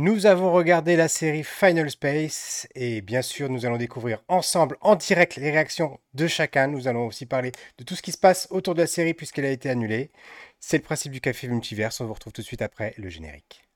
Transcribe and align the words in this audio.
Nous 0.00 0.26
avons 0.26 0.52
regardé 0.52 0.94
la 0.94 1.08
série 1.08 1.42
Final 1.42 1.90
Space 1.90 2.68
et 2.76 3.00
bien 3.00 3.20
sûr 3.20 3.48
nous 3.50 3.66
allons 3.66 3.78
découvrir 3.78 4.22
ensemble 4.28 4.76
en 4.80 4.94
direct 4.94 5.34
les 5.34 5.50
réactions 5.50 5.98
de 6.14 6.28
chacun. 6.28 6.68
Nous 6.68 6.86
allons 6.86 7.08
aussi 7.08 7.26
parler 7.26 7.50
de 7.78 7.82
tout 7.82 7.96
ce 7.96 8.02
qui 8.02 8.12
se 8.12 8.16
passe 8.16 8.46
autour 8.52 8.76
de 8.76 8.82
la 8.82 8.86
série 8.86 9.12
puisqu'elle 9.12 9.46
a 9.46 9.50
été 9.50 9.68
annulée. 9.68 10.12
C'est 10.60 10.76
le 10.76 10.84
principe 10.84 11.10
du 11.10 11.20
café 11.20 11.48
multiverse. 11.48 12.00
On 12.00 12.06
vous 12.06 12.14
retrouve 12.14 12.32
tout 12.32 12.42
de 12.42 12.46
suite 12.46 12.62
après 12.62 12.94
le 12.96 13.08
générique. 13.08 13.67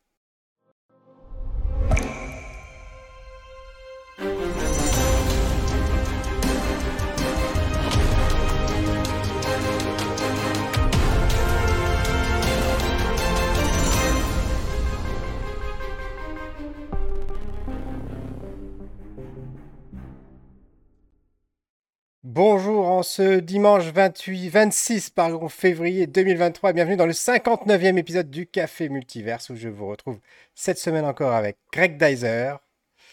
Bonjour 22.34 22.86
en 22.86 23.02
ce 23.02 23.41
dimanche 23.41 23.92
28, 23.92 24.48
26 24.48 25.10
pardon, 25.10 25.50
février 25.50 26.06
2023. 26.06 26.72
Bienvenue 26.72 26.96
dans 26.96 27.05
le 27.05 27.12
59e 27.12 27.98
épisode 27.98 28.30
du 28.30 28.46
Café 28.46 28.88
Multiverse 28.88 29.50
où 29.50 29.55
je 29.55 29.68
vous 29.68 29.86
retrouve 29.86 30.18
cette 30.55 30.78
semaine 30.78 31.05
encore 31.05 31.34
avec 31.34 31.58
Greg 31.74 32.02
Dyser. 32.02 32.55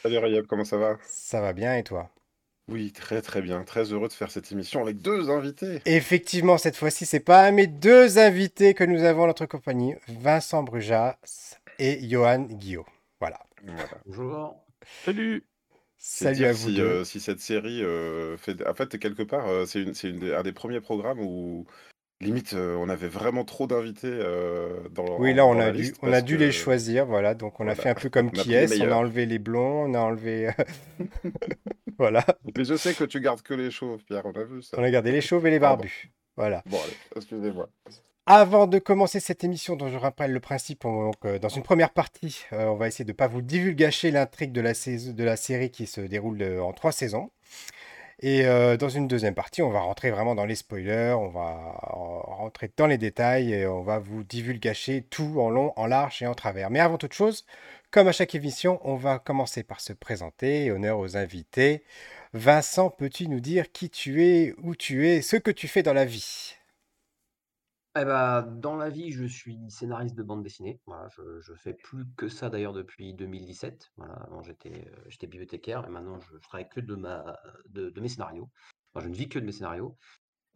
Salut 0.04 0.20
Rayab, 0.20 0.46
comment 0.46 0.64
ça 0.64 0.78
va? 0.78 0.98
Ça 1.04 1.42
va 1.42 1.52
bien 1.52 1.76
et 1.76 1.84
toi? 1.84 2.10
Oui, 2.70 2.94
très 2.94 3.22
très 3.22 3.42
bien. 3.42 3.64
Très 3.64 3.92
heureux 3.92 4.08
de 4.08 4.14
faire 4.14 4.32
cette 4.32 4.54
émission 4.54 4.82
avec 4.82 5.02
deux 5.02 5.30
invités. 5.30 5.82
Effectivement, 5.84 6.58
cette 6.58 6.78
fois-ci, 6.78 7.06
c'est 7.06 7.20
pas 7.20 7.52
mes 7.52 7.68
deux 7.68 8.20
invités 8.20 8.74
que 8.74 8.86
nous 8.86 9.04
avons 9.04 9.24
en 9.24 9.28
notre 9.28 9.48
compagnie, 9.48 9.96
Vincent 10.08 10.64
Brujas 10.64 11.18
et 11.78 12.08
Johan 12.08 12.44
Guillot. 12.44 12.86
Voilà. 13.20 13.42
voilà. 13.66 13.90
Bonjour. 14.06 14.56
Salut 15.04 15.44
Salut 16.02 16.46
à 16.46 16.54
vous 16.54 16.70
si, 16.70 16.76
deux. 16.76 16.84
euh, 16.84 17.04
si 17.04 17.20
cette 17.20 17.42
série 17.42 17.84
euh, 17.84 18.38
fait... 18.38 18.66
En 18.66 18.74
fait, 18.74 18.98
quelque 18.98 19.22
part, 19.24 19.48
euh, 19.50 19.66
c'est 19.66 19.82
une, 19.82 19.94
c'est 19.94 20.10
une 20.10 20.20
des- 20.20 20.34
un 20.34 20.44
des 20.44 20.54
premiers 20.54 20.80
programmes 20.80 21.20
où, 21.20 21.66
limite, 22.22 22.54
euh, 22.54 22.76
on 22.80 22.88
avait 22.88 23.10
vraiment 23.10 23.44
trop 23.44 23.68
d'invités 23.68 24.08
euh, 24.10 24.88
dans 24.92 25.20
Oui, 25.20 25.34
là, 25.34 25.46
on 25.46 25.60
a 25.60 25.72
dû, 25.72 25.82
liste 25.82 25.98
on 26.02 26.08
a 26.08 26.12
parce 26.12 26.24
dû 26.24 26.38
que- 26.38 26.40
les 26.44 26.52
choisir, 26.54 27.06
voilà. 27.06 27.34
Donc, 27.36 27.60
on 27.60 27.64
a 27.68 27.74
Voilà. 27.74 27.82
fait 27.82 27.90
un 27.90 27.96
peu 27.96 28.10
comme 28.10 28.28
On 28.34 28.40
a 28.40 28.42
qui 28.44 28.50
pris 28.50 28.50
les 28.52 28.56
est. 28.56 28.68
On 28.68 28.72
a 28.72 28.80
meilleurs. 28.86 28.98
enlevé 28.98 29.26
les 29.26 29.40
blonds, 29.40 29.84
on 29.90 29.94
a 29.94 30.00
enlevé. 30.00 30.52
voilà. 31.98 32.26
Mais 32.58 32.64
je 32.64 32.76
sais 32.78 32.94
que 32.94 33.04
tu 33.04 33.20
gardes 33.20 33.42
que 33.42 33.54
les 33.54 33.70
chauves, 33.70 34.02
Pierre, 34.06 34.26
on 34.26 34.32
a 34.32 34.44
vu 34.46 34.62
ça. 34.62 34.78
On 34.80 34.84
a 34.84 34.90
gardé 34.90 35.12
les 35.12 35.22
chauves 35.22 35.46
et 35.48 35.52
les 35.52 35.60
Pardon. 35.60 35.82
barbus. 35.84 36.10
Voilà. 36.38 36.64
Bon, 36.68 36.78
allez, 36.82 36.96
excusez-moi. 37.18 37.70
Avant 38.32 38.68
de 38.68 38.78
commencer 38.78 39.20
cette 39.20 39.44
émission, 39.44 39.76
dont 39.76 39.90
je 39.90 39.98
rappelle 39.98 40.32
le 40.32 40.40
principe, 40.40 40.86
euh, 40.86 41.40
dans 41.40 41.50
une 41.50 41.64
première 41.64 41.90
partie, 41.90 42.46
euh, 42.54 42.66
on 42.66 42.76
va 42.76 42.88
essayer 42.88 43.04
de 43.04 43.10
ne 43.10 43.16
pas 43.16 43.26
vous 43.26 43.42
divulgacher 43.42 44.12
l'intrigue 44.12 44.52
de 44.52 44.62
la, 44.62 45.36
série 45.36 45.72
qui 45.72 45.88
se 45.88 46.00
déroule 46.00 46.40
euh, 46.44 46.62
en 46.62 46.72
trois 46.72 46.92
saisons. 46.92 47.32
Et 48.20 48.44
dans 48.44 48.90
une 48.90 49.08
deuxième 49.08 49.34
partie, 49.34 49.62
on 49.62 49.70
va 49.72 49.80
rentrer 49.80 50.12
vraiment 50.12 50.36
dans 50.36 50.46
les 50.46 50.56
spoilers, 50.56 51.16
on 51.18 51.30
va 51.30 51.56
rentrer 52.26 52.70
dans 52.76 52.86
les 52.86 52.98
détails 52.98 53.66
on 53.66 53.82
va 53.82 53.98
vous 53.98 54.24
divulgacher 54.24 55.04
tout 55.10 55.40
en 55.40 55.50
long, 55.50 55.72
en 55.78 55.86
large 55.86 56.22
et 56.22 56.28
en 56.28 56.36
travers. 56.36 56.70
Mais 56.70 56.82
avant 56.82 56.98
toute 56.98 57.14
chose, 57.14 57.46
comme 57.92 58.10
à 58.10 58.12
chaque 58.12 58.36
émission, 58.36 58.82
on 58.84 58.96
va 58.96 59.20
commencer 59.20 59.64
par 59.64 59.80
se 59.80 59.94
présenter. 59.94 60.70
Honneur 60.70 61.00
aux 61.00 61.16
invités. 61.16 61.84
Vincent, 62.34 62.90
peux-tu 62.90 63.30
nous 63.30 63.40
dire 63.40 63.72
qui 63.72 63.90
tu 63.90 64.26
es, 64.26 64.54
où 64.62 64.76
tu 64.76 65.08
es, 65.08 65.22
ce 65.22 65.38
que 65.38 65.52
tu 65.52 65.70
fais 65.70 65.82
dans 65.82 65.94
la 65.94 66.04
vie? 66.04 66.59
Eh 67.96 68.06
ben, 68.06 68.44
dans 68.44 68.76
la 68.76 68.90
vie, 68.90 69.12
je 69.12 69.26
suis 69.26 69.58
scénariste 69.70 70.16
de 70.16 70.22
bande 70.24 70.44
dessinée. 70.44 70.80
Voilà, 70.86 71.08
je, 71.10 71.42
je 71.42 71.54
fais 71.56 71.74
plus 71.74 72.06
que 72.16 72.28
ça 72.28 72.50
d'ailleurs 72.50 72.74
depuis 72.74 73.14
2017. 73.16 73.92
Voilà, 73.98 74.14
avant 74.14 74.44
j'étais 74.44 74.88
euh, 74.88 75.04
j'étais 75.08 75.26
bibliothécaire 75.28 75.86
et 75.88 75.90
maintenant 75.90 76.20
je, 76.20 76.38
je 76.38 76.42
travaille 76.48 76.70
que 76.70 76.82
de, 76.82 76.96
ma, 76.96 77.40
de, 77.70 78.00
mes 78.00 78.08
scénarios. 78.08 78.50
Enfin, 78.94 79.04
je 79.04 79.10
ne 79.10 79.16
vis 79.16 79.28
que 79.28 79.40
de 79.40 79.46
mes 79.46 79.52
scénarios. 79.52 79.98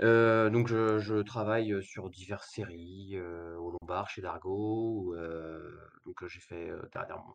Euh, 0.02 0.50
donc 0.50 0.68
je, 0.68 1.22
travaille 1.22 1.84
sur 1.84 2.10
diverses 2.10 2.50
séries, 2.52 3.12
euh, 3.16 3.56
au 3.58 3.72
Lombard, 3.72 4.10
chez 4.10 4.24
euh, 4.24 5.78
donc 6.06 6.24
euh, 6.24 6.28
j'ai 6.28 6.40
fait 6.40 6.70
euh, 6.70 6.82
dernièrement, 6.92 7.34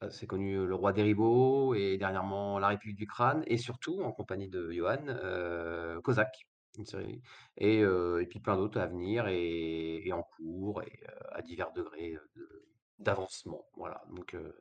assez 0.00 0.26
connu 0.26 0.54
euh, 0.56 0.66
Le 0.66 0.74
Roi 0.74 0.92
des 0.92 1.02
Ribauds 1.02 1.74
et 1.74 1.98
dernièrement 1.98 2.58
La 2.58 2.68
République 2.68 2.96
du 2.96 3.06
Crâne 3.06 3.42
et 3.46 3.56
surtout 3.58 4.00
en 4.02 4.12
compagnie 4.12 4.48
de 4.48 4.70
Johan, 4.70 5.04
euh, 5.08 6.00
Kozak, 6.00 6.46
une 6.78 6.86
série. 6.86 7.20
Et, 7.58 7.82
euh, 7.82 8.22
et 8.22 8.26
puis 8.26 8.40
plein 8.40 8.56
d'autres 8.56 8.80
à 8.80 8.86
venir 8.86 9.26
et, 9.28 10.06
et 10.06 10.12
en 10.12 10.22
cours 10.22 10.82
et 10.82 11.00
euh, 11.08 11.12
à 11.32 11.42
divers 11.42 11.72
degrés 11.72 12.16
de- 12.34 12.64
d'avancement. 12.98 13.66
Voilà, 13.76 14.02
donc 14.14 14.34
euh, 14.34 14.52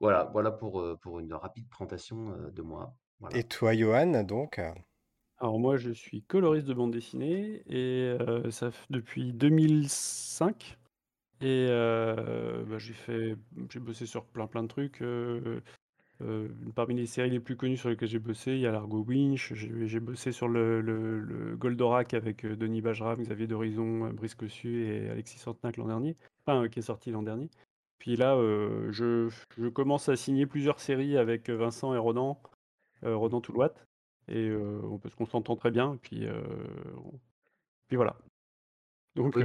voilà, 0.00 0.24
voilà 0.32 0.50
pour, 0.50 0.80
euh, 0.80 0.96
pour 0.96 1.20
une 1.20 1.34
rapide 1.34 1.68
présentation 1.68 2.32
euh, 2.32 2.50
de 2.50 2.62
moi. 2.62 2.94
Voilà. 3.20 3.36
Et 3.36 3.44
toi, 3.44 3.74
Johan, 3.74 4.22
donc 4.24 4.60
Alors 5.38 5.58
moi 5.58 5.76
je 5.76 5.90
suis 5.90 6.22
coloriste 6.22 6.66
de 6.66 6.74
bande 6.74 6.92
dessinée 6.92 7.62
et 7.66 8.14
euh, 8.20 8.50
ça 8.50 8.70
fait 8.70 8.86
depuis 8.90 9.32
2005 9.32 10.78
et 11.40 11.66
euh, 11.70 12.62
bah, 12.66 12.78
j'ai 12.78 12.92
fait 12.92 13.36
j'ai 13.70 13.80
bossé 13.80 14.04
sur 14.06 14.26
plein 14.26 14.46
plein 14.46 14.62
de 14.62 14.68
trucs. 14.68 15.00
euh, 15.02 15.62
euh, 16.22 16.48
parmi 16.74 16.94
les 16.94 17.06
séries 17.06 17.30
les 17.30 17.40
plus 17.40 17.56
connues 17.56 17.76
sur 17.76 17.88
lesquelles 17.88 18.08
j'ai 18.08 18.18
bossé, 18.18 18.52
il 18.52 18.60
y 18.60 18.66
a 18.66 18.72
l'Argo 18.72 19.02
Winch, 19.02 19.54
j'ai 19.54 20.00
bossé 20.00 20.32
sur 20.32 20.48
le, 20.48 20.80
le, 20.80 21.20
le 21.20 21.56
Goldorak 21.56 22.14
avec 22.14 22.44
euh, 22.44 22.56
Denis 22.56 22.80
Bajram, 22.82 23.20
Xavier 23.20 23.46
d'Horizon, 23.46 24.06
euh, 24.06 24.12
Brice 24.12 24.34
Cossu 24.34 24.84
et 24.86 25.08
Alexis 25.08 25.38
Santenac 25.38 25.76
l'an 25.76 25.86
dernier, 25.86 26.16
enfin 26.44 26.68
qui 26.68 26.78
est 26.80 26.82
sorti 26.82 27.10
l'an 27.10 27.22
dernier. 27.22 27.48
Puis 27.98 28.16
là, 28.16 28.34
euh, 28.36 28.90
je, 28.92 29.28
je 29.56 29.68
commence 29.68 30.08
à 30.08 30.16
signer 30.16 30.46
plusieurs 30.46 30.80
séries 30.80 31.16
avec 31.16 31.50
Vincent 31.50 31.94
et 31.94 31.98
Ronan, 31.98 32.40
euh, 33.04 33.16
Ronan 33.16 33.40
Toulouat, 33.40 33.74
et 34.28 34.50
on- 34.52 34.98
parce 34.98 35.14
qu'on 35.14 35.26
s'entend 35.26 35.56
très 35.56 35.70
bien. 35.70 35.98
Puis, 36.02 36.26
voilà. 37.92 38.16
Donc, 39.16 39.34
Oui, 39.36 39.42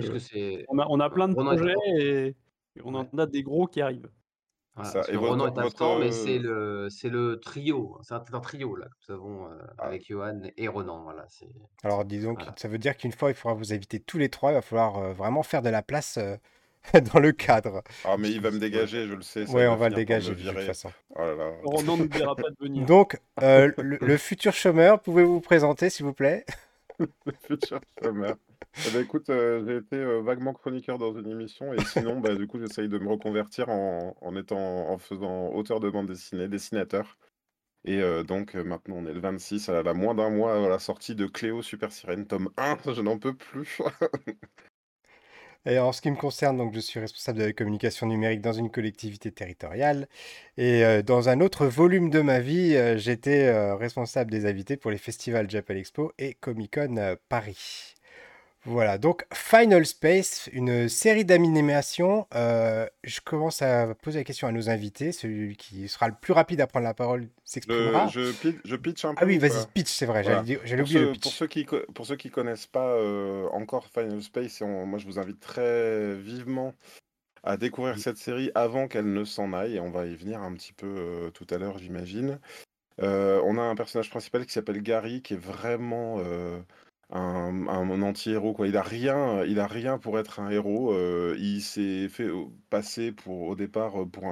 on 0.70 0.80
a, 0.80 0.86
on 0.90 1.00
a 1.00 1.10
plein 1.10 1.28
de 1.28 1.34
Ronan 1.34 1.56
projets 1.56 1.74
et, 1.98 2.36
on 2.84 2.94
en 2.94 3.06
a 3.18 3.26
des 3.26 3.44
gros 3.44 3.68
qui 3.68 3.82
arrivent. 3.82 4.10
Voilà, 4.76 4.90
Ça, 4.90 5.00
parce 5.00 5.10
et 5.10 5.14
que 5.14 5.18
votre- 5.18 5.30
Ronan 5.32 5.46
est 5.48 5.62
votre, 5.62 5.62
absent, 5.84 6.00
mais 6.00 6.12
c'est 6.12 6.38
le, 6.38 6.88
c'est 6.90 7.10
le 7.10 7.40
trio. 7.40 7.98
C'est 8.04 8.14
un, 8.14 8.24
un 8.34 8.40
trio 8.42 8.76
là, 8.76 8.88
que 8.88 8.92
nous 9.14 9.16
avons 9.16 9.46
euh, 9.46 9.56
Ah. 9.78 9.86
avec 9.86 10.08
Johan 10.08 10.42
et 10.58 10.68
Ronan. 10.68 11.02
Voilà. 11.04 11.26
Alors, 11.84 12.04
disons 12.06 12.34
Voilà. 12.34 12.52
que 12.52 12.60
ça 12.60 12.68
veut 12.68 12.78
dire 12.78 12.98
qu'une 12.98 13.14
fois, 13.14 13.30
il 13.30 13.36
faudra 13.36 13.56
vous 13.56 13.74
inviter 13.74 14.00
tous 14.00 14.18
les 14.18 14.30
trois. 14.30 14.52
Il 14.52 14.56
va 14.56 14.62
falloir 14.62 14.98
euh, 14.98 15.14
vraiment 15.14 15.44
faire 15.44 15.62
de 15.62 15.70
la 15.70 15.82
place 15.82 16.18
euh, 16.18 16.36
dans 17.14 17.20
le 17.20 17.32
cadre. 17.32 17.84
Ah, 18.04 18.16
mais 18.20 18.30
il 18.32 18.42
va 18.42 18.52
me 18.52 18.60
dégager, 18.60 19.08
je 19.08 19.14
le 19.14 19.22
sais. 19.22 19.46
ça, 19.46 19.54
Ouais, 19.54 19.64
il 19.64 19.68
on 19.70 19.76
va 19.78 19.88
le 19.90 19.96
dégager 19.96 20.36
de 20.36 20.42
toute 20.52 20.60
façon. 20.62 20.92
Oh 21.16 21.20
là 21.22 21.36
là. 21.36 21.52
Ronan 21.64 21.96
n'oubliera 21.98 22.36
pas 22.36 22.50
de 22.50 22.56
venir. 22.60 22.86
Donc, 22.86 23.18
euh, 23.42 23.72
le, 23.78 23.98
le 24.02 24.18
futur 24.18 24.52
chômeur, 24.54 25.00
pouvez-vous 25.00 25.36
vous 25.36 25.42
présenter, 25.42 25.90
s'il 25.90 26.06
vous 26.06 26.14
plaît? 26.14 26.46
Futur 27.44 27.80
chômeur. 28.02 28.36
Eh 28.88 28.92
ben, 28.92 29.04
écoute, 29.04 29.30
euh, 29.30 29.64
j'ai 29.66 29.78
été 29.78 29.96
euh, 29.96 30.22
vaguement 30.22 30.54
chroniqueur 30.54 30.98
dans 30.98 31.14
une 31.14 31.30
émission 31.30 31.74
et 31.74 31.84
sinon, 31.86 32.20
bah, 32.20 32.36
du 32.36 32.48
coup, 32.48 32.60
j'essaye 32.60 32.90
de 32.90 32.98
me 32.98 33.10
reconvertir 33.10 33.70
en, 33.70 34.36
étant, 34.36 34.90
en 34.90 34.98
faisant 34.98 35.50
auteur 35.50 35.80
de 35.80 35.90
bande 35.90 36.08
dessinée, 36.08 36.48
dessinateur. 36.48 37.18
Et 37.86 38.02
euh, 38.02 38.24
donc, 38.24 38.56
maintenant, 38.56 38.96
on 38.98 39.06
est 39.06 39.14
le 39.14 39.20
26, 39.20 39.70
à 39.70 39.84
la 39.84 39.94
moins 39.94 40.16
d'un 40.16 40.30
mois 40.30 40.66
à 40.66 40.70
la 40.70 40.80
sortie 40.80 41.16
de 41.16 41.28
Cléo 41.28 41.62
Super 41.62 41.92
Sirène, 41.92 42.28
tome 42.28 42.50
1. 42.58 42.78
Je 42.94 43.02
n'en 43.02 43.20
peux 43.20 43.36
plus. 43.36 43.80
En 45.68 45.92
ce 45.92 46.02
qui 46.02 46.12
me 46.12 46.16
concerne, 46.16 46.58
donc, 46.58 46.74
je 46.76 46.80
suis 46.80 47.00
responsable 47.00 47.40
de 47.40 47.46
la 47.46 47.54
communication 47.54 48.06
numérique 48.06 48.42
dans 48.42 48.54
une 48.54 48.70
collectivité 48.70 49.32
territoriale. 49.32 50.08
Et 50.58 50.86
euh, 50.86 51.02
dans 51.02 51.28
un 51.28 51.42
autre 51.42 51.66
volume 51.66 52.12
de 52.12 52.22
ma 52.22 52.40
vie, 52.40 52.76
euh, 52.76 52.98
j'étais 52.98 53.48
euh, 53.48 53.76
responsable 53.76 54.30
des 54.30 54.46
invités 54.46 54.78
pour 54.78 54.92
les 54.92 54.98
festivals 54.98 55.50
Japan 55.50 55.74
Expo 55.76 56.14
et 56.20 56.36
Comic 56.36 56.76
Con 56.76 57.18
Paris. 57.30 57.95
Voilà, 58.68 58.98
donc 58.98 59.26
Final 59.32 59.86
Space, 59.86 60.50
une 60.52 60.90
série 60.90 61.24
d'animation. 61.24 62.26
Euh, 62.34 62.88
je 63.04 63.22
commence 63.22 63.62
à 63.62 63.94
poser 63.94 64.20
la 64.20 64.24
question 64.24 64.48
à 64.48 64.52
nos 64.52 64.70
invités. 64.72 65.12
Celui 65.12 65.56
qui 65.56 65.88
sera 65.88 66.08
le 66.08 66.16
plus 66.20 66.34
rapide 66.34 66.62
à 66.62 66.68
prendre 66.68 66.84
la 66.86 66.96
parole 66.96 67.28
s'exprimera. 67.44 68.08
Je, 68.08 68.22
je, 68.22 68.32
pi- 68.32 68.58
je 68.66 68.76
pitch 68.76 69.06
un 69.06 69.14
peu. 69.14 69.20
Ah 69.22 69.26
oui, 69.28 69.38
ou 69.38 69.42
vas-y, 69.42 69.68
pitch, 69.74 69.90
c'est 69.92 70.08
vrai, 70.08 70.24
Voilà. 70.24 70.44
j'allais 70.44 70.58
Pour 70.78 70.82
oublier 70.82 71.00
ceux, 71.00 71.06
le 71.06 71.12
pour, 71.12 71.22
pitch. 71.22 71.34
ceux 71.36 71.48
qui, 71.48 71.66
pour 71.94 72.06
ceux 72.08 72.16
qui 72.16 72.32
connaissent 72.32 72.66
pas 72.66 72.88
euh, 72.96 73.48
encore 73.52 73.86
Final 73.88 74.22
Space, 74.24 74.62
on- 74.62 74.88
moi 74.88 74.98
je 74.98 75.06
vous 75.06 75.20
invite 75.20 75.40
très 75.40 76.16
vivement 76.16 76.74
à 77.44 77.58
découvrir 77.58 78.00
cette 78.00 78.18
série 78.18 78.50
avant 78.56 78.88
qu'elle 78.88 79.14
ne 79.14 79.24
s'en 79.26 79.54
aille, 79.54 79.76
et 79.76 79.80
on 79.80 79.92
va 79.92 80.08
y 80.08 80.16
venir 80.16 80.42
un 80.42 80.52
petit 80.54 80.74
peu 80.74 80.88
euh, 80.88 81.30
tout 81.30 81.46
à 81.52 81.60
l'heure, 81.60 81.78
j'imagine. 81.78 82.40
On 83.00 83.58
a 83.60 83.62
un 83.62 83.76
personnage 83.76 84.10
principal 84.10 84.44
qui 84.48 84.54
s'appelle 84.54 84.82
Gary, 84.82 85.22
qui 85.22 85.36
est 85.36 85.40
vraiment 85.40 86.18
un, 87.12 88.02
anti-héros, 88.02 88.54
quoi. 88.54 88.68
Il 88.68 88.78
a 88.78 88.82
rien, 88.82 89.44
il 89.46 89.60
a 89.60 89.68
rien 89.68 89.98
pour 89.98 90.20
être 90.20 90.40
un 90.40 90.50
héros. 90.50 90.94
euh, 90.94 91.36
il 91.40 91.62
s'est 91.62 92.10
fait 92.10 92.24
euh, 92.24 92.46
passer 92.70 93.12
pour, 93.12 93.44
au 93.44 93.56
départ 93.56 94.02
euh, 94.02 94.06
pour 94.06 94.28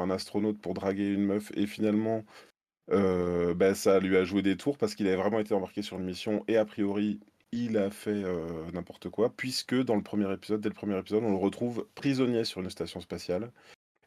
un, 0.00 0.10
astronaute 0.10 0.60
pour 0.60 0.74
draguer 0.74 1.08
une 1.12 1.24
meuf, 1.24 1.50
et 1.54 1.66
finalement. 1.66 2.24
Bah, 2.88 3.74
ça 3.74 3.98
lui 4.00 4.16
a 4.16 4.24
joué 4.24 4.42
des 4.42 4.56
tours 4.56 4.76
parce 4.78 4.94
qu'il 4.94 5.06
avait 5.06 5.16
vraiment 5.16 5.38
été 5.40 5.54
embarqué 5.54 5.82
sur 5.82 5.98
une 5.98 6.04
mission 6.04 6.44
et 6.48 6.56
a 6.58 6.64
priori 6.66 7.20
il 7.52 7.78
a 7.78 7.88
fait 7.90 8.22
n'importe 8.74 9.08
quoi 9.08 9.34
puisque 9.34 9.74
dans 9.74 9.96
le 9.96 10.02
premier 10.02 10.30
épisode, 10.32 10.60
dès 10.60 10.68
le 10.68 10.74
premier 10.74 10.98
épisode, 10.98 11.24
on 11.24 11.30
le 11.30 11.36
retrouve 11.36 11.86
prisonnier 11.94 12.44
sur 12.44 12.60
une 12.60 12.68
station 12.70 13.00
spatiale 13.00 13.50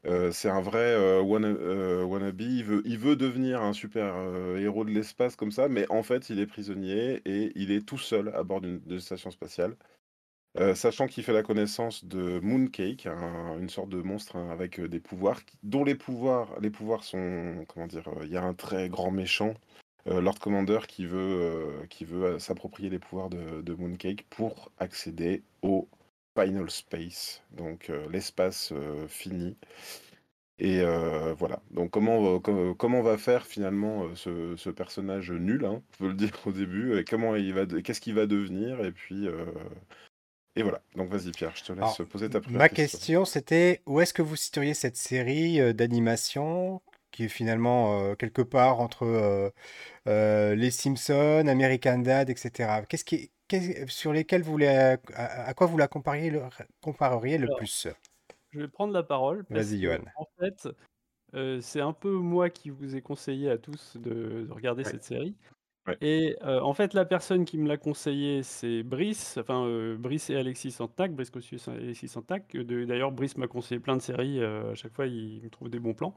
Euh, 0.06 0.32
c'est 0.32 0.50
un 0.50 0.62
vrai 0.62 0.80
euh, 0.94 1.22
wanna- 1.22 1.48
euh, 1.48 2.04
wannabe. 2.04 2.42
Il 2.42 2.64
veut, 2.64 2.82
il 2.86 2.98
veut 2.98 3.16
devenir 3.16 3.62
un 3.62 3.74
super 3.74 4.16
euh, 4.16 4.58
héros 4.58 4.86
de 4.86 4.92
l'espace 4.92 5.36
comme 5.36 5.52
ça, 5.52 5.68
mais 5.68 5.86
en 5.92 6.04
fait, 6.04 6.30
il 6.30 6.40
est 6.40 6.48
prisonnier 6.48 7.22
et 7.26 7.52
il 7.56 7.72
est 7.72 7.86
tout 7.86 7.98
seul 7.98 8.30
à 8.36 8.44
bord 8.44 8.62
d'une 8.62 9.00
station 9.00 9.32
spatiale. 9.32 9.76
Euh, 10.60 10.74
sachant 10.76 11.08
qu'il 11.08 11.24
fait 11.24 11.34
la 11.34 11.44
connaissance 11.44 12.06
de 12.06 12.40
Mooncake, 12.40 13.06
un- 13.08 13.58
une 13.60 13.70
sorte 13.70 13.90
de 13.90 14.02
monstre 14.02 14.38
hein, 14.38 14.50
avec 14.52 14.82
des 14.82 15.00
pouvoirs, 15.00 15.42
dont 15.64 15.84
les 15.84 15.96
pouvoirs, 15.96 16.60
les 16.62 16.70
pouvoirs 16.72 17.04
sont, 17.04 17.66
comment 17.68 17.88
dire, 17.88 18.10
il 18.24 18.30
y 18.30 18.38
a 18.38 18.44
un 18.44 18.54
très 18.56 18.90
grand 18.90 19.12
méchant, 19.12 19.54
euh, 20.08 20.22
Lord 20.22 20.40
Commander, 20.40 20.80
qui 20.88 21.06
veut, 21.06 21.86
veut 22.02 22.40
s'approprier 22.40 22.90
les 22.90 23.00
pouvoirs 23.00 23.30
de 23.30 23.74
Mooncake 23.76 24.26
pour 24.30 24.72
accéder 24.80 25.44
au 25.62 25.88
Final 26.38 26.70
Space, 26.70 27.42
donc 27.52 27.90
euh, 27.90 28.08
l'espace 28.12 28.72
euh, 28.74 29.08
fini. 29.08 29.58
Et 30.60 30.82
euh, 30.82 31.34
voilà. 31.36 31.62
Donc 31.72 31.92
comment, 31.92 32.40
com- 32.40 32.76
comment 32.76 33.02
va 33.04 33.18
faire 33.18 33.46
finalement 33.46 34.06
euh, 34.06 34.16
ce, 34.16 34.56
ce 34.56 34.70
personnage 34.72 35.32
nul, 35.32 35.66
hein, 35.66 35.84
on 35.84 35.98
peut 35.98 36.08
le 36.08 36.14
dire 36.16 36.32
au 36.46 36.52
début, 36.52 36.98
et 36.98 37.04
comment 37.04 37.36
il 37.36 37.54
va, 37.54 37.66
qu'est-ce 37.68 38.02
qu'il 38.02 38.16
va 38.16 38.26
devenir, 38.26 38.84
et 38.84 38.92
puis 38.92 39.28
euh, 39.28 39.46
et 40.56 40.64
voilà. 40.64 40.82
Donc 40.96 41.10
vas-y 41.10 41.32
Pierre, 41.32 41.56
je 41.56 41.64
te 41.64 41.74
laisse 41.74 42.00
Alors, 42.00 42.10
poser 42.10 42.30
ta 42.30 42.42
première 42.42 42.62
ma 42.62 42.70
question. 42.70 43.00
question, 43.00 43.26
c'était 43.26 43.82
où 43.86 44.02
est-ce 44.02 44.14
que 44.14 44.22
vous 44.24 44.36
situeriez 44.36 44.74
cette 44.74 44.98
série 44.98 45.60
euh, 45.62 45.74
d'animation 45.74 46.82
qui 47.12 47.26
est 47.26 47.30
finalement 47.30 48.02
euh, 48.02 48.16
quelque 48.16 48.42
part 48.42 48.80
entre 48.82 49.04
euh, 49.06 49.50
euh, 50.08 50.56
Les 50.56 50.72
Simpsons, 50.72 51.48
American 51.48 52.00
Dad, 52.00 52.30
etc. 52.30 52.86
Qu'est-ce 52.90 53.06
qui, 53.06 53.32
sur 53.88 54.14
lesquels 54.14 54.44
vous 54.44 54.58
la- 54.58 54.98
à, 55.14 55.48
à 55.50 55.54
quoi 55.54 55.68
vous 55.68 55.78
la 55.78 55.88
compariez 55.88 56.30
le, 56.30 56.42
compareriez 56.82 57.38
le 57.38 57.46
Alors, 57.48 57.58
plus? 57.58 57.88
je 58.52 58.60
vais 58.60 58.68
prendre 58.68 58.94
la 58.94 59.04
parole 59.04 59.46
Vas-y, 59.50 59.82
Johan. 59.82 60.00
en 60.18 60.28
fait, 60.40 60.68
euh, 61.34 61.60
c'est 61.62 61.82
un 61.82 61.94
peu 61.94 62.12
moi 62.12 62.50
qui 62.50 62.70
vous 62.70 62.96
ai 62.96 63.02
conseillé 63.02 63.50
à 63.50 63.58
tous 63.58 63.98
de, 63.98 64.46
de 64.48 64.52
regarder 64.52 64.84
Ouais. 64.84 64.92
cette 64.92 65.04
série. 65.04 65.36
Ouais. 65.88 65.98
Et 66.02 66.36
euh, 66.44 66.60
en 66.62 66.74
fait, 66.74 66.94
la 66.94 67.06
personne 67.06 67.46
qui 67.46 67.58
me 67.58 67.66
l'a 67.68 67.78
conseillé, 67.78 68.44
c'est 68.44 68.84
Brice, 68.84 69.38
enfin 69.38 69.64
euh, 69.66 69.96
Brice 69.98 70.30
et 70.30 70.36
Alexis 70.36 70.72
Santac, 70.72 71.14
Brice 71.14 71.30
Cossus 71.30 71.60
et 71.68 71.72
Alexis 71.72 72.10
Santac. 72.10 72.54
Euh, 72.56 72.86
D'ailleurs, 72.86 73.14
Brice 73.14 73.38
m'a 73.38 73.48
conseillé 73.48 73.80
plein 73.80 73.96
de 73.96 74.02
séries, 74.02 74.42
euh, 74.42 74.72
à 74.72 74.76
chaque 74.76 74.94
fois, 74.94 75.08
il 75.08 75.42
me 75.44 75.50
trouve 75.50 75.70
des 75.70 75.80
bons 75.80 75.94
plans. 75.94 76.14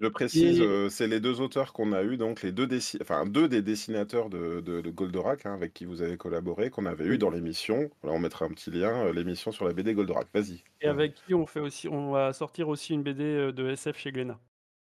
Je 0.00 0.08
précise, 0.08 0.60
Et 0.60 0.62
euh, 0.62 0.88
c'est 0.88 1.06
les 1.06 1.20
deux 1.20 1.40
auteurs 1.40 1.72
qu'on 1.72 1.92
a 1.92 2.02
eu, 2.02 2.16
donc 2.16 2.42
les 2.42 2.52
deux, 2.52 2.66
dessi- 2.66 2.98
enfin, 3.00 3.26
deux 3.26 3.48
des 3.48 3.62
dessinateurs 3.62 4.28
de, 4.28 4.60
de, 4.60 4.80
de 4.80 4.90
Goldorak, 4.90 5.46
hein, 5.46 5.54
avec 5.54 5.72
qui 5.72 5.84
vous 5.84 6.02
avez 6.02 6.16
collaboré, 6.16 6.70
qu'on 6.70 6.86
avait 6.86 7.06
eu 7.06 7.18
dans 7.18 7.30
l'émission. 7.30 7.90
Là, 8.02 8.10
on 8.10 8.18
mettra 8.18 8.44
un 8.46 8.48
petit 8.50 8.70
lien, 8.70 9.06
euh, 9.06 9.12
l'émission 9.12 9.52
sur 9.52 9.64
la 9.66 9.72
BD 9.72 9.94
Goldorak. 9.94 10.28
Vas-y. 10.34 10.62
Et 10.80 10.88
avec 10.88 11.14
qui 11.14 11.34
on 11.34 11.46
fait 11.46 11.60
aussi, 11.60 11.88
on 11.88 12.10
va 12.10 12.32
sortir 12.32 12.68
aussi 12.68 12.92
une 12.94 13.02
BD 13.02 13.22
euh, 13.24 13.52
de 13.52 13.68
SF 13.70 13.96
chez 13.98 14.10
Glénat. 14.12 14.40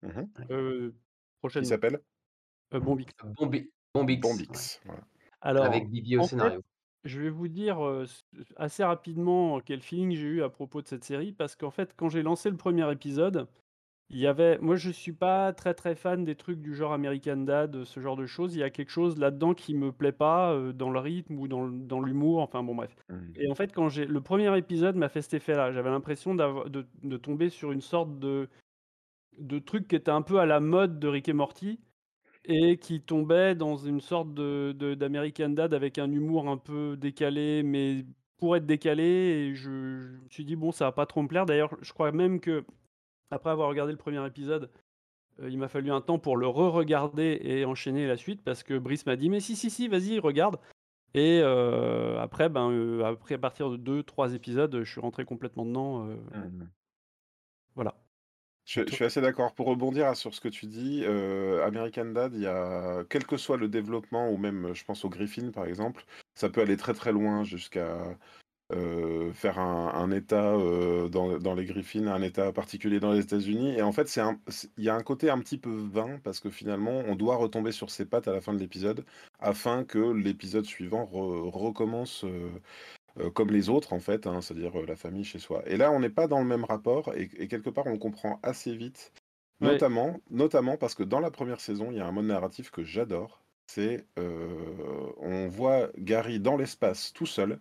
mhm. 0.03 0.29
Euh, 0.51 0.93
Qui 1.50 1.65
s'appelle? 1.67 2.00
Euh, 2.73 2.81
Bombix. 2.81 3.12
Bombi- 3.37 3.71
Bombix, 3.95 4.25
ouais. 4.25 4.31
Bombix. 4.31 4.81
Voilà. 4.85 5.03
Alors, 5.43 5.65
Avec 5.67 5.91
Bibi 5.91 6.17
au 6.17 6.21
en 6.21 6.23
fait, 6.25 6.31
scénario. 6.31 6.62
je 7.05 7.21
vais 7.21 7.29
vous 7.31 7.49
dire 7.49 7.79
assez 8.57 8.83
rapidement 8.83 9.61
quel 9.61 9.83
feeling 9.83 10.12
j'ai 10.12 10.23
eu 10.27 10.43
à 10.43 10.49
propos 10.49 10.81
de 10.81 10.89
cette 10.89 11.05
série, 11.05 11.33
parce 11.33 11.55
qu'en 11.57 11.71
fait, 11.71 11.93
quand 11.95 12.09
j'ai 12.09 12.23
lancé 12.23 12.49
le 12.50 12.57
premier 12.57 12.91
épisode, 12.91 13.47
il 14.14 14.20
y 14.20 14.26
avait, 14.26 14.58
moi, 14.58 14.76
je 14.76 14.90
suis 14.90 15.12
pas 15.12 15.52
très 15.52 15.75
très 15.75 15.94
fan 15.94 16.25
des 16.25 16.37
trucs 16.37 16.61
du 16.62 16.75
genre 16.75 16.93
American 16.93 17.38
Dad, 17.38 17.84
ce 17.84 18.00
genre 18.00 18.16
de 18.16 18.26
choses. 18.26 18.55
Il 18.55 18.61
y 18.61 18.62
a 18.62 18.70
quelque 18.70 18.90
chose 18.90 19.19
là-dedans 19.19 19.55
qui 19.55 19.75
me 19.75 19.90
plaît 19.93 20.12
pas 20.12 20.52
euh, 20.52 20.72
dans 20.72 20.90
le 20.90 21.00
rythme 21.00 21.38
ou 21.38 21.49
dans, 21.49 21.66
dans 21.69 22.00
l'humour. 22.00 22.40
Enfin 22.40 22.62
bon, 22.62 22.75
bref. 22.75 22.94
Mhm. 23.11 23.32
Et 23.37 23.50
en 23.50 23.55
fait, 23.55 23.72
quand 23.75 23.88
j'ai 23.88 24.06
le 24.06 24.20
premier 24.20 24.56
épisode 24.56 24.96
m'a 24.96 25.08
fait 25.08 25.20
cet 25.22 25.34
effet-là. 25.34 25.72
J'avais 25.72 25.90
l'impression 25.90 26.34
d'avoir 26.34 26.70
de, 26.70 26.87
de 27.02 27.16
tomber 27.16 27.50
sur 27.50 27.72
une 27.72 27.81
sorte 27.81 28.19
de 28.19 28.49
de 29.38 29.58
truc 29.58 29.88
qui 29.88 29.96
était 29.96 30.11
un 30.12 30.22
peu 30.22 30.38
à 30.38 30.46
la 30.46 30.61
mode 30.61 31.00
de 31.00 31.08
Rick 31.08 31.28
et 31.28 31.32
Morty 31.32 31.81
et 32.44 32.76
qui 32.78 33.00
tombait 33.00 33.55
dans 33.55 33.76
une 33.76 34.00
sorte 34.00 34.32
de, 34.34 34.72
de- 34.78 34.94
d'American 34.94 35.49
Dad 35.49 35.75
avec 35.75 35.99
un 35.99 36.11
humour 36.12 36.49
un 36.49 36.56
peu 36.56 36.96
décalé, 36.96 37.62
mais 37.64 38.05
pour 38.38 38.55
être 38.56 38.66
décalé, 38.66 39.02
et 39.05 39.55
je, 39.55 39.62
je 39.64 40.19
me 40.22 40.28
suis 40.31 40.44
dit, 40.44 40.55
bon, 40.56 40.70
ça 40.72 40.84
va 40.87 40.93
pas 40.93 41.06
trop 41.06 41.22
me 41.22 41.28
plaire. 41.28 41.46
D'ailleurs, 41.46 41.75
je 41.81 41.93
crois 41.93 42.12
même 42.12 42.38
que, 42.40 42.64
après 43.31 43.50
avoir 43.50 43.69
regardé 43.69 43.93
le 43.93 43.99
premier 43.99 44.25
épisode, 44.26 44.71
euh, 45.41 45.50
il 45.50 45.59
m'a 45.59 45.69
fallu 45.69 45.91
un 45.91 46.00
temps 46.00 46.19
pour 46.19 46.37
le 46.37 46.47
re-regarder 46.47 47.41
et 47.43 47.65
enchaîner 47.65 48.06
la 48.06 48.17
suite, 48.17 48.43
parce 48.43 48.62
que 48.62 48.79
Brice 48.79 49.06
m'a 49.06 49.17
dit, 49.17 49.29
mais 49.29 49.41
si, 49.41 49.56
si, 49.56 49.71
si, 49.71 49.88
vas-y, 49.88 50.19
regarde. 50.19 50.59
Et 51.15 51.41
euh, 51.43 52.21
après, 52.21 52.49
ben, 52.49 52.71
euh, 52.71 53.05
après, 53.05 53.37
à 53.37 53.38
partir 53.38 53.71
de 53.71 53.76
deux, 53.76 54.03
trois 54.03 54.35
épisodes, 54.35 54.82
je 54.82 54.91
suis 54.91 55.00
rentré 55.00 55.25
complètement 55.25 55.65
dedans. 55.65 56.05
Mhm. 56.05 56.69
voilà. 57.75 57.94
Je, 58.65 58.81
je 58.88 58.94
suis 58.94 59.05
assez 59.05 59.21
d'accord. 59.21 59.55
Pour 59.55 59.67
rebondir 59.67 60.17
sur 60.17 60.35
ce 60.35 60.41
que 60.41 60.49
tu 60.49 60.67
dis, 60.67 61.05
American 61.05 62.06
Dad, 62.06 62.35
il 62.35 62.41
y 62.41 62.47
a, 62.47 63.05
quel 63.11 63.26
que 63.26 63.37
soit 63.37 63.59
le 63.59 63.69
développement, 63.69 64.31
ou 64.31 64.38
même, 64.38 64.75
je 64.75 64.85
pense 64.85 65.05
au 65.05 65.09
Griffin 65.09 65.50
par 65.50 65.67
exemple, 65.67 66.05
ça 66.35 66.49
peut 66.49 66.62
aller 66.62 66.76
très 66.76 66.94
très 66.94 67.12
loin 67.12 67.44
jusqu'à 67.44 68.17
euh, 68.72 69.32
faire 69.32 69.58
un, 69.58 69.93
un 69.94 70.11
État 70.11 70.55
euh, 70.55 71.08
dans, 71.08 71.38
dans 71.38 71.55
les 71.55 71.64
Griffins, 71.64 72.06
un 72.06 72.22
État 72.22 72.52
particulier 72.52 73.00
dans 73.00 73.12
les 73.12 73.20
États-Unis. 73.20 73.75
Et 73.76 73.82
en 73.82 73.93
fait, 73.93 74.14
il 74.78 74.84
y 74.84 74.88
a 74.88 74.94
un 74.94 75.02
côté 75.02 75.31
un 75.31 75.38
petit 75.38 75.58
peu 75.58 75.70
vain 75.70 76.19
parce 76.25 76.40
que 76.40 76.50
finalement, 76.50 77.02
on 77.06 77.16
doit 77.16 77.37
retomber 77.37 77.72
sur 77.72 77.90
ses 77.90 78.06
pattes 78.06 78.28
à 78.28 78.32
la 78.32 78.40
fin 78.40 78.52
de 78.55 78.58
l'épisode 78.58 79.05
afin 79.38 79.84
que 79.84 79.99
l'épisode 80.12 80.64
suivant 80.64 81.05
re- 81.05 81.50
recommence. 81.50 82.25
euh, 82.25 83.31
comme 83.31 83.50
les 83.50 83.69
autres 83.69 83.93
en 83.93 84.00
fait, 84.00 84.26
hein, 84.26 84.40
c'est-à-dire 84.40 84.75
la 84.87 84.96
famille 84.96 85.25
chez 85.25 85.38
soi. 85.38 85.62
Et 85.66 85.76
là, 85.76 85.93
on 85.93 86.00
n'est 86.00 86.11
pas 86.11 86.26
dans 86.26 86.40
le 86.40 86.44
même 86.46 86.64
rapport 86.64 87.14
et, 87.14 87.31
et 87.38 87.49
quelque 87.49 87.70
part, 87.70 87.87
on 87.87 87.99
comprend 87.99 88.40
assez 88.43 88.75
vite, 88.75 89.12
Ouais. 89.61 89.81
notamment, 89.81 90.20
notamment 90.31 90.76
parce 90.76 90.94
que 90.94 91.02
dans 91.05 91.20
la 91.20 91.31
première 91.31 91.61
saison, 91.61 91.90
il 91.90 91.99
y 91.99 92.00
a 92.00 92.06
un 92.06 92.12
mode 92.12 92.26
narratif 92.26 92.70
que 92.70 92.82
j'adore. 92.84 93.40
C'est 93.66 94.06
on 94.16 95.49
voit 95.49 95.88
Gary 95.99 96.40
dans 96.40 96.56
l'espace 96.56 97.12
tout 97.12 97.26
seul 97.26 97.61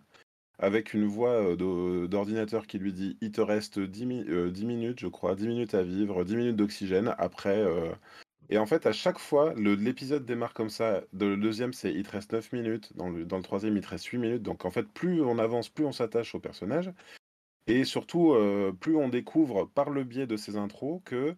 avec 0.58 0.94
une 0.94 1.06
voix 1.06 1.30
euh, 1.30 1.56
d'o- 1.56 2.06
d'ordinateur 2.06 2.66
qui 2.66 2.78
lui 2.78 2.92
dit 2.92 3.16
il 3.20 3.32
te 3.32 3.40
reste 3.40 3.78
10, 3.80 4.06
mi- 4.06 4.24
euh, 4.28 4.50
10 4.50 4.64
minutes, 4.66 5.00
je 5.00 5.08
crois, 5.08 5.34
10 5.34 5.46
minutes 5.48 5.74
à 5.74 5.82
vivre, 5.82 6.24
10 6.24 6.36
minutes 6.36 6.56
d'oxygène. 6.56 7.14
Après, 7.18 7.58
euh, 7.60 7.92
et 8.50 8.58
en 8.58 8.66
fait, 8.66 8.86
à 8.86 8.92
chaque 8.92 9.18
fois, 9.18 9.54
l'épisode 9.56 10.24
démarre 10.26 10.54
comme 10.54 10.70
ça. 10.70 11.02
De- 11.12 11.26
le 11.26 11.36
deuxième, 11.38 11.72
c'est 11.72 11.92
il 11.92 12.04
te 12.04 12.12
reste 12.12 12.32
9 12.32 12.52
minutes. 12.52 12.94
Dans 12.96 13.08
le, 13.10 13.24
dans 13.24 13.40
troisième, 13.42 13.76
il 13.76 13.82
te 13.82 13.88
reste 13.88 14.06
8 14.06 14.18
minutes. 14.18 14.42
Donc 14.42 14.64
en 14.64 14.70
fait, 14.70 14.84
plus 14.88 15.22
on 15.22 15.38
avance, 15.38 15.68
plus 15.70 15.84
on 15.86 15.92
s'attache 15.92 16.34
au 16.34 16.40
personnage. 16.40 16.92
Et 17.66 17.84
surtout, 17.84 18.32
euh, 18.34 18.72
plus 18.72 18.96
on 18.96 19.08
découvre 19.08 19.66
par 19.66 19.90
le 19.90 20.04
biais 20.04 20.26
de 20.26 20.36
ces 20.36 20.56
intros 20.56 21.00
que 21.04 21.36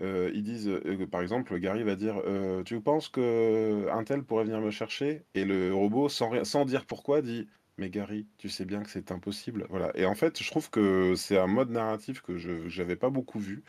euh, 0.00 0.30
ils 0.34 0.42
disent, 0.42 0.68
euh, 0.68 1.06
par 1.06 1.22
exemple, 1.22 1.58
Gary 1.58 1.82
va 1.82 1.96
dire 1.96 2.20
euh, 2.26 2.62
Tu 2.64 2.80
penses 2.80 3.08
que 3.08 3.88
un 3.90 4.04
tel 4.04 4.22
pourrait 4.24 4.44
venir 4.44 4.60
me 4.60 4.70
chercher? 4.70 5.24
Et 5.34 5.44
le 5.44 5.74
robot, 5.74 6.08
sans 6.08 6.64
dire 6.66 6.86
pourquoi, 6.86 7.22
dit 7.22 7.48
Mais 7.78 7.90
Gary, 7.90 8.26
tu 8.38 8.48
sais 8.48 8.64
bien 8.64 8.82
que 8.82 8.90
c'est 8.90 9.12
impossible. 9.12 9.66
Voilà. 9.68 9.90
Et 9.96 10.06
en 10.06 10.14
fait, 10.14 10.42
je 10.42 10.50
trouve 10.50 10.70
que 10.70 11.14
c'est 11.14 11.38
un 11.38 11.46
mode 11.46 11.70
narratif 11.70 12.22
que 12.22 12.38
je 12.38 12.80
n'avais 12.80 12.96
pas 12.96 13.10
beaucoup 13.10 13.38
vu 13.38 13.64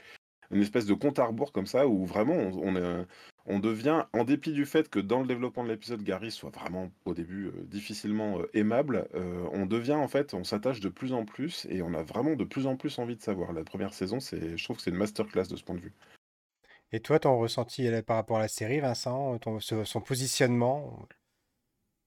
une 0.51 0.61
espèce 0.61 0.85
de 0.85 0.93
compte 0.93 1.19
à 1.19 1.25
rebours 1.25 1.51
comme 1.51 1.67
ça 1.67 1.87
où 1.87 2.05
vraiment 2.05 2.35
on, 2.35 3.05
on, 3.45 3.59
devient, 3.59 4.05
en 4.13 4.23
dépit 4.23 4.53
du 4.53 4.65
fait 4.65 4.89
que 4.89 4.99
dans 4.99 5.21
le 5.21 5.27
développement 5.27 5.63
de 5.63 5.69
l'épisode, 5.69 6.03
Gary 6.03 6.31
soit 6.31 6.49
vraiment 6.49 6.91
au 7.05 7.13
début 7.13 7.47
euh, 7.47 7.63
difficilement 7.65 8.39
euh, 8.39 8.49
aimable, 8.53 9.07
euh, 9.15 9.47
on 9.53 9.65
devient 9.65 9.93
en 9.93 10.07
fait, 10.07 10.33
on 10.33 10.43
s'attache 10.43 10.79
de 10.79 10.89
plus 10.89 11.13
en 11.13 11.25
plus 11.25 11.67
et 11.69 11.81
on 11.81 11.93
a 11.93 12.03
vraiment 12.03 12.35
de 12.35 12.43
plus 12.43 12.67
en 12.67 12.75
plus 12.75 12.99
envie 12.99 13.15
de 13.15 13.21
savoir. 13.21 13.53
La 13.53 13.63
première 13.63 13.93
saison, 13.93 14.19
je 14.19 14.63
trouve 14.63 14.77
que 14.77 14.83
c'est 14.83 14.91
une 14.91 14.97
masterclass 14.97 15.47
de 15.47 15.55
ce 15.55 15.63
point 15.63 15.75
de 15.75 15.81
vue. 15.81 15.93
Et 16.93 17.01
toi, 17.01 17.19
ton 17.19 17.37
ressenti 17.37 17.85
euh, 17.87 18.01
par 18.01 18.15
rapport 18.15 18.37
à 18.37 18.41
la 18.41 18.47
série, 18.47 18.79
Vincent, 18.79 19.37
son 19.83 20.01
positionnement? 20.01 21.05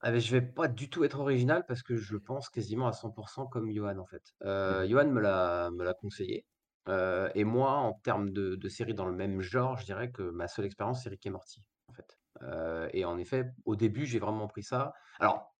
Ah 0.02 0.12
mais 0.12 0.21
je 0.21 0.30
vais 0.35 0.40
pas 0.40 0.66
du 0.69 0.88
tout 0.88 1.04
être 1.04 1.21
original 1.21 1.64
parce 1.69 1.83
que 1.83 1.97
je 1.97 2.16
pense 2.16 2.49
quasiment 2.49 2.87
à 2.87 2.92
100% 2.92 3.47
comme 3.47 3.71
Johan, 3.71 3.99
en 3.99 4.07
fait. 4.07 4.23
Heu, 4.42 4.87
Mhm. 4.87 4.88
Johan 4.88 5.09
me 5.11 5.21
l'a 5.21 5.71
me 5.73 5.85
l'a 5.85 5.92
conseillé, 5.95 6.47
heu 6.88 7.28
et 7.35 7.45
moi, 7.45 7.73
en 7.73 7.92
termes 7.92 8.30
de 8.30 8.54
de 8.57 8.69
séries 8.71 8.95
dans 8.95 9.04
le 9.07 9.12
même 9.14 9.42
genre, 9.42 9.76
je 9.76 9.85
dirais 9.85 10.11
que 10.11 10.23
ma 10.23 10.49
seule 10.49 10.64
expérience, 10.64 11.02
c'est 11.02 11.11
Rick 11.11 11.26
et 11.26 11.30
Morty, 11.30 11.62
en 11.88 11.92
fait. 11.92 12.19
Heu 12.42 12.88
et 12.95 13.04
en 13.04 13.19
effet, 13.19 13.45
au 13.66 13.76
début, 13.76 14.07
j'ai 14.07 14.19
vraiment 14.21 14.47
pris 14.49 14.62
ça 14.62 14.95
alors, 15.19 15.54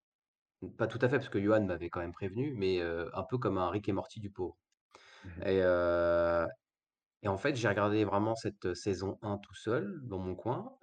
pas 0.79 0.87
tout 0.89 0.99
à 1.03 1.09
fait 1.09 1.19
parce 1.19 1.31
que 1.31 1.41
Johan 1.43 1.65
m'avait 1.67 1.91
quand 1.91 2.01
même 2.01 2.13
prévenu, 2.13 2.55
mais 2.57 2.81
heu, 2.81 3.11
un 3.17 3.25
peu 3.25 3.39
comme 3.39 3.59
un 3.59 3.71
Rick 3.71 3.89
et 3.89 3.93
Morty 3.93 4.21
du 4.21 4.31
pauvre 4.31 4.59
Mhm. 5.25 5.45
et 5.47 5.61
heu 5.63 6.47
et 7.23 7.29
en 7.29 7.37
fait, 7.37 7.55
j'ai 7.57 7.69
regardé 7.69 8.05
vraiment 8.05 8.35
cette, 8.35 8.75
saison 8.75 9.19
1 9.23 9.39
tout 9.39 9.55
seul, 9.55 10.01
dans 10.05 10.19
mon 10.19 10.35
coin, 10.35 10.77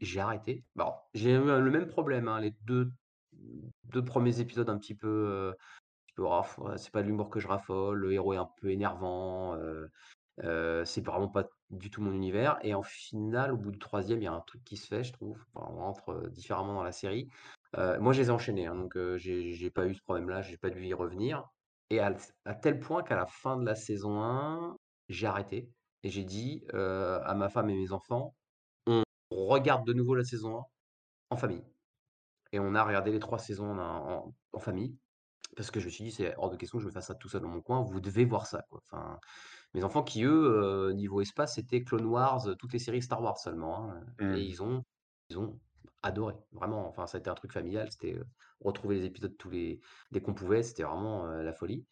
j'ai 0.00 0.20
arrêté. 0.20 0.64
Bah, 0.74 0.84
alors, 0.84 1.08
j'ai 1.14 1.32
eu 1.32 1.38
le 1.38 1.70
même 1.70 1.86
problème, 1.88 2.28
hein, 2.28 2.40
les 2.40 2.52
deux 2.62 2.92
2 3.84 4.04
premiers 4.04 4.40
épisodes 4.40 4.68
un 4.70 4.78
petit 4.78 4.94
peu, 4.94 5.52
un 5.52 6.06
petit 6.06 6.22
raf 6.28 6.58
c'est 6.76 6.92
pas 6.92 7.02
de 7.02 7.08
l'humour 7.08 7.30
que 7.30 7.40
je 7.40 7.48
raffole, 7.48 7.98
le 7.98 8.12
héros 8.12 8.32
est 8.34 8.38
un 8.38 8.48
peu 8.60 8.70
énervant, 8.70 9.56
heu 9.56 9.90
heu, 10.44 10.84
c'est 10.86 11.04
vraiment 11.04 11.28
pas 11.28 11.44
du 11.70 11.90
tout 11.90 12.02
mon 12.02 12.12
univers 12.12 12.58
et 12.62 12.74
en 12.74 12.82
final, 12.82 13.52
au 13.52 13.56
bout 13.58 13.70
du 13.72 13.78
troisième, 13.78 14.20
il 14.22 14.24
y 14.24 14.28
a 14.28 14.32
un 14.34 14.40
truc 14.42 14.64
qui 14.64 14.76
se 14.78 14.86
fait, 14.88 15.04
je 15.04 15.12
trouve. 15.12 15.38
On 15.54 15.60
rentre, 15.76 16.28
différemment 16.30 16.74
dans 16.74 16.84
la 16.84 16.92
série. 16.92 17.28
Moi, 17.76 18.12
je 18.14 18.20
les 18.22 18.28
ai 18.28 18.30
enchaînés, 18.30 18.66
hein, 18.66 18.76
donc 18.76 18.96
heu, 18.96 19.18
j'ai 19.18 19.70
pas 19.70 19.86
eu 19.86 19.94
ce 19.94 20.02
problème-là, 20.02 20.42
j'ai 20.42 20.58
pas 20.58 20.70
dû 20.70 20.84
y 20.86 20.94
revenir 20.94 21.44
et 21.90 22.00
à 22.00 22.14
tel 22.62 22.80
point 22.80 23.02
qu'à 23.04 23.16
la 23.16 23.26
fin 23.26 23.56
de 23.58 23.64
la 23.66 23.74
saison 23.76 24.20
1 24.22 24.76
j'ai 25.08 25.26
arrêté 25.26 25.70
et 26.02 26.10
j'ai 26.10 26.24
dit, 26.24 26.64
à 26.74 27.34
ma 27.36 27.48
femme 27.50 27.70
et 27.70 27.76
mes 27.76 27.92
enfants: 27.92 28.36
«On 28.86 29.04
regarde 29.48 29.86
de 29.86 29.92
nouveau 29.94 30.14
la 30.16 30.24
saison 30.24 30.58
1 30.60 30.64
en 31.30 31.36
famille» 31.38 31.64
et 32.52 32.60
on 32.60 32.74
a 32.76 32.84
regardé 32.84 33.12
les 33.12 33.18
3 33.20 33.38
saisons 33.40 33.70
en 33.72 33.80
en 33.80 34.34
en 34.52 34.60
famille 34.60 34.98
parce 35.56 35.70
que 35.72 35.80
je 35.80 35.86
me 35.86 35.90
suis 35.90 36.04
dit: 36.04 36.12
«C'est 36.12 36.36
hors 36.38 36.50
de 36.50 36.56
question 36.56 36.78
que 36.78 36.82
je 36.84 36.88
me 36.88 36.92
fasse 36.94 37.08
ça 37.08 37.14
tout 37.16 37.28
seul 37.30 37.42
dans 37.42 37.48
mon 37.48 37.62
coin, 37.62 37.82
vous 37.82 38.00
devez 38.00 38.24
voir 38.26 38.46
ça, 38.46 38.62
quoi». 38.70 38.80
Enfin, 38.90 39.18
mes 39.74 39.84
enfants 39.84 40.02
qui 40.04 40.24
eux, 40.24 40.92
niveau 40.94 41.20
espace, 41.22 41.54
c'était 41.56 41.84
Clone 41.84 42.06
Wars, 42.06 42.46
toutes 42.58 42.72
les 42.74 42.78
séries 42.80 43.02
Star 43.02 43.22
Wars 43.22 43.38
seulement, 43.38 43.90
hein, 43.92 44.04
et 44.32 44.40
Mmh. 44.40 44.42
ils 44.42 44.62
ont 44.62 44.84
ils 45.30 45.38
ont 45.40 45.60
adoré, 46.02 46.36
vraiment. 46.52 46.88
Enfin, 46.88 47.06
ça 47.08 47.18
a 47.18 47.20
été 47.20 47.30
un 47.30 47.34
truc 47.34 47.52
familial, 47.52 47.88
c'était, 47.92 48.18
retrouver 48.60 48.96
les 48.96 49.06
épisodes 49.06 49.36
tous 49.38 49.50
les 49.50 49.80
dès 50.12 50.20
qu'on 50.22 50.34
pouvait, 50.34 50.62
c'était 50.64 50.84
vraiment, 50.84 51.26
la 51.26 51.52
folie. 51.54 51.86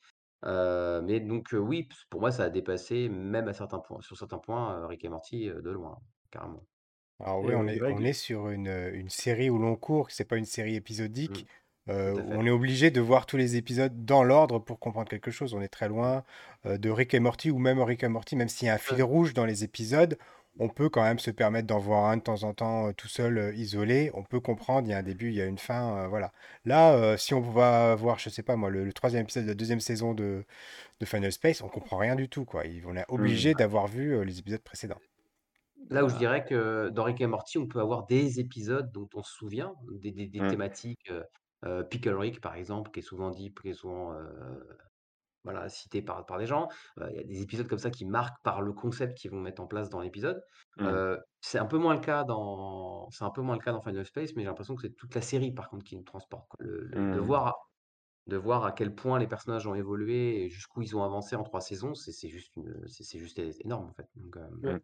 Mais 0.45 1.21
donc 1.21 1.49
oui, 1.53 1.89
pour 2.11 2.21
moi, 2.21 2.31
ça 2.33 2.45
a 2.45 2.51
dépassé 2.51 3.09
même 3.09 3.49
à 3.49 3.55
certains 3.55 3.79
points 3.81 4.01
sur 4.01 4.17
certains 4.17 4.39
points, 4.39 4.87
Rick 4.87 5.05
et 5.05 5.09
Morty, 5.09 5.47
de 5.49 5.71
loin, 5.71 5.99
carrément. 6.31 6.67
Alors 7.21 7.43
oui, 7.43 7.55
Et 7.55 7.57
on 7.57 7.67
est 7.69 7.83
on 7.89 8.03
est 8.05 8.13
sur 8.13 8.49
une, 8.51 8.69
une 8.93 9.09
série 9.11 9.49
où 9.51 9.59
l'on 9.59 9.77
court, 9.77 10.11
c'est 10.11 10.25
pas 10.25 10.37
une 10.37 10.45
série 10.45 10.75
Mmh, 11.27 11.37
épisodique, 11.37 11.47
tout 12.05 12.13
heu, 12.13 12.15
à 12.19 12.25
où 12.25 12.27
fait. 12.27 12.39
on 12.39 12.47
est 12.47 12.51
obligé 12.51 12.91
de 12.91 13.01
voir 13.01 13.27
tous 13.27 13.37
les 13.37 13.57
épisodes 13.57 14.05
dans 14.05 14.25
l'ordre 14.25 14.59
pour 14.59 14.79
comprendre 14.81 15.09
quelque 15.09 15.31
chose. 15.31 15.55
On 15.55 15.61
est 15.61 15.69
très 15.69 15.89
loin, 15.89 16.25
de 16.65 16.91
Rick 16.91 17.15
et 17.15 17.21
Morty 17.21 17.51
ou 17.51 17.59
même 17.59 17.81
Rick 17.81 18.03
et 18.03 18.09
Morty, 18.09 18.37
même 18.37 18.49
s'il 18.49 18.67
y 18.67 18.71
a 18.71 18.75
un 18.75 18.79
fil 18.79 19.03
rouge 19.03 19.33
dans 19.35 19.45
les 19.47 19.65
épisodes, 19.65 20.19
on 20.59 20.69
peut 20.69 20.89
quand 20.89 21.03
même 21.03 21.19
se 21.19 21.31
permettre 21.31 21.67
d'en 21.67 21.79
voir 21.79 22.07
un 22.07 22.17
de 22.19 22.23
temps 22.23 22.43
en 22.45 22.55
temps, 22.55 22.89
heu, 22.89 22.95
tout 22.95 23.09
seul, 23.09 23.39
heu, 23.39 23.55
isolé. 23.57 24.11
On 24.15 24.23
peut 24.25 24.41
comprendre, 24.41 24.89
il 24.89 24.91
y 24.91 24.95
a 24.95 24.99
un 24.99 25.03
début, 25.03 25.29
il 25.29 25.35
y 25.35 25.43
a 25.43 25.47
une 25.47 25.59
fin, 25.59 26.05
heu, 26.07 26.09
voilà. 26.09 26.33
Là, 26.65 27.17
si 27.19 27.35
on 27.35 27.41
va 27.41 27.95
voir, 27.97 28.19
je 28.19 28.29
sais 28.31 28.43
pas 28.43 28.57
moi, 28.57 28.71
le 28.71 28.85
le 28.85 28.93
3 28.93 29.13
épisode 29.23 29.45
de 29.45 29.49
la 29.49 29.55
deuxième 29.55 29.81
saison 29.81 30.15
de 30.15 30.45
de 31.01 31.07
Final 31.07 31.33
Space, 31.33 31.63
on 31.63 31.69
comprend 31.71 31.99
rien 31.99 32.17
du 32.17 32.29
tout, 32.29 32.45
quoi. 32.47 32.65
On 32.87 32.97
est 32.97 33.05
Mmh. 33.17 33.49
obligé 33.49 33.55
d'avoir 33.55 33.89
vu, 33.89 34.25
les 34.25 34.39
épisodes 34.41 34.63
précédents. 34.63 35.01
Là 35.91 36.05
où 36.05 36.09
je 36.09 36.17
dirais 36.17 36.45
que 36.45 36.89
dans 36.91 37.05
Rick 37.05 37.21
et 37.21 37.27
Morty, 37.27 37.59
on 37.59 37.67
peut 37.67 37.81
avoir 37.81 38.07
des 38.07 38.41
épisodes 38.41 38.91
dont 38.93 39.09
on 39.15 39.23
se 39.23 39.33
souvient, 39.35 39.75
des 39.93 40.13
des 40.13 40.27
des 40.27 40.43
Mmh. 40.43 40.45
thématiques, 40.47 41.11
heu, 41.65 41.85
Pickle 41.91 42.15
Rick, 42.15 42.41
par 42.41 42.55
exemple, 42.57 42.91
qui 42.91 43.01
est 43.01 43.03
souvent 43.03 43.31
dit, 43.31 43.53
qui 43.55 43.69
est 43.69 43.75
souvent, 43.75 44.13
voilà, 45.45 45.69
cité 45.69 46.03
par 46.03 46.25
par 46.27 46.39
des 46.39 46.47
gens. 46.47 46.69
Il 46.99 47.17
y 47.17 47.21
a 47.21 47.25
des 47.25 47.43
épisodes 47.43 47.69
comme 47.69 47.79
ça 47.79 47.91
qui 47.91 48.05
marquent 48.07 48.43
par 48.43 48.63
le 48.63 48.73
concept 48.73 49.17
qu'ils 49.19 49.31
vont 49.31 49.41
mettre 49.41 49.63
en 49.63 49.67
place 49.67 49.91
dans 49.91 50.01
l'épisode. 50.01 50.43
Mmh. 50.77 51.17
C'est 51.41 51.59
un 51.59 51.67
peu 51.67 51.79
moins 51.79 51.95
le 51.95 52.01
cas 52.01 52.25
dans 52.25 53.09
c'est 53.11 53.25
un 53.25 53.31
peu 53.31 53.43
moins 53.43 53.57
le 53.57 53.63
cas 53.63 53.73
dans 53.73 53.83
Final 53.83 54.05
Space, 54.07 54.31
mais 54.37 54.43
j'ai 54.43 54.49
l'impression 54.49 54.75
que 54.75 54.83
c'est 54.83 54.95
toute 54.95 55.15
la 55.15 55.21
série, 55.23 55.53
par 55.53 55.69
contre, 55.71 55.85
qui 55.85 55.97
nous 55.97 56.03
transporte, 56.05 56.49
quoi. 56.49 56.57
Le 56.61 56.81
le 56.85 57.07
de 57.07 57.19
Mmh. 57.19 57.21
voir 57.21 57.55
de 58.27 58.37
voir 58.39 58.65
à 58.65 58.73
quel 58.73 58.95
point 58.95 59.19
les 59.19 59.27
personnages 59.29 59.67
ont 59.67 59.75
évolué 59.75 60.45
et 60.45 60.51
jusqu'où 60.51 60.83
ils 60.83 60.97
ont 60.97 61.05
avancé 61.05 61.37
en 61.37 61.43
3 61.45 61.61
saisons, 61.63 61.95
c'est 61.95 62.13
c'est 62.13 62.29
juste 62.31 62.57
une, 62.57 62.87
c'est 62.89 63.05
c'est 63.05 63.19
juste 63.21 63.39
énorme, 63.65 63.89
en 63.91 63.95
fait, 63.95 64.09
donc. 64.17 64.37
Mmh. 64.63 64.79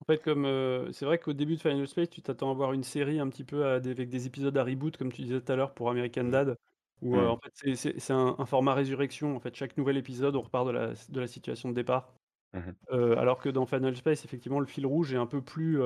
En 0.00 0.04
fait, 0.06 0.18
comme, 0.22 0.44
c'est 0.92 1.06
vrai 1.06 1.18
qu'au 1.18 1.32
début 1.32 1.56
de 1.56 1.60
Final 1.60 1.86
Space, 1.88 2.10
tu 2.10 2.20
t'attends 2.22 2.50
à 2.50 2.54
voir 2.54 2.72
une 2.72 2.82
série 2.84 3.18
un 3.20 3.28
petit 3.28 3.44
peu 3.44 3.64
à 3.66 3.80
des 3.80 3.90
avec 3.90 4.08
des 4.10 4.26
épisodes 4.26 4.56
à 4.56 4.64
reboot, 4.64 4.96
comme 4.96 5.12
tu 5.12 5.22
disais 5.22 5.40
tout 5.40 5.50
à 5.52 5.56
l'heure 5.56 5.72
pour 5.74 5.88
American 5.90 6.24
Mmh. 6.24 6.30
Dad, 6.30 6.56
où, 7.02 7.16
heu, 7.18 7.28
Mmh. 7.28 7.30
en 7.30 7.38
fait, 7.38 7.76
c'est 7.76 8.12
un 8.12 8.36
un 8.38 8.46
format 8.46 8.74
résurrection. 8.74 9.36
En 9.36 9.40
fait, 9.40 9.54
chaque 9.56 9.76
nouvel 9.76 9.96
épisode, 9.96 10.36
on 10.36 10.42
repart 10.42 10.66
de 10.66 10.72
la 10.72 10.94
de 11.08 11.20
la 11.20 11.26
situation 11.28 11.68
de 11.70 11.74
départ. 11.74 12.14
Mmh 12.52 12.60
mh. 12.68 12.74
Heu, 12.92 13.18
alors 13.18 13.40
que 13.40 13.48
dans 13.50 13.66
Final 13.66 13.96
Space, 13.96 14.24
effectivement, 14.24 14.60
le 14.60 14.66
fil 14.66 14.86
rouge 14.86 15.14
est 15.14 15.18
un 15.18 15.26
peu 15.26 15.42
plus, 15.42 15.80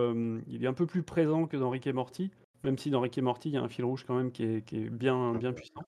il 0.49 0.65
est 0.65 0.69
un 0.69 0.75
peu 0.75 0.87
plus 0.87 1.03
présent 1.05 1.47
que 1.47 1.57
dans 1.59 1.71
Rick 1.71 1.87
et 1.89 1.93
Morty, 1.95 2.31
même 2.65 2.79
si 2.79 2.91
dans 2.91 3.01
Rick 3.01 3.19
et 3.19 3.23
Morty, 3.23 3.51
il 3.51 3.55
y 3.55 3.59
a 3.59 3.63
un 3.63 3.69
fil 3.69 3.85
rouge 3.85 4.05
quand 4.07 4.17
même 4.17 4.33
qui 4.33 4.45
est 4.45 4.63
qui 4.65 4.79
est 4.85 4.91
bien 4.91 5.35
bien 5.37 5.53
puissant. 5.55 5.85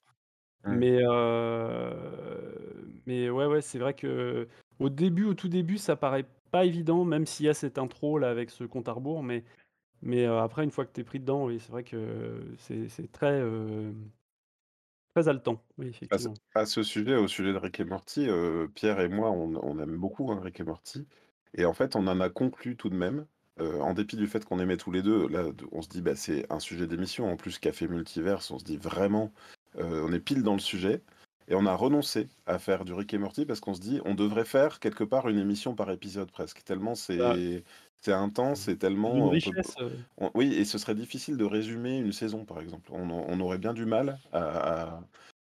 Mmh. 0.64 0.82
Mais 0.82 1.00
mais 3.06 3.30
ouais, 3.30 3.46
ouais, 3.46 3.60
c'est 3.62 3.78
vrai 3.78 3.94
qu'au 3.94 4.88
début, 4.88 5.24
au 5.24 5.34
tout 5.34 5.48
début, 5.48 5.78
ça 5.78 5.96
paraît 5.96 6.26
pas 6.50 6.64
évident, 6.64 7.04
même 7.04 7.26
s'il 7.26 7.46
y 7.46 7.48
a 7.48 7.54
cette 7.54 7.78
intro 7.78 8.18
là 8.18 8.30
avec 8.30 8.50
ce 8.50 8.64
compte 8.64 8.88
à 8.88 8.92
rebours, 8.92 9.22
mais 9.22 9.44
après 10.26 10.64
une 10.64 10.70
fois 10.72 10.86
que 10.86 10.92
tu 10.92 11.02
es 11.02 11.04
pris 11.04 11.20
dedans, 11.20 11.46
oui, 11.46 11.60
c'est 11.60 11.72
vrai 11.72 11.84
que 11.84 12.54
c'est 12.58 13.12
très, 13.12 13.42
très 15.14 15.28
haletant, 15.28 15.64
oui, 15.78 15.88
À 16.10 16.18
ce 16.18 16.28
effectivement. 16.28 16.40
à 16.56 16.66
ce 16.66 16.82
sujet, 16.82 17.14
au 17.14 17.28
sujet 17.28 17.52
de 17.52 17.58
Rick 17.58 17.78
et 17.78 17.84
Morty, 17.84 18.26
heu, 18.28 18.68
Pierre 18.74 18.98
et 19.00 19.08
moi, 19.08 19.30
on 19.30 19.54
on 19.62 19.78
aime 19.78 19.96
beaucoup, 19.96 20.30
hein, 20.32 20.40
Rick 20.42 20.58
et 20.60 20.64
Morty 20.64 21.06
et 21.54 21.64
en 21.64 21.72
fait, 21.74 21.94
on 21.96 22.06
en 22.08 22.20
a 22.20 22.28
conclu 22.30 22.76
tout 22.76 22.90
de 22.90 22.96
même, 22.96 23.26
heu, 23.60 23.80
en 23.80 23.94
dépit 23.94 24.16
du 24.16 24.26
fait 24.26 24.44
qu'on 24.44 24.58
aimait 24.60 24.76
tous 24.76 24.90
les 24.92 25.02
2, 25.02 25.28
là, 25.28 25.44
on 25.72 25.82
se 25.82 25.88
dit: 25.88 26.00
«Bah, 26.02 26.16
c'est 26.16 26.50
un 26.52 26.58
sujet 26.60 26.86
d'émission». 26.88 27.30
En 27.30 27.36
plus, 27.36 27.58
Café 27.60 27.86
Multiverse, 27.88 28.50
on 28.50 28.58
se 28.58 28.64
dit 28.64 28.76
vraiment, 28.76 29.32
heu, 29.78 30.02
on 30.04 30.12
est 30.12 30.20
pile 30.20 30.42
dans 30.42 30.54
le 30.54 30.60
sujet 30.60 31.02
et 31.48 31.54
on 31.56 31.66
a 31.66 31.74
renoncé 31.74 32.28
à 32.46 32.58
faire 32.60 32.84
du 32.84 32.92
Rick 32.92 33.12
et 33.14 33.18
Morty 33.18 33.46
parce 33.46 33.60
qu'on 33.60 33.74
se 33.74 33.80
dit: 33.80 34.00
«On 34.04 34.14
devrait 34.14 34.44
faire 34.44 34.78
quelque 34.80 35.04
part 35.04 35.28
une 35.28 35.38
émission 35.38 35.74
par 35.76 35.90
épisode 35.92 36.30
presque». 36.32 36.64
Tellement 36.64 36.94
Bah, 37.16 37.36
c'est 37.36 37.64
c'est 38.02 38.12
intense 38.12 38.68
et 38.68 38.76
c'est 38.78 38.78
tellement 38.78 39.30
on 39.30 39.38
peut 39.38 39.52
on 40.18 40.30
oui 40.34 40.54
et 40.54 40.64
ce 40.64 40.78
serait 40.78 40.94
difficile 40.94 41.36
de 41.36 41.44
résumer 41.44 41.98
une 41.98 42.12
saison, 42.12 42.44
par 42.44 42.60
exemple. 42.60 42.90
On 42.92 43.10
on 43.10 43.40
aurait 43.40 43.58
bien 43.58 43.74
du 43.74 43.86
mal 43.86 44.20
à 44.32 44.96
à 44.98 45.02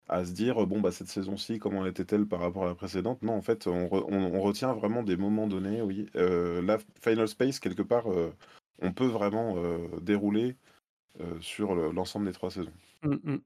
à 0.08 0.24
se 0.24 0.32
dire: 0.32 0.64
«Bon, 0.68 0.80
bah, 0.80 0.92
cette 0.92 1.08
saison-ci, 1.08 1.58
comment 1.58 1.84
était-elle 1.86 2.26
par 2.28 2.38
rapport 2.40 2.64
à 2.64 2.68
la 2.68 2.74
précédente?» 2.76 3.22
non, 3.22 3.34
en 3.34 3.42
fait, 3.42 3.66
on 3.66 3.88
re 3.88 4.04
on 4.08 4.22
on 4.34 4.40
retient 4.42 4.72
vraiment 4.74 5.02
des 5.02 5.16
moments 5.16 5.48
donnés, 5.48 5.82
oui. 5.82 6.06
Heu, 6.16 6.60
là, 6.62 6.78
Final 7.02 7.28
Space, 7.28 7.58
quelque 7.60 7.82
part, 7.82 8.10
heu, 8.12 8.32
on 8.80 8.92
peut 8.92 9.06
vraiment, 9.06 9.56
dérouler, 10.00 10.56
sur 11.40 11.74
le 11.76 11.90
l'ensemble 11.92 12.26
des 12.26 12.32
3 12.32 12.50
saisons. 12.52 12.72
mmh 13.02 13.14
mh. 13.24 13.38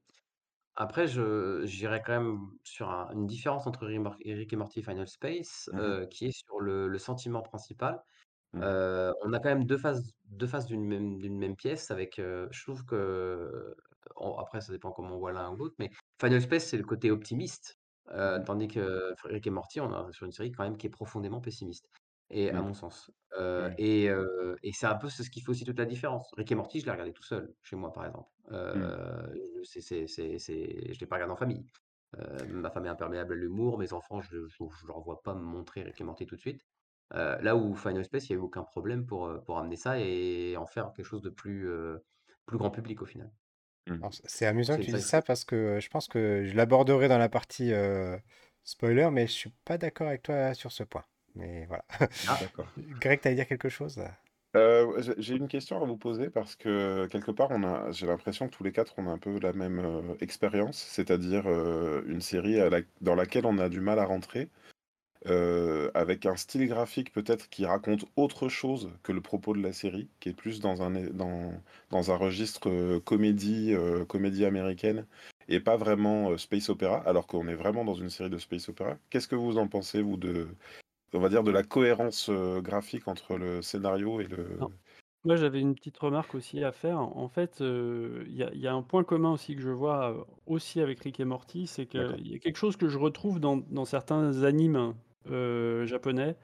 Après, 0.75 1.07
je 1.07 1.65
j'irais 1.65 2.01
quand 2.05 2.13
même 2.21 2.39
sur 2.63 2.89
un 2.91 3.11
une 3.13 3.27
différence 3.27 3.67
entre 3.67 3.87
Rick 3.87 4.53
et 4.53 4.57
Morty 4.57 4.79
et 4.79 4.83
Final 4.83 5.07
Space, 5.07 5.69
Mmh 5.71 6.05
qui 6.11 6.27
est 6.27 6.31
sur 6.31 6.59
le 6.61 6.87
le 6.89 6.99
sentiment 6.99 7.41
principal. 7.43 8.03
Mmh. 8.53 8.71
On 9.23 9.33
a 9.33 9.39
quand 9.39 9.49
même 9.49 9.65
2 9.65 9.77
faces 9.77 10.11
2 10.25 10.47
faces 10.47 10.65
d'une 10.67 10.83
même 10.85 11.17
d'une 11.19 11.37
même 11.37 11.55
pièce 11.55 11.91
avec, 11.91 12.17
je 12.17 12.63
trouve 12.63 12.85
que 12.85 13.75
en 14.15 14.37
après 14.37 14.61
ça 14.61 14.71
dépend 14.73 14.91
comment 14.91 15.15
on 15.15 15.19
voit 15.19 15.31
l'un 15.33 15.51
ou 15.51 15.55
l'autre, 15.57 15.75
mais 15.79 15.89
Final 16.19 16.41
Space, 16.41 16.65
c'est 16.67 16.77
le 16.77 16.83
côté 16.85 17.11
optimiste, 17.11 17.79
Mmh 18.33 18.45
tandis 18.45 18.67
que 18.67 19.13
Rick 19.25 19.47
et 19.47 19.49
Morty, 19.51 19.79
on 19.81 20.09
est 20.09 20.13
sur 20.13 20.25
une 20.25 20.31
série 20.31 20.51
quand 20.51 20.63
même 20.63 20.77
qui 20.77 20.87
est 20.87 20.89
profondément 20.89 21.41
pessimiste 21.41 21.89
et 22.29 22.51
à 22.51 22.61
Mmh. 22.61 22.63
mon 22.63 22.73
sens. 22.73 23.11
Et 23.77 24.09
c'est 24.73 24.87
un 24.87 24.95
peu 24.95 25.09
c'est 25.09 25.23
ce 25.23 25.29
qui 25.31 25.41
fait 25.41 25.49
aussi 25.49 25.65
toute 25.65 25.79
la 25.79 25.85
différence. 25.85 26.29
Rick 26.37 26.51
et 26.51 26.55
Morty, 26.55 26.79
je 26.81 26.85
l'ai 26.85 26.91
regardé 26.91 27.13
tout 27.13 27.23
seul, 27.23 27.55
chez 27.63 27.75
moi, 27.75 27.91
par 27.93 28.05
exemple. 28.05 28.29
Heu, 28.51 29.61
c'est 29.63 29.81
c'est 29.81 30.07
c'est 30.07 30.37
c'est 30.39 30.93
je 30.93 30.99
l'ai 30.99 31.07
pas 31.07 31.15
regardé 31.17 31.33
en 31.33 31.37
famille. 31.37 31.65
Ma 32.49 32.69
femme 32.71 32.85
est 32.85 32.89
imperméable 32.89 33.33
à 33.33 33.35
l'humour, 33.37 33.77
mes 33.79 33.93
enfants, 33.93 34.21
je 34.21 34.47
je 34.47 34.57
je 34.81 34.87
leur 34.87 35.01
vois 35.01 35.21
pas 35.23 35.33
me 35.35 35.41
montrer 35.41 35.83
Rick 35.83 36.01
et 36.01 36.03
Morty 36.03 36.25
tout 36.25 36.35
de 36.35 36.41
suite. 36.41 36.61
Heu, 37.13 37.37
là 37.41 37.55
où 37.55 37.75
Final 37.75 38.05
Space, 38.05 38.29
il 38.29 38.33
y 38.33 38.35
a 38.35 38.37
eu 38.37 38.41
aucun 38.41 38.63
problème 38.63 39.05
pour, 39.05 39.27
heu, 39.27 39.41
pour 39.45 39.57
amener 39.57 39.75
ça 39.75 39.99
et 39.99 40.55
en 40.57 40.65
faire 40.65 40.93
quelque 40.93 41.05
chose 41.05 41.21
de 41.21 41.29
plus, 41.29 41.67
heu, 41.67 42.03
plus 42.45 42.57
grand 42.57 42.71
public 42.71 43.01
au 43.01 43.05
final. 43.05 43.31
Mmh. 43.87 44.09
C'est 44.27 44.45
amusant 44.45 44.77
que 44.77 44.83
tu 44.83 44.91
ça 44.91 44.97
dises 44.97 45.05
ça 45.05 45.21
parce 45.21 45.43
que, 45.43 45.79
je 45.79 45.89
pense 45.89 46.07
que 46.07 46.45
je 46.45 46.55
l'aborderai 46.55 47.07
dans 47.07 47.17
la 47.17 47.29
partie, 47.29 47.71
spoiler, 48.63 49.09
mais 49.11 49.27
je 49.27 49.31
suis 49.31 49.53
pas 49.65 49.77
d'accord 49.77 50.07
avec 50.07 50.23
toi 50.23 50.53
sur 50.53 50.71
ce 50.71 50.83
point. 50.83 51.03
Mais 51.35 51.65
voilà. 51.65 51.83
ah. 52.27 52.37
Greg, 52.99 53.21
tu 53.21 53.27
allais 53.27 53.35
dire 53.35 53.47
quelque 53.47 53.69
chose? 53.69 54.01
J'ai 55.17 55.35
une 55.35 55.47
question 55.47 55.81
à 55.81 55.85
vous 55.85 55.97
poser 55.97 56.29
parce 56.29 56.55
que 56.55 57.07
quelque 57.07 57.31
part, 57.31 57.51
on 57.51 57.63
a 57.63 57.91
j'ai 57.91 58.05
l'impression 58.05 58.47
que 58.47 58.53
tous 58.53 58.63
les 58.63 58.71
4 58.73 58.93
on 58.97 59.07
a 59.07 59.11
un 59.11 59.17
peu 59.17 59.39
la 59.39 59.53
même, 59.53 60.15
expérience, 60.19 60.77
c'est-à-dire, 60.77 61.47
une 62.05 62.21
série 62.21 62.59
à 62.59 62.69
la 62.69 62.81
dans 63.01 63.15
laquelle 63.15 63.45
on 63.45 63.57
a 63.59 63.69
du 63.69 63.79
mal 63.79 63.97
à 63.99 64.05
rentrer, 64.05 64.49
heu, 65.27 65.91
avec 65.93 66.25
un 66.25 66.35
style 66.35 66.67
graphique 66.67 67.11
peut-être 67.13 67.49
qui 67.49 67.65
raconte 67.65 68.05
autre 68.15 68.49
chose 68.49 68.91
que 69.03 69.11
le 69.11 69.21
propos 69.21 69.53
de 69.55 69.61
la 69.61 69.73
série, 69.73 70.09
qui 70.19 70.29
est 70.29 70.33
plus 70.33 70.59
dans 70.61 70.81
un 70.81 70.91
dans 71.11 71.53
dans 71.89 72.11
un 72.11 72.15
registre, 72.17 72.69
heu, 72.69 72.99
comédie, 72.99 73.73
heu, 73.73 74.05
comédie 74.05 74.45
américaine 74.45 75.07
et 75.47 75.59
pas 75.59 75.77
vraiment, 75.77 76.37
space 76.37 76.69
opéra, 76.69 76.97
alors 77.07 77.27
qu'on 77.27 77.47
est 77.47 77.55
vraiment 77.55 77.83
dans 77.85 77.95
une 77.95 78.09
série 78.09 78.29
de 78.29 78.37
space 78.37 78.69
opéra. 78.69 78.97
Qu'est-ce 79.09 79.27
que 79.27 79.35
vous 79.35 79.57
en 79.57 79.67
pensez, 79.67 80.01
vous, 80.01 80.17
de 80.17 80.55
on 81.13 81.19
va 81.19 81.29
dire 81.29 81.43
de 81.43 81.51
la 81.51 81.63
cohérence, 81.63 82.29
graphique 82.31 83.07
entre 83.09 83.37
le 83.37 83.61
scénario 83.63 84.21
et 84.21 84.25
le 84.27 84.59
Non. 84.59 84.69
Moi, 85.25 85.35
j'avais 85.37 85.61
une 85.61 85.75
petite 85.75 85.97
remarque 85.99 86.35
aussi 86.35 86.63
à 86.63 86.71
faire. 86.71 86.99
En 86.99 87.29
fait, 87.29 87.59
il 87.61 88.33
y 88.35 88.43
a 88.43 88.51
il 88.53 88.59
y 88.61 88.67
a 88.67 88.73
un 88.73 88.83
point 88.83 89.03
commun 89.03 89.31
aussi 89.33 89.55
que 89.55 89.61
je 89.61 89.69
vois, 89.69 90.27
aussi 90.47 90.81
avec 90.81 90.99
Rick 91.01 91.19
et 91.19 91.25
Morty, 91.25 91.67
c'est 91.67 91.87
qu'il 91.87 92.27
y 92.27 92.35
a 92.35 92.39
quelque 92.39 92.57
chose 92.57 92.77
que 92.77 92.89
je 92.89 92.97
retrouve 92.99 93.39
dans 93.39 93.57
dans 93.57 93.85
certains 93.85 94.43
animes, 94.43 94.95
heu, 95.29 95.85
japonais. 95.85 96.37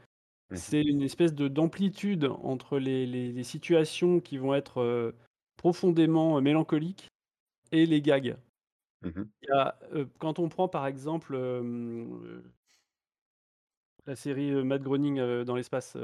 Mmh 0.50 0.62
mh. 0.68 0.74
C'est 0.74 0.84
une 0.84 1.02
espèce 1.04 1.34
de 1.36 1.48
d'amplitude 1.50 2.26
entre 2.44 2.80
les 2.80 3.06
les 3.08 3.32
les 3.34 3.44
situations 3.46 4.20
qui 4.22 4.38
vont 4.38 4.56
être, 4.56 4.82
heu, 4.82 5.16
profondément 5.58 6.42
mélancoliques 6.42 7.10
et 7.72 7.86
les 7.88 8.02
gags. 8.02 8.38
Mmh 9.02 9.10
mh. 9.20 9.28
Il 9.44 9.50
y 9.50 9.52
a, 9.52 9.80
heu, 9.94 10.10
quand 10.20 10.40
on 10.40 10.50
prend 10.50 10.68
par 10.68 10.88
exemple, 10.88 11.36
la 14.06 14.16
série, 14.16 14.52
Matt 14.64 14.82
Groening, 14.82 15.44
dans 15.44 15.56
l'espace, 15.56 15.96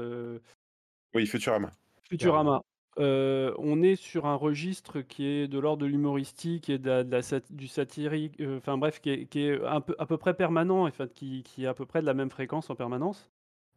Oui, 1.14 1.26
Futurama. 1.26 1.74
Futurama. 2.08 2.64
Heu, 2.98 3.54
on 3.58 3.82
est 3.82 3.96
sur 3.96 4.26
un 4.26 4.36
registre 4.36 5.00
qui 5.00 5.26
est 5.26 5.48
de 5.48 5.58
l'ordre 5.58 5.82
de 5.82 5.86
l'humoristique 5.86 6.70
et 6.70 6.78
de 6.78 6.88
la 6.88 7.04
de 7.04 7.10
la 7.10 7.22
sat 7.22 7.40
du 7.50 7.66
satirique, 7.66 8.40
heu, 8.40 8.56
enfin 8.58 8.78
bref, 8.78 9.00
qui 9.00 9.10
est 9.10 9.26
qui 9.26 9.40
est 9.42 9.64
un 9.64 9.80
peu 9.80 9.96
à 9.98 10.06
peu 10.06 10.16
près 10.16 10.34
permanent, 10.34 10.86
en 10.86 10.90
fait, 10.92 11.12
qui 11.12 11.42
qui 11.42 11.64
est 11.64 11.66
à 11.66 11.74
peu 11.74 11.86
près 11.86 12.00
de 12.02 12.06
la 12.06 12.14
même 12.14 12.30
fréquence 12.30 12.70
en 12.70 12.76
permanence. 12.76 13.30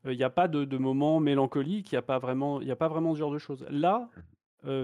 il 0.05 0.17
n'y 0.17 0.23
a 0.23 0.29
pas 0.29 0.47
de 0.47 0.65
de 0.65 0.77
moment 0.77 1.19
mélancolique, 1.19 1.91
il 1.91 1.95
y 1.95 1.97
a 1.97 2.01
pas 2.03 2.19
vraiment 2.19 2.61
il 2.61 2.67
y 2.67 2.71
a 2.71 2.75
pas 2.75 2.87
vraiment 2.89 3.13
ce 3.15 3.19
genre 3.19 3.31
de 3.31 3.39
choses. 3.39 3.65
Là, 3.69 4.09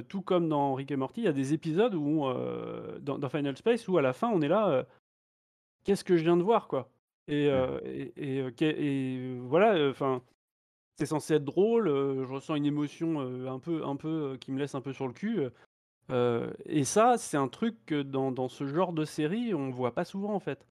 tout 0.10 0.22
comme 0.22 0.50
dans 0.50 0.74
Rick 0.76 0.92
et 0.92 0.96
Morty, 0.96 1.22
il 1.22 1.26
y 1.26 1.28
a 1.28 1.34
des 1.34 1.54
épisodes 1.54 1.96
où, 1.96 2.26
dans 3.02 3.20
dans 3.20 3.30
Final 3.30 3.58
Space 3.58 3.88
où 3.88 3.98
à 3.98 4.02
la 4.02 4.14
fin 4.14 4.30
on 4.30 4.42
est 4.42 4.48
là, 4.48 4.86
«Qu'est-ce 5.84 6.04
que 6.04 6.18
je 6.18 6.24
viens 6.24 6.38
de 6.38 6.44
voir?» 6.44 6.68
quoi? 6.68 6.90
Et 7.28 7.46
et 7.86 8.14
et 8.18 8.40
et 8.62 9.38
voilà, 9.40 9.90
enfin, 9.90 10.22
c'est 10.98 11.06
censé 11.08 11.36
être 11.36 11.46
drôle, 11.46 11.88
je 11.88 12.32
ressens 12.34 12.56
une 12.56 12.66
émotion, 12.66 13.20
un 13.48 13.60
peu 13.60 13.86
un 13.86 13.96
peu, 13.96 14.38
qui 14.40 14.52
me 14.52 14.60
laisse 14.60 14.76
un 14.76 14.82
peu 14.82 14.94
sur 14.94 15.08
le 15.08 15.14
cul, 15.14 15.42
et 16.66 16.84
ça, 16.84 17.18
c'est 17.18 17.38
un 17.38 17.48
truc 17.48 17.78
que 17.86 18.02
dans 18.02 18.32
dans 18.32 18.50
ce 18.50 18.66
genre 18.68 18.94
de 18.94 19.06
série, 19.06 19.54
on 19.54 19.72
voit 19.72 19.94
pas 19.94 20.06
souvent, 20.06 20.34
en 20.34 20.40
fait. 20.40 20.68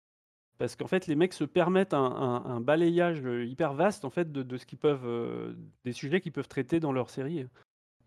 Parce 0.58 0.76
qu'en 0.76 0.86
fait, 0.88 1.06
les 1.08 1.16
mecs 1.16 1.34
se 1.34 1.44
permettent 1.44 1.94
un 1.94 2.04
un 2.04 2.44
un 2.44 2.60
balayage, 2.60 3.22
hyper 3.48 3.74
vaste, 3.74 4.04
en 4.04 4.10
fait, 4.10 4.32
de 4.32 4.42
de 4.42 4.56
ce 4.58 4.66
qu'ils 4.66 4.78
peuvent, 4.78 5.56
des 5.84 5.92
sujets 5.92 6.20
qu'ils 6.20 6.32
peuvent 6.32 6.48
traiter 6.48 6.80
dans 6.80 6.92
leur 6.92 7.10
série 7.10 7.46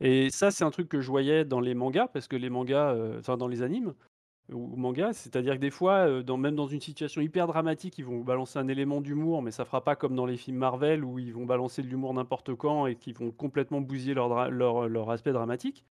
et 0.01 0.29
ça, 0.29 0.51
c'est 0.51 0.63
un 0.65 0.71
truc 0.71 0.89
que 0.89 1.01
je 1.01 1.09
voyais 1.09 1.45
dans 1.45 1.61
les 1.61 1.73
mangas, 1.75 2.07
parce 2.09 2.27
que 2.27 2.35
les 2.35 2.49
mangas, 2.49 2.95
enfin 3.19 3.37
dans 3.37 3.47
les 3.47 3.61
animes 3.61 3.93
ou 4.51 4.75
mangas, 4.75 5.13
c'est-à-dire 5.13 5.55
que 5.55 5.59
des 5.59 5.71
fois, 5.71 6.21
dans 6.23 6.37
même 6.37 6.55
dans 6.55 6.67
une 6.67 6.79
situation 6.79 7.21
hyper 7.21 7.47
dramatique, 7.47 7.97
ils 7.97 8.05
vont 8.05 8.21
balancer 8.21 8.59
un 8.59 8.67
élément 8.67 9.01
d'humour, 9.01 9.41
mais 9.41 9.51
ça 9.51 9.65
fera 9.65 9.83
pas 9.83 9.95
comme 9.95 10.15
dans 10.15 10.25
les 10.25 10.37
films 10.37 10.57
Marvel 10.57 11.03
où 11.03 11.19
ils 11.19 11.33
vont 11.33 11.45
balancer 11.45 11.81
de 11.81 11.87
l'humour 11.87 12.13
n'importe 12.13 12.53
quand 12.55 12.85
et 12.87 12.95
qui 12.95 13.11
vont 13.13 13.31
complètement 13.31 13.81
bousiller 13.81 14.13
leur 14.13 14.49
leur 14.51 14.87
leur 14.87 15.09
aspect 15.09 15.33
dramatique. 15.33 15.85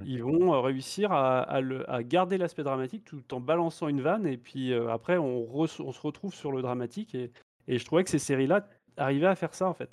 Mmh 0.00 0.04
Ils 0.06 0.22
vont, 0.22 0.62
réussir 0.62 1.12
à 1.12 1.40
à 1.42 1.60
le 1.60 1.88
à 1.90 2.02
garder 2.02 2.38
l'aspect 2.38 2.64
dramatique 2.64 3.04
tout 3.04 3.34
en 3.34 3.40
balançant 3.40 3.88
une 3.88 4.00
vanne 4.00 4.26
et 4.26 4.38
puis, 4.38 4.74
après 4.74 5.18
on 5.18 5.48
on 5.52 5.66
se 5.66 6.00
retrouve 6.00 6.34
sur 6.34 6.52
le 6.52 6.62
dramatique 6.62 7.14
et 7.14 7.30
et 7.68 7.78
je 7.78 7.84
trouvais 7.84 8.02
que 8.04 8.10
ces 8.10 8.18
séries-là 8.18 8.68
arrivaient 8.96 9.26
à 9.26 9.36
faire 9.36 9.54
ça, 9.54 9.68
en 9.68 9.74
fait 9.74 9.90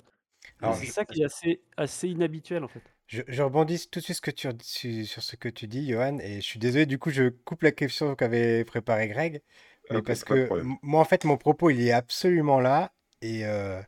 c'est 0.74 0.86
ça 0.86 1.04
qui 1.04 1.22
est 1.22 1.24
assez 1.24 1.62
assez 1.76 2.08
inhabituel, 2.08 2.64
en 2.64 2.68
fait. 2.68 2.82
Je 3.10 3.22
je 3.28 3.42
rebondis 3.42 3.88
tout 3.90 3.98
de 4.00 4.04
suite 4.04 4.16
ce 4.16 4.20
que 4.22 4.30
tu 4.30 4.48
su 4.62 5.04
sur 5.06 5.22
ce 5.22 5.36
que 5.36 5.48
tu 5.48 5.66
dis, 5.68 5.88
Johan 5.90 6.18
et 6.20 6.36
je 6.36 6.46
suis 6.46 6.58
désolé, 6.60 6.86
du 6.86 6.98
coup, 6.98 7.10
je 7.10 7.28
coupe 7.30 7.62
la 7.62 7.72
question 7.72 8.14
qu'avait 8.14 8.64
préparé 8.64 9.08
Greg, 9.08 9.42
mais 9.90 10.00
OK, 10.00 10.02
parce 10.02 10.22
que 10.24 10.52
moi, 10.82 11.00
en 11.00 11.04
fait, 11.04 11.24
mon 11.24 11.36
propos, 11.36 11.70
il 11.70 11.80
est 11.86 11.92
absolument 11.92 12.60
là 12.60 12.92
et 13.22 13.44
heu, 13.44 13.80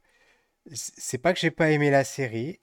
c 0.72 0.92
c'est 0.98 1.18
pas 1.18 1.32
que 1.34 1.40
j'ai 1.40 1.50
pas 1.52 1.70
aimé 1.72 1.90
la 1.90 2.04
série, 2.04 2.60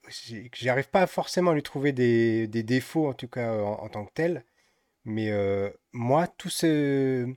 j'arrive 0.53 0.89
pas 0.89 1.07
forcément 1.07 1.51
à 1.51 1.55
lui 1.55 1.63
trouver 1.63 1.93
des 1.93 2.47
des 2.47 2.63
défauts, 2.63 3.07
en 3.09 3.13
tout 3.15 3.27
cas, 3.29 3.53
en 3.53 3.73
en 3.83 3.89
tant 3.89 4.05
que 4.05 4.13
tel, 4.13 4.45
mais 5.05 5.29
heu, 5.31 5.73
moi, 5.93 6.27
tout 6.27 6.49
ce 6.49 7.27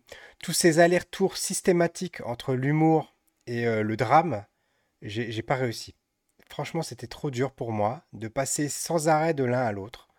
tous 0.42 0.52
ces 0.54 0.78
allers-retours 0.80 1.36
systématiques 1.38 2.20
entre 2.26 2.54
l'humour 2.54 3.16
et 3.46 3.66
heu, 3.66 3.82
le 3.82 3.96
drame, 3.96 4.46
j'ai 5.02 5.42
pas 5.42 5.56
réussi. 5.56 5.94
Franchement, 6.52 6.82
c'était 6.82 7.06
trop 7.06 7.30
dur 7.30 7.50
pour 7.50 7.72
moi 7.72 8.02
de 8.12 8.28
passer 8.28 8.68
sans 8.68 9.08
arrêt 9.08 9.32
de 9.32 9.42
l'un 9.42 9.62
à 9.62 9.72
l'autre. 9.72 10.10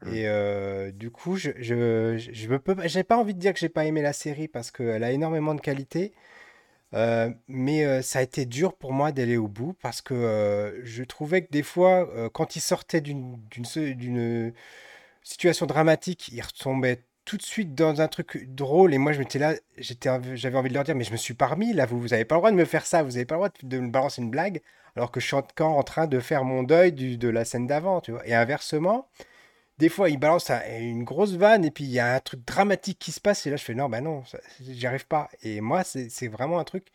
Mmh. 0.00 0.14
Et 0.14 0.26
euh, 0.26 0.90
du 0.92 1.10
coup, 1.10 1.36
je, 1.36 1.50
je, 1.58 2.16
je 2.16 2.48
me 2.48 2.58
peux, 2.58 2.74
pas- 2.74 2.86
j'ai 2.86 3.04
pas 3.04 3.18
envie 3.18 3.34
de 3.34 3.38
dire 3.38 3.52
que 3.52 3.58
j'ai 3.58 3.68
pas 3.68 3.84
aimé 3.84 4.00
la 4.00 4.14
série 4.14 4.48
parce 4.48 4.70
qu'elle 4.70 5.04
a 5.04 5.12
énormément 5.12 5.54
de 5.54 5.60
qualité, 5.60 6.14
euh, 6.94 7.28
mais 7.48 7.84
euh, 7.84 8.00
ça 8.00 8.20
a 8.20 8.22
été 8.22 8.46
dur 8.46 8.72
pour 8.74 8.94
moi 8.94 9.12
d'aller 9.12 9.36
au 9.36 9.46
bout 9.46 9.74
parce 9.82 10.00
que 10.00 10.80
je 10.84 11.04
trouvais 11.04 11.42
que 11.44 11.50
des 11.50 11.62
fois, 11.62 12.08
quand 12.32 12.56
il 12.56 12.60
sortait 12.60 13.02
d'une 13.02 13.36
d'une 13.50 14.54
situation 15.22 15.66
dramatique, 15.66 16.28
il 16.32 16.40
retombait 16.40 17.04
tout 17.24 17.36
de 17.36 17.42
suite 17.42 17.74
dans 17.74 18.00
un 18.00 18.08
truc 18.08 18.54
drôle 18.54 18.94
et 18.94 18.98
moi 18.98 19.12
je 19.12 19.18
m'étais 19.18 19.38
là, 19.38 19.54
j'étais, 19.78 20.10
j'avais 20.36 20.56
envie 20.58 20.68
de 20.68 20.74
leur 20.74 20.84
dire, 20.84 20.94
mais 20.94 21.04
je 21.04 21.12
me 21.12 21.16
suis 21.16 21.34
pas 21.34 21.46
remis 21.46 21.72
là, 21.72 21.86
vous, 21.86 22.00
vous 22.00 22.12
avez 22.14 22.24
pas 22.24 22.34
le 22.36 22.40
droit 22.40 22.50
de 22.50 22.56
me 22.56 22.64
faire 22.64 22.86
ça, 22.86 23.02
vous 23.02 23.16
avez 23.16 23.24
pas 23.26 23.34
le 23.36 23.38
droit 23.38 23.50
de, 23.62 23.78
me 23.78 23.90
balancer 23.90 24.22
une 24.22 24.30
blague 24.30 24.60
alors 24.96 25.10
que 25.10 25.20
je 25.20 25.26
suis 25.26 25.36
encore 25.36 25.76
en 25.76 25.82
train 25.82 26.06
de 26.06 26.20
faire 26.20 26.44
mon 26.44 26.62
deuil 26.62 26.92
du- 26.92 27.16
de 27.18 27.28
la 27.28 27.44
scène 27.44 27.66
d'avant, 27.66 28.00
tu 28.00 28.12
vois. 28.12 28.26
Et 28.28 28.34
inversement. 28.34 29.08
Des 29.78 29.88
fois, 29.88 30.10
il 30.10 30.18
balance 30.18 30.50
un- 30.50 30.62
une 30.78 31.04
grosse 31.04 31.34
vanne 31.34 31.64
et 31.64 31.70
puis 31.70 31.84
il 31.84 31.90
y 31.90 31.98
a 32.00 32.14
un 32.14 32.20
truc 32.20 32.44
dramatique 32.46 32.98
qui 32.98 33.12
se 33.12 33.20
passe 33.20 33.46
et 33.46 33.50
là 33.50 33.56
je 33.56 33.64
fais 33.64 33.74
non, 33.74 33.88
bah 33.88 34.00
non, 34.00 34.22
j'y 34.60 34.86
arrive 34.86 35.06
pas. 35.06 35.30
Et 35.42 35.60
moi, 35.60 35.84
c'est 35.84 36.28
vraiment 36.28 36.58
un 36.60 36.64
truc 36.64 36.88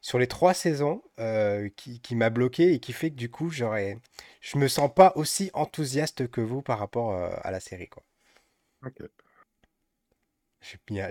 sur 0.00 0.18
les 0.18 0.26
trois 0.28 0.54
saisons 0.54 1.02
euh, 1.20 1.68
qui, 1.76 2.00
qui 2.00 2.14
m'a 2.16 2.30
bloqué 2.30 2.74
et 2.74 2.80
qui 2.80 2.92
fait 2.92 3.10
que 3.10 3.16
du 3.16 3.30
coup, 3.30 3.50
j'aurais, 3.50 3.98
je 4.40 4.58
me 4.58 4.68
sens 4.68 4.90
pas 4.94 5.12
aussi 5.16 5.50
enthousiaste 5.54 6.28
que 6.30 6.40
vous 6.40 6.62
par 6.62 6.78
rapport 6.78 7.12
euh, 7.12 7.30
à 7.42 7.50
la 7.50 7.60
série, 7.60 7.88
quoi. 7.88 8.02
OK. 8.84 9.02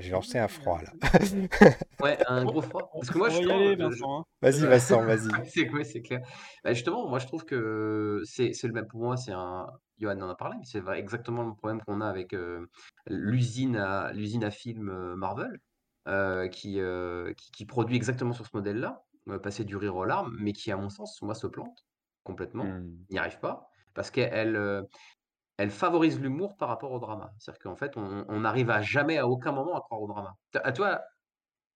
J'ai 0.02 0.10
lancé 0.12 0.38
un 0.40 0.48
froid 0.48 0.82
là. 0.82 0.94
Ouais, 2.00 2.20
un 2.28 2.46
gros 2.46 2.62
froid. 2.62 2.92
Parce 3.00 3.10
que 3.12 3.18
moi, 3.18 3.30
aller, 3.30 3.76
je 3.80 3.90
je 3.90 4.04
Vincent, 4.04 4.20
hein. 4.20 4.24
Vas-y, 4.42 4.66
Vincent, 4.68 5.04
vas-y. 5.04 5.44
c'est 5.54 5.70
ouais, 5.72 5.84
c'est 5.84 6.02
clair. 6.02 6.22
Bah, 6.64 6.74
justement, 6.74 7.08
moi, 7.08 7.20
je 7.20 7.28
trouve 7.28 7.46
que 7.46 8.22
c'est 8.26 8.54
c'est 8.54 8.68
le 8.68 8.74
même 8.74 8.88
pour 8.88 9.02
moi, 9.02 9.18
c'est 9.18 9.32
un 9.34 9.68
Johan 10.00 10.20
en 10.22 10.30
a 10.30 10.36
parlé, 10.36 10.58
mais 10.60 10.66
c'est 10.66 10.84
exactement 10.98 11.44
le 11.44 11.56
problème 11.56 11.82
qu'on 11.82 12.02
a 12.02 12.08
avec, 12.10 12.34
heu, 12.34 12.68
l'usine 13.08 13.78
à 13.78 14.12
l'usine 14.14 14.44
à 14.44 14.52
films, 14.52 14.90
heu, 14.90 15.16
Marvel, 15.16 15.60
heu, 16.08 16.48
qui, 16.50 16.80
qui 17.38 17.52
qui 17.52 17.66
produit 17.66 17.96
exactement 17.96 18.34
sur 18.34 18.46
ce 18.46 18.52
modèle-là, 18.56 19.06
passer 19.44 19.64
du 19.66 19.76
rire 19.78 19.96
aux 19.96 20.06
larmes, 20.06 20.36
mais 20.40 20.54
qui, 20.54 20.72
à 20.72 20.78
mon 20.78 20.90
sens, 20.90 21.22
moi, 21.22 21.36
se 21.36 21.48
plante 21.48 21.86
complètement, 22.24 22.80
Mmh. 22.80 23.06
n'y 23.10 23.18
arrive 23.20 23.40
pas, 23.40 23.68
parce 23.94 24.12
qu'elle, 24.12 24.58
elle 25.58 25.72
favorise 25.72 26.20
l'humour 26.20 26.58
par 26.58 26.70
rapport 26.70 26.92
au 26.92 27.00
drama. 27.00 27.32
C'est-à-dire 27.40 27.60
qu'en 27.64 27.76
fait, 27.76 27.94
on 27.98 28.40
n'arrive 28.42 28.70
à 28.70 28.82
jamais, 28.82 29.18
à 29.18 29.28
aucun 29.28 29.52
moment, 29.52 29.76
à 29.78 29.82
croire 29.82 30.02
au 30.02 30.08
drama. 30.08 30.36
Tu 30.54 30.60
vois, 30.78 31.02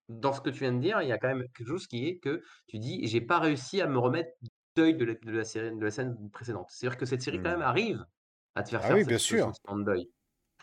dans 0.09 0.33
ce 0.33 0.41
que 0.41 0.49
tu 0.49 0.59
viens 0.61 0.73
de 0.73 0.79
dire, 0.79 1.01
il 1.01 1.07
y 1.09 1.11
a 1.11 1.17
quand 1.19 1.27
même 1.27 1.43
quelque 1.55 1.67
chose 1.67 1.87
qui 1.87 2.07
est 2.07 2.19
que 2.19 2.41
tu 2.67 2.79
dis: 2.79 3.05
«J'ai 3.07 3.21
pas 3.21 3.39
réussi 3.39 3.81
à 3.81 3.87
me 3.87 3.97
remettre 3.99 4.31
deuil 4.75 4.95
de 4.95 5.05
la 5.05 5.13
de 5.15 5.31
la 5.31 5.43
série 5.45 5.75
de 5.75 5.83
la 5.83 5.91
scène 5.91 6.29
précédente». 6.31 6.67
C'est-à-dire 6.71 6.97
que 6.97 7.05
cette 7.05 7.21
série 7.21 7.39
quand 7.41 7.51
même 7.51 7.61
Mmh. 7.61 7.63
arrive 7.63 8.05
à 8.55 8.63
te 8.63 8.69
faire 8.69 8.83
Ah 8.83 8.91
faire 8.95 8.97
oui, 8.97 9.03
bien 9.05 9.17
sûr. 9.17 9.53
sentiment 9.53 9.77
de 9.77 9.83
deuil. 9.85 10.11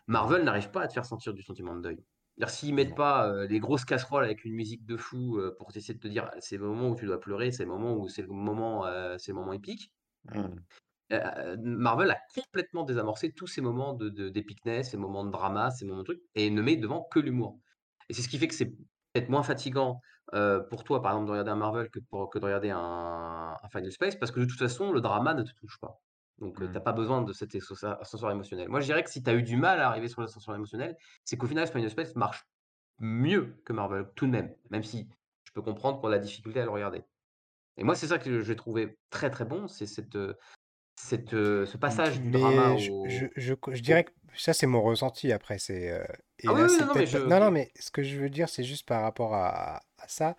Marvel 0.09 0.45
n'arrive 0.45 0.71
pas 0.73 0.83
à 0.83 0.89
te 0.89 0.95
faire 0.95 1.07
sentir 1.07 1.35
du 1.35 1.43
sentiment 1.43 1.77
de 1.77 1.83
deuil. 1.83 1.99
C'est-à-dire 2.39 2.55
s'ils 2.55 2.75
mettent 2.75 2.97
pas, 2.97 3.29
heu, 3.33 3.49
des 3.49 3.61
grosses 3.61 3.85
casseroles 3.87 4.25
avec 4.25 4.45
une 4.45 4.55
musique 4.55 4.87
de 4.87 4.97
fou, 4.97 5.41
pour 5.59 5.71
essayer 5.77 5.95
de 5.95 6.01
te 6.01 6.09
dire: 6.09 6.31
«C'est 6.41 6.59
le 6.59 6.67
moment 6.67 6.91
où 6.91 6.97
tu 6.97 7.07
dois 7.07 7.21
pleurer, 7.21 7.53
c'est 7.53 7.65
le 7.65 7.71
moment 7.71 7.95
où 7.97 8.09
c'est 8.09 8.23
le 8.23 8.29
moment, 8.29 8.85
c'est 9.19 9.33
le 9.33 9.37
moment 9.39 9.53
épique», 9.55 9.93
Mmh. 10.35 10.67
Heu, 11.13 11.57
Marvel 11.63 12.11
a 12.11 12.19
complètement 12.35 12.85
désamorcé 12.85 13.33
tous 13.33 13.47
ces 13.47 13.61
moments 13.61 13.95
de 13.95 14.09
de 14.09 14.29
d'épicness, 14.29 14.91
ces 14.91 14.97
moments 14.97 15.25
de 15.25 15.31
drama, 15.31 15.71
ces 15.71 15.85
moments 15.87 16.01
de 16.01 16.05
trucs 16.05 16.23
et 16.35 16.51
ne 16.51 16.63
met 16.63 16.77
devant 16.77 17.05
que 17.05 17.21
l'humour 17.21 17.61
et 18.09 18.15
c'est 18.15 18.23
ce 18.23 18.29
qui 18.29 18.39
fait 18.39 18.49
que 18.49 18.55
c'est 18.55 18.67
peut-être 19.13 19.29
moins 19.29 19.43
fatigant, 19.43 20.01
heu, 20.35 20.67
pour 20.71 20.85
toi, 20.85 21.03
par 21.03 21.13
exemple, 21.13 21.27
de 21.27 21.31
regarder 21.33 21.51
un 21.51 21.57
Marvel 21.57 21.91
que 21.91 21.99
pour 22.01 22.31
que 22.31 22.39
de 22.39 22.45
regarder 22.45 22.71
un 22.71 23.57
un 23.63 23.69
Final 23.71 23.93
Space 23.93 24.17
parce 24.17 24.33
que 24.33 24.41
de 24.41 24.45
toute 24.47 24.59
façon, 24.59 24.93
le 24.93 25.01
drama 25.01 25.35
ne 25.35 25.43
te 25.43 25.53
touche 25.61 25.79
pas. 25.81 26.01
Donc, 26.39 26.59
tu 26.59 26.65
Mmh. 26.65 26.77
as 26.77 26.81
pas 26.81 26.93
besoin 26.93 27.23
de 27.23 27.33
cet 27.33 27.55
ascenseur 27.57 28.31
émotionnel. 28.31 28.69
Moi, 28.69 28.81
je 28.81 28.87
dirais 28.87 29.03
que 29.03 29.11
si 29.11 29.23
tu 29.23 29.31
as 29.31 29.35
eu 29.35 29.43
du 29.43 29.57
mal 29.57 29.81
à 29.81 29.89
arriver 29.89 30.09
sur 30.09 30.21
l'ascenseur 30.21 30.55
émotionnel, 30.55 30.97
c'est 31.25 31.37
qu'au 31.39 31.47
final, 31.47 31.67
Final 31.67 31.89
Space 31.91 32.15
marche 32.15 32.45
mieux 32.99 33.63
que 33.65 33.73
Marvel, 33.73 34.07
tout 34.17 34.27
de 34.27 34.33
même, 34.33 34.55
même 34.71 34.83
si 34.85 35.09
je 35.45 35.53
peux 35.53 35.63
comprendre 35.63 36.01
pour 36.01 36.09
la 36.11 36.19
difficulté 36.19 36.61
à 36.61 36.65
le 36.65 36.71
regarder 36.71 37.05
et 37.79 37.85
moi, 37.85 37.95
c'est 37.95 38.07
ça 38.09 38.19
que 38.19 38.43
j'ai 38.43 38.57
trouvé 38.57 38.99
très, 39.11 39.31
très 39.31 39.45
bon, 39.45 39.69
c'est 39.69 39.87
cette, 39.87 40.17
cette, 40.97 41.35
heu, 41.35 41.67
ce 41.67 41.77
M- 41.87 42.03
passage 42.03 42.21
du 42.21 42.31
drama 42.31 42.73
Mais 42.73 42.79
je, 42.79 42.91
je, 43.05 43.27
au 43.27 43.37
je, 43.37 43.55
je 43.71 43.81
dirais 43.81 44.05
que 44.05 44.11
ça, 44.37 44.53
c'est 44.53 44.67
mon 44.67 44.83
ressenti 44.83 45.33
après. 45.33 45.59
C'est, 45.59 45.91
euh, 45.91 46.05
ah 46.45 46.55
oui, 46.55 46.63
non, 46.79 46.87
non, 46.87 46.95
mais. 46.95 47.07
Non, 47.25 47.41
non, 47.41 47.51
mais 47.51 47.73
ce 47.79 47.91
que 47.91 48.03
je 48.03 48.17
veux 48.19 48.31
dire, 48.31 48.49
c'est 48.49 48.65
juste 48.65 48.87
par 48.87 49.03
rapport 49.03 49.35
à, 49.35 49.83
à 49.99 50.09
ça. 50.09 50.37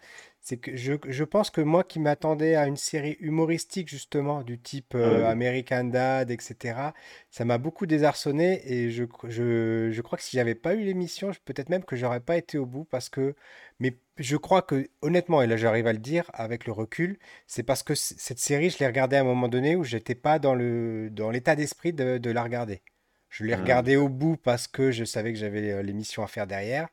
C'est 0.47 0.57
que 0.57 0.75
je, 0.77 0.93
je 1.07 1.23
pense 1.25 1.49
que 1.49 1.59
moi 1.61 1.83
qui 1.83 1.99
m'attendais 1.99 2.55
à 2.55 2.67
une 2.67 2.77
série 2.77 3.17
humoristique, 3.19 3.89
justement, 3.89 4.43
du 4.43 4.59
type 4.59 4.93
euh. 4.95 5.29
American 5.29 5.83
Dad, 5.85 6.31
etc., 6.31 6.93
ça 7.31 7.43
m'a 7.45 7.57
beaucoup 7.57 7.85
désarçonné. 7.85 8.61
Et 8.71 8.89
je, 8.91 9.03
cr- 9.03 9.29
je, 9.29 9.89
je 9.91 10.01
crois 10.01 10.17
que 10.17 10.23
si 10.23 10.37
j'avais 10.37 10.55
pas 10.55 10.73
eu 10.75 10.83
l'émission, 10.83 11.31
peut-être 11.45 11.69
même 11.69 11.83
que 11.83 11.95
j'aurais 11.97 12.21
pas 12.21 12.37
été 12.37 12.57
au 12.57 12.65
bout 12.65 12.85
parce 12.85 13.09
que. 13.09 13.35
Mais 13.79 13.97
je 14.17 14.37
crois 14.37 14.61
que, 14.61 14.89
honnêtement, 15.01 15.41
et 15.41 15.47
là 15.47 15.57
j'arrive 15.57 15.87
à 15.87 15.93
le 15.93 15.99
dire 15.99 16.29
avec 16.33 16.65
le 16.65 16.71
recul, 16.71 17.19
c'est 17.47 17.63
parce 17.63 17.83
que 17.83 17.93
cette 17.95 18.39
série, 18.39 18.69
je 18.69 18.79
l'ai 18.79 18.87
regardée 18.87 19.17
à 19.17 19.21
un 19.21 19.23
moment 19.23 19.47
donné 19.49 19.75
où 19.75 19.83
j'étais 19.83 20.15
pas 20.15 20.39
dans 20.39 20.55
le, 20.55 21.09
dans 21.11 21.29
l'état 21.31 21.55
d'esprit 21.55 21.93
de, 21.93 22.17
de 22.17 22.31
la 22.31 22.43
regarder. 22.43 22.81
Je 23.29 23.43
l'ai 23.43 23.53
Mmh. 23.53 23.55
regardée 23.55 23.97
au 23.97 24.09
bout 24.09 24.37
parce 24.37 24.67
que 24.67 24.91
je 24.91 25.03
savais 25.03 25.33
que 25.33 25.39
j'avais 25.39 25.71
euh, 25.71 25.81
l'émission 25.83 26.23
à 26.23 26.27
faire 26.27 26.47
derrière. 26.47 26.87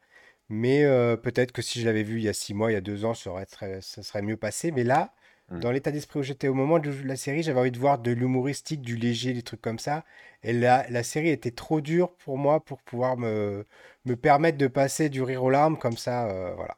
Mais 0.48 0.84
euh, 0.84 1.16
peut-être 1.16 1.52
que 1.52 1.62
si 1.62 1.80
je 1.80 1.86
l'avais 1.86 2.02
vu 2.02 2.18
il 2.18 2.24
y 2.24 2.28
a 2.28 2.32
six 2.32 2.54
mois, 2.54 2.70
il 2.70 2.74
y 2.74 2.76
a 2.76 2.80
deux 2.80 3.04
ans, 3.04 3.14
ça 3.14 3.30
aurait 3.30 3.46
très- 3.46 3.80
ça 3.80 4.02
serait 4.02 4.22
mieux 4.22 4.36
passé. 4.36 4.70
Mais 4.72 4.84
là, 4.84 5.12
Mmh. 5.50 5.60
dans 5.60 5.70
l'état 5.70 5.90
d'esprit 5.92 6.20
où 6.20 6.22
j'étais 6.22 6.48
au 6.48 6.54
moment 6.54 6.78
de 6.78 6.90
la 7.04 7.16
série, 7.16 7.42
j'avais 7.42 7.60
envie 7.60 7.70
de 7.70 7.78
voir 7.78 7.98
de 7.98 8.10
l'humoristique, 8.12 8.82
du 8.82 8.96
léger, 8.96 9.32
des 9.32 9.42
trucs 9.42 9.62
comme 9.62 9.78
ça. 9.78 10.04
Et 10.42 10.52
la, 10.52 10.88
la 10.90 11.02
série 11.02 11.30
était 11.30 11.50
trop 11.52 11.80
dure 11.80 12.12
pour 12.16 12.38
moi 12.38 12.60
pour 12.64 12.82
pouvoir 12.82 13.16
me, 13.16 13.66
me 14.04 14.16
permettre 14.16 14.58
de 14.58 14.66
passer 14.66 15.08
du 15.08 15.22
rire 15.22 15.44
aux 15.44 15.50
larmes 15.50 15.78
comme 15.78 15.96
ça. 15.96 16.28
euh, 16.30 16.54
voilà. 16.54 16.76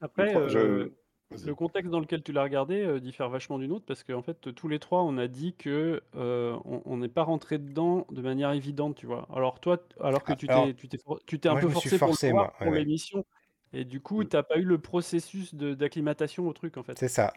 Après, 0.00 0.48
je 0.48 0.92
le 1.30 1.54
contexte 1.54 1.90
dans 1.90 2.00
lequel 2.00 2.22
tu 2.22 2.32
l'as 2.32 2.42
regardé, 2.42 2.82
heu, 2.84 3.00
diffère 3.00 3.28
vachement 3.28 3.58
du 3.58 3.68
nôtre 3.68 3.84
parce 3.86 4.04
qu'en 4.04 4.22
fait, 4.22 4.54
tous 4.54 4.68
les 4.68 4.78
3, 4.78 5.02
on 5.02 5.18
a 5.18 5.28
dit 5.28 5.54
que, 5.56 6.02
heu, 6.14 6.56
on 6.64 6.96
n'est 6.98 7.08
pas 7.08 7.22
rentrés 7.24 7.58
dedans 7.58 8.06
de 8.10 8.22
manière 8.22 8.52
évidente, 8.52 8.96
tu 8.96 9.06
vois? 9.06 9.26
Alors 9.34 9.60
toi, 9.60 9.78
alors 10.00 10.24
que 10.24 10.32
Ah, 10.32 10.34
tu 10.34 10.48
t'es 10.50 10.74
tu 10.74 10.88
t'es 10.88 10.98
for 10.98 11.20
tu 11.26 11.40
t'es 11.40 11.48
un 11.48 11.56
moi, 11.56 11.58
peu 11.58 11.68
forcé 11.70 11.98
pour 12.00 12.18
forcé. 12.18 12.32
Ouais, 12.32 12.48
pour 12.60 12.72
ouais. 12.72 12.74
l'émission 12.74 13.24
Et 13.72 13.84
du 13.84 14.00
coup, 14.00 14.22
Mmh. 14.22 14.26
tu 14.26 14.30
pas 14.42 14.58
eu 14.58 14.64
le 14.64 14.80
processus 14.80 15.54
de 15.54 15.74
d'acclimatation 15.74 16.48
au 16.48 16.52
truc, 16.52 16.76
en 16.78 16.82
fait. 16.84 16.98
C'est 16.98 17.08
ça. 17.08 17.32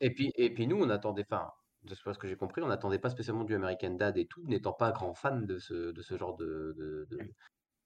Et 0.00 0.12
puis 0.12 0.32
et 0.36 0.52
puis 0.52 0.66
nous, 0.66 0.76
on 0.76 0.90
attendait 0.90 1.24
enfin, 1.30 1.50
de 1.82 1.94
ce 1.94 2.12
ce 2.12 2.18
que 2.18 2.28
j'ai 2.28 2.36
compris, 2.36 2.62
on 2.62 2.68
n'attendait 2.68 2.98
pas 2.98 3.10
spécialement 3.10 3.44
du 3.44 3.54
American 3.54 3.90
Dad 3.94 4.16
et 4.18 4.26
tout, 4.26 4.42
n'étant 4.46 4.72
pas 4.72 4.92
grand 4.92 5.14
fan 5.14 5.46
de 5.46 5.58
ce 5.58 5.92
de 5.92 6.02
ce 6.02 6.16
genre 6.16 6.36
de 6.36 6.74
de 6.78 7.06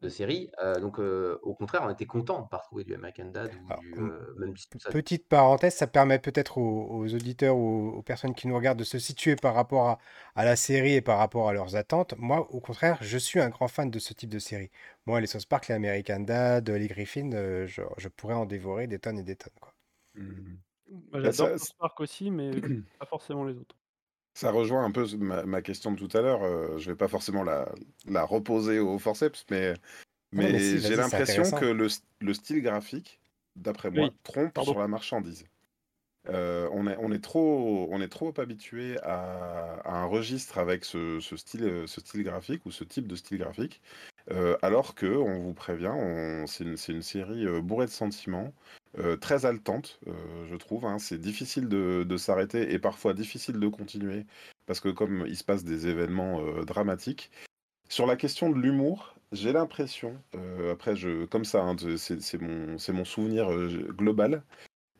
de 0.00 0.08
série. 0.08 0.50
Donc 0.80 0.98
au 0.98 1.54
contraire, 1.54 1.82
on 1.84 1.90
était 1.90 2.06
content 2.06 2.42
de 2.42 2.48
pas 2.48 2.58
retrouver 2.58 2.84
du 2.84 2.94
American 2.94 3.26
Dad 3.26 3.52
ou 3.54 3.66
Alors, 3.68 3.80
du, 3.80 3.94
heu, 3.98 4.34
même 4.38 4.54
petite 4.88 5.28
parenthèse, 5.28 5.74
ça 5.74 5.86
permet 5.86 6.18
peut-être 6.18 6.58
aux, 6.58 6.86
aux 6.90 7.14
auditeurs 7.14 7.56
ou 7.56 7.90
aux, 7.90 8.02
personnes 8.02 8.34
qui 8.34 8.48
nous 8.48 8.56
regardent 8.56 8.78
de 8.78 8.84
se 8.84 8.98
situer 8.98 9.36
par 9.36 9.54
rapport 9.54 9.88
à, 9.88 9.98
à 10.34 10.44
la 10.44 10.56
série 10.56 10.94
et 10.94 11.00
par 11.02 11.18
rapport 11.18 11.48
à 11.48 11.52
leurs 11.52 11.76
attentes. 11.76 12.14
Moi, 12.18 12.50
au 12.50 12.60
contraire, 12.60 12.98
je 13.00 13.18
suis 13.18 13.40
un 13.40 13.50
grand 13.50 13.68
fan 13.68 13.90
de 13.90 13.98
ce 13.98 14.12
type 14.14 14.30
de 14.30 14.38
série. 14.38 14.70
Moi, 15.06 15.20
les 15.20 15.26
South 15.26 15.46
Park, 15.46 15.68
les 15.68 15.74
American 15.74 16.20
Dad, 16.20 16.68
les 16.70 16.88
Griffin, 16.88 17.30
euh, 17.32 17.66
je, 17.66 17.82
je 17.98 18.08
pourrais 18.08 18.34
en 18.34 18.46
dévorer 18.46 18.86
des 18.86 18.98
tonnes 18.98 19.18
et 19.18 19.22
des 19.22 19.36
tonnes, 19.36 19.52
quoi. 19.60 19.74
Moi, 20.14 21.20
Bah, 21.20 21.20
j'adore 21.20 21.58
South 21.58 21.76
Park 21.78 22.00
aussi, 22.00 22.30
mais 22.30 22.50
pas 22.98 23.06
forcément 23.06 23.44
les 23.44 23.56
autres. 23.56 23.76
Ça 24.34 24.50
rejoint 24.50 24.84
un 24.84 24.90
peu 24.90 25.06
ma, 25.18 25.44
ma 25.44 25.62
question 25.62 25.92
de 25.92 25.98
tout 25.98 26.16
à 26.16 26.20
l'heure. 26.20 26.42
euh, 26.42 26.78
je 26.78 26.90
vais 26.90 26.96
pas 26.96 27.08
forcément 27.08 27.42
la, 27.42 27.70
la 28.06 28.24
reposer 28.24 28.78
au 28.78 28.98
forceps, 28.98 29.44
mais, 29.50 29.72
Non, 29.72 29.76
mais 30.32 30.52
mais 30.52 30.58
si, 30.58 30.78
j'ai 30.80 30.96
l'impression 30.96 31.50
que 31.50 31.66
le, 31.66 32.34
style 32.34 32.62
graphique, 32.62 33.20
d'après 33.56 33.90
moi, 33.90 34.06
Oui, 34.06 34.12
trompe 34.22 34.52
pardon. 34.52 34.72
sur 34.72 34.80
la 34.80 34.88
marchandise. 34.88 35.44
Euh, 36.28 36.68
on 36.72 36.86
est, 36.86 36.96
on 36.98 37.12
est 37.12 37.22
trop, 37.22 37.88
on 37.90 38.00
est 38.00 38.08
trop 38.08 38.32
habitué 38.38 38.98
à, 39.02 39.80
à 39.84 39.92
un 40.02 40.04
registre 40.04 40.58
avec 40.58 40.84
ce, 40.84 41.18
ce 41.20 41.36
style, 41.36 41.84
ce 41.86 42.00
style 42.00 42.22
graphique 42.22 42.66
ou 42.66 42.70
ce 42.70 42.84
type 42.84 43.06
de 43.06 43.16
style 43.16 43.38
graphique, 43.38 43.80
euh, 44.30 44.56
alors 44.62 44.94
que, 44.94 45.06
on 45.06 45.40
vous 45.40 45.54
prévient, 45.54 45.94
c'est 46.46 46.64
une, 46.64 47.02
série 47.02 47.46
euh, 47.46 47.60
bourrée 47.60 47.86
de 47.86 47.90
sentiments, 47.90 48.52
euh, 48.98 49.16
très 49.16 49.46
haletante, 49.46 50.00
je 50.48 50.56
trouve. 50.56 50.84
hein. 50.84 50.98
C'est 50.98 51.18
difficile 51.18 51.68
de, 51.68 52.16
s'arrêter 52.16 52.72
et 52.72 52.78
parfois 52.78 53.14
difficile 53.14 53.58
de 53.58 53.68
continuer 53.68 54.26
parce 54.66 54.80
que 54.80 54.88
comme 54.88 55.24
il 55.26 55.36
se 55.36 55.44
passe 55.44 55.64
des 55.64 55.88
événements 55.88 56.42
dramatiques. 56.62 57.30
Sur 57.88 58.06
la 58.06 58.14
question 58.14 58.50
de 58.50 58.60
l'humour, 58.60 59.16
j'ai 59.32 59.52
l'impression, 59.52 60.14
après, 60.70 60.94
je, 60.94 61.24
comme 61.24 61.44
ça, 61.44 61.62
hein, 61.62 61.76
c'est 61.96 62.40
mon, 62.40 62.76
mon 62.92 63.04
souvenir 63.04 63.50
global. 63.88 64.44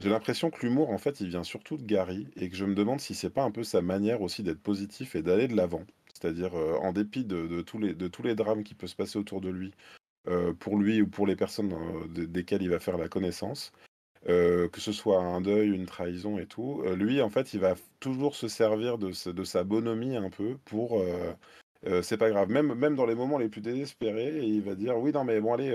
J'ai 0.00 0.08
l'impression 0.08 0.50
que 0.50 0.64
l'humour, 0.64 0.90
en 0.90 0.98
fait, 0.98 1.20
il 1.20 1.28
vient 1.28 1.44
surtout 1.44 1.76
de 1.76 1.84
Gary 1.84 2.26
et 2.36 2.48
que 2.48 2.56
je 2.56 2.64
me 2.64 2.74
demande 2.74 3.00
si 3.00 3.14
c'est 3.14 3.30
pas 3.30 3.44
un 3.44 3.50
peu 3.50 3.62
sa 3.62 3.82
manière 3.82 4.22
aussi 4.22 4.42
d'être 4.42 4.62
positif 4.62 5.14
et 5.14 5.22
d'aller 5.22 5.46
de 5.46 5.54
l'avant. 5.54 5.84
C'est-à-dire, 6.20 6.54
euh, 6.54 6.76
en 6.78 6.92
dépit 6.92 7.24
de, 7.24 7.62
tous 7.62 7.78
les, 7.78 7.94
de 7.94 8.08
tous 8.08 8.22
les 8.22 8.34
drames 8.34 8.62
qui 8.62 8.74
peuvent 8.74 8.88
se 8.88 8.96
passer 8.96 9.18
autour 9.18 9.40
de 9.40 9.48
lui, 9.48 9.72
euh, 10.28 10.52
pour 10.52 10.78
lui 10.78 11.00
ou 11.02 11.06
pour 11.08 11.26
les 11.26 11.36
personnes 11.36 11.72
euh, 11.72 12.08
de- 12.08 12.26
desquelles 12.26 12.62
il 12.62 12.70
va 12.70 12.80
faire 12.80 12.98
la 12.98 13.08
connaissance, 13.08 13.72
que 14.26 14.80
ce 14.80 14.92
soit 14.92 15.22
un 15.22 15.40
deuil, 15.40 15.70
une 15.70 15.86
trahison 15.86 16.38
et 16.38 16.46
tout, 16.46 16.82
lui, 16.94 17.22
en 17.22 17.30
fait, 17.30 17.54
il 17.54 17.60
va 17.60 17.74
toujours 18.00 18.36
se 18.36 18.48
servir 18.48 18.98
de, 18.98 19.12
de 19.32 19.44
sa 19.44 19.64
bonhomie 19.64 20.16
un 20.16 20.28
peu 20.28 20.58
pour... 20.66 21.02
c'est 22.02 22.18
pas 22.18 22.28
grave, 22.28 22.50
même, 22.50 22.74
même 22.74 22.96
dans 22.96 23.06
les 23.06 23.14
moments 23.14 23.38
les 23.38 23.48
plus 23.48 23.62
désespérés, 23.62 24.44
il 24.44 24.60
va 24.60 24.74
dire, 24.74 24.98
oui, 24.98 25.10
non, 25.12 25.24
mais 25.24 25.40
bon, 25.40 25.54
allez... 25.54 25.74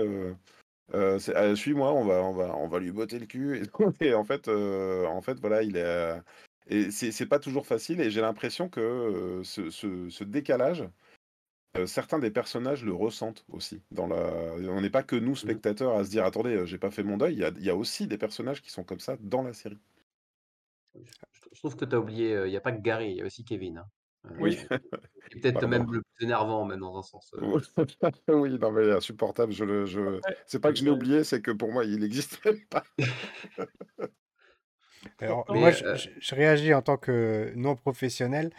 suis-moi, 1.56 1.92
on 1.92 2.04
va, 2.04 2.22
on 2.22 2.34
va, 2.34 2.56
on 2.56 2.68
va 2.68 2.78
lui 2.78 2.92
botter 2.92 3.18
le 3.18 3.26
cul. 3.26 3.58
Et. 3.58 3.62
Et 4.06 4.14
en 4.14 4.22
fait, 4.22 4.48
en 4.48 5.20
fait, 5.22 5.40
voilà, 5.40 5.64
il 5.64 5.76
est. 5.76 6.20
et 6.68 6.90
c'est 6.90 7.26
pas 7.26 7.38
toujours 7.38 7.66
facile. 7.66 8.00
Et 8.00 8.10
j'ai 8.10 8.20
l'impression 8.20 8.68
que 8.68 8.80
euh, 8.80 9.44
ce, 9.44 9.70
ce- 9.70 10.08
ce 10.08 10.24
décalage, 10.24 10.84
euh, 11.76 11.86
certains 11.86 12.18
des 12.18 12.30
personnages 12.30 12.84
le 12.84 12.92
ressentent 12.92 13.44
aussi. 13.48 13.82
Dans 13.90 14.06
la... 14.06 14.54
On 14.70 14.80
n'est 14.80 14.90
pas 14.90 15.02
que 15.02 15.16
nous, 15.16 15.36
spectateurs, 15.36 15.96
à 15.96 16.04
se 16.04 16.10
dire 16.10 16.24
attendez, 16.24 16.66
j'ai 16.66 16.78
pas 16.78 16.90
fait 16.90 17.02
mon 17.02 17.16
deuil. 17.16 17.34
Il 17.34 17.40
y 17.40 17.44
a, 17.44 17.50
il 17.56 17.64
y 17.64 17.70
a 17.70 17.76
aussi 17.76 18.06
des 18.06 18.18
personnages 18.18 18.62
qui 18.62 18.70
sont 18.70 18.84
comme 18.84 19.00
ça 19.00 19.16
dans 19.20 19.42
la 19.42 19.52
série. 19.52 19.78
je 20.94 21.58
trouve 21.58 21.76
que 21.76 21.84
tu 21.84 21.94
as 21.94 22.00
oublié, 22.00 22.42
il 22.46 22.52
y 22.52 22.56
a 22.56 22.60
pas 22.60 22.72
que 22.72 22.80
Gary, 22.80 23.10
il 23.10 23.16
y 23.16 23.22
a 23.22 23.26
aussi 23.26 23.44
Kevin, 23.44 23.78
hein. 23.78 23.86
Oui, 24.40 24.58
et 25.30 25.40
peut-être 25.40 25.54
pardon. 25.54 25.68
même 25.68 25.92
le 25.92 26.02
plus 26.02 26.24
énervant, 26.24 26.64
même 26.64 26.80
dans 26.80 26.98
un 26.98 27.02
sens, 27.02 27.32
oui, 28.28 28.58
non, 28.58 28.72
mais 28.72 28.90
insupportable. 28.90 29.52
Je 29.52 29.86
je... 29.86 30.20
C'est 30.46 30.58
pas 30.58 30.72
que 30.72 30.78
je 30.78 30.84
l'ai 30.84 30.90
oublié, 30.90 31.22
c'est 31.22 31.40
que 31.40 31.52
pour 31.52 31.70
moi, 31.72 31.84
il 31.84 32.00
n'existe 32.00 32.44
même 32.44 32.58
pas. 32.70 32.82
Alors, 35.20 35.44
moi, 35.48 35.70
Mais, 35.70 35.96
je, 35.96 36.34
réagis 36.34 36.74
en 36.74 36.82
tant 36.82 36.96
que 36.96 37.52
non 37.56 37.76
professionnel. 37.76 38.50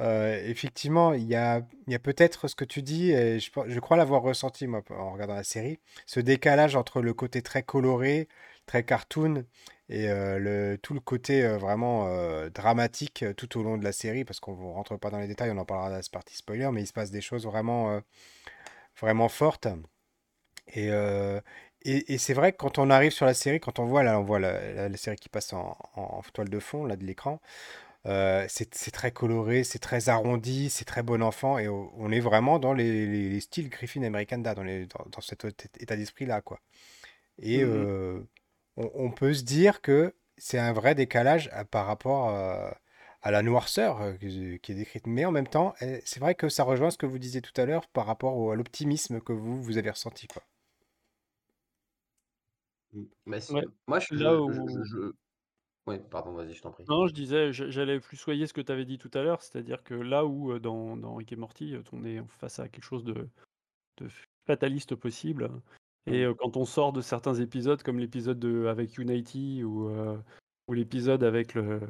Euh, 0.00 0.40
effectivement, 0.46 1.12
il 1.12 1.24
y 1.24 1.34
a, 1.34 1.62
il 1.86 1.92
y 1.92 1.96
a 1.96 1.98
peut-être 1.98 2.48
ce 2.48 2.54
que 2.54 2.64
tu 2.64 2.80
dis, 2.80 3.10
et 3.10 3.38
je, 3.38 3.80
crois 3.80 3.96
l'avoir 3.98 4.22
ressenti, 4.22 4.66
moi, 4.66 4.82
en 4.90 5.12
regardant 5.12 5.34
la 5.34 5.44
série, 5.44 5.78
ce 6.06 6.20
décalage 6.20 6.74
entre 6.74 7.02
le 7.02 7.12
côté 7.12 7.42
très 7.42 7.62
coloré, 7.62 8.26
très 8.64 8.82
cartoon, 8.82 9.44
et 9.90 10.08
euh, 10.08 10.38
le, 10.38 10.78
tout 10.78 10.94
le 10.94 11.00
côté 11.00 11.44
euh, 11.44 11.58
vraiment 11.58 12.06
euh, 12.06 12.48
dramatique 12.48 13.24
euh, 13.24 13.34
tout 13.34 13.58
au 13.58 13.62
long 13.62 13.76
de 13.76 13.84
la 13.84 13.92
série, 13.92 14.24
parce 14.24 14.40
qu'on 14.40 14.56
ne 14.56 14.72
rentre 14.72 14.96
pas 14.96 15.10
dans 15.10 15.18
les 15.18 15.26
détails, 15.26 15.50
on 15.50 15.58
en 15.58 15.64
parlera 15.64 15.90
dans 15.90 15.96
la 15.96 16.02
partie 16.10 16.36
spoiler, 16.36 16.70
mais 16.72 16.82
il 16.82 16.86
se 16.86 16.92
passe 16.92 17.10
des 17.10 17.20
choses 17.20 17.44
vraiment, 17.44 17.90
euh, 17.90 18.00
vraiment 19.00 19.28
fortes. 19.28 19.68
Et, 20.68 20.88
euh, 20.90 21.40
et, 21.82 22.12
et 22.14 22.18
c'est 22.18 22.34
vrai 22.34 22.52
que 22.52 22.58
quand 22.58 22.78
on 22.78 22.90
arrive 22.90 23.12
sur 23.12 23.26
la 23.26 23.34
série, 23.34 23.60
quand 23.60 23.78
on 23.78 23.86
voit, 23.86 24.02
là, 24.02 24.18
on 24.20 24.24
voit 24.24 24.38
la, 24.40 24.72
la- 24.72 24.88
la 24.88 24.96
série 24.96 25.16
qui 25.16 25.28
passe 25.28 25.52
en, 25.52 25.76
en 25.96 26.22
toile 26.32 26.48
de 26.50 26.58
fond, 26.60 26.84
là, 26.84 26.96
de 26.96 27.04
l'écran, 27.04 27.40
euh, 28.06 28.46
c'est 28.48 28.70
très 28.92 29.12
coloré, 29.12 29.64
c'est 29.64 29.78
très 29.80 30.08
arrondi, 30.08 30.70
c'est 30.70 30.84
très 30.86 31.02
bon 31.02 31.22
enfant, 31.22 31.58
et 31.58 31.68
on 31.68 32.10
est 32.12 32.20
vraiment 32.20 32.58
dans 32.58 32.74
les, 32.74 33.06
les- 33.06 33.30
les 33.30 33.40
styles 33.40 33.68
Griffin 33.70 34.02
American 34.04 34.38
Dad, 34.38 34.58
on 34.58 34.66
est 34.66 34.86
dans, 34.86 35.06
dans 35.10 35.20
cet 35.22 35.44
état 35.80 35.96
d'esprit-là, 35.96 36.40
quoi. 36.42 36.60
Et 37.38 37.62
Mhm. 37.62 37.64
euh, 37.64 38.20
on, 38.76 38.90
on 38.94 39.10
peut 39.10 39.34
se 39.34 39.42
dire 39.44 39.80
que 39.82 40.14
c'est 40.38 40.58
un 40.58 40.72
vrai 40.72 40.94
décalage 40.94 41.48
à- 41.52 41.64
par 41.64 41.86
rapport 41.86 42.30
euh, 42.30 42.70
à 43.22 43.30
la 43.30 43.42
noirceur 43.42 44.00
euh, 44.02 44.14
qui 44.62 44.72
est 44.72 44.74
décrite. 44.74 45.06
Mais 45.06 45.24
en 45.24 45.32
même 45.32 45.48
temps, 45.48 45.74
eh, 45.80 46.00
c'est 46.04 46.20
vrai 46.20 46.34
que 46.34 46.48
ça 46.48 46.64
rejoint 46.64 46.90
ce 46.90 46.98
que 46.98 47.06
vous 47.06 47.18
disiez 47.18 47.42
tout 47.42 47.58
à 47.60 47.66
l'heure 47.66 47.86
par 47.88 48.06
rapport 48.06 48.36
au- 48.36 48.50
à 48.50 48.56
l'optimisme 48.56 49.20
que 49.20 49.32
vous, 49.32 49.62
vous 49.62 49.78
avez 49.78 49.90
ressenti, 49.90 50.26
quoi. 50.28 50.42
Mmh, 52.92 53.04
mais 53.26 53.50
Ouais, 53.52 53.64
moi 53.86 53.98
je 54.00 54.14
là 54.14 54.32
je 54.46 54.52
je 54.52 54.60
où 54.60 54.84
je 54.84 55.12
ouais, 55.86 55.98
pardon, 55.98 56.32
vas-y, 56.32 56.54
je 56.54 56.62
t'en 56.62 56.70
prie. 56.72 56.84
non, 56.88 57.06
je 57.06 57.14
disais, 57.14 57.52
je 57.52 57.70
j'allais 57.70 58.00
plus 58.00 58.16
soyer 58.16 58.46
ce 58.46 58.52
que 58.52 58.60
tu 58.60 58.72
avais 58.72 58.84
dit 58.84 58.98
tout 58.98 59.10
à 59.14 59.22
l'heure, 59.22 59.42
c'est-à-dire 59.42 59.82
que 59.84 59.94
là 59.94 60.24
où, 60.26 60.58
dans 60.58 60.96
dans 60.96 61.14
Rick 61.16 61.32
et 61.32 61.36
Morty, 61.36 61.76
on 61.92 62.04
est 62.04 62.22
face 62.40 62.58
à 62.58 62.68
quelque 62.68 62.84
chose 62.84 63.04
de 63.04 63.28
de 63.98 64.08
fataliste 64.46 64.94
possible 64.96 65.50
et 66.06 66.26
Mmh. 66.26 66.34
quand 66.38 66.56
on 66.56 66.64
sort 66.66 66.92
de 66.92 67.00
certains 67.02 67.34
épisodes 67.34 67.82
comme 67.82 67.98
l'épisode 68.00 68.38
de 68.40 68.66
avec 68.66 68.98
Unity 68.98 69.64
ou, 69.64 69.90
ou 70.68 70.72
l'épisode 70.74 71.24
avec 71.24 71.54
le, 71.54 71.80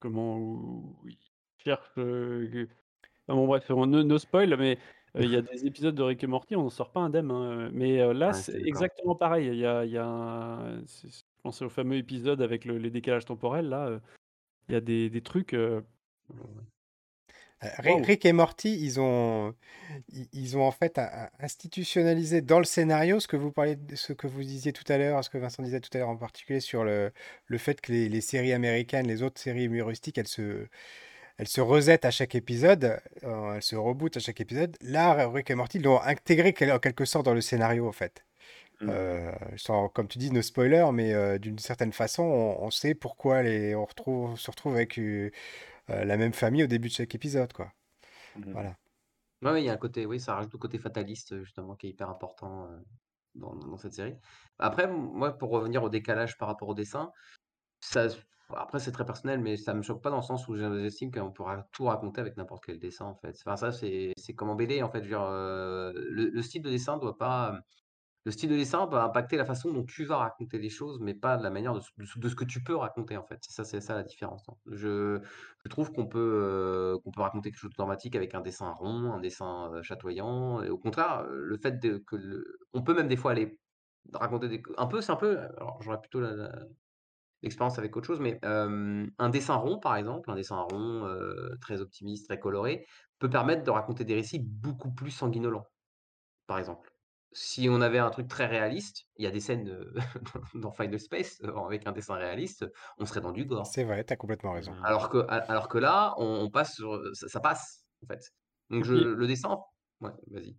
comment 0.00 0.38
où 0.38 0.96
il 1.08 1.18
cherche, 1.64 1.88
que 1.96 2.68
enfin 3.28 3.36
bon 3.38 3.46
bref, 3.46 3.70
on 3.70 3.86
no 3.86 4.02
no 4.04 4.18
spoil 4.18 4.56
mais, 4.58 4.78
il 5.24 5.30
y 5.30 5.36
a 5.36 5.42
des 5.42 5.66
épisodes 5.66 5.94
de 5.94 6.02
Rick 6.02 6.22
et 6.24 6.26
Morty, 6.26 6.56
on 6.56 6.62
n'en 6.64 6.70
sort 6.70 6.90
pas 6.90 7.00
indemne, 7.00 7.30
hein, 7.30 7.70
mais, 7.72 8.00
heu, 8.00 8.12
là, 8.12 8.32
c'est 8.32 8.60
exactement 8.66 9.14
pareil. 9.14 9.46
Il 9.48 9.56
y 9.56 9.66
a 9.66 9.84
il 9.84 9.90
y 9.92 9.98
a 9.98 10.06
un 10.06 10.80
je 10.84 11.22
pensais 11.42 11.64
au 11.64 11.68
fameux 11.70 11.96
épisode 11.96 12.42
avec 12.42 12.64
le 12.64 12.78
les 12.78 12.90
décalages 12.90 13.24
temporels 13.24 13.68
là, 13.68 14.00
il 14.68 14.72
y 14.74 14.76
a 14.76 14.80
des 14.80 15.10
des 15.10 15.22
trucs. 15.22 15.54
Euh! 15.54 15.80
Rick 17.62 18.26
et 18.26 18.32
Morty, 18.32 18.76
ils 18.78 19.00
ont, 19.00 19.54
ils 20.32 20.58
ont 20.58 20.62
en 20.62 20.70
fait 20.70 21.00
institutionnalisé 21.38 22.42
dans 22.42 22.58
le 22.58 22.64
scénario 22.66 23.18
ce 23.18 23.28
que 23.28 23.36
vous 23.36 23.50
parliez, 23.50 23.76
de- 23.76 23.96
ce 23.96 24.12
que 24.12 24.26
vous 24.26 24.42
disiez 24.42 24.72
tout 24.74 24.84
à 24.92 24.98
l'heure, 24.98 25.24
ce 25.24 25.30
que 25.30 25.38
Vincent 25.38 25.62
disait 25.62 25.80
tout 25.80 25.88
à 25.94 25.98
l'heure 25.98 26.10
en 26.10 26.16
particulier 26.18 26.60
sur 26.60 26.84
le, 26.84 27.12
le 27.46 27.58
fait 27.58 27.80
que 27.80 27.92
les, 27.92 28.08
les 28.10 28.20
séries 28.20 28.52
américaines, 28.52 29.06
les 29.06 29.22
autres 29.22 29.40
séries 29.40 29.64
humoristiques, 29.64 30.18
elles 30.18 30.28
se, 30.28 30.66
elles 31.38 31.48
se 31.48 31.60
resettent 31.60 32.04
à 32.04 32.10
chaque 32.10 32.34
épisode, 32.34 32.98
euh, 33.24 33.54
elles 33.54 33.62
se 33.62 33.76
rebootent 33.76 34.16
à 34.16 34.20
chaque 34.20 34.40
épisode. 34.40 34.76
Là, 34.80 35.28
Rick 35.28 35.50
et 35.50 35.54
Morty 35.54 35.78
l'ont 35.78 36.00
intégré 36.00 36.54
en 36.72 36.78
quelque 36.78 37.04
sorte 37.04 37.26
dans 37.26 37.34
le 37.34 37.40
scénario 37.40 37.86
en 37.86 37.92
fait. 37.92 38.24
Mhm. 38.80 38.90
Euh, 38.90 39.32
sans, 39.56 39.88
comme 39.88 40.08
tu 40.08 40.18
dis, 40.18 40.30
no 40.30 40.42
spoiler, 40.42 40.86
mais 40.92 41.14
euh, 41.14 41.38
d'une 41.38 41.58
certaine 41.58 41.92
façon, 41.92 42.22
on, 42.22 42.64
on 42.64 42.70
sait 42.70 42.94
pourquoi 42.94 43.42
les, 43.42 43.74
on 43.74 43.84
retrouve, 43.84 44.30
on 44.30 44.36
se 44.36 44.50
retrouve 44.50 44.74
avec 44.74 45.00
la 45.88 46.16
même 46.16 46.32
famille 46.32 46.64
au 46.64 46.66
début 46.66 46.88
de 46.88 46.94
chaque 46.94 47.14
épisode, 47.14 47.52
quoi. 47.52 47.72
Mhm. 48.36 48.52
Voilà. 48.52 48.76
Ouais, 49.42 49.62
il 49.62 49.66
y 49.66 49.68
a 49.68 49.74
un 49.74 49.78
côté 49.78 50.06
oui, 50.06 50.18
ça 50.18 50.34
rajoute 50.34 50.52
le 50.52 50.58
côté 50.58 50.78
fataliste, 50.78 51.38
justement, 51.42 51.76
qui 51.76 51.86
est 51.86 51.90
hyper 51.90 52.08
important, 52.08 52.68
dans 53.34 53.54
dans 53.54 53.76
cette 53.76 53.92
série. 53.92 54.16
Après, 54.58 54.86
moi, 54.86 55.36
pour 55.36 55.50
revenir 55.50 55.82
au 55.82 55.90
décalage 55.90 56.38
par 56.38 56.48
rapport 56.48 56.68
au 56.68 56.74
dessin, 56.74 57.12
ça 57.80 58.08
après 58.54 58.78
c'est 58.80 58.92
très 58.92 59.04
personnel, 59.06 59.40
mais 59.40 59.56
ça 59.56 59.74
me 59.74 59.82
choque 59.82 60.02
pas 60.02 60.10
dans 60.10 60.16
le 60.16 60.22
sens 60.22 60.46
où 60.48 60.56
je 60.56 60.80
j'estime 60.82 61.10
qu'on 61.10 61.32
pourra 61.32 61.64
tout 61.72 61.84
raconter 61.86 62.20
avec 62.20 62.36
n'importe 62.36 62.64
quel 62.66 62.78
dessin, 62.78 63.06
en 63.06 63.14
fait. 63.16 63.36
Enfin 63.44 63.56
ça, 63.56 63.72
c'est 63.72 64.14
comme 64.36 64.50
en 64.50 64.54
BD, 64.56 64.82
en 64.82 64.90
fait, 64.90 65.00
dire, 65.02 65.22
heu, 65.22 65.92
le 66.10 66.30
le 66.30 66.42
style 66.42 66.62
de 66.62 66.70
dessin 66.70 66.98
doit 66.98 67.18
pas, 67.18 67.60
Le 68.24 68.32
style 68.32 68.50
de 68.50 68.56
dessin 68.56 68.86
va 68.86 69.04
impacter 69.04 69.36
la 69.36 69.44
façon 69.44 69.72
dont 69.72 69.84
tu 69.84 70.04
vas 70.04 70.16
raconter 70.18 70.58
les 70.58 70.68
choses, 70.70 70.98
mais 71.00 71.14
pas 71.14 71.36
de 71.36 71.44
la 71.44 71.50
manière 71.50 71.74
de 71.74 71.80
ce 71.80 72.34
que 72.36 72.44
tu 72.44 72.62
peux 72.64 72.74
raconter, 72.76 73.16
en 73.16 73.24
fait. 73.24 73.38
C'est 73.42 73.52
ça 73.54 73.64
c'est 73.64 73.80
ça 73.80 73.94
la 73.94 74.02
différence, 74.02 74.42
hein. 74.48 74.54
Je 74.66 75.20
trouve 75.70 75.92
qu'on 75.92 76.06
peut, 76.08 76.18
heu, 76.94 76.98
qu'on 77.04 77.12
peut 77.12 77.20
raconter 77.22 77.50
quelque 77.52 77.60
chose 77.60 77.70
de 77.70 77.76
dramatique 77.76 78.16
avec 78.16 78.34
un 78.34 78.40
dessin 78.40 78.72
rond, 78.72 79.12
un 79.12 79.20
dessin, 79.20 79.70
heu, 79.74 79.82
chatoyant 79.82 80.60
et 80.62 80.70
au 80.70 80.78
contraire, 80.78 81.22
heu, 81.30 81.38
le 81.40 81.56
fait 81.58 81.78
de 81.80 81.98
que 81.98 82.16
on 82.72 82.82
peut 82.82 82.94
même 82.94 83.08
des 83.08 83.16
fois 83.16 83.30
aller 83.32 83.60
raconter 84.14 84.48
des 84.48 84.62
un 84.78 84.86
peu 84.86 85.00
c'est 85.00 85.12
un 85.12 85.16
peu 85.16 85.38
alors 85.40 85.80
j'aurais 85.82 86.00
plutôt 86.00 86.20
l'expérience 87.42 87.78
avec 87.78 87.96
autre 87.96 88.06
chose, 88.06 88.20
mais 88.20 88.38
un 88.42 89.28
dessin 89.30 89.54
rond, 89.54 89.78
par 89.78 89.96
exemple, 89.96 90.30
un 90.30 90.36
dessin 90.36 90.56
rond, 90.70 91.08
très 91.60 91.80
optimiste, 91.80 92.26
très 92.26 92.38
coloré, 92.38 92.86
peut 93.18 93.30
permettre 93.30 93.62
de 93.62 93.70
raconter 93.70 94.04
des 94.04 94.14
récits 94.14 94.40
beaucoup 94.40 94.90
plus 94.90 95.10
sanguinolents, 95.10 95.66
par 96.46 96.58
exemple. 96.58 96.92
Si 97.32 97.68
on 97.68 97.80
avait 97.82 97.98
un 97.98 98.08
truc 98.10 98.28
très 98.28 98.46
réaliste, 98.46 99.04
il 99.16 99.24
y 99.24 99.26
a 99.26 99.30
des 99.30 99.40
scènes, 99.40 99.78
dans 100.54 100.70
Final 100.70 100.98
Space, 100.98 101.42
avec 101.66 101.86
un 101.86 101.92
dessin 101.92 102.14
réaliste, 102.14 102.66
on 102.98 103.04
serait 103.04 103.20
dans 103.20 103.32
du 103.32 103.44
gore. 103.44 103.66
C'est 103.66 103.84
vrai, 103.84 104.04
tu 104.04 104.12
as 104.12 104.16
complètement 104.16 104.52
raison. 104.52 104.72
Mmh. 104.72 104.84
Alors 104.84 105.10
que 105.10 105.18
alors 105.28 105.68
que 105.68 105.78
là, 105.78 106.14
on 106.18 106.48
passe 106.50 106.74
sur, 106.74 106.98
ça 107.12 107.40
passe, 107.40 107.84
en 108.02 108.06
fait. 108.06 108.32
Donc 108.70 108.84
je 108.84 108.94
le 108.94 109.26
dessin 109.26 109.58
ouais, 110.00 110.12
vas-y. 110.28 110.56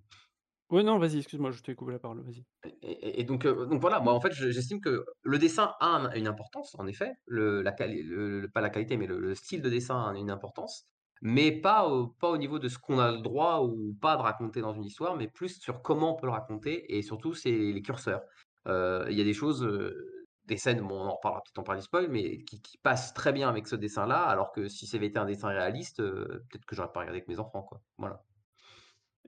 Ouais, 0.70 0.84
non, 0.84 1.00
vas-y, 1.00 1.20
excuse-moi, 1.20 1.52
je 1.52 1.62
t'ai 1.62 1.76
coupé 1.76 1.94
la 1.94 2.00
parole, 2.00 2.22
vas-y. 2.24 2.44
Et 2.82 3.24
donc 3.24 3.48
donc 3.48 3.80
voilà, 3.80 4.02
moi, 4.02 4.14
en 4.14 4.20
fait, 4.20 4.34
j'estime 4.34 4.82
que 4.82 5.06
le 5.22 5.38
dessin 5.40 5.74
a 5.80 6.12
une 6.16 6.28
importance, 6.28 6.76
en 6.78 6.88
effet, 6.88 7.14
le 7.26 7.62
la 7.62 7.72
pas 7.72 8.60
la 8.62 8.70
qualité, 8.70 8.98
mais 8.98 9.08
le 9.08 9.34
style 9.34 9.62
de 9.62 9.70
dessin 9.70 10.10
a 10.10 10.18
une 10.18 10.30
importance, 10.30 10.84
mais 11.22 11.54
pas 11.62 11.88
au 11.88 12.08
pas 12.10 12.30
au 12.30 12.38
niveau 12.38 12.60
de 12.60 12.68
ce 12.68 12.78
qu'on 12.80 13.00
a 13.00 13.12
le 13.14 13.20
droit 13.22 13.62
ou 13.62 13.96
pas 14.02 14.18
de 14.18 14.22
raconter 14.22 14.60
dans 14.60 14.74
une 14.74 14.84
histoire, 14.84 15.16
mais 15.16 15.30
plus 15.30 15.58
sur 15.62 15.82
comment 15.82 16.16
on 16.16 16.20
peut 16.20 16.28
le 16.28 16.34
raconter 16.34 16.98
et 16.98 17.02
surtout, 17.02 17.34
c'est 17.34 17.52
les 17.52 17.82
curseurs. 17.82 18.22
il 18.66 19.14
y 19.18 19.22
a 19.22 19.24
des 19.24 19.34
choses, 19.34 19.66
des 20.46 20.58
scènes, 20.58 20.82
bon, 20.82 20.96
on 20.96 21.06
en 21.08 21.16
reparlera 21.16 21.42
peut-être 21.46 21.60
en 21.60 21.64
parler 21.64 21.82
spoil, 21.82 22.10
mais 22.10 22.44
qui 22.44 22.62
qui 22.62 22.78
passent 22.80 23.14
très 23.14 23.32
bien 23.32 23.48
avec 23.48 23.68
ce 23.68 23.76
dessin-là, 23.78 24.24
alors 24.24 24.52
que 24.52 24.68
si 24.68 24.86
ça 24.86 24.98
avait 24.98 25.08
été 25.08 25.20
un 25.20 25.26
dessin 25.26 25.48
réaliste, 25.50 25.98
peut-être 26.02 26.66
que 26.66 26.76
j'aurais 26.76 26.92
pas 26.92 27.00
regardé 27.02 27.20
avec 27.20 27.30
mes 27.30 27.40
enfants, 27.40 27.64
quoi. 27.64 27.82
Voilà. 27.98 28.22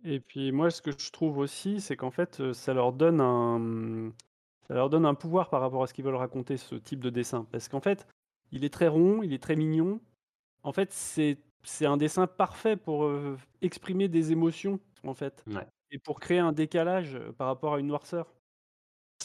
Et 0.03 0.19
puis 0.19 0.51
moi, 0.51 0.71
ce 0.71 0.81
que 0.81 0.91
je 0.91 1.11
trouve 1.11 1.37
aussi, 1.37 1.81
c'est 1.81 1.95
qu'en 1.95 2.11
fait, 2.11 2.53
ça 2.53 2.73
leur 2.73 2.93
donne 2.93 3.21
un, 3.21 3.59
mmh, 3.59 4.13
ça 4.67 4.73
leur 4.73 4.89
donne 4.89 5.05
un 5.05 5.15
pouvoir 5.15 5.49
par 5.49 5.61
rapport 5.61 5.83
à 5.83 5.87
ce 5.87 5.93
qu'ils 5.93 6.05
veulent 6.05 6.15
raconter, 6.15 6.57
ce 6.57 6.75
type 6.75 6.99
de 6.99 7.09
dessin. 7.09 7.45
Parce 7.51 7.67
qu'en 7.67 7.81
fait, 7.81 8.07
il 8.51 8.63
est 8.63 8.73
très 8.73 8.87
rond, 8.87 9.21
il 9.23 9.33
est 9.33 9.41
très 9.41 9.55
mignon. 9.55 9.99
En 10.63 10.71
fait, 10.73 10.91
c'est 10.91 11.37
c'est 11.63 11.85
un 11.85 11.97
dessin 11.97 12.27
parfait 12.27 12.77
pour, 12.77 13.11
exprimer 13.61 14.07
des 14.07 14.31
émotions, 14.31 14.79
en 15.03 15.13
fait 15.13 15.43
et 15.91 15.97
pour 15.97 16.19
créer 16.19 16.39
un 16.39 16.51
décalage, 16.51 17.17
par 17.37 17.47
rapport 17.47 17.73
à 17.73 17.79
une 17.79 17.87
noirceur. 17.87 18.31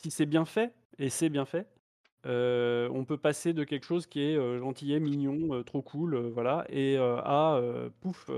Si 0.03 0.11
c'est 0.11 0.27
bien 0.27 0.45
fait 0.45 0.73
et 0.99 1.11
c'est 1.11 1.29
bien 1.29 1.45
fait, 1.45 1.69
on 2.25 3.05
peut 3.07 3.19
passer 3.19 3.53
de 3.53 3.65
quelque 3.65 3.85
chose 3.85 4.07
qui 4.07 4.21
est, 4.21 4.59
gentillet, 4.59 5.01
mignon, 5.01 5.63
trop 5.63 5.83
cool, 5.83 6.17
voilà 6.29 6.65
et 6.71 6.97
à, 6.97 7.61
pouf, 8.01 8.31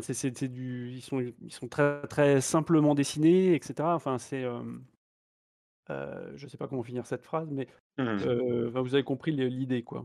c'est 0.00 0.48
du 0.48 0.90
ils 0.92 1.02
sont 1.02 1.20
ils 1.20 1.52
sont 1.52 1.68
très 1.68 2.06
très 2.06 2.40
simplement 2.40 2.94
dessinés 2.94 3.54
et 3.54 3.60
cetera. 3.62 3.94
Enfin, 3.94 4.18
c'est, 4.18 4.44
je 5.88 6.46
sais 6.46 6.56
pas 6.56 6.68
comment 6.68 6.82
finir 6.82 7.06
cette 7.06 7.22
phrase, 7.22 7.48
mais, 7.50 7.68
mmh. 7.98 8.66
vous 8.66 8.94
avez 8.94 9.04
compris 9.04 9.32
l'idée, 9.32 9.82
quoi. 9.82 10.04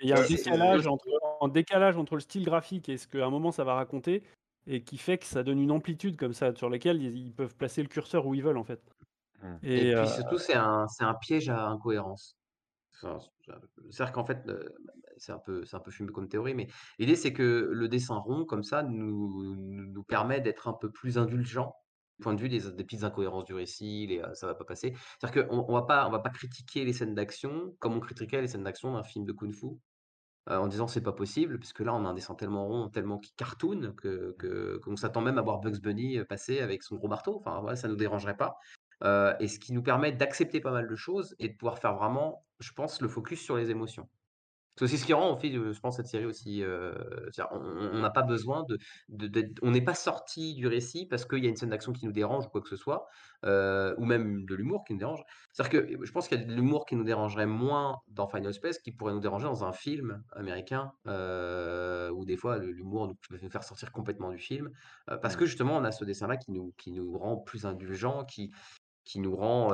Il 0.00 0.08
y 0.08 0.12
a 0.12 0.20
un 0.20 0.26
décalage 0.26 0.86
entre 0.86 1.06
un 1.40 1.48
décalage 1.48 1.96
entre 1.96 2.14
le 2.14 2.20
style 2.20 2.44
graphique 2.44 2.88
et 2.88 2.96
ce 2.96 3.06
qu'à 3.08 3.26
un 3.26 3.30
moment 3.30 3.52
ça 3.52 3.64
va 3.64 3.74
raconter 3.74 4.22
et 4.66 4.82
qui 4.82 4.96
fait 4.96 5.18
que 5.18 5.26
ça 5.26 5.42
donne 5.42 5.58
une 5.58 5.72
amplitude 5.72 6.16
comme 6.16 6.32
ça, 6.34 6.54
sur 6.54 6.70
laquelle 6.70 7.02
ils 7.02 7.32
peuvent 7.32 7.56
placer 7.56 7.82
le 7.82 7.88
curseur 7.88 8.26
où 8.26 8.34
ils 8.34 8.42
veulent, 8.42 8.58
en 8.58 8.64
fait. 8.64 8.80
Mmh. 9.42 9.56
Et 9.64 9.94
puis 9.94 10.08
surtout, 10.08 10.38
c'est 10.38 10.54
un 10.54 10.86
c'est 10.88 11.04
un 11.04 11.14
piège 11.14 11.48
à 11.48 11.66
incohérence. 11.66 12.36
c'est-à-dire 12.92 14.12
qu'en 14.12 14.24
fait, 14.24 14.48
c'est 15.22 15.32
un 15.32 15.38
peu 15.38 15.64
c'est 15.64 15.76
un 15.76 15.80
peu 15.80 15.90
fumé 15.90 16.10
comme 16.12 16.28
théorie, 16.28 16.54
mais 16.54 16.68
l'idée, 16.98 17.16
c'est 17.16 17.32
que 17.32 17.68
le 17.72 17.88
dessin 17.88 18.16
rond 18.16 18.44
comme 18.44 18.62
ça 18.64 18.82
nous 18.82 19.54
nous 19.56 20.04
permet 20.04 20.40
d'être 20.40 20.68
un 20.68 20.72
peu 20.74 20.90
plus 20.90 21.18
indulgent, 21.18 21.74
du 22.18 22.22
point 22.24 22.34
de 22.34 22.40
vue 22.40 22.48
des 22.48 22.60
des 22.72 22.84
petites 22.84 23.04
incohérences 23.04 23.44
du 23.44 23.54
récit, 23.54 24.06
les, 24.08 24.22
ça 24.34 24.46
va 24.46 24.54
pas 24.54 24.64
passer. 24.64 24.94
C'est-à-dire 25.20 25.48
qu'on 25.48 25.64
on 25.68 25.72
va 25.74 25.82
pas 25.82 26.06
on 26.08 26.10
va 26.10 26.18
pas 26.20 26.30
critiquer 26.30 26.84
les 26.84 26.92
scènes 26.92 27.14
d'action 27.14 27.74
comme 27.80 27.94
on 27.94 28.00
critiquerait 28.00 28.42
les 28.42 28.48
scènes 28.48 28.64
d'action 28.64 28.92
d'un 28.94 29.04
film 29.04 29.24
de 29.26 29.32
kung-fu, 29.32 29.66
en 30.48 30.66
disant: 30.68 30.88
«C'est 30.88 31.02
pas 31.02 31.12
possible», 31.12 31.58
puisque 31.58 31.80
là, 31.80 31.94
on 31.94 32.04
a 32.04 32.08
un 32.08 32.14
dessin 32.14 32.34
tellement 32.34 32.66
rond, 32.66 32.88
tellement 32.90 33.18
qui 33.18 33.32
cartoon 33.36 33.94
que 33.96 34.34
que 34.38 34.78
qu'on 34.84 34.96
s'attend 34.96 35.20
même 35.22 35.38
à 35.38 35.42
voir 35.42 35.60
Bugs 35.60 35.80
Bunny, 35.80 36.24
passer 36.24 36.60
avec 36.60 36.82
son 36.82 36.96
gros 36.96 37.08
marteau. 37.08 37.36
Enfin, 37.38 37.60
voilà, 37.60 37.76
ça 37.76 37.88
nous 37.88 37.96
dérangerait 37.96 38.36
pas. 38.36 38.56
et 39.40 39.48
ce 39.48 39.58
qui 39.58 39.72
nous 39.72 39.82
permet 39.82 40.12
d'accepter 40.12 40.60
pas 40.60 40.72
mal 40.72 40.88
de 40.88 40.96
choses 40.96 41.34
et 41.38 41.48
de 41.48 41.56
pouvoir 41.56 41.78
faire 41.78 41.94
vraiment, 41.96 42.46
je 42.60 42.72
pense, 42.72 43.00
le 43.00 43.08
focus 43.08 43.40
sur 43.42 43.56
les 43.56 43.70
émotions. 43.70 44.08
C'est 44.76 44.86
aussi 44.86 44.96
ce 44.96 45.04
qui 45.04 45.12
rend, 45.12 45.28
en 45.30 45.36
fait, 45.36 45.50
je 45.52 45.80
pense, 45.80 45.96
cette 45.96 46.06
série 46.06 46.24
aussi, 46.24 46.62
on 46.64 47.98
n'a 47.98 48.10
pas 48.10 48.22
besoin 48.22 48.64
de 48.68 48.78
de 49.08 49.52
on 49.62 49.70
n'est 49.70 49.84
pas 49.84 49.94
sorti 49.94 50.54
du 50.54 50.66
récit 50.66 51.06
parce 51.06 51.26
qu'il 51.26 51.42
y 51.44 51.46
a 51.46 51.50
une 51.50 51.56
scène 51.56 51.68
d'action 51.70 51.92
qui 51.92 52.06
nous 52.06 52.12
dérange 52.12 52.46
ou 52.46 52.48
quoi 52.48 52.62
que 52.62 52.68
ce 52.68 52.76
soit, 52.76 53.06
ou 53.44 54.04
même 54.04 54.44
de 54.46 54.54
l'humour 54.54 54.84
qui 54.86 54.94
nous 54.94 54.98
dérange. 54.98 55.22
C'est-à-dire 55.52 55.80
que 55.98 56.04
je 56.04 56.12
pense 56.12 56.26
qu'il 56.28 56.40
y 56.40 56.42
a 56.42 56.44
de 56.46 56.52
l'humour 56.54 56.86
qui 56.86 56.96
nous 56.96 57.04
dérangerait 57.04 57.46
moins 57.46 57.98
dans 58.08 58.26
Final 58.28 58.54
Space, 58.54 58.78
qui 58.78 58.92
pourrait 58.92 59.12
nous 59.12 59.20
déranger 59.20 59.44
dans 59.44 59.64
un 59.64 59.72
film 59.72 60.22
américain, 60.32 60.92
où 61.06 62.24
des 62.24 62.36
fois 62.38 62.58
l'humour 62.58 63.08
nous 63.08 63.14
peut 63.28 63.38
nous 63.42 63.50
faire 63.50 63.64
sortir 63.64 63.92
complètement 63.92 64.30
du 64.30 64.38
film, 64.38 64.70
parce 65.20 65.36
que 65.36 65.44
justement 65.44 65.76
on 65.76 65.84
a 65.84 65.92
ce 65.92 66.04
dessin-là 66.04 66.36
qui 66.38 66.50
nous 66.52 66.72
qui 66.78 66.92
nous 66.92 67.18
rend 67.18 67.36
plus 67.36 67.66
indulgents, 67.66 68.24
qui 68.24 68.50
qui 69.04 69.20
nous 69.20 69.36
rend, 69.36 69.66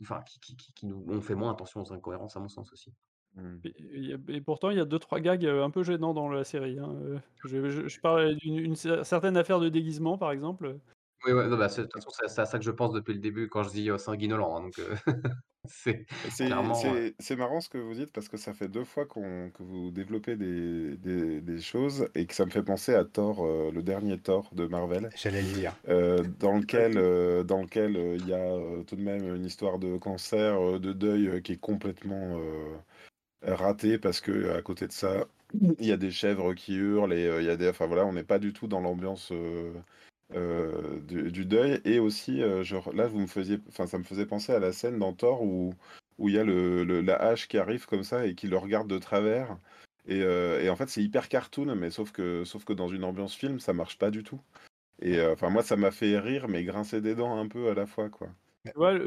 enfin 0.00 0.22
qui 0.40 0.56
qui 0.56 0.86
nous 0.86 1.04
on 1.08 1.20
fait 1.20 1.34
moins 1.34 1.52
attention 1.52 1.82
aux 1.82 1.92
incohérences 1.92 2.36
à 2.36 2.40
mon 2.40 2.48
sens 2.48 2.72
aussi. 2.72 2.94
Mmh. 3.36 3.58
Et 4.28 4.40
pourtant, 4.40 4.70
il 4.70 4.78
y 4.78 4.80
a 4.80 4.86
2-3 4.86 5.20
gags, 5.20 5.44
un 5.46 5.70
peu 5.70 5.82
gênants 5.82 6.14
dans 6.14 6.28
la 6.28 6.42
série, 6.44 6.78
hein, 6.78 6.96
je 7.44 7.68
je 7.68 7.86
je 7.86 8.00
parle 8.00 8.34
d'une 8.36 8.76
certaine 8.76 9.36
affaire 9.36 9.60
de 9.60 9.68
déguisement, 9.68 10.16
par 10.16 10.32
exemple, 10.32 10.78
Oui, 11.26 11.32
ouais, 11.32 11.48
bah, 11.50 11.68
de 11.68 11.82
toute 11.82 11.92
façon, 11.92 12.10
c'est 12.26 12.40
à 12.40 12.46
ça 12.46 12.58
que 12.58 12.64
je 12.64 12.70
pense 12.70 12.92
depuis 12.92 13.12
le 13.12 13.20
début 13.20 13.48
quand 13.48 13.62
je 13.62 13.70
dis, 13.70 13.90
sanguinolent, 13.98 14.56
hein, 14.56 14.62
donc 14.62 14.80
c'est 15.64 16.06
clairement, 16.36 16.74
C'est 17.18 17.36
marrant 17.36 17.60
ce 17.60 17.68
que 17.68 17.76
vous 17.76 17.92
dites 17.92 18.10
parce 18.12 18.28
que 18.30 18.38
ça 18.38 18.54
fait 18.54 18.68
deux 18.68 18.84
fois 18.84 19.04
que 19.04 19.62
vous 19.62 19.90
développez 19.90 20.36
des 20.36 20.96
des 20.96 21.60
choses 21.60 22.08
et 22.14 22.24
que 22.24 22.34
ça 22.34 22.46
me 22.46 22.50
fait 22.50 22.62
penser 22.62 22.94
à 22.94 23.04
Thor, 23.04 23.44
le 23.70 23.82
dernier 23.82 24.18
Thor 24.18 24.48
de 24.54 24.66
Marvel, 24.66 25.10
J'allais 25.14 25.42
le 25.42 25.52
dire. 25.52 25.74
dans 26.38 26.56
lequel, 26.56 26.94
dans 27.44 27.60
lequel, 27.60 27.96
il 28.18 28.26
y 28.26 28.32
a, 28.32 28.82
tout 28.84 28.96
de 28.96 29.02
même 29.02 29.34
une 29.34 29.44
histoire 29.44 29.78
de 29.78 29.98
cancer, 29.98 30.80
de 30.80 30.92
deuil, 30.94 31.42
qui 31.42 31.52
est 31.52 31.60
complètement, 31.60 32.40
raté 33.42 33.98
parce 33.98 34.20
que 34.20 34.50
à 34.56 34.62
côté 34.62 34.86
de 34.86 34.92
ça, 34.92 35.26
il 35.78 35.86
y 35.86 35.92
a 35.92 35.96
des 35.96 36.10
chèvres 36.10 36.54
qui 36.54 36.74
hurlent 36.74 37.12
et 37.12 37.26
il 37.40 37.44
y 37.44 37.50
a 37.50 37.56
des, 37.56 37.68
enfin 37.68 37.86
voilà, 37.86 38.04
on 38.04 38.12
n'est 38.12 38.24
pas 38.24 38.38
du 38.38 38.52
tout 38.52 38.66
dans 38.66 38.80
l'ambiance 38.80 39.32
du, 40.32 41.44
deuil. 41.44 41.80
Et 41.84 41.98
aussi, 41.98 42.42
genre 42.62 42.92
là, 42.92 43.06
vous 43.06 43.20
me 43.20 43.26
faisiez, 43.26 43.60
enfin 43.68 43.86
ça 43.86 43.98
me 43.98 44.04
faisait 44.04 44.26
penser 44.26 44.52
à 44.52 44.58
la 44.58 44.72
scène 44.72 44.98
dans 44.98 45.12
Thor 45.12 45.42
où 45.42 45.74
où 46.18 46.30
il 46.30 46.34
y 46.34 46.38
a 46.38 46.44
le, 46.44 46.82
la 47.02 47.16
hache 47.16 47.46
qui 47.46 47.58
arrive 47.58 47.84
comme 47.86 48.02
ça 48.02 48.26
et 48.26 48.34
qui 48.34 48.46
le 48.48 48.56
regarde 48.56 48.88
de 48.88 48.98
travers. 48.98 49.58
Et, 50.08 50.20
et 50.20 50.70
en 50.70 50.76
fait, 50.76 50.88
c'est 50.88 51.02
hyper 51.02 51.28
cartoon, 51.28 51.74
mais 51.74 51.90
sauf 51.90 52.10
que, 52.10 52.44
sauf 52.44 52.64
que 52.64 52.72
dans 52.72 52.88
une 52.88 53.04
ambiance 53.04 53.34
film, 53.34 53.60
ça 53.60 53.74
marche 53.74 53.98
pas 53.98 54.10
du 54.10 54.22
tout. 54.22 54.40
Et 55.02 55.20
enfin, 55.26 55.50
moi, 55.50 55.62
ça 55.62 55.76
m'a 55.76 55.90
fait 55.90 56.18
rire, 56.18 56.48
mais 56.48 56.64
grincer 56.64 57.00
des 57.00 57.14
dents 57.14 57.38
un 57.38 57.48
peu 57.48 57.68
à 57.68 57.74
la 57.74 57.86
fois, 57.86 58.08
quoi. 58.08 58.28
Ouais, 58.74 58.98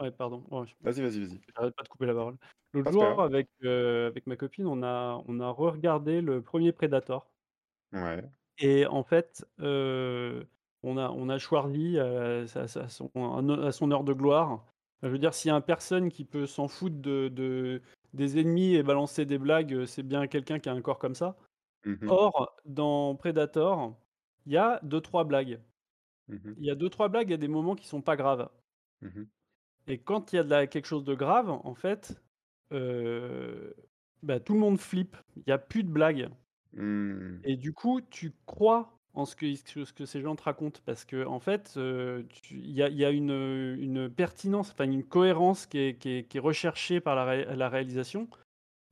Ouais, 0.00 0.10
pardon. 0.10 0.42
Vas-y, 0.50 1.02
vas-y, 1.02 1.20
vas-y. 1.20 1.40
J'arrête 1.54 1.76
pas 1.76 1.84
de 1.84 1.88
couper 1.88 2.06
la 2.06 2.14
parole. 2.14 2.36
L'autre 2.74 2.90
jour, 2.92 3.22
avec, 3.22 3.48
avec 3.62 4.26
ma 4.26 4.36
copine, 4.36 4.66
on 4.66 4.82
a 4.82 5.22
on 5.26 5.40
a 5.40 5.48
re-regardé 5.50 6.20
le 6.20 6.42
premier 6.42 6.72
Predator 6.72 7.30
Ouais. 7.92 8.34
et 8.58 8.86
en 8.86 9.02
fait, 9.04 9.44
on 9.58 10.96
a 10.98 11.10
on 11.10 11.28
a 11.28 11.38
Schwarzy, 11.38 11.98
à 11.98 12.46
son 12.88 13.10
à 13.62 13.72
son 13.72 13.90
heure 13.90 14.04
de 14.04 14.12
gloire. 14.12 14.64
je 15.02 15.08
veux 15.08 15.18
dire, 15.18 15.34
s'il 15.34 15.48
y 15.50 15.52
a 15.52 15.56
une 15.56 15.62
personne 15.62 16.08
qui 16.10 16.24
peut 16.24 16.46
s'en 16.46 16.68
foutre 16.68 16.96
de 17.00 17.28
de 17.28 17.82
des 18.12 18.38
ennemis 18.38 18.74
et 18.74 18.82
balancer 18.82 19.26
des 19.26 19.38
blagues, 19.38 19.86
c'est 19.86 20.02
bien 20.04 20.26
quelqu'un 20.28 20.58
qui 20.60 20.68
a 20.68 20.72
un 20.72 20.82
corps 20.82 20.98
comme 20.98 21.14
ça. 21.16 21.36
Mmh 21.84 22.08
Or, 22.08 22.56
dans 22.66 23.16
Predator, 23.16 23.96
il 24.46 24.52
y 24.54 24.58
a 24.58 24.80
2-3 24.84 25.24
blagues. 25.24 25.60
Mmh 26.28 26.56
il 26.58 26.66
y 26.66 26.70
a 26.70 26.76
2-3 26.76 27.08
blagues, 27.10 27.28
il 27.30 27.32
y 27.32 27.34
a 27.34 27.38
des 27.38 27.48
moments 27.48 27.76
qui 27.76 27.86
sont 27.88 28.02
pas 28.02 28.16
graves. 28.16 28.50
Et 29.86 29.98
quand 30.02 30.32
il 30.32 30.36
y 30.36 30.38
a 30.38 30.44
de 30.44 30.64
quelque 30.66 30.86
chose 30.86 31.04
de 31.04 31.14
grave, 31.14 31.50
en 31.50 31.74
fait, 31.74 32.22
bah, 32.70 34.40
tout 34.40 34.54
le 34.54 34.60
monde 34.60 34.78
flippe. 34.78 35.16
Il 35.36 35.42
y 35.46 35.52
a 35.52 35.58
plus 35.58 35.84
de 35.84 35.90
blagues. 35.90 36.28
Mmh. 36.74 37.38
Et 37.44 37.56
du 37.56 37.72
coup, 37.72 38.00
tu 38.00 38.32
crois 38.46 38.94
en 39.14 39.24
ce 39.24 39.36
que 39.36 39.54
ce 39.54 39.92
que 39.92 40.06
ces 40.06 40.20
gens 40.20 40.34
te 40.34 40.42
racontent 40.42 40.80
parce 40.84 41.04
qu'en 41.04 41.34
en 41.34 41.40
fait, 41.40 41.74
il 41.76 42.70
y 42.70 42.82
a 42.82 42.88
y 42.88 43.04
a 43.04 43.10
une, 43.10 43.76
une 43.78 44.10
pertinence, 44.10 44.72
enfin 44.72 44.84
une 44.84 45.04
cohérence 45.04 45.66
qui 45.66 45.78
est 45.78 45.98
qui 45.98 46.10
est 46.10 46.24
qui 46.24 46.38
est 46.38 46.40
recherchée 46.40 47.00
par 47.00 47.14
la 47.14 47.54
la 47.54 47.68
réalisation 47.68 48.28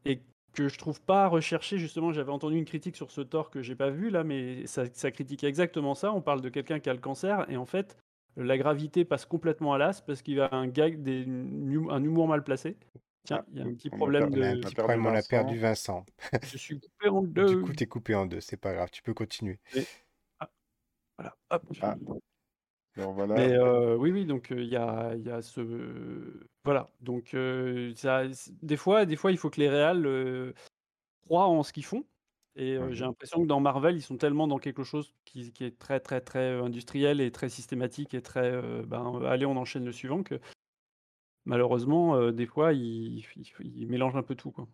et 0.05 0.21
que 0.55 0.69
je 0.69 0.79
trouve 0.79 1.01
pas 1.03 1.27
recherchée. 1.29 1.79
Justement, 1.79 2.13
j'avais 2.13 2.31
entendu 2.31 2.57
une 2.57 2.65
critique 2.65 2.97
sur 2.97 3.11
ce 3.11 3.21
tort 3.21 3.51
que 3.51 3.63
j'ai 3.63 3.75
pas 3.75 3.91
vu 3.91 4.11
là, 4.11 4.23
mais 4.25 4.67
ça 4.67 4.85
ça 4.93 5.11
critique 5.11 5.45
exactement 5.45 5.95
ça. 5.95 6.13
On 6.13 6.21
parle 6.23 6.41
de 6.41 6.49
quelqu'un 6.49 6.79
qui 6.79 6.89
a 6.91 6.95
le 6.95 7.01
cancer 7.01 7.45
et 7.51 7.57
en 7.57 7.67
fait, 7.67 7.97
la 8.37 8.57
gravité 8.59 9.05
passe 9.05 9.27
complètement 9.27 9.75
à 9.75 9.79
l'as 9.79 10.01
parce 10.03 10.23
qu'il 10.23 10.35
y 10.35 10.41
a 10.41 10.49
un 10.53 10.69
gag, 10.69 11.03
des, 11.03 11.25
un 11.27 12.03
humour 12.05 12.29
mal 12.29 12.45
placé. 12.45 12.77
Tiens, 13.25 13.45
il 13.53 13.59
y 13.59 13.63
a 13.63 13.65
un 13.65 13.75
petit 13.75 13.91
problème 13.91 14.31
de. 14.31 14.43
Un 14.43 14.57
petit 14.61 14.75
problème, 14.75 15.07
on 15.07 15.15
a 15.15 15.23
perdu 15.23 15.59
Vincent. 15.59 16.05
Je 16.43 16.57
suis 16.57 16.81
coupé 16.81 17.09
en 17.09 17.23
deux. 17.23 17.47
Du 17.57 17.63
coup, 17.63 17.73
tu 17.73 17.85
es 17.85 17.87
coupé 17.87 18.15
en 18.15 18.27
deux, 18.27 18.41
c'est 18.41 18.57
pas 18.57 18.73
grave, 18.75 18.91
tu 18.91 19.03
peux 19.03 19.15
continuer. 19.15 19.59
Ah, 20.41 20.51
voilà, 21.19 21.37
hop. 21.51 21.65
Ah. 21.81 21.97
Alors 22.97 23.13
voilà. 23.15 23.35
Mais 23.37 23.53
euh, 23.57 23.97
oui, 23.97 24.11
oui, 24.13 24.27
donc 24.27 24.49
il 24.51 24.65
y 24.67 24.77
a, 24.77 25.15
y 25.17 25.31
a 25.31 25.41
ce. 25.43 25.61
Voilà. 26.65 26.91
Donc, 27.01 27.35
euh, 27.35 27.93
ça, 27.97 28.25
des, 28.63 28.77
fois, 28.77 29.07
des 29.07 29.17
fois, 29.17 29.31
il 29.33 29.39
faut 29.39 29.51
que 29.51 29.61
les 29.61 29.69
réals 29.71 30.07
euh, 30.07 30.53
croient 31.27 31.47
en 31.49 31.63
ce 31.63 31.73
qu'ils 31.73 31.85
font. 31.85 32.05
Et 32.57 32.75
euh, 32.77 32.93
j'ai 32.93 33.05
Mhm. 33.05 33.07
l'impression 33.07 33.43
que 33.43 33.47
dans 33.47 33.61
Marvel, 33.61 33.97
ils 33.97 34.03
sont 34.03 34.19
tellement 34.19 34.49
dans 34.49 34.59
quelque 34.59 34.85
chose 34.85 35.15
qui, 35.25 35.53
qui 35.53 35.65
est 35.65 35.79
très, 35.79 36.01
très, 36.01 36.21
très 36.21 36.53
industriel 36.61 37.21
et 37.21 37.33
très 37.33 37.49
systématique 37.51 38.15
et 38.15 38.23
très. 38.23 38.51
euh, 38.53 38.83
ben, 38.87 39.23
allez, 39.27 39.47
on 39.47 39.57
enchaîne 39.57 39.85
le 39.87 39.93
suivant, 39.93 40.23
que 40.23 40.41
malheureusement, 41.45 42.17
euh, 42.17 42.33
des 42.33 42.47
fois, 42.47 42.73
ils, 42.73 43.19
ils- 43.37 43.53
ils 43.77 43.87
mélangent 43.89 44.17
un 44.17 44.23
peu 44.23 44.35
tout, 44.35 44.51
quoi. 44.53 44.69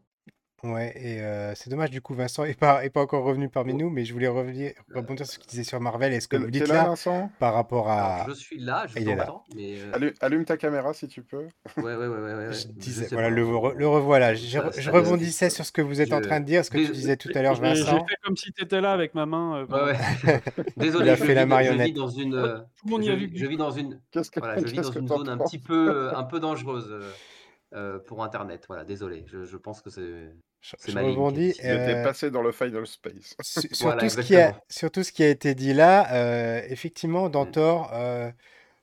Ouais, 0.64 0.92
et 0.96 1.20
euh, 1.22 1.54
c'est 1.54 1.70
dommage, 1.70 1.90
du 1.90 2.00
coup, 2.00 2.14
Vincent 2.14 2.42
est 2.44 2.58
pas, 2.58 2.84
est 2.84 2.90
pas 2.90 3.00
encore 3.02 3.22
revenu 3.22 3.48
parmi 3.48 3.74
Oh, 3.74 3.78
nous, 3.78 3.90
mais 3.90 4.04
je 4.04 4.12
voulais 4.12 4.26
revenir, 4.26 4.72
rebondir 4.92 5.24
sur 5.24 5.34
ce 5.34 5.38
qu'il 5.38 5.48
disait 5.48 5.62
sur 5.62 5.80
Marvel 5.80 6.12
et 6.12 6.18
ce 6.20 6.26
que 6.26 6.36
vous 6.36 6.50
t'es 6.50 6.50
dites 6.50 6.66
là, 6.66 6.74
là 6.74 6.84
Vincent? 6.88 7.30
par 7.38 7.54
rapport 7.54 7.88
alors, 7.88 8.16
à. 8.16 8.26
je 8.26 8.32
suis 8.32 8.58
là, 8.58 8.86
je 8.88 8.96
Il 8.96 9.02
vous 9.04 9.08
est 9.08 9.14
là. 9.14 9.22
entends, 9.22 9.44
mais 9.54 9.78
euh, 9.80 9.92
allume, 9.92 10.12
allume 10.20 10.44
ta 10.44 10.56
caméra 10.56 10.92
si 10.94 11.06
tu 11.06 11.22
peux. 11.22 11.46
ouais, 11.76 11.94
ouais, 11.94 11.96
ouais, 11.96 12.08
ouais, 12.08 12.34
ouais, 12.34 12.50
Je 12.50 12.66
disais, 12.76 13.04
sais 13.06 13.14
voilà, 13.14 13.30
le, 13.30 13.44
je- 13.44 13.50
re- 13.50 13.74
le 13.74 13.86
revoilà. 13.88 14.34
Je, 14.34 14.46
ça, 14.46 14.70
je 14.76 14.90
ça 14.90 14.90
rebondissais 14.90 15.50
sur 15.50 15.64
ce 15.64 15.70
que 15.72 15.80
vous 15.82 16.00
êtes 16.00 16.12
en 16.12 16.20
train 16.20 16.40
de 16.40 16.44
dire, 16.44 16.64
ce 16.64 16.70
que 16.70 16.78
tu 16.78 16.90
disais 16.90 17.16
tout 17.16 17.30
à 17.34 17.42
l'heure, 17.42 17.54
J'ai 17.54 17.84
j'ai 17.84 17.84
Vincent. 17.84 17.98
fait 18.00 18.16
comme 18.22 18.36
si 18.36 18.52
tu 18.52 18.62
étais 18.62 18.80
là 18.80 18.92
avec 18.92 19.14
ma 19.14 19.26
main. 19.26 19.58
euh, 19.62 19.66
Ouais, 19.66 19.92
ouais. 20.24 20.40
Il 20.76 20.76
Désolé, 20.76 21.08
a 21.08 21.16
je 21.16 21.24
fait 21.24 21.34
la 21.34 21.46
vis, 21.46 21.64
je 21.64 21.74
vis 21.74 21.92
marionnette. 21.92 21.92
dans 21.92 22.08
une, 22.08 22.34
Tout 22.34 22.36
euh, 22.36 22.58
le 22.86 22.90
monde 22.90 23.04
y 23.04 23.06
je 23.06 23.12
a 23.12 23.16
vu 23.16 23.26
vis, 23.26 23.32
que 23.32 23.38
je 23.38 23.46
vis 23.46 23.56
dans 23.56 23.70
une, 23.70 24.00
voilà, 24.38 24.56
je 24.58 24.66
vis 24.68 24.80
dans 24.80 24.90
une 24.92 25.08
zone 25.08 25.28
un 25.28 25.38
petit 25.38 25.58
peu, 25.58 26.12
un 26.16 26.24
peu 26.24 26.40
dangereuse 26.40 26.90
euh, 27.74 27.98
pour 28.00 28.22
Internet. 28.24 28.64
Voilà, 28.68 28.84
désolé. 28.84 29.24
Je, 29.26 29.44
je 29.44 29.56
pense 29.56 29.82
que 29.82 29.90
c'est, 29.90 30.34
Je, 30.60 30.76
c'est 30.76 30.92
je 30.92 30.92
ma 30.92 31.02
rebondis. 31.02 31.48
ici. 31.48 31.60
Il 31.62 31.72
était 31.72 31.96
euh, 31.96 31.96
passé 31.96 32.30
dans 32.30 32.42
le 32.42 32.52
Final 32.52 32.86
Space. 32.86 33.36
Su- 33.40 33.68
sur, 33.74 33.94
Voilà, 33.94 33.96
tout 33.96 34.08
ce 34.08 34.18
qui 34.18 34.36
a, 34.36 34.52
exactement. 34.52 34.64
sur 34.68 34.90
tout 34.90 35.02
ce 35.04 35.12
qui 35.12 35.22
a 35.22 35.28
été 35.28 35.54
dit 35.54 35.72
là, 35.72 36.12
euh, 36.14 36.62
effectivement, 36.68 37.28
dans 37.28 37.46
Mm. 37.46 37.52
Thor, 37.52 37.90
euh, 37.94 38.30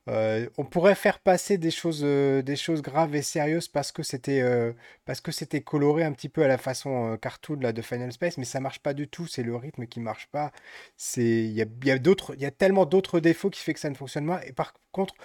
euh, 0.10 0.50
on 0.58 0.66
pourrait 0.66 0.96
faire 0.96 1.20
passer 1.20 1.58
des 1.58 1.72
choses, 1.72 2.02
euh, 2.06 2.42
des 2.44 2.56
choses 2.58 2.82
graves 2.84 3.16
et 3.16 3.22
sérieuses 3.24 3.68
parce 3.70 3.92
que 3.92 4.04
c'était 4.04 4.42
euh, 4.42 4.74
parce 5.06 5.22
que 5.22 5.32
c'était 5.32 5.62
coloré 5.62 6.04
un 6.06 6.14
petit 6.14 6.30
peu 6.30 6.44
à 6.44 6.48
la 6.50 6.58
façon 6.60 7.14
euh, 7.14 7.18
cartoon 7.18 7.60
là, 7.62 7.74
de 7.74 7.82
Final 7.84 8.12
Space, 8.14 8.38
mais 8.38 8.46
ça 8.46 8.60
marche 8.62 8.80
pas 8.80 8.94
du 8.94 9.08
tout. 9.10 9.28
C'est 9.28 9.44
le 9.44 9.56
rythme 9.56 9.88
qui 9.88 10.00
marche 10.02 10.28
pas. 10.32 10.52
C'est 10.98 11.24
il 11.24 11.54
y 11.54 11.62
a, 11.64 11.66
il 11.84 11.88
y 11.88 11.92
a 11.92 12.00
d'autres, 12.00 12.36
il 12.36 12.42
y 12.42 12.46
a 12.46 12.52
tellement 12.52 12.86
d'autres 12.86 13.20
défauts 13.22 13.50
qui 13.52 13.62
fait 13.62 13.74
que 13.76 13.80
ça 13.82 13.90
ne 13.92 13.96
fonctionne 13.96 14.28
pas. 14.28 14.46
Et 14.48 14.54
par 14.54 14.74
contre, 14.94 15.16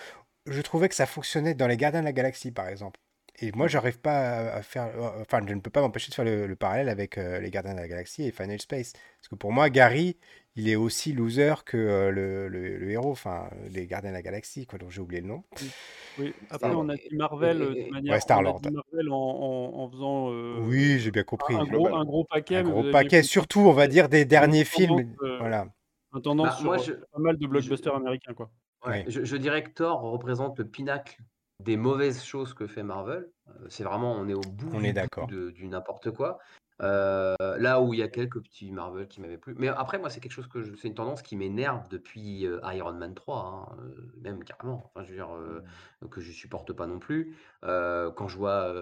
je 0.46 0.61
trouvais 0.62 0.88
que 0.90 0.94
ça 0.96 1.07
fonctionnait 1.07 1.55
dans 1.55 1.66
les 1.68 1.77
Gardiens 1.79 2.01
de 2.01 2.07
la 2.07 2.12
Galaxie, 2.14 2.53
par 2.53 2.68
exemple. 2.68 3.01
Et 3.42 3.53
moi, 3.53 3.68
j'arrive 3.68 3.98
pas 3.98 4.53
à, 4.53 4.62
faire, 4.62 4.87
euh, 4.96 5.22
enfin, 5.22 5.40
je 5.46 5.55
ne 5.55 5.61
peux 5.61 5.70
pas 5.70 5.81
m'empêcher 5.81 6.11
de 6.11 6.14
faire 6.14 6.24
le, 6.24 6.46
le 6.46 6.57
parallèle 6.57 6.88
avec 6.90 7.16
euh, 7.16 7.40
les 7.40 7.50
Gardiens 7.50 7.72
de 7.74 7.79
la 7.81 7.88
Galaxie 7.88 8.24
et 8.24 8.33
Final 8.33 8.61
Space. 8.61 8.92
Parce 8.92 9.29
que 9.29 9.35
pour 9.35 9.50
moi, 9.53 9.70
Gary, 9.70 10.18
il 10.57 10.68
est 10.68 10.76
aussi 10.76 11.12
loser 11.14 11.55
que 11.64 11.76
euh, 11.79 12.11
le, 12.11 12.48
le- 12.48 12.76
le 12.76 12.90
héros, 12.90 13.12
enfin, 13.12 13.48
les 13.70 13.87
Gardiens 13.87 14.11
de 14.11 14.16
la 14.16 14.22
Galaxie, 14.22 14.66
quoi, 14.66 14.79
dont 14.79 14.90
j'ai 14.90 15.00
oublié 15.00 15.22
le 15.22 15.29
nom. 15.29 15.42
Oui. 16.18 16.35
Après, 16.50 16.68
on 16.70 16.88
a 16.90 16.96
dit 16.96 17.09
Marvel 17.16 17.62
Et- 17.76 17.85
de 17.87 17.90
manière. 17.90 18.03
Ouais, 18.03 18.11
on 18.11 18.16
a 18.16 18.20
Star-Lord. 18.20 18.61
dit 18.61 18.70
Marvel 18.70 19.11
en, 19.11 19.16
en- 19.16 19.79
en 19.85 19.90
faisant 19.90 20.31
euh, 20.33 20.59
Oui, 20.61 20.98
j'ai 20.98 21.11
bien 21.11 21.22
compris. 21.22 21.55
un, 21.55 21.64
gros, 21.64 21.88
un 21.94 22.05
gros 22.05 22.24
paquet. 22.24 22.57
Un 22.57 22.64
gros 22.64 22.90
paquet, 22.90 23.22
surtout, 23.22 23.61
on 23.61 23.72
va 23.72 23.87
dire, 23.87 24.09
des 24.11 24.26
derniers 24.26 24.64
films. 24.64 25.14
euh, 25.22 25.38
Voilà. 25.38 25.66
un 26.12 26.20
tendance 26.20 26.48
Bah, 26.48 26.57
sur 26.57 26.64
moi, 26.66 26.79
euh, 26.79 26.83
je, 26.83 26.92
pas 26.92 27.18
mal 27.20 27.37
de 27.38 27.42
je, 27.44 27.48
blockbusters 27.48 27.94
américains, 27.94 28.35
quoi. 28.35 28.50
ouais, 28.87 29.05
je, 29.09 29.24
je 29.24 29.37
dirais 29.37 29.62
que 29.62 29.70
Thor 29.70 30.00
représente 30.03 30.59
le 30.59 30.66
pinacle 30.66 31.16
des 31.61 31.77
mauvaises 31.77 32.23
choses 32.23 32.55
que 32.55 32.66
fait 32.66 32.83
Marvel. 32.83 33.31
Euh, 33.49 33.53
C'est 33.68 33.85
vraiment, 33.85 34.12
on 34.12 34.29
est 34.29 34.35
au 34.35 34.40
bout 34.40 34.70
On 34.73 34.81
du 34.81 34.87
est 34.87 34.88
bout 34.88 34.94
d'accord. 34.94 35.27
de, 35.29 35.51
du 35.51 35.68
n'importe 35.68 36.11
quoi. 36.11 36.38
Euh, 36.83 37.35
là 37.59 37.81
où 37.83 37.93
il 37.93 38.01
y 38.01 38.03
a 38.03 38.09
quelques 38.09 38.40
petits 38.43 38.73
Marvel 38.73 39.07
qui 39.07 39.21
m'avaient 39.21 39.37
plu. 39.38 39.55
Mais 39.59 39.69
après, 39.69 39.99
moi, 39.99 40.09
c'est 40.09 40.21
quelque 40.21 40.33
chose 40.33 40.49
que 40.49 40.62
je- 40.62 40.75
c'est 40.77 40.88
une 40.88 40.95
tendance 40.95 41.21
qui 41.23 41.37
m'énerve 41.37 41.88
depuis 41.88 42.47
euh, 42.47 42.59
Iron 42.73 42.95
Man 42.95 43.14
3, 43.14 43.69
hein, 43.73 43.77
euh, 43.83 44.12
même 44.23 44.43
carrément. 44.45 44.85
Enfin, 44.87 45.05
je 45.05 45.11
veux 45.11 45.16
dire, 45.16 45.31
euh, 45.37 45.62
que 46.11 46.21
je 46.23 46.33
supporte 46.33 46.73
pas 46.73 46.87
non 46.87 46.99
plus. 46.99 47.37
Quand 47.62 48.29
je 48.29 48.37
vois 48.37 48.75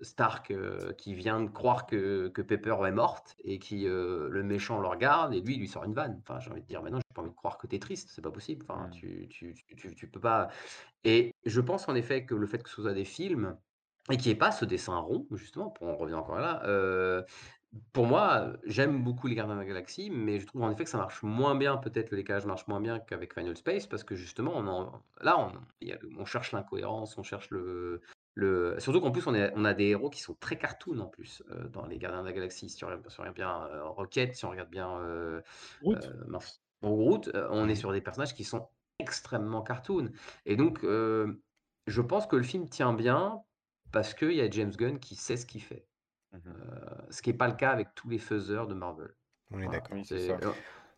Stark 0.00 0.52
qui 0.96 1.14
vient 1.14 1.40
de 1.42 1.50
croire 1.50 1.86
que, 1.86 2.28
que 2.28 2.42
Pepper 2.42 2.76
est 2.86 2.92
morte 2.92 3.36
et 3.44 3.58
qui 3.58 3.84
le 3.86 4.42
méchant 4.42 4.80
le 4.80 4.86
regarde 4.88 5.34
et 5.34 5.40
lui, 5.40 5.54
il 5.54 5.60
lui 5.60 5.68
sort 5.68 5.84
une 5.84 5.94
vanne. 5.94 6.20
Enfin, 6.22 6.40
j'ai 6.40 6.50
envie 6.50 6.62
de 6.62 6.66
dire, 6.66 6.82
mais 6.82 6.90
non, 6.90 6.98
j'ai 6.98 7.14
pas 7.14 7.22
envie 7.22 7.30
de 7.30 7.36
croire 7.36 7.58
que 7.58 7.66
t'es 7.66 7.78
triste, 7.78 8.10
c'est 8.10 8.22
pas 8.22 8.30
possible. 8.30 8.64
Enfin, 8.68 8.88
Mm. 8.88 8.90
tu, 8.90 9.28
tu, 9.28 9.54
tu, 9.54 9.76
tu, 9.76 9.94
tu 9.94 10.10
peux 10.10 10.20
pas. 10.20 10.48
Et 11.04 11.34
je 11.44 11.60
pense 11.60 11.88
en 11.88 11.94
effet 11.94 12.26
que 12.26 12.34
le 12.34 12.46
fait 12.46 12.62
que 12.62 12.70
ce 12.70 12.82
soit 12.82 12.94
des 12.94 13.04
films 13.04 13.58
et 14.10 14.16
n'y 14.16 14.28
ait 14.28 14.34
pas 14.34 14.52
ce 14.52 14.64
dessin 14.64 14.96
rond, 14.98 15.26
justement, 15.32 15.70
pour 15.70 15.88
en 15.88 15.96
revenir 15.96 16.18
encore 16.18 16.38
là, 16.38 16.62
euh, 16.64 17.22
pour 17.92 18.06
moi, 18.06 18.54
j'aime 18.64 19.04
beaucoup 19.04 19.26
les 19.26 19.34
Gardiens 19.34 19.54
de 19.54 19.60
la 19.60 19.66
Galaxie, 19.66 20.10
mais 20.10 20.40
je 20.40 20.46
trouve 20.46 20.62
en 20.62 20.70
effet 20.70 20.84
que 20.84 20.90
ça 20.90 20.96
marche 20.96 21.22
moins 21.22 21.54
bien, 21.54 21.76
peut-être 21.76 22.10
le 22.10 22.16
décalage 22.16 22.46
marche 22.46 22.66
moins 22.66 22.80
bien 22.80 22.98
qu'avec 22.98 23.34
Final 23.34 23.56
Space, 23.56 23.86
parce 23.86 24.04
que 24.04 24.14
justement, 24.14 24.52
on 24.54 24.66
en- 24.66 25.02
là, 25.20 25.38
on, 25.38 25.52
il 25.82 25.88
y 25.88 25.92
a- 25.92 25.98
on 26.18 26.24
cherche 26.24 26.52
l'incohérence, 26.52 27.18
on 27.18 27.22
cherche 27.22 27.50
le, 27.50 28.00
le... 28.34 28.76
Surtout 28.78 29.00
qu'en 29.02 29.10
plus, 29.10 29.26
on, 29.26 29.34
est- 29.34 29.52
on 29.54 29.66
a 29.66 29.74
des 29.74 29.88
héros 29.88 30.08
qui 30.08 30.20
sont 30.22 30.34
très 30.34 30.56
cartoon 30.56 30.98
en 31.00 31.08
plus 31.08 31.42
euh, 31.50 31.68
dans 31.68 31.86
les 31.86 31.98
Gardiens 31.98 32.22
de 32.22 32.26
la 32.26 32.32
Galaxie. 32.32 32.70
Si 32.70 32.82
on 32.84 32.86
regarde, 32.86 33.06
si 33.10 33.20
on 33.20 33.22
regarde 33.22 33.36
bien 33.36 33.66
euh, 33.66 33.84
Rocket, 33.84 34.34
si 34.34 34.44
on 34.46 34.50
regarde 34.50 34.70
bien 34.70 34.98
euh, 35.00 35.42
Groot, 36.82 37.30
on 37.50 37.68
est 37.68 37.74
sur 37.74 37.92
des 37.92 38.00
personnages 38.00 38.34
qui 38.34 38.44
sont 38.44 38.70
extrêmement 38.98 39.62
cartoon. 39.62 40.10
Et 40.46 40.56
donc, 40.56 40.80
je 40.84 42.00
pense 42.00 42.26
que 42.26 42.36
le 42.36 42.42
film 42.42 42.68
tient 42.68 42.92
bien 42.92 43.42
parce 43.92 44.14
qu'il 44.14 44.32
y 44.32 44.40
a 44.40 44.50
James 44.50 44.70
Gunn 44.72 44.98
qui 44.98 45.14
sait 45.16 45.36
ce 45.36 45.46
qu'il 45.46 45.62
fait. 45.62 45.86
Mhm. 46.32 46.40
Euh, 46.46 46.96
ce 47.10 47.22
qui 47.22 47.30
n'est 47.30 47.36
pas 47.36 47.48
le 47.48 47.54
cas 47.54 47.70
avec 47.70 47.94
tous 47.94 48.08
les 48.08 48.18
faiseurs 48.18 48.66
de 48.66 48.74
Marvel. 48.74 49.14
On 49.50 49.58
est 49.58 49.64
Voilà, 49.64 49.80
d'accord. 49.80 49.98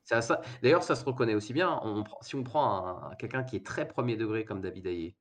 C'est 0.03 0.21
ça. 0.23 0.41
D'ailleurs, 0.63 0.83
ça 0.83 0.97
se 0.97 1.05
reconnaît 1.05 1.35
aussi 1.35 1.53
bien. 1.53 1.79
On 1.85 2.03
si 2.23 2.35
on 2.35 2.43
prend 2.43 2.87
un- 3.11 3.15
quelqu'un 3.15 3.45
qui 3.45 3.55
est 3.57 3.65
très 3.65 3.87
premier 3.87 4.17
degré 4.17 4.45
comme 4.45 4.61
David 4.61 4.87
Ayer, 4.87 5.17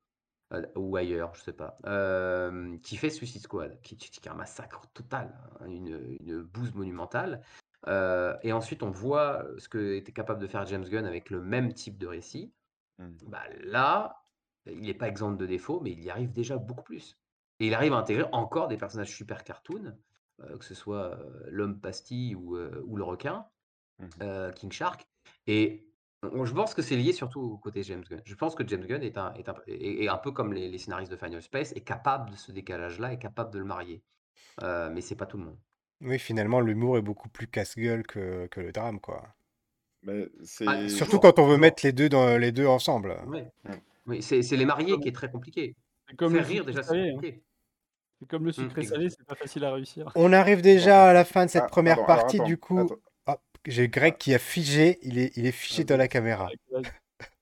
euh, 0.53 0.65
ou 0.75 0.95
ailleurs, 0.97 1.35
je 1.35 1.41
sais 1.41 1.53
pas, 1.53 1.77
euh, 1.85 2.75
qui 2.79 2.97
fait 2.97 3.11
Suicide 3.11 3.43
Squad, 3.43 3.79
qui, 3.81 3.97
qui- 3.97 4.09
qui 4.09 4.27
est 4.27 4.31
un 4.31 4.35
massacre 4.35 4.81
total, 4.95 5.37
hein, 5.61 5.65
une, 5.67 6.17
une 6.21 6.41
bouse 6.41 6.73
monumentale. 6.73 7.41
euh, 7.87 8.35
et 8.41 8.51
ensuite, 8.51 8.81
on 8.83 8.89
voit 8.91 9.45
ce 9.57 9.69
que 9.69 9.93
était 9.95 10.11
capable 10.11 10.41
de 10.41 10.47
faire 10.47 10.65
James 10.65 10.83
Gunn 10.85 11.05
avec 11.05 11.29
le 11.29 11.39
même 11.41 11.73
type 11.73 11.97
de 11.99 12.07
récit. 12.07 12.51
Mm. 12.97 13.09
Bah 13.27 13.43
là, 13.63 14.23
il 14.65 14.81
n'est 14.81 14.93
pas 14.95 15.07
exempt 15.07 15.31
de 15.37 15.45
défauts, 15.45 15.79
mais 15.81 15.91
il 15.91 16.03
y 16.03 16.09
arrive 16.09 16.31
déjà 16.31 16.57
beaucoup 16.57 16.83
plus. 16.83 17.18
Et 17.59 17.67
il 17.67 17.73
arrive 17.73 17.93
à 17.93 17.97
intégrer 17.97 18.25
encore 18.31 18.67
des 18.67 18.77
personnages 18.77 19.13
super 19.15 19.43
cartoon, 19.43 19.95
euh, 20.41 20.57
que 20.57 20.65
ce 20.65 20.73
soit 20.75 21.15
euh, 21.17 21.43
l'homme 21.49 21.79
pastille 21.79 22.35
ou, 22.35 22.55
euh, 22.55 22.81
ou 22.85 22.95
le 22.95 23.03
requin, 23.03 23.45
euh, 24.21 24.51
King 24.53 24.71
Shark. 24.71 25.05
Et 25.47 25.85
on- 26.23 26.45
je 26.45 26.53
pense 26.53 26.73
que 26.73 26.81
c'est 26.81 26.95
lié 26.95 27.11
surtout 27.13 27.41
au 27.41 27.57
côté 27.57 27.83
James 27.83 28.03
Gunn. 28.09 28.21
Je 28.25 28.35
pense 28.35 28.55
que 28.55 28.65
James 28.67 28.85
Gunn 28.85 29.03
est 29.03 29.17
un, 29.17 29.33
est 29.33 29.49
un, 29.49 29.55
est- 29.67 30.03
est 30.03 30.07
un 30.09 30.17
peu 30.17 30.31
comme 30.31 30.53
les, 30.53 30.69
les 30.69 30.77
scénaristes 30.77 31.11
de 31.11 31.17
Final 31.17 31.41
Space, 31.41 31.73
est 31.73 31.81
capable 31.81 32.29
de 32.31 32.35
ce 32.35 32.51
décalage-là, 32.51 33.13
est 33.13 33.19
capable 33.19 33.51
de 33.53 33.59
le 33.59 33.65
marier. 33.65 34.01
Euh, 34.63 34.89
mais 34.91 35.01
c'est 35.01 35.15
pas 35.15 35.25
tout 35.25 35.37
le 35.37 35.45
monde. 35.45 35.57
Oui, 36.01 36.17
finalement, 36.17 36.61
l'humour 36.61 36.97
est 36.97 37.01
beaucoup 37.01 37.27
plus 37.29 37.47
casse-gueule 37.47 38.03
que, 38.07 38.47
que 38.47 38.61
le 38.61 38.71
drame, 38.71 39.01
quoi. 39.01 39.27
Mais 40.03 40.29
c'est. 40.45 40.65
Ah, 40.65 40.87
Surtout 40.87 41.17
toujours, 41.17 41.21
quand 41.21 41.39
on 41.39 41.43
veut 41.43 41.47
toujours. 41.49 41.59
mettre 41.59 41.85
les 41.85 41.91
deux, 41.91 42.07
dans, 42.07 42.37
les 42.37 42.53
deux 42.53 42.65
ensemble. 42.67 43.17
Oui, 44.05 44.21
c'est 44.21 44.39
les 44.55 44.65
mariés 44.65 44.91
Comme- 44.93 45.01
qui 45.01 45.09
est 45.09 45.13
très 45.15 45.29
compliqué. 45.29 45.75
comme 46.17 46.33
le 46.33 46.39
Faire 46.39 46.47
rire 46.47 46.65
déjà, 46.65 46.83
c'est 46.83 47.11
hein. 47.11 47.19
Comme 48.27 48.45
le 48.45 48.51
sucré 48.51 48.81
exact. 48.81 48.95
salé, 48.95 49.09
c'est 49.09 49.25
pas 49.25 49.35
facile 49.35 49.63
à 49.65 49.73
réussir. 49.73 50.11
On 50.15 50.33
arrive 50.33 50.61
déjà 50.61 51.09
à 51.09 51.13
la 51.13 51.25
fin 51.25 51.45
de 51.45 51.49
cette 51.49 51.63
Ah, 51.65 51.69
première 51.69 51.97
pardon, 51.97 52.11
alors 52.13 52.21
partie, 52.23 52.37
attends, 52.37 52.45
du 52.45 52.57
coup. 52.57 52.89
j'ai 53.65 53.87
Greg 53.89 54.17
qui 54.17 54.33
a 54.33 54.39
figé, 54.39 54.99
il 55.03 55.19
est, 55.19 55.31
il 55.37 55.45
est 55.45 55.51
fiché 55.51 55.81
Ah, 55.83 55.85
dans 55.85 55.97
la 55.97 56.07
caméra. 56.07 56.49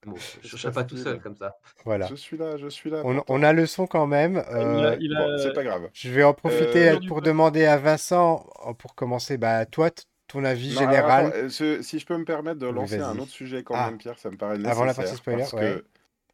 Bon, 0.06 0.16
je 0.42 0.68
ne 0.68 0.74
pas 0.74 0.84
tout 0.84 0.98
seul 0.98 1.20
comme 1.20 1.36
ça. 1.36 1.58
Voilà. 1.84 2.08
Je 2.08 2.16
suis 2.16 2.38
là, 2.38 2.58
je 2.58 2.68
suis 2.70 2.90
là. 2.90 3.02
On, 3.04 3.44
a 3.44 3.54
le 3.54 3.66
son 3.66 3.88
quand 3.88 4.08
même. 4.08 4.42
Ah, 4.48 4.56
euh, 4.56 4.98
Bon, 4.98 5.38
c'est 5.38 5.54
pas 5.54 5.64
grave. 5.64 5.90
je 5.94 6.10
vais 6.10 6.24
en 6.24 6.34
profiter 6.34 6.90
Euh, 6.92 7.00
pour 7.08 7.22
demander 7.22 7.66
à 7.66 7.78
Vincent, 7.78 8.48
euh, 8.68 8.74
pour 8.74 8.96
commencer, 8.96 9.38
bah, 9.38 9.66
toi, 9.66 9.90
ton 10.28 10.44
avis 10.46 10.74
Non, 10.74 10.80
général. 10.80 11.26
attends, 11.28 11.36
euh, 11.38 11.50
ce- 11.50 11.82
si 11.82 12.00
je 12.00 12.06
peux 12.06 12.18
me 12.18 12.26
permettre 12.26 12.60
de 12.60 12.68
lancer 12.68 13.00
un 13.00 13.18
autre 13.20 13.32
sujet 13.32 13.64
quand 13.64 13.76
Ah, 13.76 13.90
même, 13.90 13.98
Pierre, 13.98 14.18
ça 14.18 14.30
me 14.32 14.38
paraît 14.38 14.56
avant 14.66 14.86
la 14.86 14.94
nécessaire. 14.94 14.96
partie 15.06 15.16
spoiler, 15.18 15.40
parce 15.42 15.54
ouais. 15.54 15.62
que 15.62 15.86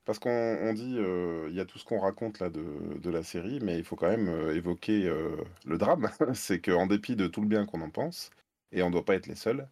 parce 0.05 0.19
qu'on 0.19 0.29
on 0.31 0.73
dit 0.73 0.97
euh, 0.97 1.47
il 1.49 1.55
y 1.55 1.59
a 1.59 1.65
tout 1.65 1.79
ce 1.79 1.85
qu'on 1.85 1.99
raconte 1.99 2.39
là 2.39 2.49
de, 2.49 2.97
de 2.99 3.09
la 3.09 3.23
série, 3.23 3.59
mais 3.61 3.77
il 3.77 3.83
faut 3.83 3.95
quand 3.95 4.09
même 4.09 4.27
euh, 4.29 4.55
évoquer 4.55 5.05
euh, 5.07 5.37
le 5.65 5.77
drame. 5.77 6.09
C'est 6.33 6.61
qu'en 6.61 6.87
dépit 6.87 7.15
de 7.15 7.27
tout 7.27 7.41
le 7.41 7.47
bien 7.47 7.65
qu'on 7.65 7.81
en 7.81 7.89
pense, 7.89 8.29
et 8.71 8.83
on 8.83 8.87
ne 8.87 8.93
doit 8.93 9.05
pas 9.05 9.15
être 9.15 9.27
les 9.27 9.35
seuls, 9.35 9.67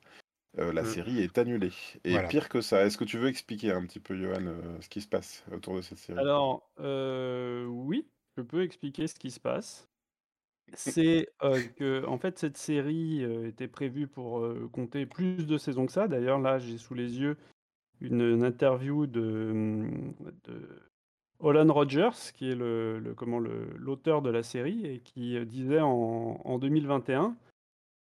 la 0.58 0.84
Mm. 0.84 0.94
série 0.94 1.20
est 1.22 1.38
annulée. 1.38 1.72
Et 2.04 2.12
Voilà. 2.12 2.30
pire 2.30 2.50
que 2.50 2.62
ça, 2.62 2.86
est-ce 2.86 2.98
que 2.98 3.06
tu 3.06 3.18
veux 3.18 3.30
expliquer 3.30 3.72
un 3.72 3.86
petit 3.86 4.00
peu, 4.00 4.18
Johan, 4.18 4.54
ce 4.82 4.90
qui 4.90 5.02
se 5.02 5.08
passe 5.08 5.46
autour 5.52 5.76
de 5.76 5.82
cette 5.82 5.98
série? 6.00 6.20
Alors, 6.20 6.72
oui, 6.78 8.08
je 8.38 8.42
peux 8.42 8.64
expliquer 8.64 9.08
ce 9.08 9.16
qui 9.16 9.32
se 9.32 9.40
passe. 9.40 9.88
C'est 10.74 11.28
que, 11.78 12.06
en 12.06 12.18
fait, 12.18 12.40
cette 12.40 12.58
série 12.58 13.24
était 13.46 13.68
prévue 13.68 14.08
pour 14.08 14.46
compter 14.72 15.06
plus 15.06 15.46
de 15.48 15.58
saisons 15.58 15.86
que 15.86 15.92
ça. 15.94 16.08
D'ailleurs, 16.08 16.40
là, 16.40 16.60
j'ai 16.60 16.78
sous 16.78 16.94
les 16.94 17.20
yeux 17.20 17.38
une, 18.02 18.22
une 18.22 18.44
interview 18.44 19.06
de, 19.08 19.50
hum, 19.52 20.14
de 20.44 20.68
Olan 21.40 21.72
Rogers, 21.72 22.34
qui 22.36 22.52
est 22.52 22.56
le, 22.56 23.00
le- 23.00 23.14
comment 23.16 23.40
le- 23.40 23.72
l'auteur 23.78 24.22
de 24.22 24.30
la 24.30 24.44
série, 24.44 24.86
et 24.86 25.00
qui 25.00 25.38
euh, 25.38 25.46
disait 25.46 25.80
en, 25.82 26.42
en 26.44 26.60
2021 26.60 27.36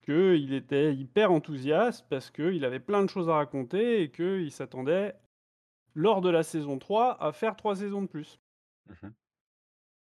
qu'il 0.03 0.53
était 0.55 0.95
hyper 0.95 1.31
enthousiaste 1.31 2.07
parce 2.09 2.31
qu'il 2.31 2.65
avait 2.65 2.81
plein 2.81 3.05
de 3.05 3.11
choses 3.11 3.29
à 3.29 3.35
raconter 3.35 4.03
et 4.03 4.11
qu'il 4.11 4.51
s'attendait 4.51 5.15
lors 5.95 6.21
de 6.23 6.31
la 6.31 6.43
saison 6.43 6.79
3, 6.79 7.23
à 7.23 7.33
faire 7.33 7.55
trois 7.57 7.77
saisons 7.77 8.03
de 8.03 8.07
plus. 8.07 8.39
Mmh 8.89 9.09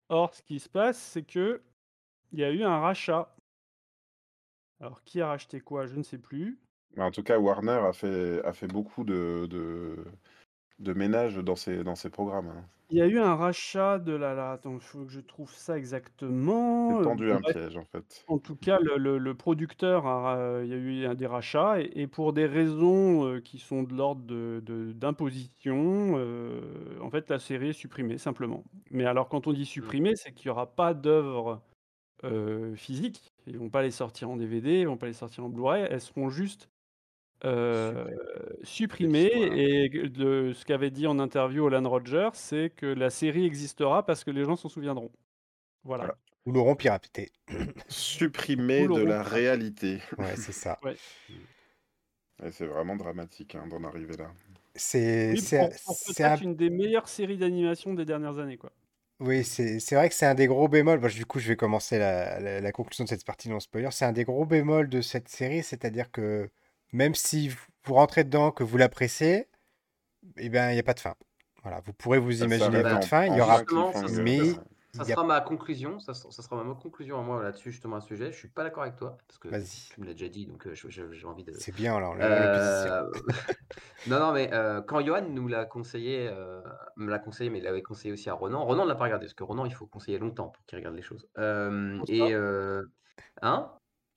Or, 0.09 0.35
ce 0.35 0.43
qui 0.43 0.61
se 0.61 0.68
passe, 0.68 0.99
c'est 1.01 1.22
que 1.22 1.62
il 2.33 2.39
y 2.41 2.45
a 2.45 2.51
eu 2.51 2.62
un 2.62 2.78
rachat. 2.80 3.35
Alors, 4.80 5.03
qui 5.05 5.20
a 5.20 5.28
racheté 5.28 5.61
quoi? 5.61 5.87
Je 5.87 5.97
ne 5.97 6.03
sais 6.03 6.18
plus. 6.18 6.59
En 6.99 7.11
tout 7.11 7.22
cas, 7.22 7.38
Warner 7.38 7.72
a 7.86 7.93
fait 7.93 8.43
a 8.45 8.53
fait 8.55 8.66
beaucoup 8.68 9.05
de 9.05 9.47
de 9.51 10.05
de 10.80 10.93
ménage 10.95 11.36
dans 11.36 11.57
ses 11.57 11.84
dans 11.84 11.97
ses 11.97 12.11
programmes, 12.11 12.49
hein. 12.49 12.70
Il 12.90 12.99
y 12.99 13.03
a 13.03 13.07
eu 13.07 13.18
un 13.18 13.34
rachat 13.34 13.99
de 13.99 14.12
la 14.12 14.34
la 14.34 14.53
attends, 14.53 14.74
il 14.74 14.80
faut 14.80 15.05
que 15.07 15.11
je 15.12 15.20
trouve 15.20 15.53
ça 15.55 15.78
exactement, 15.78 16.34
C'est 16.88 17.01
heu, 17.01 17.16
tendu 17.16 17.32
un 17.32 17.43
bref, 17.43 17.43
piège, 17.43 17.76
en 17.76 17.84
fait. 17.84 18.28
en 18.28 18.38
tout 18.38 18.57
cas, 18.57 18.78
le 18.80 18.99
le 18.99 19.18
le 19.18 19.36
producteur 19.36 20.07
a 20.07 20.62
il 20.64 20.70
y 20.70 20.74
a 20.74 20.76
eu 20.76 21.07
un 21.07 21.14
des 21.16 21.26
rachats 21.26 21.80
et 21.82 21.90
et 22.03 22.07
pour 22.09 22.32
des 22.34 22.47
raisons, 22.47 23.26
heu, 23.26 23.40
qui 23.40 23.59
sont 23.59 23.82
de 23.84 23.95
l'ordre 23.95 24.24
de 24.26 24.62
de 24.64 24.93
d'imposition, 24.93 26.18
heu, 26.18 26.99
en 27.03 27.11
fait, 27.11 27.30
la 27.30 27.38
série 27.40 27.70
est 27.70 27.72
supprimée, 27.74 28.18
simplement. 28.18 28.64
Mais 28.90 29.07
alors, 29.07 29.28
quand 29.28 29.47
on 29.49 29.53
dit 29.55 29.66
supprimée, 29.66 30.16
c'est 30.16 30.32
qu'il 30.34 30.47
y 30.49 30.51
aura 30.51 30.74
pas 30.76 30.95
d'œuvres, 30.95 31.62
heu, 32.24 32.74
physiques. 32.76 33.32
Ils 33.47 33.59
vont 33.59 33.70
pas 33.70 33.82
les 33.82 33.90
sortir 33.93 34.30
en 34.30 34.36
DVD, 34.36 34.80
ils 34.82 34.88
vont 34.88 34.99
pas 34.99 35.07
les 35.09 35.12
sortir 35.14 35.45
en 35.45 35.49
Blu-ray. 35.51 35.86
Elles 35.90 36.01
seront 36.01 36.30
juste, 36.30 36.70
Supprimées. 37.43 38.16
supprimées 38.62 39.30
Voilà. 39.32 39.57
et 39.84 39.88
de 40.09 40.53
ce 40.55 40.64
qu'avait 40.64 40.90
dit 40.90 41.07
en 41.07 41.18
interview 41.18 41.64
Holland 41.64 41.86
Rogers, 41.86 42.30
c'est 42.34 42.70
que 42.70 42.86
la 42.86 43.11
série 43.11 43.45
existera 43.47 44.05
parce 44.07 44.24
que 44.24 44.30
les 44.30 44.45
gens 44.45 44.57
s'en 44.57 44.68
souviendront. 44.68 45.11
Voilà. 45.84 46.07
Voilà. 46.07 46.16
Ou 46.47 46.53
l'auront 46.53 46.76
piraté. 46.76 47.32
Supprimé 47.88 48.86
Ou 48.86 48.88
de 48.88 49.01
la 49.03 49.22
piraté. 49.22 49.22
réalité. 49.22 50.03
Ouais, 50.18 50.36
c'est 50.36 50.53
ça. 50.53 50.80
Ouais. 50.82 50.99
Et 52.45 52.51
c'est 52.51 52.66
vraiment 52.66 52.97
dramatique, 52.97 53.55
hein, 53.55 53.66
d'en 53.66 53.84
arriver 53.84 54.16
là. 54.18 54.34
C'est 54.74 55.34
Oui, 55.34 55.40
c'est 55.40 55.59
pour 55.59 55.66
un 55.66 55.70
pour 55.84 55.99
c'est 56.14 56.24
un 56.24 56.36
peut-être 56.36 56.43
une 56.43 56.57
des 56.57 56.70
meilleures 56.70 57.09
séries 57.09 57.36
d'animation 57.38 57.95
des 57.95 58.05
dernières 58.05 58.38
années, 58.38 58.57
quoi. 58.59 58.72
oui, 59.20 59.45
c'est 59.45 59.78
c'est 59.78 59.95
vrai 59.95 60.09
que 60.09 60.14
c'est 60.14 60.26
un 60.26 60.34
des 60.34 60.47
gros 60.49 60.68
bémols. 60.68 60.99
Bah, 60.99 61.09
du 61.09 61.24
coup, 61.26 61.38
je 61.38 61.49
vais 61.49 61.57
commencer 61.57 61.99
la 61.99 62.40
la 62.40 62.61
la 62.61 62.72
conclusion 62.72 63.05
de 63.05 63.09
cette 63.09 63.24
partie 63.24 63.49
non 63.49 63.61
spoiler. 63.61 63.88
C'est 63.93 64.05
un 64.05 64.12
des 64.12 64.24
gros 64.24 64.45
bémols 64.47 64.88
de 64.88 65.01
cette 65.01 65.28
série, 65.28 65.62
c'est-à-dire 65.62 66.11
que 66.11 66.51
même 66.93 67.14
si 67.14 67.49
vous 67.84 67.95
rentrez 67.95 68.24
dedans, 68.24 68.51
que 68.51 68.62
vous 68.62 68.76
l'appréciez, 68.76 69.49
eh 70.36 70.49
ben, 70.49 70.70
il 70.70 70.76
y 70.76 70.78
a 70.78 70.82
pas 70.82 70.95
de 70.95 71.01
fin. 71.01 71.14
Voilà, 71.62 71.80
vous 71.84 71.93
pourrez 71.93 72.18
vous 72.18 72.38
Ça 72.38 72.47
imaginer 72.47 72.82
votre 72.82 73.07
fin, 73.07 73.26
il 73.26 73.36
y 73.36 73.40
aura 73.40 73.62
mais. 74.11 74.55
Ça 74.95 75.05
sera 75.05 75.24
ma 75.24 75.40
conclusion, 75.40 75.99
ça 76.01 76.12
sera 76.12 76.62
ma 76.62 76.74
conclusion 76.74 77.18
à 77.18 77.22
moi 77.22 77.43
là-dessus, 77.43 77.70
justement, 77.72 77.97
à 77.97 78.01
ce 78.01 78.09
sujet. 78.09 78.30
Je 78.30 78.36
suis 78.36 78.49
pas 78.49 78.62
d'accord 78.62 78.82
avec 78.82 78.97
toi 78.97 79.16
parce 79.26 79.38
que 79.38 79.49
vas-y. 79.49 79.88
tu 79.90 80.01
me 80.01 80.07
l'as 80.07 80.12
déjà 80.12 80.28
dit, 80.28 80.47
donc 80.47 80.68
je 80.72 80.88
j'ai 80.90 81.26
envie 81.26 81.45
de 81.45 81.53
C'est 81.59 81.74
bien, 81.74 81.99
là, 81.99 82.11
on 82.11 82.20
a 82.20 82.28
l'opposition. 82.43 82.90
heu, 82.90 83.22
non, 84.07 84.20
non, 84.20 84.32
mais 84.32 84.51
heu, 84.53 84.82
quand 84.86 85.01
Johan 85.01 85.22
nous 85.30 85.49
l'a 85.49 85.64
conseillé, 85.64 86.28
heu, 86.28 86.62
me 86.97 87.11
l'a 87.11 87.18
conseillé, 87.18 87.49
mais 87.49 87.59
il 87.59 87.64
l'avait 87.64 87.82
conseillé 87.82 88.12
aussi 88.12 88.28
à 88.28 88.34
Ronan. 88.34 88.64
Ronan 88.64 88.84
ne 88.84 88.88
l'a 88.88 88.97
pas 88.97 89.05
regardé 89.05 89.26
parce 89.26 89.34
que 89.34 89.45
Ronan, 89.45 89.64
il 89.64 89.72
faut 89.74 89.86
conseiller 89.86 90.18
longtemps 90.18 90.49
pour 90.49 90.64
qu'il 90.66 90.76
regarde 90.78 90.97
les 90.97 91.03
choses. 91.03 91.26
Et 92.09 92.34
hein? 93.40 93.72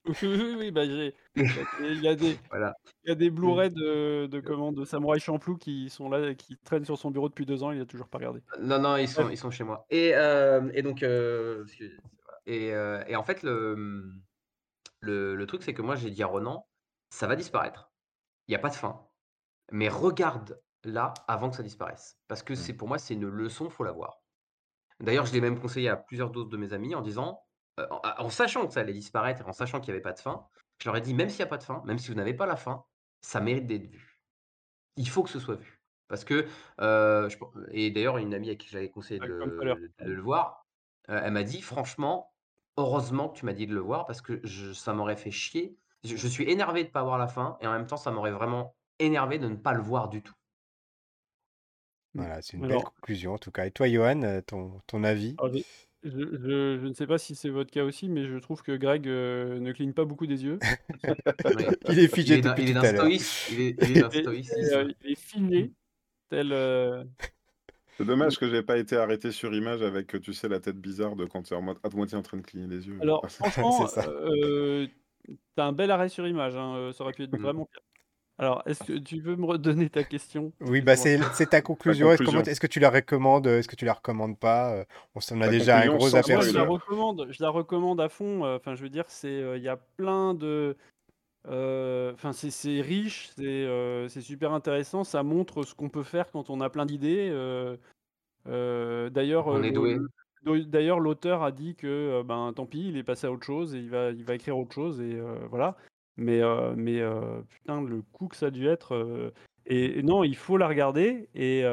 Oui, 0.21 0.27
oui, 0.37 0.55
oui, 0.59 0.71
bah, 0.71 0.85
j'ai 0.85 1.15
il 1.79 1.99
y 2.01 2.07
a 2.07 2.15
des 2.15 2.39
Voilà. 2.49 2.73
il 3.05 3.09
y 3.09 3.11
a 3.11 3.15
des 3.15 3.31
Mmh. 3.43 3.59
Blu-ray 3.59 3.71
de 3.71 4.27
de 4.27 4.39
comment? 4.41 4.71
De 4.73 4.85
Samouraï 4.85 5.19
Champloo 5.19 5.57
qui 5.57 5.89
sont 5.89 6.09
là, 6.09 6.35
qui 6.35 6.57
traînent 6.57 6.85
sur 6.85 6.97
son 6.97 7.11
bureau 7.11 7.29
depuis 7.29 7.45
2 7.45 7.63
ans, 7.63 7.71
il 7.71 7.81
a 7.81 7.85
toujours 7.85 8.09
pas 8.09 8.19
regardé. 8.19 8.41
Non, 8.59 8.79
non, 8.79 8.95
ils 8.97 9.07
sont 9.09 9.29
ils 9.29 9.37
sont 9.37 9.51
chez 9.51 9.63
moi 9.63 9.85
et 9.89 10.09
hem 10.09 10.71
et 10.73 10.81
donc 10.81 10.99
voilà 10.99 12.39
et 12.45 12.67
et 13.11 13.15
en 13.15 13.23
fait, 13.23 13.43
le, 13.43 13.75
mmh, 13.75 14.23
le 15.01 15.35
le 15.35 15.47
truc, 15.47 15.63
c'est 15.63 15.73
que 15.73 15.81
moi, 15.83 15.95
j'ai 15.95 16.11
dit 16.11 16.23
à 16.23 16.27
Ronan: 16.27 16.67
«Ça 17.11 17.27
va 17.27 17.35
disparaître. 17.37 17.93
Il 18.47 18.53
y 18.53 18.55
a 18.55 18.59
pas 18.59 18.69
de 18.69 18.75
fin, 18.75 19.07
mais 19.71 19.89
regarde-la 19.89 21.13
avant 21.27 21.49
que 21.51 21.57
ça 21.57 21.63
disparaisse». 21.63 22.19
Parce 22.29 22.43
que 22.43 22.55
c'est 22.55 22.73
Mmh. 22.73 22.75
pour 22.75 22.87
moi, 22.89 22.99
c'est 22.99 23.15
une 23.15 23.27
leçon, 23.29 23.69
faut 23.71 23.83
la 23.85 23.93
voir. 23.93 24.23
D'ailleurs, 25.01 25.25
je 25.27 25.33
l'ai 25.33 25.41
même 25.41 25.59
conseillé 25.61 25.89
à 25.89 25.97
plusieurs 25.97 26.31
d'autres 26.31 26.49
de 26.51 26.57
mes 26.57 26.73
amis 26.73 26.95
en 26.95 27.01
disant, 27.01 27.41
en 27.77 28.01
en 28.25 28.29
sachant 28.29 28.67
que 28.67 28.73
ça 28.73 28.81
allait 28.81 28.93
disparaître 28.93 29.41
et 29.41 29.45
en 29.45 29.53
sachant 29.53 29.79
qu'il 29.81 29.89
y 29.89 29.91
avait 29.93 30.01
pas 30.01 30.13
de 30.13 30.19
fin, 30.19 30.47
je 30.81 30.89
leur 30.89 30.97
ai 30.97 31.01
dit: 31.01 31.13
«Même 31.13 31.29
s'il 31.29 31.39
y 31.39 31.43
a 31.43 31.47
pas 31.47 31.57
de 31.57 31.63
fin, 31.63 31.81
même 31.85 31.97
si 31.99 32.09
vous 32.09 32.15
n'avez 32.15 32.33
pas 32.33 32.45
la 32.45 32.55
fin, 32.57 32.85
ça 33.21 33.41
mérite 33.41 33.67
d'être 33.67 33.87
vu. 33.87 34.21
Il 34.97 35.09
faut 35.09 35.23
que 35.23 35.29
ce 35.31 35.39
soit 35.39 35.55
vu». 35.55 35.81
Parce 36.09 36.25
que, 36.25 36.47
je 36.79 37.37
pen 37.37 37.67
et 37.71 37.91
d'ailleurs, 37.91 38.17
une 38.19 38.33
amie 38.35 38.49
à 38.51 38.55
qui 38.55 38.69
j'avais 38.69 38.89
conseillé 38.91 39.19
de 39.21 39.27
le 39.27 39.67
de 40.01 40.11
Purple. 40.11 40.15
le 40.15 40.21
voir, 40.21 40.67
heu, 41.09 41.19
elle 41.23 41.33
m'a 41.33 41.43
dit: 41.43 41.61
«Franchement, 41.61 42.33
heureusement 42.77 43.29
que 43.29 43.39
tu 43.39 43.45
m'as 43.45 43.53
dit 43.53 43.67
de 43.67 43.73
le 43.75 43.81
voir 43.81 44.05
parce 44.05 44.21
que 44.23 44.41
je 44.45 44.73
ça 44.73 44.93
m'aurait 44.93 45.17
fait 45.17 45.31
chier. 45.31 45.77
Je 46.05 46.15
je 46.17 46.27
suis 46.29 46.49
énervé 46.51 46.83
de 46.85 46.89
pas 46.91 47.01
avoir 47.01 47.17
la 47.19 47.27
fin 47.29 47.57
et 47.61 47.67
en 47.67 47.73
même 47.73 47.87
temps, 47.87 47.97
ça 47.97 48.11
m'aurait 48.11 48.31
vraiment 48.31 48.75
énervé 48.99 49.39
de 49.39 49.49
ne 49.49 49.55
pas 49.57 49.73
le 49.73 49.81
voir 49.83 50.09
du 50.09 50.23
tout». 50.23 50.35
Voilà, 52.17 52.41
c'est 52.41 52.57
une 52.57 52.65
belle 52.65 52.83
conclusion, 52.83 53.33
en 53.33 53.37
tout 53.37 53.51
cas. 53.51 53.65
Et 53.65 53.71
toi, 53.71 53.87
Johan, 53.89 54.41
ton 54.87 55.03
avis? 55.03 55.39
Je 56.05 56.11
je 56.37 56.79
je 56.81 56.87
ne 56.87 56.93
sais 56.93 57.07
pas 57.07 57.17
si 57.17 57.35
c'est 57.35 57.49
votre 57.49 57.71
cas 57.71 57.83
aussi, 57.83 58.09
mais 58.09 58.25
je 58.25 58.37
trouve 58.37 58.61
que 58.63 58.75
Greg, 58.77 59.07
heu, 59.07 59.59
ne 59.59 59.71
cligne 59.73 59.93
pas 59.93 60.05
beaucoup 60.05 60.27
des 60.27 60.43
yeux. 60.45 60.63
Il 61.87 61.99
est 61.99 62.07
Il 62.25 62.33
figé 62.33 62.37
est 62.37 62.41
depuis 62.41 62.63
il 62.63 62.69
est 62.69 62.73
tout 62.73 62.75
d'un 62.75 62.85
à 62.85 62.91
l'heure. 62.91 63.13
stoïsme, 63.13 63.43
il 63.47 63.59
est 63.61 63.77
il 63.81 63.91
est 63.91 63.97
d'un 63.97 64.11
stoïcisme. 64.11 64.93
il 65.01 65.11
est 65.11 65.15
figé, 65.21 65.73
tel, 66.29 66.53
heu 66.53 67.05
C'est 67.99 68.05
dommage 68.05 68.37
que 68.39 68.49
j'ai 68.49 68.63
pas 68.63 68.77
été 68.77 68.95
arrêté 68.97 69.31
sur 69.33 69.53
image 69.53 69.81
avec, 69.81 70.19
tu 70.21 70.33
sais, 70.33 70.47
la 70.49 70.59
tête 70.61 70.77
bizarre 70.77 71.15
de 71.17 71.25
quand 71.25 71.43
tu 71.43 71.53
es 71.53 71.57
en 71.57 71.61
mode 71.61 71.79
à 71.83 71.89
moitié 71.89 72.17
en 72.17 72.21
train 72.21 72.37
de 72.37 72.41
cligner 72.45 72.67
des 72.67 72.87
yeux. 72.87 73.01
Alors 73.01 73.23
franchement, 73.29 73.71
C'est 73.71 73.87
ça. 73.87 74.01
heu, 74.07 74.87
tu 75.27 75.37
as 75.57 75.65
un 75.65 75.73
bel 75.73 75.91
arrêt 75.91 76.09
sur 76.09 76.27
image, 76.27 76.55
hein, 76.55 76.91
ça 76.93 77.03
aurait 77.03 77.13
pu 77.13 77.23
être 77.23 77.37
Mmh. 77.37 77.39
vraiment 77.39 77.65
pire. 77.65 77.81
Alors, 78.37 78.63
est-ce 78.65 78.83
que 78.83 78.97
tu 78.97 79.21
veux 79.21 79.37
me 79.37 79.45
redonner 79.45 79.89
ta 79.89 80.03
question? 80.03 80.51
Oui, 80.59 80.81
bah, 80.81 80.97
c'est 80.97 81.19
c'est 81.33 81.49
ta 81.49 81.61
conclusion. 81.61 82.11
Est-ce 82.11 82.23
comment 82.23 82.39
conclusion. 82.39 82.51
est-ce 82.51 82.59
que 82.59 82.67
tu 82.67 82.79
la 82.79 82.89
recommandes, 82.89 83.47
heu, 83.47 83.59
est-ce 83.59 83.67
que 83.67 83.77
tu 83.77 83.85
la 83.85 83.93
recommandes 83.93 84.37
pas? 84.37 84.75
Heu, 84.75 84.85
on 85.15 85.21
s'en 85.21 85.39
a 85.39 85.45
Ta 85.45 85.51
déjà 85.51 85.79
un 85.79 85.87
gros 85.87 86.09
Moi, 86.09 86.21
je 86.21 86.27
aperçu. 86.27 86.53
la 86.53 86.63
recommande 86.63 87.27
je 87.29 87.41
la 87.43 87.49
recommande 87.49 88.01
à 88.01 88.09
fond, 88.09 88.45
heu, 88.45 88.55
enfin, 88.55 88.75
je 88.75 88.83
veux 88.83 88.89
dire, 88.89 89.05
c'est, 89.07 89.41
il 89.55 89.63
y 89.63 89.69
a 89.69 89.77
plein 89.77 90.33
de, 90.33 90.75
enfin, 91.45 92.33
c'est 92.33 92.51
c'est 92.51 92.81
riche, 92.81 93.29
c'est, 93.37 94.21
super 94.21 94.51
intéressant. 94.51 95.05
Ça 95.05 95.23
montre 95.23 95.63
ce 95.63 95.73
qu'on 95.73 95.89
peut 95.89 96.03
faire 96.03 96.29
quand 96.31 96.49
on 96.49 96.59
a 96.59 96.69
plein 96.69 96.85
d'idées, 96.85 97.29
d'ailleurs, 98.45 99.47
On 99.47 99.63
est 99.63 99.71
doué. 99.71 99.99
d'ailleurs, 100.43 100.99
l'auteur 100.99 101.41
a 101.41 101.53
dit 101.53 101.75
que, 101.75 102.21
ben, 102.23 102.51
tant 102.53 102.65
pis, 102.65 102.89
il 102.89 102.97
est 102.97 103.03
passé 103.03 103.27
à 103.27 103.31
autre 103.31 103.45
chose 103.45 103.75
et 103.75 103.79
il 103.79 103.89
va 103.89 104.11
il 104.11 104.25
va 104.25 104.35
écrire 104.35 104.57
autre 104.57 104.73
chose 104.73 104.99
et 104.99 105.21
voilà. 105.49 105.77
Mais 106.17 106.39
heu 106.41 106.75
mais 106.75 106.99
heu, 107.01 107.43
putain, 107.49 107.81
le 107.81 108.01
coup 108.01 108.27
que 108.27 108.35
ça 108.37 108.47
a 108.47 108.51
dû 108.51 108.67
être, 108.67 108.93
heu 108.95 109.33
et 109.65 109.99
et 109.99 110.03
non, 110.03 110.23
il 110.23 110.35
faut 110.35 110.57
la 110.57 110.67
regarder 110.67 111.29
et 111.33 111.63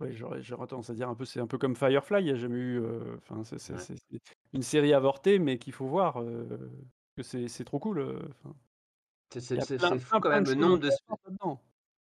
ouais, 0.00 0.12
j'aurais 0.12 0.42
j'aurais 0.42 0.66
tendance 0.66 0.90
à 0.90 0.94
dire 0.94 1.08
un 1.08 1.14
peu 1.14 1.24
c'est 1.24 1.40
un 1.40 1.46
peu 1.46 1.58
comme 1.58 1.76
Firefly, 1.76 2.22
il 2.22 2.26
y 2.28 2.30
a 2.30 2.34
jamais 2.36 2.58
eu, 2.58 2.80
enfin, 3.16 3.44
c'est 3.44 3.58
c'est 3.58 3.76
Ouais. 3.76 3.78
c'est 3.78 3.96
c'est 3.98 4.20
une 4.52 4.62
série 4.62 4.92
avortée, 4.94 5.38
mais 5.38 5.58
qu'il 5.58 5.72
faut 5.72 5.86
voir, 5.86 6.22
que 7.16 7.22
c'est 7.22 7.48
c'est 7.48 7.64
trop 7.64 7.78
cool, 7.78 8.30
C'est 9.30 9.98
fou 9.98 10.20
quand 10.20 10.30
même 10.30 10.44
le 10.46 10.54
nombre 10.54 10.78
de. 10.78 10.90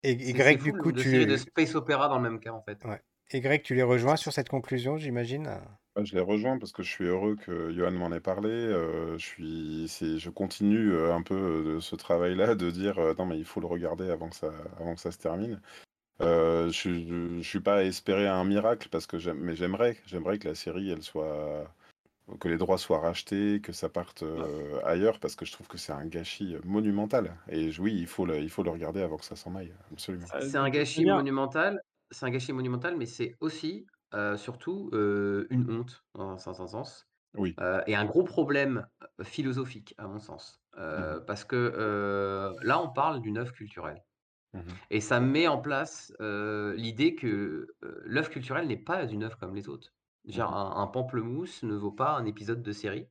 Et 0.03 0.33
et 0.33 0.33
Greg, 0.33 0.59
fou 0.59 0.61
du 0.61 0.73
le 0.73 0.73
coup, 0.73 0.91
de 0.91 1.03
séries 1.03 1.25
de 1.27 1.35
tu 1.35 1.37
space 1.37 1.75
opéra 1.75 2.07
dans 2.07 2.17
le 2.17 2.23
même 2.29 2.39
cas, 2.39 2.51
en 2.51 2.61
fait. 2.61 2.79
ouais. 2.83 3.01
Et 3.31 3.39
Greg, 3.41 3.61
tu 3.63 3.75
les 3.75 3.83
rejoins 3.83 4.15
sur 4.17 4.33
cette 4.33 4.49
conclusion, 4.49 4.97
j'imagine? 4.97 5.61
Ouais, 5.99 6.05
je 6.05 6.13
les 6.15 6.21
rejoins 6.21 6.57
parce 6.59 6.71
que 6.71 6.83
je 6.83 6.89
suis 6.89 7.05
heureux 7.05 7.35
que 7.35 7.71
Johan 7.73 7.91
m'en 7.91 8.11
ait 8.11 8.19
parlé, 8.21 8.49
je 8.49 9.17
suis 9.17 9.87
c'est 9.89 10.17
je 10.19 10.29
continue, 10.29 10.95
un 10.97 11.21
peu, 11.23 11.35
heu, 11.77 11.81
ce 11.81 11.95
travail-là 11.95 12.55
de 12.55 12.69
dire, 12.71 12.99
heu: 12.99 13.15
«Non 13.17 13.25
mais 13.25 13.37
il 13.39 13.45
faut 13.45 13.59
le 13.59 13.67
regarder 13.67 14.09
avant 14.09 14.29
que 14.29 14.35
ça 14.35 14.51
avant 14.79 14.95
que 14.95 15.01
ça 15.01 15.11
se 15.11 15.17
termine». 15.17 15.61
Je 16.21 16.69
suis 16.71 17.07
je 17.07 17.37
je 17.41 17.49
suis 17.49 17.61
pas 17.61 17.77
à 17.77 17.83
espérer 17.83 18.27
un 18.27 18.43
miracle 18.45 18.89
parce 18.89 19.07
que 19.07 19.19
j'aime 19.19 19.39
mais 19.39 19.55
j'aimerais 19.55 19.97
j'aimerais 20.07 20.39
que 20.39 20.49
la 20.49 20.55
série 20.55 20.91
elle 20.91 21.03
soit 21.03 21.73
que 22.41 22.49
les 22.49 22.57
droits 22.57 22.77
soient 22.79 22.99
rachetés, 22.99 23.61
que 23.61 23.73
ça 23.73 23.89
parte, 23.89 24.23
ailleurs 24.85 25.19
parce 25.19 25.35
que 25.35 25.45
je 25.45 25.53
trouve 25.53 25.67
que 25.67 25.77
c'est 25.79 25.93
un 25.93 26.05
gâchis, 26.07 26.57
monumental 26.65 27.37
et 27.49 27.71
oui, 27.79 27.95
il 27.97 28.07
faut 28.07 28.25
le 28.25 28.39
il 28.39 28.49
faut 28.51 28.63
le 28.63 28.71
regarder 28.71 29.01
avant 29.01 29.17
que 29.17 29.25
ça 29.25 29.35
s'en 29.37 29.55
aille, 29.55 29.75
absolument. 29.91 30.31
C'est 30.41 30.57
de 30.57 30.57
un 30.57 30.69
gâchis 30.69 31.05
monumental 31.05 31.79
c'est 32.11 32.25
un 32.25 32.31
gâchis 32.31 32.53
monumental, 32.53 32.97
mais 32.97 33.05
c'est 33.05 33.35
aussi, 33.39 33.85
surtout, 34.37 34.89
une 34.93 35.69
honte 35.71 36.03
dans 36.15 36.29
un 36.31 36.37
certain 36.37 36.67
sens, 36.67 37.07
Oui. 37.37 37.55
et 37.87 37.95
un 37.95 38.05
gros 38.05 38.23
problème, 38.23 38.87
philosophique 39.23 39.93
à 39.97 40.07
mon 40.07 40.19
sens. 40.19 40.61
Mmh 40.77 41.19
parce 41.27 41.43
que, 41.45 42.53
là, 42.63 42.81
on 42.81 42.89
parle 42.89 43.21
d'une 43.21 43.37
œuvre 43.37 43.51
culturelle 43.53 44.03
Mmh 44.53 44.59
mh. 44.61 44.63
et 44.89 44.99
ça 44.99 45.19
met 45.19 45.47
en 45.47 45.59
place, 45.59 46.11
l'idée 46.19 47.15
que, 47.15 47.67
l'œuvre 48.03 48.29
culturelle 48.29 48.67
n'est 48.67 48.77
pas 48.77 49.05
une 49.05 49.23
œuvre 49.23 49.37
comme 49.37 49.55
les 49.55 49.69
autres. 49.69 49.93
Mmh 50.25 50.37
mh. 50.37 50.41
un 50.41 50.71
un 50.77 50.87
pamplemousse 50.87 51.63
ne 51.63 51.75
vaut 51.75 51.91
pas 51.91 52.11
un 52.11 52.25
épisode 52.25 52.61
de 52.63 52.71
série. 52.71 53.07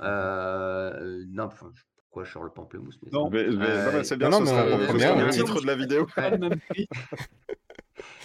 Non, 0.00 1.48
pourquoi 1.48 2.24
je 2.24 2.30
sors 2.32 2.44
le 2.44 2.50
pamplemousse? 2.50 2.98
Mais 3.02 3.10
Non. 3.12 3.24
non 3.24 3.30
mais 3.30 4.04
c'est 4.04 4.16
bien, 4.16 4.28
non, 4.30 4.38
ce 4.38 4.42
mais 4.44 4.50
sera 4.50 4.62
on 4.64 5.18
le 5.18 5.24
oui. 5.24 5.30
titre 5.30 5.60
de 5.60 5.66
la 5.66 5.74
vidéo. 5.76 6.06
Pas 6.14 6.30
le 6.30 6.36
ouais. 6.36 6.38
même 6.38 6.60
prix. 6.70 6.88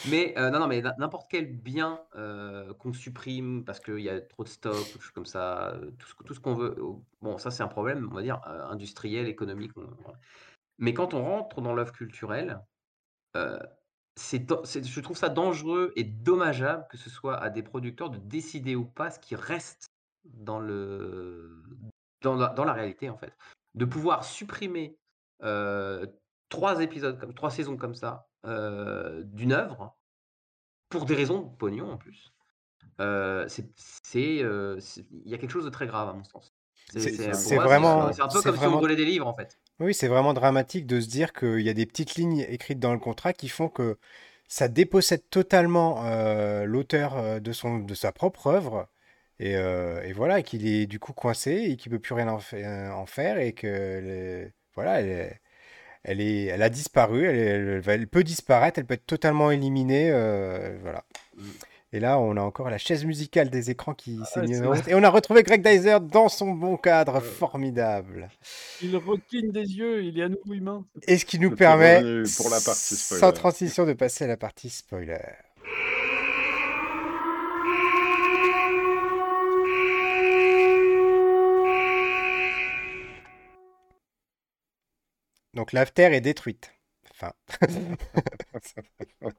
Mais 0.03 0.33
heu, 0.37 0.49
non, 0.49 0.59
non, 0.59 0.67
mais 0.67 0.81
n'im 0.81 0.93
n'importe 0.97 1.29
quel 1.29 1.55
bien, 1.61 2.01
heu, 2.15 2.73
qu'on 2.79 2.93
supprime 2.93 3.63
parce 3.65 3.79
qu'il 3.79 3.99
y 3.99 4.09
a 4.09 4.19
trop 4.21 4.43
de 4.43 4.49
stock 4.49 4.97
comme 5.13 5.25
ça, 5.25 5.73
heu, 5.75 5.95
tout 6.25 6.33
ce 6.33 6.39
qu'on 6.39 6.55
veut, 6.55 6.75
bon, 7.21 7.37
ça, 7.37 7.51
c'est 7.51 7.63
un 7.63 7.67
problème, 7.67 8.07
on 8.11 8.15
va 8.15 8.21
dire, 8.23 8.41
industriel, 8.45 9.27
économique. 9.27 9.71
Mais 10.79 10.93
quand 10.93 11.13
on 11.13 11.23
rentre 11.23 11.61
dans 11.61 11.73
l'œuvre 11.73 11.93
culturelle, 11.93 12.61
heu, 13.37 13.59
je 14.19 14.99
trouve 15.01 15.17
ça 15.17 15.29
dangereux 15.29 15.93
et 15.95 16.03
dommageable 16.05 16.87
que 16.89 16.97
ce 16.97 17.09
soit 17.09 17.37
à 17.37 17.49
des 17.49 17.63
producteurs 17.63 18.09
de 18.11 18.17
décider 18.19 18.75
ou 18.75 18.85
pas 18.85 19.11
ce 19.11 19.19
qui 19.19 19.35
reste 19.35 19.87
dans 20.25 20.59
le 20.59 21.63
dans 22.23 22.35
la 22.35 22.49
dans 22.49 22.65
la 22.65 22.73
réalité, 22.73 23.09
en 23.09 23.17
fait. 23.17 23.33
De 23.75 23.85
pouvoir 23.85 24.25
supprimer, 24.25 24.97
3 26.49 26.81
épisodes 26.81 27.19
comme 27.19 27.33
3 27.33 27.51
saisons 27.51 27.77
comme 27.77 27.95
ça, 27.95 28.30
d'une 28.43 29.53
œuvre, 29.53 29.95
pour 30.89 31.05
des 31.05 31.15
raisons 31.15 31.41
de 31.41 31.55
pognon 31.57 31.91
en 31.91 31.97
plus. 31.97 32.33
C'est 33.43 33.65
il 34.15 35.29
y 35.29 35.33
a 35.33 35.37
quelque 35.37 35.51
chose 35.51 35.65
de 35.65 35.69
très 35.69 35.87
grave 35.87 36.09
à 36.09 36.13
mon 36.13 36.23
sens. 36.23 36.53
C'est 36.87 37.57
vraiment 37.57 38.11
c'est 38.13 38.21
un 38.21 38.27
peu 38.27 38.41
comme 38.41 38.57
si 38.57 38.67
on 38.67 38.77
volait 38.77 38.95
des 38.95 39.05
livres, 39.05 39.27
en 39.27 39.35
fait. 39.35 39.57
oui, 39.79 39.93
c'est 39.93 40.07
vraiment 40.07 40.33
dramatique 40.33 40.85
de 40.85 41.01
se 41.01 41.07
dire 41.07 41.33
qu'il 41.33 41.61
y 41.61 41.69
a 41.69 41.73
des 41.73 41.85
petites 41.85 42.15
lignes 42.15 42.45
écrites 42.49 42.79
dans 42.79 42.93
le 42.93 42.99
contrat 42.99 43.33
qui 43.33 43.49
font 43.49 43.67
que 43.69 43.97
ça 44.47 44.67
dépossède 44.67 45.27
totalement 45.29 46.05
euh, 46.05 46.65
l'auteur 46.65 47.41
de 47.41 47.51
son 47.53 47.79
de 47.79 47.93
sa 47.95 48.11
propre 48.11 48.47
œuvre 48.47 48.87
et, 49.39 49.53
et 49.53 50.13
voilà, 50.13 50.43
qu'il 50.43 50.67
est 50.67 50.85
du 50.87 50.99
coup 50.99 51.13
coincé 51.13 51.51
et 51.53 51.77
qu'il 51.77 51.91
peut 51.91 51.99
plus 51.99 52.13
rien 52.13 52.27
en, 52.27 52.39
fa- 52.39 52.95
en 52.95 53.05
faire 53.07 53.39
et 53.39 53.53
que 53.53 53.67
les- 53.67 54.53
voilà, 54.75 55.01
elle 56.03 56.21
est 56.21 56.45
elle 56.45 56.61
a 56.61 56.69
disparu, 56.69 57.25
elle, 57.25 57.35
elle 57.37 57.79
va- 57.79 57.93
elle 57.93 58.07
peut 58.07 58.23
disparaître, 58.23 58.79
elle 58.79 58.85
peut 58.85 58.95
être 58.95 59.05
totalement 59.05 59.51
éliminée, 59.51 60.09
euh, 60.11 60.77
voilà. 60.81 61.03
Et 61.93 61.99
là, 61.99 62.19
on 62.19 62.37
a 62.37 62.41
encore 62.41 62.69
la 62.69 62.77
chaise 62.77 63.03
musicale 63.03 63.49
des 63.49 63.69
écrans 63.69 63.93
qui 63.93 64.17
s'est 64.25 64.39
Ah, 64.63 64.67
route. 64.69 64.87
Et 64.87 64.95
on 64.95 65.03
a 65.03 65.09
retrouvé 65.09 65.43
Greg 65.43 65.61
Dyser 65.61 65.97
dans 65.99 66.29
son 66.29 66.51
bon 66.51 66.77
cadre, 66.77 67.17
Euh. 67.17 67.19
formidable. 67.19 68.29
Il 68.81 68.95
recligne 68.95 69.51
des 69.51 69.59
yeux, 69.75 70.01
il 70.05 70.17
est 70.17 70.23
à 70.23 70.29
nouveau 70.29 70.53
humain. 70.53 70.85
Et 71.05 71.17
ce 71.17 71.25
qui 71.25 71.37
nous 71.37 71.53
permet, 71.53 71.99
pour 72.37 72.49
la 72.49 72.61
partie 72.61 72.95
sans 72.95 73.33
transition, 73.33 73.85
de 73.85 73.91
passer 73.91 74.23
à 74.23 74.27
la 74.27 74.37
partie 74.37 74.69
spoiler. 74.69 75.19
Donc 85.71 85.79
la 85.79 85.85
Terre 85.85 86.11
est 86.13 86.21
détruite. 86.21 86.73
Enfin. 87.11 87.31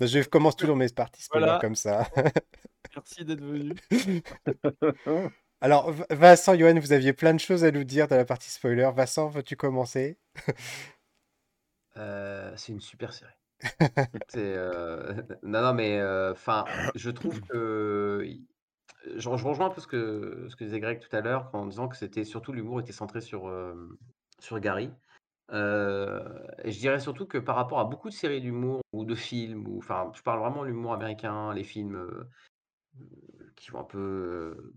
Je 0.00 0.28
commence 0.28 0.56
toujours 0.56 0.76
mes 0.76 0.88
parties 0.90 1.26
Voilà. 1.30 1.58
comme 1.60 1.74
ça. 1.74 2.06
Merci 2.94 3.24
d'être 3.24 3.40
venu. 3.42 3.74
Alors, 5.60 5.92
Vincent, 6.10 6.54
Johan, 6.54 6.78
vous 6.78 6.92
aviez 6.92 7.12
plein 7.12 7.34
de 7.34 7.40
choses 7.40 7.64
à 7.64 7.70
nous 7.70 7.84
dire 7.84 8.08
dans 8.08 8.16
la 8.16 8.24
partie 8.24 8.50
spoiler. 8.50 8.90
Vincent, 8.94 9.28
veux-tu 9.28 9.56
commencer? 9.56 10.18
Heu, 11.96 12.52
c'est 12.56 12.72
une 12.72 12.80
super 12.80 13.12
série. 13.12 13.32
Heu, 14.36 15.24
non, 15.42 15.62
non, 15.62 15.74
mais, 15.74 16.02
enfin, 16.30 16.64
je 16.94 17.10
trouve 17.10 17.40
que 17.40 18.22
je 19.06 19.20
je 19.20 19.28
rejoins 19.28 19.66
un 19.66 19.70
peu 19.70 19.80
ce 19.80 19.86
que 19.86 20.46
ce 20.50 20.56
que 20.56 20.64
disait 20.64 20.80
Greg 20.80 21.00
tout 21.00 21.14
à 21.16 21.20
l'heure 21.20 21.50
en 21.54 21.66
disant 21.66 21.88
que 21.88 21.96
c'était 21.96 22.24
surtout 22.24 22.52
l'humour 22.52 22.80
était 22.80 22.92
centré 22.92 23.20
sur 23.20 23.50
Gary. 24.60 24.90
Je 25.50 26.78
dirais 26.78 27.00
surtout 27.00 27.26
que 27.26 27.38
par 27.38 27.56
rapport 27.56 27.80
à 27.80 27.84
beaucoup 27.84 28.08
de 28.08 28.14
séries 28.14 28.40
d'humour 28.40 28.80
ou 28.92 29.04
de 29.04 29.14
films 29.14 29.66
ou 29.68 29.78
enfin, 29.78 30.10
je 30.14 30.22
parle 30.22 30.40
vraiment 30.40 30.62
de 30.62 30.68
l'humour 30.68 30.92
américain, 30.92 31.54
les 31.54 31.64
films, 31.64 32.28
qui 33.56 33.70
vont 33.70 33.80
un 33.80 33.84
peu, 33.84 34.72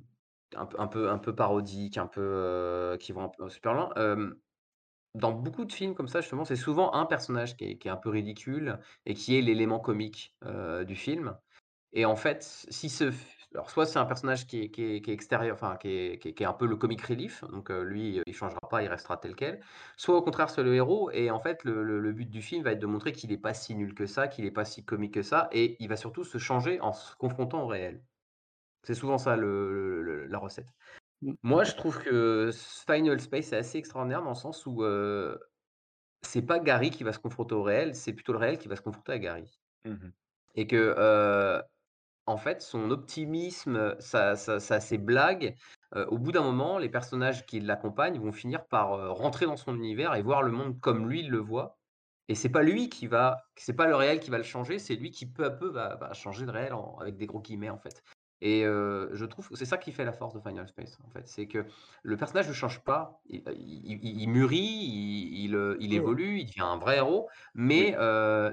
un 0.56 0.88
peu 0.88 1.10
un 1.10 1.18
peu 1.18 1.36
parodiques, 1.36 1.98
un 1.98 2.08
peu, 2.08 2.98
qui 3.00 3.12
vont 3.12 3.24
un 3.24 3.30
peu 3.30 3.50
super 3.50 3.74
loin. 3.74 3.90
Dans 5.14 5.34
beaucoup 5.34 5.66
de 5.66 5.74
films 5.74 5.94
comme 5.94 6.08
ça, 6.08 6.22
justement, 6.22 6.46
c'est 6.46 6.56
souvent 6.56 6.94
un 6.94 7.06
personnage 7.06 7.58
qui 7.58 7.66
est 7.66 7.78
qui 7.78 7.90
est 7.90 7.92
un 7.92 7.98
peu 7.98 8.10
ridicule 8.10 8.80
et 9.06 9.14
qui 9.14 9.38
est 9.38 9.42
l'élément 9.42 9.80
comique, 9.80 10.38
du 10.88 10.96
film 10.96 11.38
et 11.94 12.06
en 12.06 12.16
fait, 12.18 12.44
si 12.44 12.90
ce 12.90 13.12
alors 13.54 13.70
soit 13.70 13.86
c'est 13.86 14.00
un 14.00 14.06
personnage 14.06 14.48
qui 14.48 14.62
est 14.64 14.70
qui 14.70 14.84
est 14.84 15.02
qui 15.02 15.12
est 15.12 15.14
extérieur, 15.14 15.56
enfin 15.56 15.76
qui 15.76 15.90
est 15.90 16.20
qui 16.20 16.46
un 16.46 16.54
peu 16.54 16.66
le 16.66 16.76
comic 16.76 17.02
relief, 17.02 17.44
donc 17.52 17.70
lui, 17.70 18.22
il 18.26 18.34
changera 18.34 18.60
pas, 18.70 18.82
il 18.84 18.88
restera 18.88 19.18
tel 19.18 19.36
quel. 19.36 19.62
Soit 19.98 20.16
au 20.16 20.22
contraire, 20.22 20.50
c'est 20.50 20.64
le 20.64 20.74
héros 20.74 21.12
et 21.12 21.32
en 21.32 21.40
fait, 21.40 21.64
le 21.64 21.84
le 21.84 22.00
le 22.00 22.12
but 22.14 22.30
du 22.30 22.42
film 22.42 22.64
va 22.64 22.72
être 22.72 22.80
de 22.80 22.86
montrer 22.86 23.12
qu'il 23.12 23.32
est 23.32 23.38
pas 23.38 23.54
si 23.54 23.76
nul 23.76 23.94
que 23.94 24.06
ça, 24.06 24.28
qu'il 24.28 24.46
est 24.46 24.52
pas 24.52 24.66
si 24.66 24.86
comique 24.86 25.14
que 25.14 25.22
ça 25.22 25.50
et 25.52 25.76
il 25.80 25.90
va 25.90 25.98
surtout 25.98 26.24
se 26.24 26.38
changer 26.38 26.80
en 26.82 26.94
se 26.94 27.16
confrontant 27.16 27.64
au 27.64 27.68
réel. 27.68 28.02
C'est 28.84 28.96
souvent 28.96 29.18
ça 29.18 29.36
le 29.36 30.28
la 30.28 30.38
recette. 30.38 30.74
Mmh. 31.22 31.34
Moi, 31.44 31.64
je 31.64 31.76
trouve 31.76 32.00
que 32.00 32.52
Final 32.88 33.20
Space 33.20 33.52
est 33.52 33.58
assez 33.58 33.78
extraordinaire 33.78 34.24
dans 34.24 34.30
le 34.30 34.36
sens 34.36 34.66
où, 34.66 34.84
c'est 36.24 36.42
pas 36.42 36.60
Gary 36.60 36.90
qui 36.92 37.04
va 37.04 37.14
se 37.14 37.20
confronter 37.20 37.56
au 37.56 37.64
réel, 37.64 37.96
c'est 37.96 38.14
plutôt 38.14 38.32
le 38.34 38.40
réel 38.40 38.58
qui 38.58 38.68
va 38.68 38.76
se 38.76 38.82
confronter 38.82 39.12
à 39.14 39.20
Gary 39.20 39.60
Mmh 39.86 40.10
et 40.56 40.68
que, 40.68 41.62
en 42.32 42.38
fait, 42.38 42.62
son 42.62 42.92
optimisme, 42.92 43.96
sa 44.00 44.36
ses 44.36 44.98
blagues, 44.98 45.56
au 45.96 46.18
bout 46.18 46.32
d'un 46.32 46.44
moment, 46.44 46.78
les 46.78 46.90
personnages 46.90 47.46
qui 47.46 47.60
l'accompagnent 47.60 48.20
vont 48.20 48.32
finir 48.32 48.66
par, 48.66 49.16
rentrer 49.16 49.46
dans 49.46 49.58
son 49.58 49.76
univers 49.76 50.16
et 50.16 50.22
voir 50.22 50.42
le 50.42 50.52
monde 50.52 50.80
comme 50.80 51.10
lui, 51.10 51.24
le 51.24 51.38
voit. 51.38 51.78
Et 52.30 52.36
c'est 52.36 52.50
pas 52.50 52.64
lui 52.64 52.90
qui 52.90 53.08
va 53.08 53.44
c'est 53.58 53.74
pas 53.74 53.88
le 53.88 53.96
réel 53.96 54.20
qui 54.20 54.30
va 54.30 54.38
le 54.38 54.44
changer, 54.44 54.80
c'est 54.80 54.96
lui 54.96 55.12
qui 55.12 55.26
peu 55.26 55.44
à 55.44 55.50
peu 55.50 55.68
va 55.68 56.14
changer 56.14 56.46
le 56.46 56.52
réel 56.52 56.74
avec 57.02 57.18
des 57.18 57.26
gros 57.26 57.42
guillemets, 57.42 57.70
en 57.70 57.78
fait 57.78 58.02
et 58.42 58.64
je 58.64 59.26
trouve 59.26 59.48
que 59.50 59.56
c'est 59.56 59.66
ça 59.66 59.78
qui 59.78 59.92
fait 59.92 60.06
la 60.06 60.14
force 60.14 60.34
de 60.34 60.40
Final 60.40 60.68
Space, 60.68 60.98
en 61.06 61.10
fait. 61.10 61.28
C'est 61.28 61.48
que 61.48 61.66
le 62.04 62.18
personnage 62.18 62.48
ne 62.48 62.54
change 62.54 62.84
pas, 62.84 63.22
il 63.28 63.44
il 63.56 64.00
il 64.04 64.22
il 64.22 64.30
mûrit, 64.30 64.58
il 64.60 65.52
il, 65.54 65.78
il 65.80 65.94
évolue, 65.94 66.40
il 66.40 66.46
devient 66.46 66.62
un 66.62 66.78
vrai 66.78 66.98
héros 66.98 67.30
mais 67.54 67.96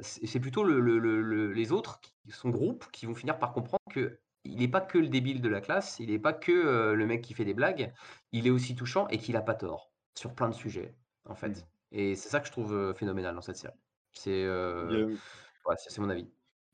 c'est 0.02 0.40
plutôt 0.40 0.64
le 0.64 0.80
le 0.80 0.98
le 0.98 1.22
le 1.22 1.52
les 1.52 1.72
autres 1.72 2.00
son 2.30 2.50
groupe 2.50 2.86
qui 2.92 3.06
vont 3.06 3.14
finir 3.14 3.38
par 3.38 3.52
comprendre 3.52 3.82
qu'il 3.92 4.62
est 4.62 4.68
pas 4.68 4.80
que 4.82 4.98
le 4.98 5.08
débile 5.08 5.40
de 5.40 5.48
la 5.48 5.60
classe, 5.60 5.98
il 6.00 6.10
est 6.10 6.18
pas 6.18 6.32
que, 6.34 6.92
le 6.92 7.06
mec 7.06 7.22
qui 7.22 7.34
fait 7.34 7.44
des 7.44 7.54
blagues, 7.54 7.92
il 8.32 8.46
est 8.46 8.50
aussi 8.50 8.74
touchant 8.74 9.08
et 9.08 9.18
qu'il 9.18 9.36
a 9.36 9.42
pas 9.42 9.54
tort, 9.54 9.92
sur 10.14 10.34
plein 10.34 10.48
de 10.48 10.54
sujets, 10.54 10.94
en 11.24 11.34
Mmh. 11.42 11.54
fait 11.54 11.66
et 11.90 12.14
c'est 12.16 12.28
ça 12.28 12.40
que 12.40 12.46
je 12.46 12.52
trouve, 12.52 12.92
phénoménal 12.94 13.34
dans 13.34 13.40
cette 13.40 13.56
série. 13.56 13.72
C'est, 14.12 14.44
Il 14.82 15.04
ouais, 15.66 15.76
mon 15.98 16.10
avis. 16.10 16.28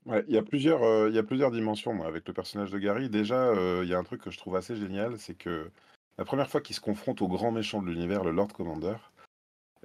Ouais, 0.05 0.23
il 0.27 0.33
y 0.33 0.37
a 0.37 0.43
plusieurs, 0.43 0.83
heu, 0.83 1.09
il 1.09 1.15
y 1.15 1.19
a 1.19 1.23
plusieurs 1.23 1.51
dimensions, 1.51 1.93
moi, 1.93 2.07
avec 2.07 2.27
le 2.27 2.33
personnage 2.33 2.71
de 2.71 2.79
Gary. 2.79 3.09
Déjà, 3.09 3.51
heu, 3.53 3.81
il 3.83 3.89
y 3.89 3.93
a 3.93 3.97
un 3.97 4.03
truc 4.03 4.21
que 4.21 4.31
je 4.31 4.37
trouve 4.37 4.55
assez 4.55 4.75
génial, 4.75 5.17
c'est 5.17 5.35
que 5.35 5.71
la 6.17 6.25
première 6.25 6.49
fois 6.49 6.61
qu'il 6.61 6.75
se 6.75 6.81
confronte 6.81 7.21
au 7.21 7.27
grand 7.27 7.51
méchant 7.51 7.81
de 7.81 7.87
l'univers, 7.89 8.23
le 8.23 8.31
Lord 8.31 8.53
Commander, 8.53 8.95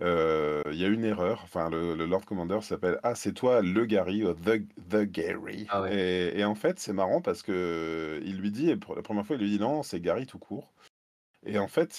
heu, 0.02 0.62
il 0.72 0.76
y 0.78 0.84
a 0.84 0.88
une 0.88 1.04
erreur. 1.04 1.42
Enfin, 1.44 1.70
le 1.70 1.94
le 1.96 2.06
Lord 2.06 2.24
Commander 2.26 2.60
s'appelle: 2.62 3.00
«Ah, 3.04 3.14
c'est 3.16 3.34
toi 3.34 3.62
le 3.62 3.86
Gary, 3.86 4.22
heu, 4.24 4.34
the 4.34 4.62
the 4.90 5.02
Gary» 5.10 5.68
Ah 5.68 5.80
ouais. 5.82 5.92
et 5.92 6.40
et 6.40 6.44
en 6.44 6.54
fait, 6.56 6.78
c'est 6.80 6.92
marrant 6.94 7.22
parce 7.22 7.42
qu'il 7.42 8.38
lui 8.38 8.50
dit 8.52 8.76
pour 8.76 8.96
la 8.96 9.02
première 9.02 9.26
fois, 9.26 9.36
il 9.36 9.42
lui 9.42 9.50
dit: 9.50 9.60
«Non, 9.60 9.82
c'est 9.84 10.00
Gary 10.00 10.26
tout 10.26 10.38
court» 10.40 10.72
et 11.46 11.58
en 11.58 11.68
fait, 11.68 11.98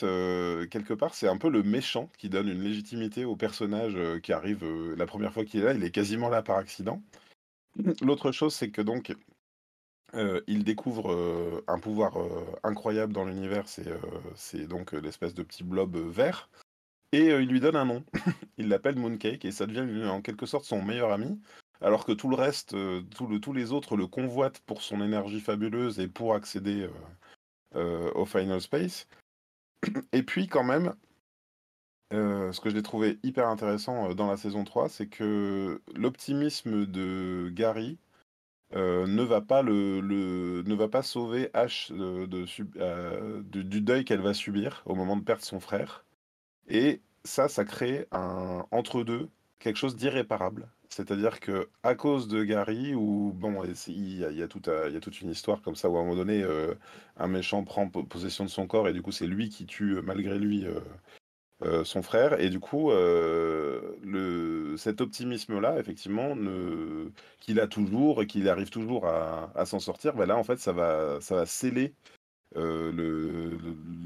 quelque 0.72 0.94
part, 0.94 1.16
c'est 1.16 1.28
un 1.28 1.38
peu 1.38 1.50
le 1.50 1.64
méchant 1.64 2.10
qui 2.18 2.30
donne 2.30 2.48
une 2.50 2.62
légitimité 2.64 3.26
au 3.26 3.36
personnage, 3.38 3.98
qui 4.22 4.34
arrive, 4.34 4.66
la 4.98 5.06
première 5.08 5.34
fois 5.34 5.46
qu'il 5.46 5.62
est 5.62 5.66
là, 5.66 5.74
il 5.74 5.84
est 5.84 5.92
quasiment 5.92 6.30
là 6.30 6.44
par 6.44 6.58
accident. 6.58 7.02
L'autre 8.02 8.32
chose, 8.32 8.54
c'est 8.54 8.72
que 8.72 8.82
donc, 8.82 9.14
heu, 10.16 10.44
il 10.48 10.64
découvre, 10.64 11.12
heu, 11.14 11.64
un 11.68 11.80
pouvoir, 11.80 12.20
heu, 12.20 12.46
incroyable 12.64 13.14
dans 13.14 13.26
l'univers, 13.26 13.68
c'est, 14.36 14.68
donc, 14.68 14.94
l'espèce 14.94 15.34
de 15.34 15.44
petit 15.44 15.64
blob, 15.64 15.96
vert 15.98 16.50
et 17.14 17.28
il 17.28 17.48
lui 17.50 17.60
donne 17.62 17.76
un 17.78 17.86
nom. 17.86 18.06
Il 18.58 18.70
l'appelle 18.70 18.98
Mooncake 18.98 19.46
et 19.46 19.52
ça 19.52 19.66
devient 19.68 20.06
en 20.10 20.22
quelque 20.22 20.46
sorte 20.46 20.66
son 20.66 20.82
meilleur 20.84 21.12
ami, 21.12 21.42
alors 21.82 22.06
que 22.06 22.12
tout 22.12 22.30
le 22.30 22.36
reste, 22.36 22.76
tous 23.12 23.54
les 23.54 23.72
autres 23.74 23.98
le 23.98 24.08
convoitent 24.08 24.62
pour 24.62 24.82
son 24.82 25.02
énergie 25.02 25.42
fabuleuse 25.42 26.00
et 26.00 26.08
pour 26.08 26.36
accéder, 26.36 26.90
au 27.76 28.26
Final 28.26 28.62
Space 28.62 29.08
et 30.14 30.24
puis 30.24 30.48
quand 30.48 30.64
même 30.64 30.94
heu, 32.14 32.52
ce 32.54 32.60
que 32.62 32.70
j'ai 32.70 32.82
trouvé 32.84 33.20
hyper 33.24 33.48
intéressant, 33.48 34.10
heu, 34.12 34.16
dans 34.16 34.28
la 34.30 34.38
saison 34.38 34.64
3, 34.64 34.90
c'est 34.90 35.08
que 35.08 35.82
l'optimisme 35.96 36.86
de 36.86 37.50
Gary, 37.54 37.98
heu, 38.76 39.06
ne 39.08 39.24
va 39.24 39.42
pas 39.42 39.62
le 39.64 40.02
ne 40.66 40.76
va 40.76 40.90
pas 40.90 41.04
sauver 41.04 41.50
Ash, 41.54 41.92
du 41.92 43.82
deuil 43.82 44.06
qu'elle 44.06 44.22
va 44.22 44.34
subir 44.34 44.84
au 44.86 44.96
moment 44.96 45.18
de 45.18 45.24
perdre 45.24 45.44
son 45.44 45.60
frère 45.60 46.06
et 46.68 47.02
ça, 47.24 47.48
ça 47.50 47.66
crée 47.66 48.08
entre-deux, 48.72 49.30
quelque 49.60 49.78
chose 49.78 49.96
d'irréparable. 49.96 50.70
C'est-à-dire 50.90 51.40
qu'à 51.40 51.96
cause 51.96 52.28
de 52.28 52.44
Gary 52.44 52.96
ou 52.96 53.32
bon 53.34 53.64
il 53.88 54.18
y 54.20 54.26
a 54.26 54.32
il 54.32 54.38
y 54.38 54.42
a 54.42 54.46
à 54.46 55.00
toute 55.02 55.22
une 55.22 55.30
histoire 55.32 55.62
comme 55.62 55.76
ça 55.76 55.90
où 55.90 55.98
à 55.98 56.02
un 56.02 56.04
moment 56.04 56.16
donné, 56.18 56.46
un 57.18 57.28
méchant 57.28 57.64
prend 57.64 57.90
po 57.90 58.04
possession 58.04 58.46
de 58.46 58.50
son 58.50 58.68
corps 58.68 58.88
et 58.90 58.94
du 58.94 59.02
coup, 59.02 59.12
c'est 59.12 59.28
lui 59.28 59.50
qui 59.50 59.66
tue, 59.66 60.02
malgré 60.04 60.38
lui, 60.40 60.66
heu, 61.64 61.84
son 61.84 62.02
frère. 62.02 62.40
Et 62.40 62.50
du 62.50 62.60
coup, 62.60 62.92
heu, 62.92 63.98
le 64.04 64.76
cet 64.78 65.02
optimisme-là, 65.02 65.80
effectivement, 65.80 66.36
qu'il 67.40 67.60
a 67.60 67.68
toujours 67.68 68.22
et 68.22 68.28
qu'il 68.28 68.50
arrive 68.50 68.70
toujours 68.70 69.08
à 69.08 69.66
s'en 69.66 69.80
sortir, 69.80 70.16
bah, 70.16 70.26
là, 70.26 70.38
en 70.38 70.44
fait, 70.44 70.60
ça 70.60 70.72
va 70.74 71.20
ça 71.22 71.36
va 71.36 71.46
sceller, 71.46 71.94
euh, 72.58 73.58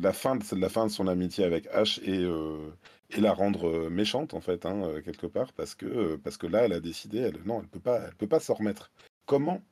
la, 0.04 0.14
fin 0.14 0.36
de, 0.36 0.44
la 0.56 0.70
fin 0.70 0.86
de 0.86 0.92
son 0.92 1.08
amitié 1.08 1.44
avec 1.46 1.66
Ash 1.68 2.00
et, 2.04 2.24
euh, 2.24 2.70
la 3.18 3.34
rendre 3.34 3.68
euh, 3.68 3.90
méchante 3.90 4.34
en 4.36 4.42
fait 4.42 4.66
hein, 4.68 5.02
quelque 5.04 5.26
part 5.26 5.52
parce 5.54 5.74
que 5.74 6.16
parce 6.18 6.38
que 6.38 6.46
là 6.48 6.66
elle 6.66 6.74
a 6.74 6.80
décidé 6.80 7.32
non 7.46 7.62
elle 7.62 7.68
peut 7.68 7.80
pas 7.80 8.02
elle 8.08 8.16
peut 8.16 8.28
pas 8.28 8.40
s'en 8.40 8.54
remettre. 8.54 8.92
Comment 9.26 9.64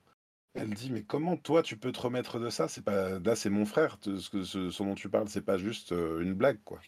elle 0.56 0.74
dit 0.74 0.92
mais 0.92 1.04
comment 1.04 1.38
toi 1.38 1.64
tu 1.64 1.78
peux 1.78 1.92
te 1.92 2.02
remettre 2.02 2.40
de 2.40 2.50
ça? 2.50 2.68
C'est 2.68 2.84
pas 2.84 3.20
là 3.20 3.36
c'est 3.36 3.52
mon 3.52 3.66
frère 3.66 4.00
ce, 4.02 4.84
dont 4.84 4.96
tu 4.96 5.10
parles 5.10 5.30
c'est 5.30 5.42
pas 5.46 5.58
juste 5.58 5.92
une 5.92 6.34
blague 6.34 6.60
quoi. 6.66 6.80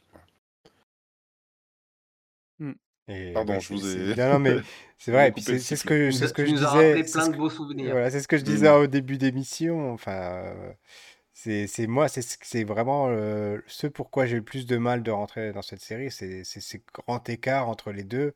Et 3.07 3.33
Pardon, 3.33 3.59
je 3.59 3.73
vous 3.73 3.95
ai. 3.95 4.15
Non, 4.15 4.33
non, 4.33 4.39
mais 4.39 4.55
c'est 4.97 5.11
vrai. 5.11 5.31
puis 5.31 5.43
c'est 5.43 5.59
ce 5.59 5.83
que, 5.83 6.11
c'est 6.11 6.27
ce 6.27 6.33
que 6.33 6.45
je 6.45 6.53
disais. 6.53 7.03
plein 7.03 7.29
de 7.29 7.37
beaux 7.37 7.49
souvenirs. 7.49 7.91
Voilà, 7.91 8.09
c'est 8.09 8.21
ce 8.21 8.27
que 8.27 8.37
je 8.37 8.43
disais 8.43 8.69
mmh. 8.69 8.81
au 8.81 8.87
début 8.87 9.17
d'émission. 9.17 9.93
Enfin, 9.93 10.53
c'est 11.35 11.87
moi, 11.87 12.07
c'est 12.07 12.63
vraiment 12.63 13.07
euh, 13.09 13.59
ce 13.67 13.87
pourquoi 13.87 14.25
j'ai 14.25 14.37
le 14.37 14.43
plus 14.43 14.65
de 14.65 14.77
mal 14.77 15.03
de 15.03 15.11
rentrer 15.11 15.51
dans 15.51 15.61
cette 15.61 15.81
série, 15.81 16.09
c'est 16.11 16.43
ces 16.43 16.81
grands 16.93 17.23
écarts 17.27 17.69
entre 17.69 17.91
les 17.91 18.03
deux 18.03 18.33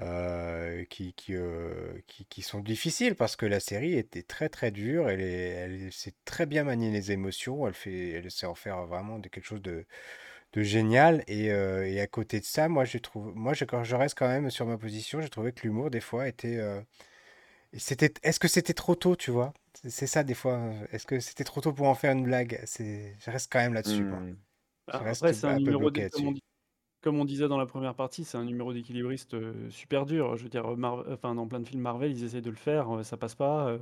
euh, 0.00 0.84
qui, 0.86 1.12
qui, 1.14 1.34
euh, 1.34 1.92
qui, 2.06 2.24
qui 2.26 2.42
sont 2.42 2.60
difficiles 2.60 3.14
parce 3.16 3.36
que 3.36 3.46
la 3.46 3.60
série 3.60 3.94
était 3.94 4.22
très 4.22 4.48
très 4.48 4.70
dure, 4.70 5.08
elle, 5.10 5.20
elle 5.20 5.92
sait 5.92 6.14
très 6.24 6.46
bien 6.46 6.64
manier 6.64 6.90
les 6.90 7.12
émotions, 7.12 7.66
elle, 7.68 7.74
fait, 7.74 8.10
elle 8.10 8.30
sait 8.30 8.46
en 8.46 8.54
faire 8.54 8.86
vraiment 8.86 9.18
de, 9.18 9.28
quelque 9.28 9.44
chose 9.46 9.62
de, 9.62 9.86
de 10.52 10.62
génial 10.62 11.24
et, 11.28 11.46
et 11.46 12.00
à 12.00 12.06
côté 12.06 12.40
de 12.40 12.44
ça, 12.44 12.68
moi, 12.68 12.84
je 12.84 12.98
trouve, 12.98 13.34
moi 13.34 13.54
je, 13.54 13.64
quand 13.64 13.84
je 13.84 13.96
reste 13.96 14.18
quand 14.18 14.28
même 14.28 14.50
sur 14.50 14.66
ma 14.66 14.78
position, 14.78 15.20
j'ai 15.20 15.30
trouvé 15.30 15.52
que 15.52 15.62
l'humour 15.62 15.90
des 15.90 16.00
fois 16.00 16.28
était... 16.28 16.60
c'était, 17.76 18.12
est-ce 18.22 18.38
que 18.38 18.48
c'était 18.48 18.74
trop 18.74 18.94
tôt, 18.94 19.16
tu 19.16 19.30
vois? 19.30 19.52
C'est 19.88 20.06
ça 20.06 20.22
des 20.22 20.34
fois. 20.34 20.60
Est-ce 20.92 21.06
que 21.06 21.20
c'était 21.20 21.44
trop 21.44 21.60
tôt 21.60 21.72
pour 21.72 21.88
en 21.88 21.94
faire 21.94 22.12
une 22.12 22.24
blague? 22.24 22.60
C'est, 22.64 23.16
je 23.18 23.30
reste 23.30 23.50
quand 23.50 23.58
même 23.58 23.74
là-dessus. 23.74 24.04
Mmh. 24.04 24.36
Après, 24.88 25.14
c'est 25.14 25.44
un, 25.46 25.58
numéro 25.58 25.90
comme, 27.00 27.18
on, 27.18 27.24
disait 27.24 27.48
dans 27.48 27.58
la 27.58 27.66
première 27.66 27.96
partie, 27.96 28.24
c'est 28.24 28.38
un 28.38 28.44
numéro 28.44 28.72
d'équilibriste 28.72 29.34
super 29.70 30.06
dur. 30.06 30.36
Je 30.36 30.44
veux 30.44 30.48
dire, 30.48 30.66
enfin, 30.66 31.34
dans 31.34 31.48
plein 31.48 31.60
de 31.60 31.66
films 31.66 31.82
Marvel, 31.82 32.12
ils 32.12 32.24
essayent 32.24 32.42
de 32.42 32.50
le 32.50 32.56
faire, 32.56 32.86
ça 33.02 33.16
passe 33.16 33.34
pas. 33.34 33.76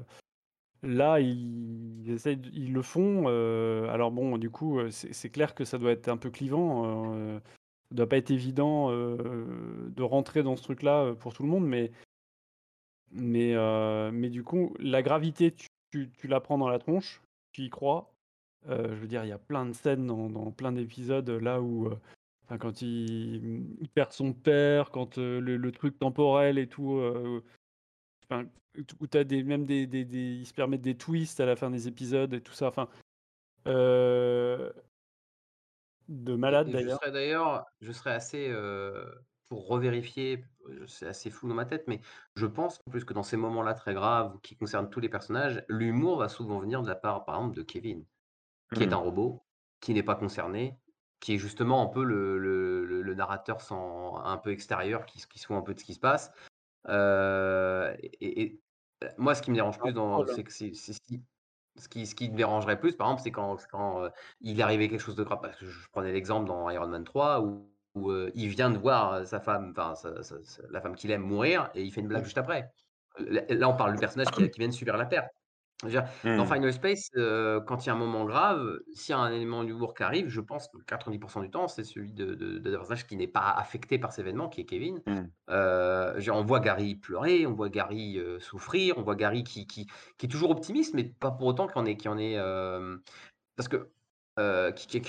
Là, 0.82 1.20
ils, 1.20 2.72
le 2.72 2.82
font. 2.82 3.28
alors 3.88 4.10
bon, 4.10 4.38
du 4.38 4.50
coup, 4.50 4.78
c'est 4.90 5.30
clair 5.30 5.54
que 5.54 5.64
ça 5.64 5.78
doit 5.78 5.92
être 5.92 6.08
un 6.08 6.16
peu 6.16 6.30
clivant. 6.30 7.38
ça 7.90 7.94
doit 7.94 8.08
pas 8.08 8.16
être 8.16 8.30
évident 8.30 8.90
de 8.90 10.02
rentrer 10.02 10.42
dans 10.42 10.56
ce 10.56 10.62
truc-là 10.62 11.14
pour 11.14 11.34
tout 11.34 11.42
le 11.42 11.48
monde, 11.48 11.66
mais 11.66 11.90
mais, 13.12 13.54
mais 14.12 14.30
du 14.30 14.42
coup, 14.42 14.74
la 14.78 15.02
gravité, 15.02 15.54
tu, 15.90 16.10
la 16.24 16.40
prends 16.40 16.58
dans 16.58 16.68
la 16.68 16.78
tronche, 16.78 17.20
tu 17.52 17.62
y 17.62 17.70
crois. 17.70 18.12
Euh, 18.68 18.88
je 18.94 19.00
veux 19.00 19.06
dire, 19.06 19.24
il 19.24 19.28
y 19.28 19.32
a 19.32 19.38
plein 19.38 19.66
de 19.66 19.72
scènes 19.72 20.06
dans, 20.06 20.50
plein 20.52 20.72
d'épisodes 20.72 21.28
là 21.30 21.60
où, 21.60 21.86
euh, 21.86 22.58
quand 22.58 22.82
il, 22.82 23.66
perd 23.94 24.12
son 24.12 24.32
père, 24.32 24.90
quand 24.90 25.18
euh, 25.18 25.40
le, 25.40 25.72
truc 25.72 25.98
temporel 25.98 26.58
et 26.58 26.66
tout, 26.66 27.00
où 29.00 29.06
tu 29.06 29.18
as 29.18 29.24
des, 29.24 29.42
même 29.42 29.64
des, 29.64 29.86
des, 29.86 30.02
ils 30.02 30.46
se 30.46 30.54
permettent 30.54 30.82
des 30.82 30.96
twists 30.96 31.40
à 31.40 31.46
la 31.46 31.56
fin 31.56 31.70
des 31.70 31.88
épisodes 31.88 32.32
et 32.34 32.40
tout 32.40 32.52
ça. 32.52 32.68
Enfin, 32.68 32.88
de 33.66 34.72
malade 36.34 36.70
d'ailleurs. 36.70 36.98
Je 36.98 37.04
serais 37.04 37.12
d'ailleurs, 37.12 37.66
je 37.80 37.92
serais 37.92 38.12
assez 38.12 38.50
pour 39.50 39.66
revérifier, 39.66 40.44
c'est 40.86 41.08
assez 41.08 41.28
flou 41.28 41.48
dans 41.48 41.56
ma 41.56 41.66
tête, 41.66 41.84
mais 41.88 42.00
je 42.36 42.46
pense 42.46 42.80
en 42.86 42.90
plus 42.90 43.04
que 43.04 43.12
dans 43.12 43.24
ces 43.24 43.36
moments-là 43.36 43.74
très 43.74 43.94
graves 43.94 44.38
qui 44.42 44.56
concernent 44.56 44.88
tous 44.88 45.00
les 45.00 45.08
personnages, 45.08 45.64
l'humour 45.68 46.18
va 46.18 46.28
souvent 46.28 46.60
venir 46.60 46.82
de 46.82 46.88
la 46.88 46.94
part, 46.94 47.24
par 47.24 47.34
exemple, 47.34 47.56
de 47.56 47.62
Kevin, 47.62 48.04
qui 48.72 48.84
est 48.84 48.86
mmh. 48.86 48.92
un 48.92 48.96
robot, 48.96 49.42
qui 49.80 49.92
n'est 49.92 50.04
pas 50.04 50.14
concerné, 50.14 50.78
qui 51.18 51.34
est 51.34 51.38
justement 51.38 51.82
un 51.82 51.86
peu 51.86 52.04
le, 52.04 52.38
le, 52.38 53.14
narrateur 53.14 53.60
sans, 53.60 54.18
un 54.18 54.36
peu 54.36 54.52
extérieur, 54.52 55.04
qui, 55.04 55.20
qui 55.28 55.40
se 55.40 55.46
fout 55.46 55.56
un 55.56 55.62
peu 55.62 55.74
de 55.74 55.80
ce 55.80 55.84
qui 55.84 55.94
se 55.94 56.00
passe. 56.00 56.32
Et, 56.88 58.60
moi, 59.16 59.34
ce 59.34 59.40
qui 59.42 59.50
me 59.50 59.56
dérange 59.56 59.78
plus, 59.78 59.92
dans, 59.92 60.26
c'est 60.26 60.44
que 60.44 60.52
c'est, 60.52 60.74
ce 60.74 61.00
qui, 61.88 62.06
ce 62.06 62.14
qui 62.14 62.30
me 62.30 62.36
dérangerait 62.36 62.78
plus, 62.78 62.94
par 62.94 63.06
exemple, 63.06 63.22
c'est 63.22 63.30
quand, 63.30 63.56
quand 63.70 64.10
il 64.42 64.60
arrivé 64.60 64.88
quelque 64.88 65.00
chose 65.00 65.16
de 65.16 65.24
grave. 65.24 65.40
Parce 65.40 65.56
que 65.56 65.66
je 65.66 65.88
prenais 65.90 66.12
l'exemple 66.12 66.46
dans 66.46 66.68
Iron 66.68 66.88
Man 66.88 67.04
3 67.04 67.40
où 67.40 67.70
où 67.94 68.12
il 68.34 68.48
vient 68.48 68.70
de 68.70 68.78
voir 68.78 69.26
sa 69.26 69.40
femme, 69.40 69.74
enfin 69.76 69.94
la 70.70 70.80
femme 70.80 70.94
qu'il 70.94 71.10
aime 71.10 71.22
mourir 71.22 71.70
et 71.74 71.82
il 71.82 71.92
fait 71.92 72.00
une 72.00 72.08
blague 72.08 72.24
juste 72.24 72.38
après. 72.38 72.70
Là, 73.18 73.68
on 73.68 73.76
parle 73.76 73.94
du 73.94 73.98
personnage 73.98 74.30
qui, 74.30 74.48
vient 74.58 74.68
de 74.68 74.72
subir 74.72 74.96
la 74.96 75.06
perte. 75.06 75.32
Dans 75.82 76.44
mmh. 76.44 76.46
Final 76.46 76.72
Space, 76.72 77.10
quand 77.14 77.84
il 77.84 77.86
y 77.86 77.90
a 77.90 77.94
un 77.94 77.98
moment 77.98 78.24
grave, 78.24 78.80
s'il 78.92 79.14
y 79.14 79.16
a 79.16 79.18
un 79.18 79.32
élément 79.32 79.64
d'humour 79.64 79.94
qui 79.94 80.02
arrive, 80.02 80.28
je 80.28 80.40
pense 80.40 80.68
que 80.68 80.78
90% 80.78 81.42
du 81.42 81.50
temps, 81.50 81.68
c'est 81.68 81.84
celui 81.84 82.12
de, 82.12 82.34
de, 82.34 82.70
personnage 82.70 83.06
qui 83.06 83.16
n'est 83.16 83.26
pas 83.26 83.50
affecté 83.50 83.98
par 83.98 84.12
cet 84.12 84.26
événement, 84.26 84.48
qui 84.48 84.60
est 84.60 84.66
Kevin. 84.66 85.00
Mmh. 85.06 86.30
on 86.30 86.44
voit 86.44 86.60
Gary 86.60 86.96
pleurer, 86.96 87.46
on 87.46 87.54
voit 87.54 87.70
Gary 87.70 88.20
souffrir, 88.40 88.98
on 88.98 89.02
voit 89.02 89.16
Gary 89.16 89.42
qui, 89.42 89.66
qui, 89.66 89.86
qui, 90.18 90.26
est 90.26 90.28
toujours 90.28 90.50
optimiste, 90.50 90.94
mais 90.94 91.04
pas 91.04 91.30
pour 91.30 91.46
autant 91.46 91.66
qu'il 91.66 91.78
en 91.78 91.86
est. 91.86 91.96
Qu 91.96 92.08
en 92.08 92.18
est 92.18 92.36
parce 93.56 93.68
que 93.68 93.90
euh, 94.38 94.72
qui, 94.72 95.00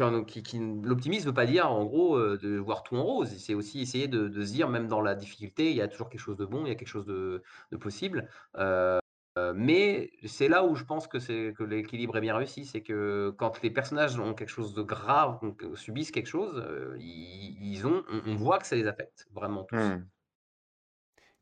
l'optimisme 0.83 1.27
ne 1.27 1.29
veut 1.29 1.33
pas 1.33 1.45
dire 1.45 1.71
en 1.71 1.85
gros 1.85 2.17
euh, 2.17 2.37
de 2.41 2.57
voir 2.57 2.83
tout 2.83 2.97
en 2.97 3.03
rose. 3.03 3.29
C'est 3.37 3.53
aussi 3.53 3.79
essayer 3.79 4.07
de, 4.07 4.29
se 4.43 4.51
dire 4.51 4.67
même 4.67 4.87
dans 4.87 4.99
la 4.99 5.15
difficulté, 5.15 5.69
il 5.69 5.77
y 5.77 5.81
a 5.81 5.87
toujours 5.87 6.09
quelque 6.09 6.21
chose 6.21 6.37
de 6.37 6.45
bon, 6.45 6.65
il 6.65 6.69
y 6.69 6.71
a 6.71 6.75
quelque 6.75 6.87
chose 6.87 7.05
de, 7.05 7.41
possible. 7.79 8.27
Euh, 8.57 8.99
mais 9.37 10.11
c'est 10.25 10.47
là 10.47 10.65
où 10.65 10.75
je 10.75 10.83
pense 10.83 11.07
que 11.07 11.63
l'équilibre 11.63 12.17
est 12.17 12.21
bien 12.21 12.35
réussi, 12.35 12.65
c'est 12.65 12.81
que 12.81 13.33
quand 13.37 13.61
les 13.61 13.71
personnages 13.71 14.19
ont 14.19 14.33
quelque 14.33 14.49
chose 14.49 14.73
de 14.73 14.81
grave, 14.81 15.39
subissent 15.75 16.11
quelque 16.11 16.27
chose, 16.27 16.63
ils, 16.99 17.85
ont, 17.85 18.03
on, 18.25 18.35
voit 18.35 18.59
que 18.59 18.67
ça 18.67 18.75
les 18.75 18.87
affecte 18.87 19.27
vraiment 19.33 19.63
tous. 19.63 19.75
Mmh. 19.75 20.05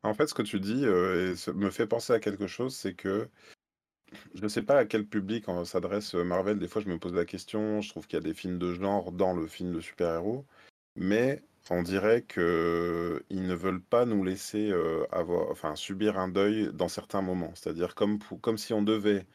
En 0.04 0.14
fait, 0.14 0.28
ce 0.28 0.34
que 0.34 0.44
tu 0.44 0.60
dis 0.60 0.86
me 0.86 1.70
fait 1.70 1.88
penser 1.88 2.14
à 2.14 2.20
quelque 2.20 2.48
chose, 2.48 2.76
c'est 2.76 2.94
que 2.94 3.28
je 4.34 4.42
ne 4.42 4.48
sais 4.48 4.64
pas 4.64 4.78
à 4.78 4.86
quel 4.86 5.06
public 5.06 5.46
s'adresse 5.66 6.14
Marvel. 6.14 6.60
Des 6.60 6.68
fois, 6.68 6.82
je 6.82 6.90
me 6.90 7.00
pose 7.00 7.14
la 7.14 7.26
question. 7.26 7.82
Je 7.82 7.90
trouve 7.90 8.08
qu'il 8.08 8.18
y 8.18 8.22
a 8.22 8.24
des 8.24 8.34
films 8.34 8.58
de 8.58 8.74
genre 8.74 9.12
dans 9.12 9.34
le 9.34 9.48
film 9.48 9.74
de 9.74 9.82
super-héros, 9.82 10.46
mais 10.96 11.44
on 11.70 11.84
dirait 11.84 12.24
qu'ils 12.24 12.42
ne 12.42 13.54
veulent 13.54 13.82
pas 13.82 14.06
nous 14.06 14.24
laisser 14.24 14.74
avoir, 15.12 15.50
enfin, 15.52 15.76
subir 15.76 16.18
un 16.18 16.28
deuil 16.28 16.70
dans 16.74 16.88
certains 16.88 17.22
moments. 17.22 17.52
C'est-à-dire 17.56 17.96
comme, 17.96 18.20
comme 18.42 18.58
si 18.58 18.74
on 18.74 18.82
devait, 18.82 19.26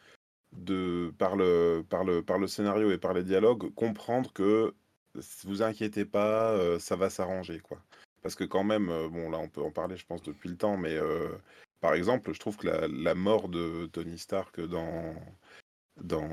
de, 0.53 1.13
par, 1.19 1.37
le, 1.37 1.85
par, 1.89 2.05
le, 2.05 2.23
par 2.23 2.39
le 2.39 2.47
scénario 2.47 2.91
et 2.91 2.99
par 2.99 3.15
les 3.15 3.25
dialogues, 3.25 3.73
comprendre 3.75 4.33
que 4.33 4.75
vous 5.45 5.63
inquiétez 5.63 6.05
pas, 6.05 6.79
ça 6.81 6.97
va 6.97 7.11
s'arranger, 7.11 7.61
quoi. 7.61 7.79
Parce 8.23 8.35
que 8.35 8.45
quand 8.45 8.65
même, 8.65 8.87
bon, 9.11 9.31
là, 9.31 9.39
on 9.39 9.49
peut 9.49 9.63
en 9.63 9.71
parler, 9.71 9.97
je 9.97 10.07
pense, 10.07 10.23
depuis 10.23 10.49
le 10.49 10.57
temps, 10.57 10.77
mais 10.77 10.99
par 11.85 11.93
exemple, 11.93 12.33
je 12.33 12.41
trouve 12.41 12.57
que 12.57 12.67
la, 12.67 13.15
mort 13.15 13.51
de 13.51 13.85
Tony 13.93 14.17
Stark 14.17 14.59
dans 14.59 15.15
dans, 16.01 16.29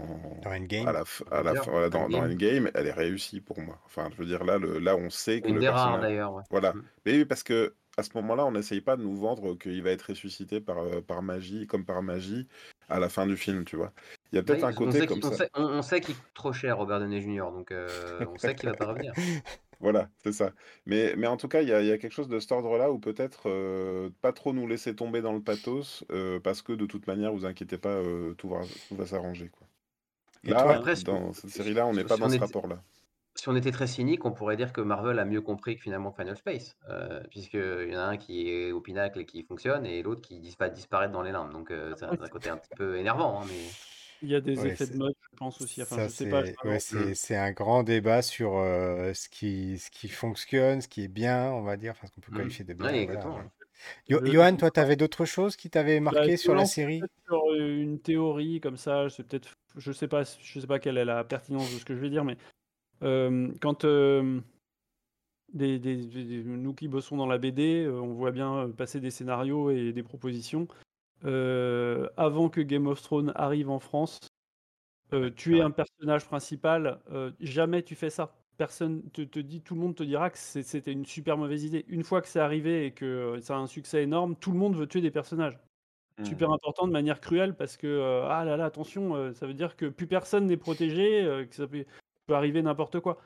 Endgame, 0.46 0.88
à 0.88 0.92
la, 0.92 1.04
à 1.32 1.44
la, 1.44 1.90
dans, 1.90 2.12
Endgame, 2.12 2.72
elle 2.74 2.88
est 2.88 2.94
réussie 2.94 3.42
pour 3.42 3.60
moi. 3.60 3.80
Enfin, 3.86 4.10
je 4.12 4.18
veux 4.18 4.26
dire 4.26 4.44
là, 4.44 4.58
le, 4.58 4.80
là, 4.80 4.96
on 4.96 5.10
sait 5.10 5.42
que 5.42 5.48
Une 5.50 5.56
le 5.56 5.62
personnage... 5.62 6.02
d'ailleurs. 6.02 6.44
Voilà. 6.50 6.74
Mm. 6.74 6.84
Mais 7.06 7.12
oui, 7.18 7.26
parce 7.26 7.44
que 7.44 7.74
à 7.98 8.04
ce 8.04 8.10
moment-là, 8.16 8.46
on 8.46 8.52
n'essaye 8.52 8.82
pas 8.82 8.96
de 8.96 9.04
nous 9.04 9.16
vendre 9.16 9.56
qu'il 9.56 9.82
va 9.84 9.92
être 9.92 10.04
ressuscité 10.04 10.62
par, 10.62 10.80
euh, 10.80 11.02
par 11.02 11.22
magie, 11.22 11.68
comme 11.68 11.86
par 11.86 12.02
magie, 12.02 12.48
à 12.90 13.00
la 13.00 13.10
fin 13.10 13.26
du 13.28 13.38
film, 13.38 13.66
tu 13.66 13.76
vois. 13.76 13.92
Il 14.32 14.38
y 14.38 14.40
a 14.40 14.44
peut-être 14.44 14.64
un 14.64 14.74
côté 14.74 15.06
comme 15.06 15.22
ça. 15.22 15.46
on, 15.56 15.82
sait 15.82 16.00
qu'il 16.00 16.16
coûte 16.16 16.34
trop 16.34 16.54
cher, 16.54 16.78
Robert 16.78 17.00
Downey 17.00 17.22
Jr., 17.22 17.52
donc 17.52 17.72
euh, 17.72 18.26
on 18.34 18.38
sait 18.38 18.56
qu'il 18.56 18.70
va 18.70 18.76
pas 18.76 18.88
revenir. 18.88 19.14
Voilà, 19.82 20.10
c'est 20.24 20.32
ça. 20.32 20.52
Mais, 20.86 21.16
mais 21.18 21.28
en 21.28 21.38
tout 21.38 21.48
cas, 21.48 21.62
il 21.62 21.68
y 21.68 21.74
a, 21.74 21.98
quelque 21.98 22.14
chose 22.14 22.28
de 22.28 22.40
cet 22.40 22.52
ordre-là 22.52 22.92
où 22.92 23.00
peut-être 23.00 23.44
euh, 23.48 24.10
pas 24.22 24.32
trop 24.32 24.54
nous 24.54 24.68
laisser 24.68 24.96
tomber 24.96 25.22
dans 25.22 25.34
le 25.34 25.42
pathos, 25.42 26.06
euh, 26.12 26.40
parce 26.40 26.62
que 26.62 26.74
de 26.74 26.86
toute 26.86 27.08
manière, 27.08 27.34
vous 27.34 27.46
inquiétez 27.46 27.78
pas, 27.78 27.90
euh, 27.90 28.34
tout 28.36 28.50
va, 28.50 28.62
va 28.92 29.06
s'arranger. 29.06 29.50
Quoi. 29.50 29.68
Là, 30.44 30.82
dans 31.06 31.34
cette 31.34 31.50
série-là, 31.50 31.88
on 31.88 31.94
n'est 31.94 32.04
pas 32.04 32.18
dans 32.18 32.30
ce 32.30 32.38
rapport-là. 32.38 32.82
Si 33.34 33.48
on 33.48 33.56
était 33.56 33.72
très 33.72 33.88
cynique, 33.88 34.26
on 34.26 34.32
pourrait 34.32 34.58
dire 34.58 34.74
que 34.74 34.82
Marvel 34.82 35.18
a 35.18 35.26
mieux 35.26 35.42
compris 35.42 35.78
que 35.78 35.82
finalement 35.82 36.12
Final 36.12 36.36
Space, 36.36 36.78
puisqu'il 37.30 37.90
y 37.90 37.96
en 37.96 38.02
a 38.02 38.04
un 38.04 38.18
qui 38.18 38.50
est 38.50 38.72
au 38.72 38.82
pinacle 38.82 39.20
et 39.20 39.26
qui 39.26 39.44
fonctionne, 39.44 39.86
et 39.86 40.04
l'autre 40.04 40.22
qui 40.22 40.56
va 40.60 40.70
disparaître 40.70 41.14
dans 41.14 41.22
les 41.22 41.32
limbes. 41.32 41.52
Donc 41.52 41.74
c'est 41.96 42.06
un, 42.06 42.16
côté 42.28 42.50
un 42.50 42.58
petit 42.58 42.76
peu 42.76 42.98
énervant. 42.98 43.42
Hein, 43.42 43.46
mais... 43.48 43.70
Il 44.22 44.30
y 44.30 44.36
a 44.36 44.42
des 44.42 44.66
effets 44.66 44.88
de 44.88 44.98
mode, 44.98 45.14
je 45.32 45.38
pense 45.38 45.62
aussi. 45.62 45.82
Enfin, 45.82 46.08
je 46.08 46.10
sais 46.10 46.30
pas. 46.30 46.44
c'est 46.80 47.36
un 47.36 47.52
grand 47.52 47.84
débat 47.84 48.22
sur 48.22 48.52
ce, 48.52 49.30
qui, 49.30 49.80
ce 49.80 49.90
qui 49.90 50.08
fonctionne, 50.08 50.82
ce 50.82 50.88
qui 50.88 51.04
est 51.04 51.08
bien, 51.08 51.52
on 51.52 51.64
va 51.64 51.78
dire, 51.78 51.92
enfin, 51.92 52.08
ce 52.08 52.12
qu'on 52.12 52.22
peut 52.22 52.32
mmh. 52.32 52.38
qualifier 52.38 52.66
de 52.66 52.74
bien. 52.74 53.10
Johan, 54.08 54.56
toi, 54.58 54.72
tu 54.72 54.80
avais 54.80 54.96
d'autres 54.96 55.26
choses 55.26 55.56
qui 55.56 55.70
t'avaient 55.70 56.00
bah, 56.00 56.12
marqué 56.12 56.38
sur 56.38 56.54
la 56.54 56.66
série? 56.66 57.02
Sur 57.26 57.42
une 57.56 58.00
théorie 58.00 58.60
comme 58.60 58.78
ça, 58.78 59.08
je 59.08 59.16
sais 59.16 59.24
peut-être, 59.24 59.54
je 59.76 59.92
sais 59.92 60.08
pas, 60.08 60.24
je 60.24 60.60
sais 60.60 60.68
pas 60.68 60.80
quelle 60.80 60.98
est 60.98 61.06
la 61.06 61.24
pertinence 61.24 61.74
de 61.74 61.80
ce 61.80 61.86
que 61.86 61.96
je 61.96 62.00
vais 62.00 62.10
dire, 62.10 62.24
mais 62.24 62.38
quand 63.02 63.86
des, 65.54 65.80
des, 65.80 66.44
nous 66.46 66.74
qui 66.74 66.88
bossons 66.88 67.18
dans 67.18 67.26
la 67.26 67.38
BD, 67.38 67.88
on 67.90 68.14
voit 68.14 68.32
bien 68.32 68.70
passer 68.78 69.00
des 69.00 69.12
scénarios 69.12 69.70
et 69.70 69.92
des 69.92 70.04
propositions. 70.04 70.68
Euh, 71.24 72.10
avant 72.18 72.50
que 72.50 72.62
Game 72.62 72.88
of 72.88 73.02
Thrones 73.02 73.32
arrive 73.36 73.70
en 73.70 73.80
France, 73.80 74.20
tuer 75.36 75.62
un 75.62 75.72
personnage 75.72 76.26
principal, 76.26 77.00
jamais 77.40 77.84
tu 77.84 77.96
fais 77.96 78.10
ça. 78.10 78.34
Personne 78.58 79.02
te, 79.12 79.22
te 79.22 79.40
dit, 79.40 79.62
tout 79.62 79.76
le 79.76 79.82
monde 79.82 79.96
te 79.96 80.04
dira 80.04 80.30
que 80.30 80.38
c'était 80.38 80.92
une 80.92 81.06
super 81.06 81.38
mauvaise 81.38 81.64
idée. 81.64 81.84
Une 81.88 82.04
fois 82.04 82.22
que 82.22 82.28
c'est 82.28 82.40
arrivé 82.40 82.86
et 82.86 82.92
que 82.92 83.40
ça 83.42 83.56
a 83.56 83.60
un 83.60 83.68
succès 83.68 84.04
énorme, 84.04 84.36
tout 84.36 84.52
le 84.52 84.58
monde 84.58 84.76
veut 84.76 84.88
tuer 84.88 85.02
des 85.02 85.12
personnages. 85.12 85.60
Super 86.24 86.50
mmh. 86.50 86.54
important 86.54 86.88
de 86.88 86.92
manière 86.92 87.20
cruelle 87.20 87.56
parce 87.56 87.78
que, 87.78 88.24
ah 88.30 88.46
là 88.46 88.56
là, 88.56 88.66
attention, 88.66 89.34
ça 89.34 89.48
veut 89.48 89.54
dire 89.54 89.76
que 89.76 89.88
plus 89.88 90.08
personne 90.08 90.46
n'est 90.46 90.58
protégé, 90.58 91.46
que 91.50 91.56
ça 91.56 91.68
peut, 91.68 91.86
arriver 92.30 92.62
n'importe 92.62 93.00
quoi. 93.00 93.20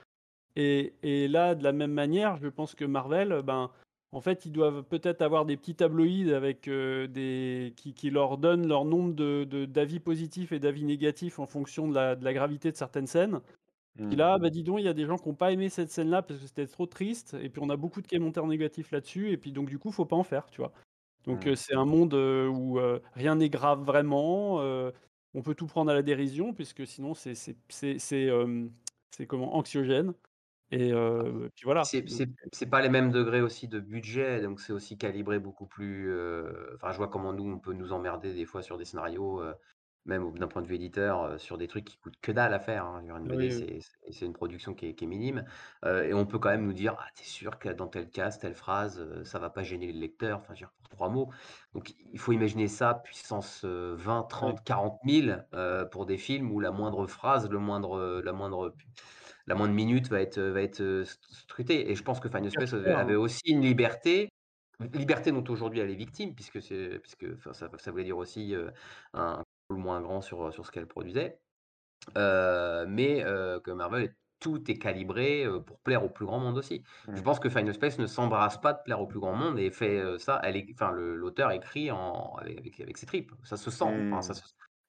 Et, 0.55 0.93
et, 1.03 1.27
là, 1.27 1.53
de 1.53 1.63
la 1.63 1.73
même 1.73 1.91
manière, 1.91 2.37
je 2.37 2.47
pense 2.47 2.75
que 2.75 2.85
Marvel, 2.85 3.41
ben, 3.43 3.69
en 4.11 4.21
fait, 4.21 4.45
ils 4.45 4.51
doivent 4.51 4.83
peut-être 4.83 5.21
avoir 5.21 5.45
des 5.45 5.57
petits 5.57 5.75
tabloïds 5.75 6.33
avec 6.33 6.69
des 6.69 7.73
qui, 7.75 7.93
qui, 7.93 8.09
leur 8.09 8.37
donnent 8.37 8.67
leur 8.67 8.85
nombre 8.85 9.13
de, 9.13 9.65
d'avis 9.65 9.99
positifs 9.99 10.51
et 10.51 10.59
d'avis 10.59 10.85
négatifs 10.85 11.39
en 11.39 11.45
fonction 11.45 11.87
de 11.87 11.95
la, 11.95 12.15
de 12.15 12.23
la, 12.23 12.33
gravité 12.33 12.71
de 12.71 12.77
certaines 12.77 13.07
scènes. 13.07 13.41
Et 13.97 14.15
là, 14.15 14.37
mmh. 14.37 14.41
bah 14.41 14.49
dis 14.49 14.63
donc, 14.63 14.79
il 14.79 14.85
y 14.85 14.89
a 14.89 14.93
des 14.93 15.05
gens 15.05 15.17
qui 15.17 15.29
n'ont 15.29 15.35
pas 15.35 15.51
aimé 15.53 15.69
cette 15.69 15.89
scène-là 15.89 16.21
parce 16.21 16.39
que 16.39 16.47
c'était 16.47 16.67
trop 16.67 16.85
triste. 16.85 17.35
Et 17.41 17.49
puis 17.49 17.61
on 17.63 17.69
a 17.69 17.77
beaucoup 17.77 18.01
de 18.01 18.07
commentaires 18.07 18.45
négatifs 18.45 18.91
là-dessus. 18.91 19.31
Et 19.31 19.37
puis 19.37 19.51
donc 19.51 19.69
du 19.69 19.79
coup, 19.79 19.91
faut 19.91 20.05
pas 20.05 20.17
en 20.17 20.23
faire, 20.23 20.49
tu 20.49 20.61
vois. 20.61 20.73
Donc 21.25 21.45
mmh. 21.45 21.55
c'est 21.55 21.75
un 21.75 21.85
monde 21.85 22.13
où 22.13 22.79
rien 23.13 23.35
n'est 23.35 23.49
grave 23.49 23.83
vraiment. 23.83 24.59
on 25.33 25.41
peut 25.41 25.55
tout 25.55 25.67
prendre 25.67 25.91
à 25.91 25.93
la 25.93 26.01
dérision 26.01 26.53
puisque 26.53 26.85
sinon 26.85 27.13
c'est 27.13 27.35
c'est 27.35 27.55
c'est 27.69 28.29
c'est 29.11 29.25
comment 29.27 29.55
anxiogène. 29.55 30.13
Et 30.71 30.91
ah. 30.91 31.23
puis 31.55 31.63
voilà. 31.63 31.83
C'est 31.83 32.69
pas 32.69 32.81
les 32.81 32.89
mêmes 32.89 33.11
degrés 33.11 33.41
aussi 33.41 33.67
de 33.67 33.79
budget, 33.79 34.41
donc 34.41 34.59
c'est 34.59 34.73
aussi 34.73 34.97
calibré 34.97 35.39
beaucoup 35.39 35.67
plus. 35.67 36.11
Enfin, 36.75 36.91
je 36.91 36.97
vois 36.97 37.07
comment 37.07 37.33
nous, 37.33 37.51
on 37.51 37.59
peut 37.59 37.73
nous 37.73 37.93
emmerder 37.93 38.33
des 38.33 38.45
fois 38.45 38.61
sur 38.61 38.77
des 38.77 38.85
scénarios, 38.85 39.43
même 40.05 40.37
d'un 40.37 40.47
point 40.47 40.61
de 40.61 40.67
vue 40.67 40.75
éditeur, 40.75 41.39
sur 41.39 41.57
des 41.57 41.67
trucs 41.67 41.85
qui 41.85 41.97
coûtent 41.97 42.19
que 42.21 42.31
dalle 42.31 42.53
à 42.53 42.59
faire. 42.59 42.85
Hein. 42.85 43.03
Une 43.07 43.27
BD, 43.27 43.79
c'est 44.11 44.25
une 44.25 44.33
production 44.33 44.73
qui 44.73 44.87
est, 44.87 45.01
minime. 45.03 45.45
et 45.85 46.13
on 46.13 46.25
peut 46.25 46.39
quand 46.39 46.49
même 46.49 46.65
nous 46.65 46.73
dire 46.73 46.95
Ah, 46.99 47.05
t'es 47.15 47.23
sûr 47.23 47.59
que 47.59 47.69
dans 47.69 47.87
tel 47.87 48.09
cas, 48.09 48.31
telle 48.31 48.55
phrase, 48.55 49.05
ça 49.23 49.37
va 49.37 49.51
pas 49.51 49.63
gêner 49.63 49.91
le 49.91 49.99
lecteur? 49.99 50.39
Enfin, 50.39 50.55
je 50.55 50.65
pour 50.65 50.89
trois 50.89 51.09
mots. 51.09 51.29
Donc, 51.73 51.93
il 52.11 52.19
faut 52.19 52.31
imaginer 52.31 52.67
ça, 52.67 52.95
puissance 53.03 53.63
20, 53.65 54.23
30, 54.23 54.63
40 54.63 54.99
000 55.07 55.37
pour 55.91 56.07
des 56.07 56.17
films 56.17 56.51
où 56.51 56.59
la 56.59 56.71
moindre 56.71 57.05
phrase, 57.05 57.49
le 57.49 57.59
moindre, 57.59 58.21
la 58.23 58.33
moindre 58.33 58.73
la 59.47 59.55
moindre 59.55 59.73
minute 59.73 60.09
va 60.09 60.21
être, 60.21 60.39
va 60.39 60.61
être 60.61 61.03
scrutée. 61.05 61.91
Et 61.91 61.95
je 61.95 62.03
pense 62.03 62.19
que 62.19 62.29
Final 62.29 62.51
Space 62.51 62.73
avait 62.73 63.15
aussi 63.15 63.51
une 63.51 63.61
liberté, 63.61 64.29
liberté 64.93 65.31
dont 65.31 65.43
aujourd'hui 65.47 65.79
elle 65.79 65.91
est 65.91 65.95
victime, 65.95 66.33
puisque, 66.33 66.59
puisque 66.59 67.53
ça, 67.53 67.69
ça, 67.77 67.91
voulait 67.91 68.03
dire 68.03 68.17
aussi 68.17 68.55
un 69.13 69.43
peu 69.67 69.75
moins 69.75 70.01
grand 70.01 70.21
sur, 70.21 70.51
sur 70.53 70.65
ce 70.65 70.71
qu'elle 70.71 70.87
produisait. 70.87 71.39
mais 72.15 73.23
que 73.63 73.71
Marvel, 73.71 74.15
tout 74.39 74.69
est 74.69 74.77
calibré 74.77 75.45
pour 75.65 75.79
plaire 75.79 76.03
au 76.03 76.09
plus 76.09 76.25
grand 76.25 76.39
monde 76.39 76.57
aussi. 76.57 76.83
Je 77.07 77.19
mmh. 77.19 77.23
pense 77.23 77.39
que 77.39 77.49
Final 77.49 77.73
Space 77.73 77.99
ne 77.99 78.07
s'embrasse 78.07 78.59
pas 78.59 78.73
de 78.73 78.79
plaire 78.83 79.01
au 79.01 79.07
plus 79.07 79.19
grand 79.19 79.33
monde 79.33 79.59
et 79.59 79.69
fait 79.71 80.01
ça. 80.17 80.39
Elle 80.43 80.57
est, 80.57 80.67
enfin, 80.73 80.91
l'auteur 80.91 81.51
écrit 81.51 81.91
en, 81.91 82.35
avec, 82.35 82.79
avec, 82.79 82.97
ses 82.97 83.05
tripes. 83.05 83.31
Ça 83.43 83.57
se 83.57 83.69
sent. 83.69 84.11
ça 84.21 84.33
mmh. 84.33 84.37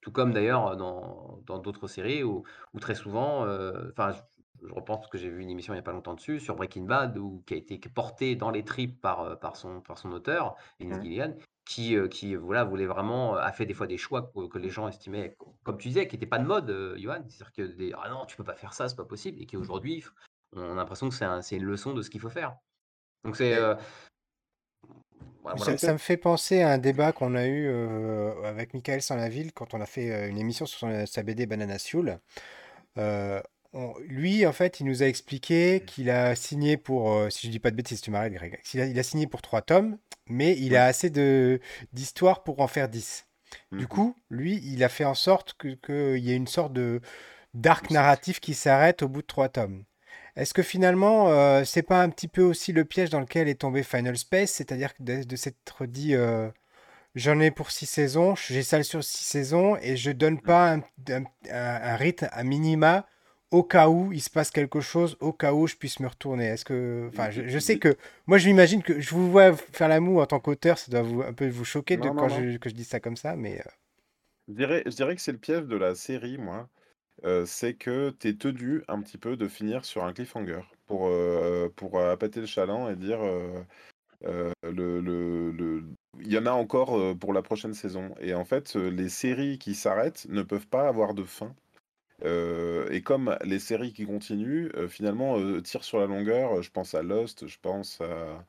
tout 0.01 0.13
comme 0.13 0.33
d'ailleurs 0.33 0.77
dans 0.77 1.59
d'autres 1.59 1.89
séries 1.89 2.23
où, 2.23 2.43
où, 2.75 2.81
très 2.81 2.95
souvent, 2.95 3.47
enfin, 3.91 4.15
je 4.67 4.75
repense 4.75 5.07
que 5.09 5.19
j'ai 5.19 5.31
vu 5.31 5.43
une 5.43 5.51
émission 5.51 5.73
il 5.73 5.77
n'y 5.77 5.81
a 5.81 5.83
pas 5.83 5.93
longtemps 5.93 6.15
dessus 6.15 6.41
sur 6.41 6.57
Breaking 6.57 6.85
Bad 6.85 7.17
ou 7.19 7.43
qui 7.47 7.55
a 7.55 7.57
été 7.57 7.79
portée 7.79 8.37
dans 8.37 8.51
les 8.51 8.65
tripes 8.65 9.01
par, 9.01 9.21
euh, 9.21 9.37
par, 9.37 9.57
son, 9.57 9.81
par 9.81 9.99
son 9.99 10.13
auteur, 10.13 10.57
Vince 10.81 10.99
mmh. 10.99 11.03
Gilligan, 11.03 11.35
qui, 11.65 11.97
euh, 11.97 12.09
qui 12.09 12.35
voilà, 12.35 12.65
voulait 12.65 12.87
vraiment, 12.87 13.37
a 13.37 13.53
fait 13.53 13.67
des 13.67 13.75
fois 13.75 13.87
des 13.87 13.99
choix 13.99 14.31
que, 14.51 14.59
les 14.59 14.71
gens 14.71 14.89
estimaient, 14.89 15.37
comme 15.63 15.79
tu 15.79 15.89
disais, 15.89 16.07
qui 16.09 16.17
n'étaient 16.17 16.27
pas 16.27 16.39
de 16.39 16.47
mode, 16.47 16.71
euh, 16.71 16.97
Johan. 16.99 17.25
C'est-à-dire 17.29 17.53
que 17.53 17.63
des, 17.63 17.93
ah 18.01 18.09
non, 18.09 18.27
tu 18.27 18.37
peux 18.37 18.45
pas 18.45 18.55
faire 18.55 18.73
ça, 18.73 18.89
c'est 18.89 18.97
pas 18.97 19.05
possible, 19.05 19.41
et 19.41 19.47
qui 19.47 19.57
aujourd'hui, 19.57 20.05
on 20.55 20.73
a 20.73 20.75
l'impression 20.75 21.09
que 21.09 21.15
c'est 21.15 21.57
une 21.57 21.65
leçon 21.65 21.93
de 21.93 22.03
ce 22.03 22.11
qu'il 22.11 22.21
faut 22.21 22.31
faire. 22.31 22.57
Donc 23.25 23.37
c'est. 23.37 23.57
Ça, 25.77 25.93
me 25.93 25.99
fait 25.99 26.17
penser 26.17 26.63
à 26.63 26.73
un 26.73 26.79
débat 26.79 27.13
qu'on 27.13 27.37
a 27.37 27.47
eu 27.47 27.69
avec 28.45 28.75
Michael 28.75 29.01
Saint-Laville 29.01 29.53
quand 29.53 29.75
on 29.75 29.81
a 29.81 29.87
fait 29.87 30.29
une 30.29 30.39
émission 30.39 30.67
sur 30.67 30.89
sa 31.07 31.23
BD 31.23 31.47
Banana 31.47 31.79
Lui, 34.07 34.47
en 34.47 34.53
fait, 34.53 34.81
il 34.81 34.87
nous 34.87 35.03
a 35.03 35.07
expliqué 35.07 35.83
qu'il 35.87 36.11
a 36.11 36.35
signé 36.35 36.77
pour, 36.77 37.13
euh, 37.13 37.31
si 37.31 37.47
je 37.47 37.53
dis 37.53 37.59
pas 37.59 37.71
de 37.71 37.77
bêtises, 37.77 38.01
tu 38.01 38.11
m'arrêtes, 38.11 38.33
Greg, 38.33 38.59
il 38.75 38.81
a, 38.81 38.87
il 38.87 38.99
a, 38.99 39.03
signé 39.03 39.27
pour 39.27 39.43
trois 39.43 39.63
tomes, 39.63 39.99
mais 40.27 40.57
il 40.59 40.77
a 40.77 40.87
assez 40.87 41.11
de 41.11 41.61
d'histoire 41.93 42.43
pour 42.43 42.61
en 42.61 42.69
faire 42.69 42.89
10. 42.89 43.27
Du 43.73 43.79
mhm. 43.81 43.87
coup, 43.87 44.17
lui, 44.31 44.61
il 44.65 44.83
a 44.83 44.89
fait 44.89 45.05
en 45.05 45.15
sorte 45.15 45.57
qu'il 45.61 45.79
que 45.79 46.17
y 46.17 46.33
ait 46.33 46.37
une 46.37 46.47
sorte 46.47 46.73
de 46.73 47.01
d'arc 47.55 47.91
narratif 47.91 48.41
qui 48.41 48.55
s'arrête 48.55 49.03
au 49.03 49.09
bout 49.09 49.23
de 49.23 49.27
trois 49.27 49.49
tomes. 49.49 49.85
Est-ce 50.37 50.53
que 50.53 50.63
finalement, 50.63 51.31
euh, 51.31 51.65
c'est 51.65 51.83
pas 51.83 52.03
un 52.03 52.11
petit 52.11 52.29
peu 52.29 52.43
aussi 52.43 52.73
le 52.73 52.85
piège 52.85 53.11
dans 53.11 53.21
lequel 53.21 53.49
est 53.49 53.61
tombé 53.61 53.83
Final 53.83 54.17
Space, 54.19 54.53
c'est-à-dire 54.53 54.93
de, 55.01 55.23
de 55.23 55.37
s'être 55.37 55.87
dit, 55.87 56.15
euh, 56.15 56.51
j'en 57.15 57.41
ai 57.41 57.51
pour 57.51 57.71
six 57.71 57.87
saisons, 57.87 58.35
j'ai 58.35 58.63
ça 58.63 58.83
sur 58.83 59.03
six 59.03 59.25
saisons 59.25 59.77
et 59.81 59.97
je 59.97 60.11
donne 60.11 60.41
pas 60.41 60.75
un, 60.75 60.81
un, 61.09 61.25
un 61.51 61.97
rythme 61.97 62.29
à 62.33 62.45
minima 62.45 63.07
au 63.51 63.63
cas 63.63 63.89
où 63.89 64.13
il 64.13 64.21
se 64.21 64.31
passe 64.31 64.51
quelque 64.51 64.81
chose, 64.81 65.17
au 65.21 65.33
cas 65.33 65.53
où 65.53 65.67
je 65.67 65.77
puisse 65.77 66.01
me 66.01 66.09
retourner. 66.09 66.47
Est-ce 66.47 66.65
que, 66.65 67.09
enfin, 67.09 67.31
je, 67.31 67.59
sais 67.59 67.79
que 67.79 67.97
moi, 68.27 68.39
je 68.39 68.49
m'imagine 68.49 68.83
que 68.83 69.01
je 69.01 69.11
vous 69.11 69.31
vois 69.31 69.55
faire 69.55 69.89
l'amour 69.89 70.23
en 70.23 70.27
tant 70.27 70.41
qu'auteur, 70.41 70.79
ça 70.79 70.91
doit 70.91 71.03
vous, 71.03 71.23
un 71.23 71.33
peu 71.33 71.49
vous 71.49 71.65
choquer 71.65 71.97
de, 71.97 72.09
quand 72.09 72.29
Je, 72.29 72.57
que 72.59 72.69
je 72.69 72.75
dis 72.75 72.85
ça 72.85 73.01
comme 73.01 73.17
ça, 73.17 73.37
mais. 73.37 73.61
Euh. 73.61 73.71
Je, 74.49 74.55
dirais, 74.55 74.83
je 74.87 74.91
dirais 74.91 75.15
que 75.15 75.23
c'est 75.23 75.33
le 75.33 75.39
piège 75.39 75.65
de 75.65 75.77
la 75.77 75.95
série, 75.95 76.39
moi. 76.39 76.69
Euh, 77.25 77.47
c'est 77.47 77.75
que 77.75 78.11
tu 78.21 78.29
es 78.29 78.35
tenu 78.35 78.83
un 78.89 79.01
petit 79.01 79.17
peu 79.17 79.37
de 79.37 79.49
finir 79.49 79.87
sur 79.87 80.05
un 80.05 80.13
cliffhanger 80.13 80.61
pour, 80.87 81.09
euh, 81.09 81.73
pour 81.75 81.99
appâter 81.99 82.41
le 82.41 82.47
chaland 82.47 82.91
et 82.91 82.97
dire 82.97 83.21
le, 84.21 84.53
le, 85.01 85.85
il 86.21 86.31
y 86.31 86.37
en 86.37 86.45
a 86.45 86.51
encore 86.51 87.17
pour 87.19 87.33
la 87.33 87.41
prochaine 87.41 87.73
saison. 87.73 88.15
Et 88.21 88.35
en 88.35 88.45
fait, 88.45 88.75
les 88.75 89.09
séries 89.09 89.59
qui 89.59 89.75
s'arrêtent 89.75 90.27
ne 90.29 90.43
peuvent 90.43 90.67
pas 90.67 90.89
avoir 90.89 91.15
de 91.15 91.23
fin 91.23 91.55
euh, 92.25 92.89
et 92.91 93.03
comme 93.03 93.37
les 93.45 93.59
séries 93.59 93.93
qui 93.93 94.07
continuent, 94.07 94.71
euh, 94.75 94.89
finalement, 94.89 95.39
euh, 95.39 95.61
tirent 95.61 95.85
sur 95.85 95.99
la 95.99 96.07
longueur, 96.07 96.63
je 96.63 96.71
pense 96.71 96.95
à 96.95 97.03
Lost, 97.03 97.47
je 97.47 97.59
pense 97.61 98.01
à. 98.01 98.45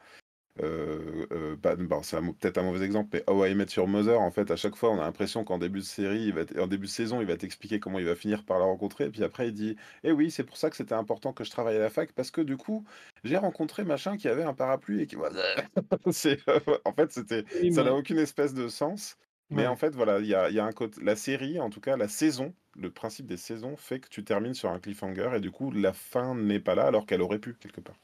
Bah, 1.62 1.76
c'est 2.02 2.18
peut-être 2.40 2.58
un 2.58 2.64
mauvais 2.64 2.84
exemple, 2.84 3.10
mais 3.14 3.24
How 3.28 3.46
I 3.46 3.54
Met 3.56 3.68
Your 3.76 3.88
Mother, 3.88 4.20
en 4.20 4.32
fait, 4.32 4.50
à 4.50 4.56
chaque 4.56 4.76
fois, 4.76 4.90
on 4.90 5.00
a 5.00 5.04
l'impression 5.04 5.44
qu'en 5.44 5.60
début 5.60 5.80
de 5.80 5.86
série, 5.86 6.26
il 6.26 6.34
va 6.34 6.42
en 6.60 6.68
début 6.68 6.88
de 6.88 6.92
saison, 6.92 7.22
il 7.22 7.28
va 7.28 7.38
t'expliquer 7.38 7.80
comment 7.80 8.00
il 8.00 8.06
va 8.06 8.16
finir 8.16 8.44
par 8.44 8.58
la 8.58 8.66
rencontrer, 8.66 9.06
et 9.06 9.10
puis 9.10 9.24
après, 9.24 9.50
il 9.50 9.54
dit 9.54 9.76
Eh 10.04 10.12
oui, 10.12 10.32
c'est 10.32 10.44
pour 10.44 10.58
ça 10.58 10.72
que 10.72 10.76
c'était 10.76 10.96
important 10.96 11.32
que 11.32 11.44
je 11.44 11.52
travaille 11.52 11.76
à 11.76 11.80
la 11.80 11.92
fac, 11.92 12.12
parce 12.14 12.32
que 12.32 12.42
du 12.42 12.58
coup, 12.58 12.86
j'ai 13.24 13.38
rencontré 13.38 13.84
machin 13.84 14.18
qui 14.18 14.28
avait 14.28 14.44
un 14.44 14.54
parapluie 14.56 15.02
et 15.02 15.06
qui. 15.06 15.16
en 16.86 16.94
fait, 16.94 17.12
c'était, 17.12 17.46
ça 17.72 17.84
n'a 17.84 17.94
aucune 17.94 18.18
espèce 18.18 18.56
de 18.56 18.68
sens. 18.68 19.18
Mais 19.50 19.68
en 19.68 19.76
fait, 19.76 19.96
voilà, 19.96 20.20
il 20.20 20.26
y 20.26 20.36
a, 20.36 20.50
y 20.50 20.60
a 20.60 20.66
un 20.66 20.72
côté, 20.72 21.02
la 21.02 21.16
série, 21.16 21.60
en 21.60 21.70
tout 21.70 21.80
cas, 21.80 21.96
la 21.96 22.08
saison, 22.08 22.54
le 22.76 22.92
principe 22.92 23.28
des 23.28 23.38
saisons 23.38 23.78
fait 23.78 24.00
que 24.00 24.10
tu 24.10 24.24
termines 24.24 24.54
sur 24.54 24.70
un 24.70 24.80
cliffhanger 24.80 25.32
et 25.36 25.40
du 25.40 25.52
coup, 25.52 25.72
la 25.72 25.94
fin 25.94 26.36
n'est 26.36 26.60
pas 26.60 26.76
là 26.76 26.86
alors 26.86 27.06
qu'elle 27.06 27.22
aurait 27.22 27.40
pu 27.40 27.54
quelque 27.54 27.82
part. 27.82 27.96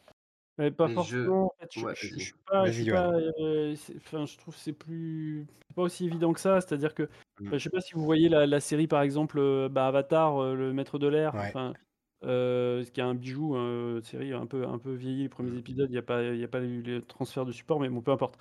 Mais 0.57 0.69
pas 0.69 0.87
forcément. 0.87 1.51
je, 1.71 1.93
suis 2.21 2.33
pas, 2.45 2.63
euh, 2.65 3.75
enfin, 3.97 4.25
je 4.25 4.37
trouve 4.37 4.53
que 4.53 4.59
c'est 4.59 4.73
plus, 4.73 5.47
pas 5.75 5.81
aussi 5.81 6.05
évident 6.05 6.31
que 6.31 6.39
ça. 6.39 6.61
C'est-à-dire 6.61 6.93
que, 6.93 7.09
mmh. 7.39 7.53
je 7.53 7.57
sais 7.57 7.71
pas 7.71 7.81
si 7.81 7.93
vous 7.93 8.05
voyez 8.05 8.29
la, 8.29 8.59
série 8.59 8.87
par 8.87 9.01
exemple, 9.01 9.39
euh, 9.39 9.67
bah, 9.67 9.87
Avatar, 9.87 10.37
euh, 10.37 10.55
le 10.55 10.71
Maître 10.71 10.99
de 10.99 11.07
l'air, 11.07 11.33
enfin, 11.35 11.73
ce 12.21 12.89
qui 12.91 12.99
est 12.99 13.03
un 13.03 13.15
bijou, 13.15 13.55
une 13.55 14.03
série 14.03 14.31
un 14.31 14.45
peu, 14.45 14.67
un 14.67 14.77
peu 14.77 14.93
vieillie 14.93 15.23
les 15.23 15.29
premiers 15.29 15.51
mmh. 15.51 15.59
épisodes. 15.59 15.89
Il 15.89 15.93
n'y 15.93 15.97
a 15.97 16.03
pas, 16.03 16.21
il 16.21 16.39
y 16.39 16.43
a 16.43 16.47
pas 16.47 16.61
eu 16.61 16.83
les 16.83 17.01
transferts 17.01 17.45
de 17.45 17.51
support, 17.51 17.79
mais 17.79 17.89
bon, 17.89 18.01
peu 18.01 18.11
importe 18.11 18.37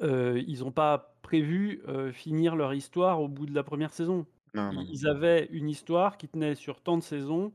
ils 0.00 0.60
n'ont 0.60 0.72
pas 0.72 1.14
prévu, 1.22 1.82
finir 2.12 2.56
leur 2.56 2.74
histoire 2.74 3.20
au 3.20 3.28
bout 3.28 3.46
de 3.46 3.54
la 3.54 3.62
première 3.62 3.92
saison. 3.92 4.26
Ils 4.54 5.06
avaient 5.08 5.46
une 5.50 5.68
histoire 5.68 6.16
qui 6.16 6.28
tenait 6.28 6.54
sur 6.54 6.80
tant 6.80 6.96
de 6.96 7.02
saisons 7.02 7.52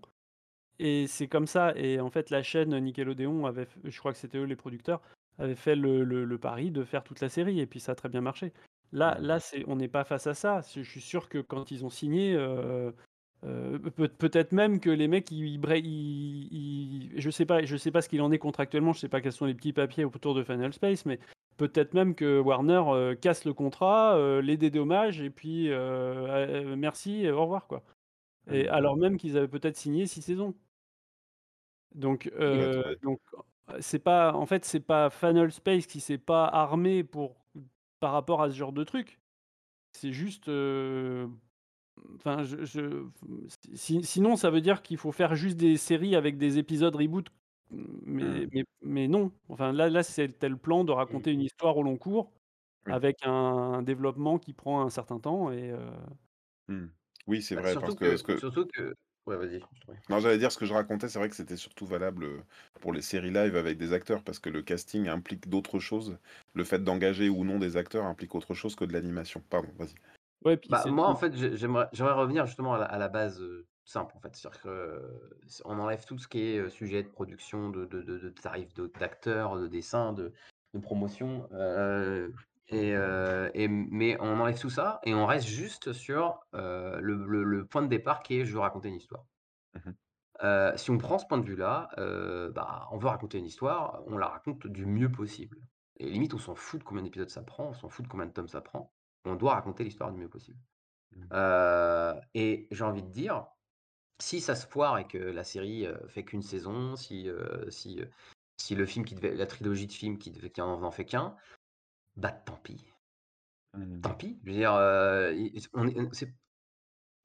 et 0.80 1.08
c'est 1.08 1.28
comme 1.28 1.48
ça 1.48 1.74
et 1.76 2.00
en 2.00 2.10
fait 2.10 2.30
la 2.30 2.42
chaîne 2.42 2.78
Nickelodeon 2.78 3.46
avait 3.46 3.68
je 3.84 3.98
crois 4.00 4.14
que 4.14 4.18
c'était 4.18 4.38
eux 4.38 4.44
les 4.44 4.56
producteurs, 4.56 5.02
avaient 5.38 5.56
fait 5.56 5.76
le 5.76 6.04
le 6.04 6.38
pari 6.38 6.72
de 6.72 6.84
faire 6.84 7.04
toute 7.04 7.20
la 7.22 7.30
série 7.30 7.60
et 7.60 7.66
puis 7.66 7.80
ça 7.80 7.94
a 7.94 7.96
très 7.96 8.10
bien 8.10 8.22
marché. 8.22 8.54
Là 8.92 9.18
là 9.20 9.40
c'est 9.40 9.64
on 9.68 9.76
n'est 9.76 9.88
pas 9.88 10.04
face 10.04 10.28
à 10.28 10.34
ça. 10.34 10.62
Je 10.76 10.82
suis 10.82 11.02
sûr 11.02 11.30
que 11.30 11.38
quand 11.38 11.72
ils 11.72 11.86
ont 11.86 11.90
signé, 11.90 12.38
peut-être 13.42 14.52
même 14.52 14.80
que 14.80 14.90
les 14.90 15.08
mecs 15.08 15.32
ils 15.32 15.60
je 17.16 17.30
sais 17.30 17.46
pas 17.46 17.64
je 17.64 17.78
sais 17.78 17.92
pas 17.92 18.02
ce 18.02 18.10
qu'il 18.10 18.22
en 18.22 18.32
est 18.32 18.40
contractuellement, 18.40 18.94
je 18.94 19.00
sais 19.00 19.10
pas 19.10 19.22
quels 19.22 19.32
sont 19.32 19.46
les 19.46 19.54
petits 19.54 19.74
papiers 19.74 20.06
autour 20.06 20.34
de 20.36 20.44
Final 20.44 20.74
Space 20.74 21.06
mais 21.06 21.20
peut-être 21.60 21.93
même 21.93 22.16
que 22.16 22.39
Warner 22.39 22.84
euh, 22.88 23.16
casse 23.16 23.45
le 23.45 23.53
contrat, 23.53 24.16
euh, 24.18 24.41
les 24.41 24.57
dédommage 24.57 25.22
et 25.22 25.30
puis 25.32 25.70
euh, 25.72 26.76
merci, 26.78 27.30
au 27.30 27.41
revoir 27.43 27.68
quoi. 27.68 27.84
Et 28.51 28.68
alors 28.70 28.97
même 28.97 29.18
qu'ils 29.18 29.38
avaient 29.38 29.47
peut-être 29.49 29.78
signé 29.78 30.07
six 30.07 30.22
saisons. 30.24 30.55
Donc, 31.95 32.32
donc 33.03 33.20
c'est 33.80 33.99
pas, 33.99 34.34
en 34.34 34.45
fait, 34.45 34.66
c'est 34.66 34.80
pas 34.80 35.10
Final 35.10 35.51
Space 35.51 35.88
qui 35.88 35.99
s'est 36.01 36.18
pas 36.18 36.45
armé 36.45 37.03
pour 37.03 37.45
par 37.99 38.14
rapport 38.14 38.41
à 38.41 38.49
ce 38.49 38.55
genre 38.55 38.74
de 38.74 38.84
truc. 38.84 39.20
C'est 39.93 40.14
juste 40.14 40.49
enfin, 42.16 42.43
je, 42.43 42.64
je- 42.66 43.05
si- 43.76 44.03
sinon, 44.03 44.36
ça 44.36 44.49
veut 44.49 44.62
dire 44.62 44.82
qu'il 44.82 44.97
faut 44.97 45.12
faire 45.12 45.36
juste 45.36 45.57
des 45.57 45.78
séries 45.78 46.16
avec 46.16 46.38
des 46.38 46.57
épisodes 46.57 46.95
reboot. 46.95 47.30
Mais, 47.72 48.47
Mm. 48.47 48.49
mais, 48.51 48.63
mais 48.82 49.07
non. 49.07 49.32
Enfin, 49.49 49.72
là, 49.74 49.89
là 49.89 50.03
c'était 50.03 50.49
le 50.49 50.57
plan 50.57 50.84
de 50.84 50.91
raconter 50.91 51.32
une 51.32 51.41
histoire 51.41 51.78
au 51.78 51.84
long 51.84 51.97
cours 51.97 52.32
Oui. 52.86 52.93
avec 52.93 53.17
un, 53.24 53.84
développement 53.84 54.39
qui 54.39 54.53
prend 54.53 54.82
un 54.82 54.89
certain 54.89 55.20
temps. 55.20 55.51
Et, 55.51 55.72
euh, 55.72 55.91
Hmm. 56.67 56.88
Oui, 57.28 57.41
c'est 57.41 57.55
Bah, 57.55 57.61
vrai, 57.61 57.78
parce 57.78 57.95
surtout 57.95 57.95
que, 57.95 58.11
que, 58.11 58.17
ce 58.17 58.24
que... 58.24 58.39
surtout 58.39 58.65
que, 58.74 58.95
ouais, 59.26 59.38
vas-y. 59.38 59.61
Non, 60.09 60.20
j'allais 60.20 60.38
dire 60.39 60.51
ce 60.51 60.57
que 60.57 60.65
je 60.65 60.74
racontais, 60.74 61.07
c'est 61.07 61.20
vrai 61.20 61.30
que 61.30 61.36
c'était 61.36 61.55
surtout 61.57 61.86
valable 61.86 62.24
euh, 62.26 62.43
pour 62.82 62.91
les 62.93 63.01
séries 63.01 63.32
live 63.32 63.55
avec 63.55 63.78
des 63.78 63.93
acteurs, 63.93 64.24
parce 64.24 64.39
que 64.39 64.49
le 64.49 64.61
casting 64.63 65.07
implique 65.07 65.47
d'autres 65.49 65.80
choses. 65.80 66.17
Le 66.53 66.63
fait 66.63 66.84
d'engager 66.84 67.30
ou 67.30 67.43
non 67.45 67.59
des 67.59 67.78
acteurs 67.78 68.05
implique 68.05 68.36
autre 68.36 68.53
chose 68.55 68.76
que 68.76 68.86
de 68.86 68.93
l'animation. 68.93 69.41
Pardon, 69.49 69.72
vas-y. 69.78 69.95
ouais, 70.45 70.59
Bah, 70.70 70.86
moi, 70.88 71.07
en 71.09 71.15
fait, 71.15 71.36
j'ai- 71.36 71.57
j'aimerais, 71.57 71.89
revenir 72.13 72.45
justement 72.45 72.74
à 72.76 72.80
la, 72.80 72.86
à 72.86 72.97
la 72.97 73.07
base 73.09 73.41
euh, 73.41 73.67
simple, 73.90 74.16
en 74.16 74.20
fait. 74.20 74.36
C'est-à-dire 74.36 74.62
que 74.62 75.02
on 75.66 75.80
enlève 75.80 76.06
tout 76.06 76.18
ce 76.18 76.28
qui 76.28 76.42
est 76.42 76.70
sujet 76.70 77.04
de 77.04 77.10
production, 77.10 77.70
de, 77.70 77.86
de, 77.86 78.02
de, 78.02 78.18
de 78.20 78.30
tarifs 78.30 78.74
d'acteurs, 78.74 79.58
de 79.58 79.68
dessins, 79.68 80.14
de, 80.14 80.34
promotion. 80.82 81.48
euh, 81.52 82.30
et, 82.68 82.96
euh, 82.96 83.50
et, 83.56 83.68
mais 83.68 84.16
on 84.22 84.40
enlève 84.40 84.60
tout 84.60 84.70
ça 84.70 85.00
et 85.04 85.16
on 85.16 85.26
reste 85.26 85.48
juste 85.48 85.92
sur 85.92 86.40
euh, 86.54 87.00
le, 87.02 87.26
le- 87.26 87.44
le 87.44 87.66
point 87.66 87.82
de 87.82 87.88
départ 87.88 88.22
qui 88.22 88.40
est 88.40 88.46
je 88.46 88.54
veux 88.54 88.60
raconter 88.60 88.90
une 88.90 88.96
histoire. 88.96 89.26
Euh, 90.44 90.78
si 90.78 90.90
on 90.92 90.98
prend 90.98 91.18
ce 91.18 91.26
point 91.26 91.38
de 91.40 91.46
vue-là, 91.46 91.90
bah, 92.54 92.88
on 92.92 92.98
veut 92.98 93.08
raconter 93.08 93.40
une 93.40 93.46
histoire, 93.46 94.04
on 94.08 94.18
la 94.18 94.28
raconte 94.28 94.68
du 94.68 94.86
mieux 94.86 95.12
possible. 95.12 95.58
Et 95.98 96.10
limite, 96.10 96.34
on 96.34 96.38
s'en 96.38 96.56
fout 96.56 96.80
de 96.80 96.86
combien 96.86 97.04
d'épisodes 97.04 97.30
ça 97.30 97.42
prend, 97.42 97.70
on 97.70 97.74
s'en 97.74 97.90
fout 97.90 98.06
de 98.06 98.10
combien 98.10 98.26
de 98.28 98.32
tomes 98.32 98.48
ça 98.48 98.62
prend. 98.62 98.94
On 99.26 99.36
doit 99.36 99.56
raconter 99.56 99.84
l'histoire 99.84 100.12
du 100.12 100.20
mieux 100.20 100.30
possible. 100.30 100.60
Euh, 101.34 102.14
et 102.34 102.68
j'ai 102.72 102.84
envie 102.84 103.04
de 103.04 103.10
dire, 103.10 103.48
si 104.20 104.41
ça 104.41 104.55
se 104.55 104.67
foire 104.67 104.97
et 104.97 105.07
que 105.07 105.17
la 105.17 105.43
série 105.43 105.88
fait 106.07 106.24
qu'une 106.24 106.41
saison, 106.41 106.95
si, 106.95 107.30
si, 107.70 108.01
si 108.57 108.76
le 108.76 108.86
film 108.86 109.05
qui 109.05 109.15
devait, 109.15 109.36
la 109.36 109.47
trilogie 109.47 109.88
de 109.88 109.91
films 109.93 110.17
qui, 110.17 110.32
devait, 110.32 110.49
qui 110.49 110.61
en, 110.61 110.84
en 110.84 110.91
fait 110.91 111.05
qu'un, 111.05 111.36
bah 112.15 112.32
tant 112.32 112.57
pis. 112.57 112.86
Tant 114.01 114.13
pis. 114.13 114.39
Je 114.43 114.49
veux 114.49 114.57
dire, 114.57 114.74
il- 115.34 115.61
on 115.74 115.88
est- 115.88 115.99
on- 115.99 116.11
c'est- 116.11 116.34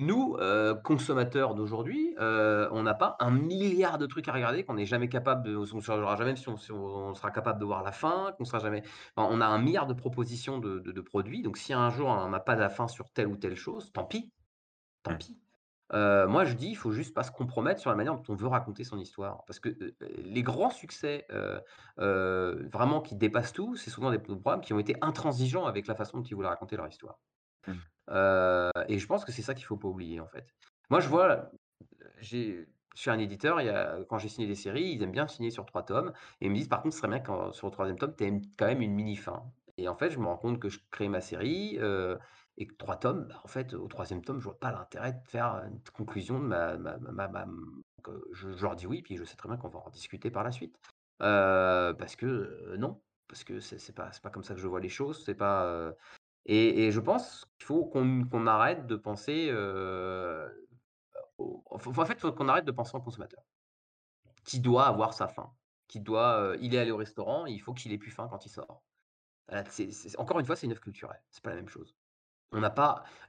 nous, 0.01 0.37
euh, 0.41 0.75
consommateurs 0.75 1.55
d'aujourd'hui, 1.55 2.17
euh, 2.19 2.69
on 2.73 2.83
n'a 2.83 2.95
pas 2.95 3.17
un 3.21 3.31
milliard 3.31 3.97
de 3.97 4.07
trucs 4.07 4.27
à 4.27 4.33
regarder 4.33 4.65
qu'on 4.65 4.75
n'est 4.75 4.87
jamais 4.87 5.09
capable 5.09 5.45
de, 5.45 5.57
on 5.57 5.77
ne 5.77 5.81
saura 5.81 6.17
jamais 6.17 6.35
si 6.35 6.49
on, 6.49 6.57
si 6.57 6.73
on- 6.73 7.11
on 7.11 7.15
sera 7.15 7.31
capable 7.31 7.61
de 7.61 7.65
voir 7.65 7.85
la 7.85 7.93
fin, 7.93 8.33
qu'on 8.37 8.45
sera 8.45 8.59
jamais. 8.59 8.83
Enfin, 9.15 9.29
on 9.31 9.41
a 9.41 9.47
un 9.47 9.59
milliard 9.59 9.87
de 9.87 9.95
propositions 9.95 10.59
de, 10.59 10.81
de- 10.81 10.91
de 10.91 11.01
produits. 11.01 11.43
Donc, 11.43 11.59
si 11.59 11.73
un 11.73 11.91
jour 11.91 12.09
on 12.09 12.29
n'a 12.29 12.41
pas 12.41 12.57
la 12.57 12.71
fin 12.71 12.89
sur 12.89 13.11
telle 13.11 13.29
ou 13.29 13.37
telle 13.37 13.55
chose, 13.55 13.93
tant 13.93 14.05
pis, 14.05 14.33
tant 15.05 15.17
pis. 15.17 15.39
Euh, 15.93 16.27
moi, 16.27 16.45
je 16.45 16.55
dis, 16.55 16.69
il 16.69 16.77
faut 16.77 16.93
juste 16.93 17.15
pas 17.15 17.23
se 17.23 17.31
compromettre 17.31 17.81
sur 17.81 17.91
la 17.91 17.97
manière 17.97 18.15
dont 18.15 18.23
on 18.29 18.35
veut 18.35 18.47
raconter 18.47 18.85
son 18.85 18.99
histoire. 18.99 19.45
Parce 19.47 19.61
que 19.61 19.69
euh, 19.69 19.93
les 20.25 20.43
grands 20.43 20.71
succès, 20.71 21.27
euh, 21.31 22.69
vraiment 22.73 23.01
qui 23.01 23.15
dépassent 23.15 23.53
tout, 23.53 23.77
c'est 23.77 23.91
souvent 23.91 24.11
des 24.11 24.19
programmes 24.19 24.61
qui 24.61 24.73
ont 24.73 24.79
été 24.79 24.97
intransigeants 25.03 25.67
avec 25.67 25.87
la 25.87 25.95
façon 25.95 26.19
dont 26.19 26.25
ils 26.25 26.35
voulaient 26.35 26.49
raconter 26.49 26.77
leur 26.77 26.89
histoire. 26.89 27.19
Mm. 27.67 27.73
Euh, 28.11 28.71
et 28.89 28.99
je 28.99 29.07
pense 29.07 29.25
que 29.25 29.33
c'est 29.33 29.43
ça 29.43 29.55
qu'il 29.55 29.65
faut 29.65 29.77
pas 29.77 29.89
oublier, 29.89 30.21
en 30.21 30.29
fait. 30.29 30.47
Moi, 30.91 31.01
je 31.01 31.09
vois, 31.09 31.51
j'ai, 32.19 32.67
je 32.95 33.01
suis 33.01 33.11
un 33.11 33.19
éditeur, 33.19 33.61
il 33.61 33.67
y 33.67 33.71
a, 33.71 33.99
quand 34.09 34.19
j'ai 34.19 34.29
signé 34.29 34.47
des 34.47 34.55
séries, 34.55 34.93
ils 34.93 35.03
aiment 35.03 35.13
bien 35.13 35.29
signer 35.29 35.51
sur 35.51 35.67
trois 35.67 35.83
tomes. 35.83 36.13
Et 36.41 36.47
ils 36.47 36.51
me 36.51 36.57
disent, 36.57 36.69
par 36.69 36.83
contre, 36.83 36.95
ce 36.95 37.01
serait 37.01 37.11
bien 37.11 37.21
quand 37.21 37.53
sur 37.53 37.67
le 37.67 37.73
troisième 37.73 37.99
tome, 37.99 38.15
tu 38.17 38.25
aies 38.25 38.41
quand 38.57 38.67
même 38.67 38.81
une 38.83 38.95
mini-fin. 38.95 39.43
Et 39.77 39.89
en 39.89 39.97
fait, 39.97 40.11
je 40.11 40.19
me 40.19 40.27
rends 40.27 40.37
compte 40.37 40.61
que 40.61 40.69
je 40.69 40.79
crée 40.91 41.09
ma 41.09 41.21
série 41.21 41.79
euh, 41.81 42.17
et 42.57 42.67
que 42.67 42.75
trois 42.75 42.97
tomes, 42.97 43.27
bah, 43.29 43.41
en 43.45 43.49
fait, 43.49 43.75
au 43.75 43.87
troisième 43.89 44.23
tome, 44.23 44.39
je 44.39 44.45
vois 44.45 44.59
pas 44.59 44.71
l'intérêt 44.71 45.13
de 45.13 45.29
faire 45.29 45.63
une 45.67 45.81
conclusion 45.93 46.39
de 46.39 46.47
ma. 46.47 46.77
je, 48.33 48.49
leur 48.63 48.77
dis 48.77 48.87
oui, 48.87 49.03
puis 49.03 49.17
je 49.17 49.25
sais 49.25 49.37
très 49.37 49.49
bien 49.49 49.59
qu'on 49.59 49.69
va 49.69 49.81
en 49.81 49.91
discuter 49.91 50.31
par 50.31 50.45
la 50.45 50.53
suite. 50.53 50.79
Parce 51.19 52.17
que 52.17 52.77
non, 52.77 53.01
parce 53.29 53.45
que 53.45 53.61
c'est 53.61 53.79
c'est 53.79 53.93
pas, 53.95 54.11
pas 54.23 54.31
comme 54.31 54.45
ça 54.45 54.55
que 54.55 54.61
je 54.61 54.69
vois 54.69 54.81
les 54.81 54.89
choses. 54.89 55.25
C'est 55.25 55.35
pas. 55.35 55.93
et, 56.47 56.91
je 56.93 57.01
pense 57.01 57.47
qu'il 57.59 57.67
faut 57.67 57.87
qu'on 57.87 58.25
qu'on 58.25 58.47
arrête 58.47 58.87
de 58.87 58.97
penser. 58.97 59.53
au- 61.39 61.63
en 61.71 61.79
fait, 61.79 62.15
il 62.15 62.21
faut 62.21 62.33
qu'on 62.33 62.49
arrête 62.49 62.65
de 62.65 62.73
penser 62.73 62.97
en 62.97 63.01
consommateur 63.01 63.43
qui 64.45 64.61
doit 64.61 64.87
avoir 64.87 65.15
sa 65.15 65.29
faim, 65.29 65.53
qui 65.89 66.01
doit, 66.01 66.55
il 66.61 66.75
est 66.75 66.79
allé 66.79 66.91
au 66.91 66.97
restaurant, 66.97 67.47
il 67.47 67.61
faut 67.61 67.75
qu'il 67.75 67.93
ait 67.93 67.99
plus 67.99 68.11
faim 68.11 68.29
quand 68.31 68.47
il 68.47 68.51
sort. 68.51 68.83
Encore 70.19 70.41
une 70.41 70.47
fois, 70.47 70.57
c'est 70.57 70.67
une 70.67 70.73
œuvre 70.73 70.81
culturelle, 70.81 71.23
c'est 71.31 71.43
pas 71.43 71.51
la 71.51 71.57
même 71.57 71.69
chose. 71.69 71.95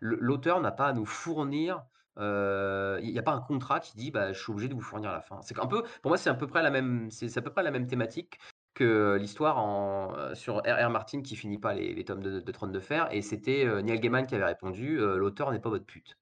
L'auteur 0.02 0.62
n'a 0.62 0.72
pas 0.72 0.88
à 0.88 0.94
nous 0.94 1.06
fournir, 1.06 1.86
euh, 2.18 3.00
il 3.04 3.12
n'y 3.12 3.20
a 3.20 3.24
pas 3.24 3.34
un 3.34 3.42
contrat 3.42 3.80
qui 3.80 3.96
dit, 3.98 4.12
bah, 4.12 4.34
je 4.34 4.42
suis 4.42 4.52
obligé 4.52 4.70
de 4.70 4.74
vous 4.74 4.82
fournir 4.82 5.12
la 5.12 5.22
fin. 5.22 5.42
C'est 5.42 5.58
un 5.60 5.68
peu, 5.68 5.84
pour 6.02 6.12
moi, 6.12 6.18
c'est 6.18 6.30
à 6.30 6.34
peu 6.34 6.48
près 6.48 6.64
la 6.64 6.72
même, 6.72 7.10
c'est 7.12 7.38
à 7.38 7.42
peu 7.42 7.52
près 7.52 7.64
la 7.64 7.72
même 7.72 7.88
thématique 7.88 8.40
que 8.74 9.18
l'histoire 9.20 10.14
euh, 10.18 10.36
sur 10.36 10.58
R.R. 10.58 10.90
Martin 10.90 11.22
qui 11.22 11.36
finit 11.36 11.58
pas 11.60 11.74
les, 11.74 11.94
les 11.94 12.06
tomes 12.06 12.22
de, 12.22 12.40
de 12.40 12.52
Trône 12.52 12.72
de 12.72 12.80
Fer, 12.80 13.08
et 13.12 13.22
c'était 13.22 13.66
euh, 13.66 13.82
Neil 13.82 14.00
Gaiman 14.00 14.26
qui 14.28 14.36
avait 14.36 14.46
répondu, 14.46 14.98
l'auteur 14.98 15.52
n'est 15.52 15.60
pas 15.60 15.70
votre 15.70 15.86
pute. 15.86 16.18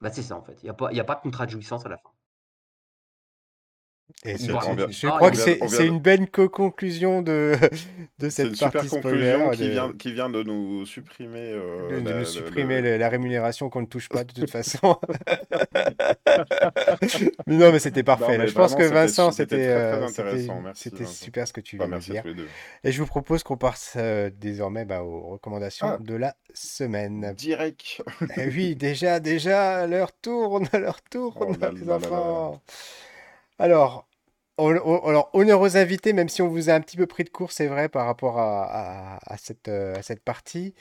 Bah, 0.00 0.10
c'est 0.10 0.22
ça 0.22 0.36
en 0.36 0.42
fait, 0.42 0.60
il 0.62 0.64
n'y 0.64 1.00
a 1.00 1.04
pas 1.04 1.14
de 1.14 1.20
contrat 1.20 1.46
de 1.46 1.50
jouissance 1.52 1.86
à 1.86 1.88
la 1.88 1.98
fin. 1.98 2.10
Et 4.24 4.36
je 4.36 5.06
crois 5.06 5.30
que 5.30 5.36
c'est 5.36 5.86
une 5.86 6.00
belle 6.00 6.30
co-conclusion 6.30 7.22
de, 7.22 7.54
de 8.18 8.28
C'est 8.30 8.42
une 8.44 8.48
cette 8.48 8.54
super 8.56 8.72
partie 8.72 8.88
conclusion 8.88 9.50
qui 9.50 9.62
de- 9.64 9.68
vient, 9.70 9.92
qui 9.92 10.12
vient 10.12 10.30
de 10.30 10.42
nous 10.42 10.86
supprimer 10.86 11.52
euh, 11.52 11.90
de, 11.90 12.00
de 12.00 12.08
la, 12.08 12.12
nous 12.14 12.18
le- 12.20 12.24
supprimer 12.24 12.80
le- 12.80 12.90
le- 12.92 12.96
la 12.98 13.08
rémunération 13.08 13.68
qu'on 13.70 13.82
ne 13.82 13.86
touche 13.86 14.08
pas 14.08 14.24
de 14.24 14.32
toute 14.32 14.50
façon. 14.50 14.96
mais 17.46 17.56
non, 17.56 17.72
mais 17.72 17.78
c'était 17.78 18.02
parfait. 18.02 18.24
Non, 18.24 18.32
là. 18.32 18.38
mais 18.38 18.48
Je 18.48 18.54
pense 18.54 18.74
que 18.74 18.82
Vincent, 18.82 19.30
c'était 19.30 20.46
super 21.06 21.46
ce 21.46 21.52
que 21.52 21.60
tu 21.60 21.76
Bah, 21.76 21.86
viens 21.86 21.98
de 21.98 22.02
dire. 22.02 22.24
Et 22.84 22.92
je 22.92 23.00
vous 23.00 23.06
propose 23.06 23.42
qu'on 23.42 23.56
passe 23.56 23.94
euh, 23.96 24.30
désormais 24.34 24.84
bah, 24.84 25.02
aux 25.02 25.20
recommandations 25.28 25.86
Ah. 25.88 25.98
de 26.00 26.14
la 26.14 26.34
semaine. 26.54 27.34
Direct. 27.36 28.02
Eh 28.36 28.46
oui, 28.48 28.76
déjà, 28.76 29.20
déjà, 29.20 29.86
l'heure 29.86 30.12
tourne, 30.12 30.66
l'heure 30.72 31.00
tourne, 31.10 31.56
Oh 31.56 31.60
là 31.60 31.70
les 31.72 31.80
là 31.80 31.86
là 31.86 31.98
là 31.98 32.06
enfants. 32.06 32.62
Alors, 33.58 34.08
on- 34.58 34.70
alors, 35.06 35.30
honneur 35.34 35.60
aux 35.60 35.76
invités, 35.76 36.12
même 36.12 36.28
si 36.28 36.42
on 36.42 36.48
vous 36.48 36.70
a 36.70 36.74
un 36.74 36.80
petit 36.80 36.96
peu 36.96 37.06
pris 37.06 37.24
de 37.24 37.30
court, 37.30 37.52
c'est 37.52 37.66
vrai, 37.66 37.88
par 37.88 38.06
rapport 38.06 38.38
à, 38.38 39.18
euh, 39.68 39.94
cette 40.02 40.22
partie. 40.24 40.74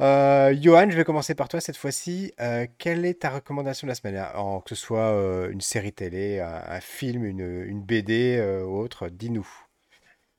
Euh, 0.00 0.54
Johan, 0.60 0.90
je 0.90 0.96
vais 0.96 1.04
commencer 1.04 1.34
par 1.34 1.48
toi 1.48 1.60
cette 1.60 1.76
fois-ci. 1.76 2.32
Euh, 2.40 2.66
quelle 2.78 3.04
est 3.04 3.20
ta 3.22 3.30
recommandation 3.30 3.86
de 3.86 3.90
la 3.90 3.94
semaine? 3.96 4.24
Que 4.64 4.74
ce 4.74 4.76
soit 4.76 5.10
une 5.50 5.60
série 5.60 5.92
télé, 5.92 6.40
un, 6.40 6.80
film, 6.80 7.24
une, 7.24 7.40
une 7.66 7.82
BD 7.82 8.40
ou 8.66 8.78
autre, 8.78 9.08
dis-nous. 9.08 9.48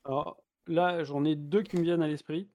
Alors 0.04 0.44
là, 0.68 1.06
j'en 1.06 1.24
ai 1.24 1.36
deux 1.38 1.64
qui 1.64 1.78
me 1.78 1.84
viennent 1.84 2.02
à 2.02 2.08
l'esprit. 2.08 2.50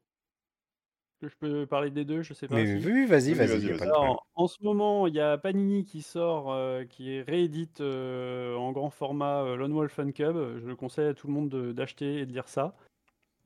Que 1.25 1.31
je 1.31 1.37
peux 1.39 1.67
parler 1.67 1.91
des 1.91 2.05
deux, 2.05 2.21
je 2.23 2.35
sais 2.35 2.49
pas 2.49 2.57
Mais 2.57 2.79
si. 2.79 2.87
oui, 2.87 3.07
vas-y, 3.07 3.33
Vas-y. 3.33 3.71
Alors, 3.81 4.27
en 4.35 4.47
ce 4.47 4.63
moment, 4.63 5.07
il 5.07 5.15
y 5.15 5.21
a 5.21 5.39
Panini 5.39 5.87
qui 5.87 6.03
sort, 6.03 6.53
euh, 6.53 6.85
qui 6.85 7.23
réédite 7.23 7.81
euh, 7.81 8.55
en 8.57 8.73
grand 8.73 8.91
format 8.91 9.43
euh, 9.43 9.57
Lone 9.57 9.73
Wolf 9.73 9.99
and 9.99 10.13
Cub. 10.13 10.37
Je 10.67 10.73
conseille 10.75 11.07
à 11.09 11.15
tout 11.15 11.27
le 11.29 11.33
monde 11.33 11.49
de- 11.49 11.73
d'acheter 11.73 12.19
et 12.19 12.27
de 12.27 12.33
lire 12.33 12.47
ça. 12.49 12.77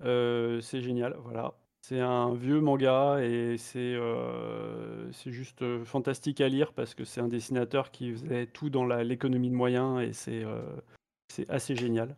Euh, 0.03 0.61
c'est 0.61 0.81
génial, 0.81 1.17
voilà. 1.23 1.55
C'est 1.87 2.01
un 2.01 2.35
vieux 2.35 2.61
manga 2.61 3.19
et 3.23 3.57
c'est 3.59 3.95
euh, 3.95 5.11
c'est 5.13 5.31
juste 5.31 5.63
euh, 5.63 5.85
fantastique 5.85 6.41
à 6.41 6.49
lire 6.49 6.73
parce 6.73 6.95
que 6.97 7.05
c'est 7.05 7.21
un 7.21 7.29
dessinateur 7.29 7.93
qui 7.93 8.11
faisait 8.11 8.47
tout 8.47 8.71
dans 8.71 8.85
la- 8.85 9.05
l'économie 9.05 9.51
de 9.51 9.55
moyens 9.55 10.03
et 10.03 10.13
c'est 10.13 10.43
euh, 10.45 10.61
c'est 11.33 11.49
assez 11.49 11.77
génial. 11.77 12.17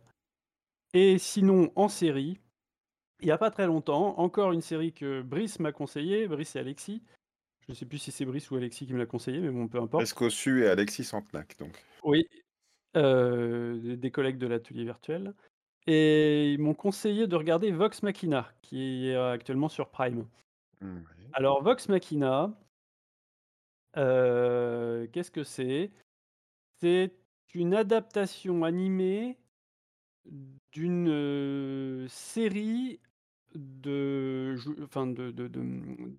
Et 0.95 1.19
sinon, 1.19 1.71
en 1.75 1.87
série, 1.87 2.39
il 3.21 3.25
n'y 3.25 3.31
a 3.31 3.37
pas 3.37 3.51
très 3.51 3.67
longtemps, 3.67 4.17
encore 4.19 4.51
une 4.51 4.61
série 4.61 4.93
que 4.93 5.21
Brice 5.21 5.59
m'a 5.59 5.71
conseillé, 5.71 6.27
Brice 6.27 6.55
et 6.55 6.59
Alexis. 6.59 7.03
Je 7.67 7.71
ne 7.71 7.75
sais 7.75 7.85
plus 7.85 7.99
si 7.99 8.11
c'est 8.11 8.25
Brice 8.25 8.49
ou 8.51 8.55
Alexis 8.55 8.85
qui 8.87 8.93
me 8.93 8.97
l'a 8.97 9.05
conseillé, 9.05 9.39
mais 9.39 9.49
bon, 9.49 9.67
peu 9.67 9.79
importe. 9.79 10.03
Escossu 10.03 10.63
et 10.63 10.67
Alexis 10.67 11.03
Santenac. 11.03 11.57
Donc. 11.59 11.83
Oui, 12.03 12.27
euh, 12.97 13.95
des- 13.95 14.11
collègues 14.11 14.37
de 14.37 14.47
l'atelier 14.47 14.83
virtuel. 14.83 15.33
Et 15.87 16.51
ils 16.51 16.59
m'ont 16.59 16.73
conseillé 16.73 17.27
de 17.27 17.35
regarder 17.35 17.71
Vox 17.71 18.03
Machina, 18.03 18.51
qui 18.61 19.09
est 19.09 19.15
actuellement 19.15 19.69
sur 19.69 19.89
Prime. 19.89 20.27
Alors, 21.33 21.63
Vox 21.63 21.87
Machina, 21.89 22.51
euh, 23.97 25.07
qu'est-ce 25.11 25.31
que 25.31 25.43
c'est? 25.43 25.91
C'est 26.79 27.13
une 27.53 27.73
adaptation 27.73 28.63
animée 28.63 29.37
d'une 30.71 31.09
euh, 31.09 32.07
série 32.07 32.99
de, 33.55 34.55
enfin 34.83 35.07
de, 35.07 35.31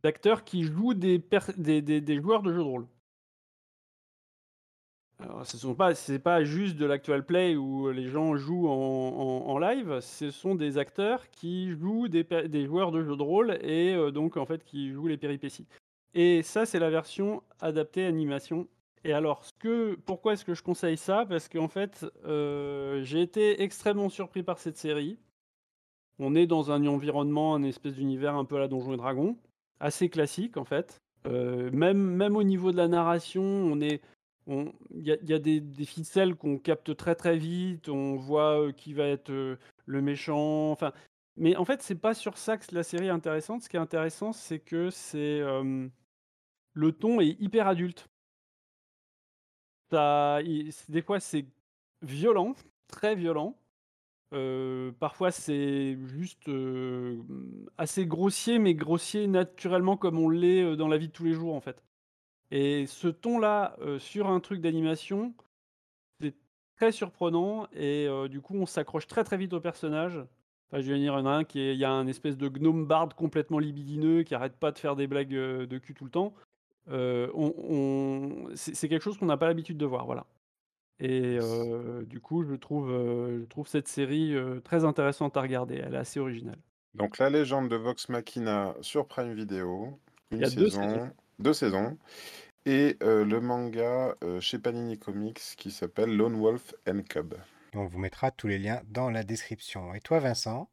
d'acteurs 0.03 0.45
qui 0.45 0.64
jouent 0.64 0.95
des, 0.95 1.22
des, 1.57 1.83
des- 1.83 2.01
des 2.01 2.20
joueurs 2.20 2.43
de 2.43 2.53
jeux 2.53 2.59
de 2.59 2.62
rôle. 2.62 2.87
Ce 5.45 5.57
sont 5.57 5.74
pas, 5.74 5.95
c'est 5.95 6.18
pas 6.18 6.43
juste 6.43 6.76
de 6.76 6.85
l'actual 6.85 7.24
play 7.24 7.55
où 7.55 7.91
les 7.91 8.09
gens 8.09 8.37
jouent 8.37 8.68
en, 8.68 9.47
en- 9.47 9.59
live. 9.59 10.01
Ce 10.01 10.30
sont 10.33 10.57
des 10.57 10.78
acteurs 10.78 11.30
qui 11.30 11.70
jouent 11.70 12.09
des, 12.09 12.24
des 12.24 12.66
joueurs 12.66 12.91
de 12.91 13.05
jeux 13.05 13.16
de 13.16 13.22
rôle 13.22 13.53
et 13.62 13.95
euh, 13.95 14.11
donc 14.11 14.37
en 14.37 14.47
fait 14.47 14.64
qui 14.64 14.91
jouent 14.91 15.07
les 15.07 15.16
péripéties. 15.16 15.66
Et 16.14 16.43
ça, 16.43 16.66
c'est 16.66 16.80
la 16.80 16.91
version 16.91 17.43
adaptée 17.61 18.05
animation. 18.05 18.66
Et 19.05 19.12
alors, 19.12 19.45
ce 19.45 19.53
que, 19.59 19.95
pourquoi 19.95 20.33
est-ce 20.35 20.45
que 20.45 20.55
je 20.55 20.62
conseille 20.62 20.97
ça? 20.97 21.24
Parce 21.28 21.49
qu'en 21.49 21.68
fait, 21.68 22.05
euh, 22.24 23.03
j'ai 23.05 23.22
été 23.22 23.62
extrêmement 23.62 24.09
surpris 24.09 24.43
par 24.43 24.59
cette 24.59 24.76
série. 24.76 25.18
On 26.18 26.34
est 26.34 26.46
dans 26.46 26.70
un 26.70 26.86
environnement, 26.86 27.54
un 27.54 27.62
espèce 27.62 27.94
d'univers 27.94 28.34
un 28.34 28.44
peu 28.44 28.56
à 28.56 28.60
la 28.60 28.68
Donjon 28.68 28.94
et 28.94 28.96
Dragon, 28.96 29.36
assez 29.80 30.08
classique 30.08 30.56
en 30.56 30.64
fait. 30.64 31.00
Euh, 31.26 31.70
même, 31.72 31.98
même 31.98 32.36
au 32.36 32.42
niveau 32.42 32.72
de 32.72 32.76
la 32.76 32.88
narration, 32.88 33.42
on 33.42 33.80
est, 33.80 34.00
il 34.48 35.04
y 35.04 35.32
a, 35.32 35.38
des, 35.38 35.62
ficelles 35.84 36.34
qu'on 36.34 36.58
capte 36.58 36.96
très 36.96 37.14
très 37.14 37.36
vite. 37.36 37.88
On 37.88 38.16
voit 38.16 38.60
euh, 38.60 38.72
qui 38.72 38.92
va 38.92 39.06
être 39.06 39.30
euh, 39.30 39.56
le 39.86 40.02
méchant. 40.02 40.70
Enfin, 40.70 40.92
mais 41.36 41.56
en 41.56 41.64
fait, 41.64 41.82
c'est 41.82 41.94
pas 41.94 42.14
sur 42.14 42.36
ça 42.38 42.56
que 42.58 42.74
la 42.74 42.82
série 42.82 43.06
est 43.06 43.10
intéressante. 43.10 43.62
Ce 43.62 43.68
qui 43.68 43.76
est 43.76 43.80
intéressant, 43.80 44.32
c'est 44.32 44.58
que 44.58 44.90
c'est 44.90 45.40
le 46.74 46.92
ton 46.92 47.20
est 47.20 47.40
hyper 47.40 47.68
adulte. 47.68 48.08
Ça, 49.90 50.40
des 50.88 51.02
fois, 51.02 51.20
c'est 51.20 51.46
violent, 52.02 52.54
très 52.88 53.14
violent. 53.14 53.56
Euh, 54.33 54.93
parfois, 54.99 55.30
c'est 55.30 55.99
juste 56.07 56.49
euh, 56.49 57.22
assez 57.76 58.07
grossier, 58.07 58.59
mais 58.59 58.74
grossier 58.74 59.26
naturellement 59.26 59.97
comme 59.97 60.18
on 60.18 60.30
l'est 60.30 60.62
euh, 60.62 60.76
dans 60.76 60.89
la 60.89 60.97
vie 60.97 61.09
de 61.09 61.12
tous 61.12 61.24
les 61.24 61.35
jours, 61.35 61.55
en 61.55 61.61
fait. 61.61 61.83
Et 62.51 62.87
ce 62.87 63.09
ton-là, 63.09 63.76
sur 63.99 64.28
un 64.28 64.39
truc 64.41 64.61
d'animation, 64.61 65.35
c'est 66.20 66.35
très 66.76 66.93
surprenant 66.93 67.66
et 67.72 68.09
du 68.28 68.43
coup, 68.43 68.55
on 68.55 68.66
s'accroche 68.66 69.07
très 69.07 69.24
très 69.24 69.39
vite 69.39 69.55
au 69.55 69.61
personnage. 69.61 70.18
Enfin, 70.70 70.83
je 70.83 70.93
veux 70.93 70.99
dire, 70.99 71.14
il 71.14 71.18
y 71.18 71.22
en 71.22 71.24
a 71.24 71.30
un 71.30 71.45
qui 71.45 71.61
est, 71.61 71.72
il 71.72 71.78
y 71.78 71.87
a 71.87 71.91
un 71.91 72.07
espèce 72.07 72.37
de 72.37 72.49
gnome 72.49 72.87
barde 72.87 73.14
complètement 73.14 73.59
libidineux 73.59 74.22
qui 74.22 74.35
arrête 74.35 74.57
pas 74.59 74.70
de 74.70 74.78
faire 74.78 74.97
des 74.97 75.07
blagues 75.07 75.30
de 75.30 75.78
cul 75.78 75.95
tout 75.95 76.05
le 76.05 76.11
temps. 76.11 76.35
C'est 78.55 78.89
quelque 78.89 79.03
chose 79.03 79.16
qu'on 79.16 79.26
n'a 79.26 79.39
pas 79.39 79.47
l'habitude 79.47 79.78
de 79.78 79.87
voir, 79.87 80.05
voilà. 80.05 80.26
Et 81.05 81.36
euh, 81.42 82.05
du 82.05 82.20
coup, 82.20 82.44
je 82.44 82.55
trouve, 82.55 82.88
euh, 82.92 83.40
je 83.40 83.44
trouve 83.46 83.66
cette 83.66 83.88
série 83.88 84.36
euh, 84.36 84.61
très 84.61 84.84
intéressante 84.84 85.36
à 85.36 85.40
regarder. 85.40 85.82
Elle 85.84 85.94
est 85.94 85.98
assez 85.98 86.20
originale. 86.20 86.59
Donc, 86.94 87.18
La 87.18 87.28
légende 87.28 87.68
de 87.68 87.74
Vox 87.74 88.09
Machina 88.09 88.76
sur 88.82 89.09
Prime 89.09 89.34
Video, 89.34 89.98
Il 90.30 90.36
une 90.36 90.42
y 90.42 90.44
a 90.44 90.50
deux 90.50 90.70
saison, 90.70 90.82
saisons. 90.82 91.11
deux 91.40 91.53
saisons, 91.53 91.98
et 92.66 92.96
le 93.00 93.40
manga 93.40 94.14
chez 94.38 94.59
Panini 94.59 94.98
Comics 94.98 95.40
qui 95.57 95.70
s'appelle 95.72 96.16
Lone 96.16 96.38
Wolf 96.38 96.74
and 96.86 97.00
Cub. 97.09 97.34
On 97.74 97.86
vous 97.86 97.98
mettra 97.98 98.30
tous 98.30 98.46
les 98.46 98.59
liens 98.59 98.82
dans 98.90 99.11
la 99.11 99.24
description. 99.24 99.94
Et 99.94 100.00
toi, 100.00 100.20
Vincent? 100.20 100.68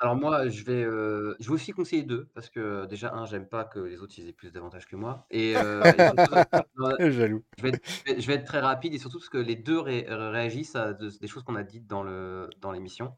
Alors 0.00 0.16
moi, 0.16 0.48
je 0.48 0.64
vais, 0.64 0.82
euh, 0.82 1.34
je 1.40 1.48
vais 1.48 1.54
aussi 1.54 1.72
conseiller 1.72 2.02
deux, 2.02 2.26
parce 2.34 2.48
que 2.48 2.86
déjà, 2.86 3.12
un, 3.14 3.26
j'aime 3.26 3.46
pas 3.46 3.64
que 3.64 3.78
les 3.80 4.00
autres 4.00 4.14
ils 4.18 4.28
aient 4.28 4.32
plus 4.32 4.50
d'avantages 4.50 4.86
que 4.86 4.96
moi. 4.96 5.26
Et, 5.30 5.54
euh, 5.56 5.92
et 5.92 6.02
surtout, 6.02 6.32
non, 6.78 7.10
Jaloux. 7.10 7.44
je, 7.58 7.62
vais 7.62 7.68
être, 7.70 7.80
je 8.06 8.12
vais- 8.14 8.20
je 8.20 8.26
vais 8.26 8.34
être 8.34 8.46
très 8.46 8.60
rapide, 8.60 8.94
et 8.94 8.98
surtout 8.98 9.18
parce 9.18 9.28
que 9.28 9.36
les 9.38 9.56
deux 9.56 9.78
ré- 9.78 10.06
réagissent 10.08 10.74
à 10.74 10.94
de- 10.94 11.10
des 11.10 11.26
choses 11.28 11.42
qu'on 11.42 11.54
a 11.54 11.62
dites 11.62 11.86
dans 11.86 12.02
le 12.02 12.48
dans 12.60 12.72
l'émission. 12.72 13.14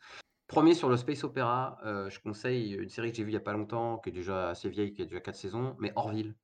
Premier 0.49 0.75
sur 0.75 0.89
le 0.91 0.97
Space 0.97 1.25
Opera, 1.25 1.79
je 1.85 2.19
conseille 2.19 2.75
une 2.75 2.91
série 2.91 3.11
que 3.13 3.17
j'ai 3.17 3.25
vue 3.25 3.31
il 3.31 3.35
y 3.35 3.37
a 3.37 3.41
pas 3.41 3.55
longtemps, 3.55 3.99
qui 3.99 4.11
est 4.11 4.13
déjà 4.13 4.51
assez 4.51 4.69
vieille, 4.69 4.93
qui 4.93 5.01
a 5.03 5.05
déjà 5.07 5.21
quatre 5.21 5.37
saisons, 5.37 5.77
mais 5.79 5.93
Orville. 5.97 6.35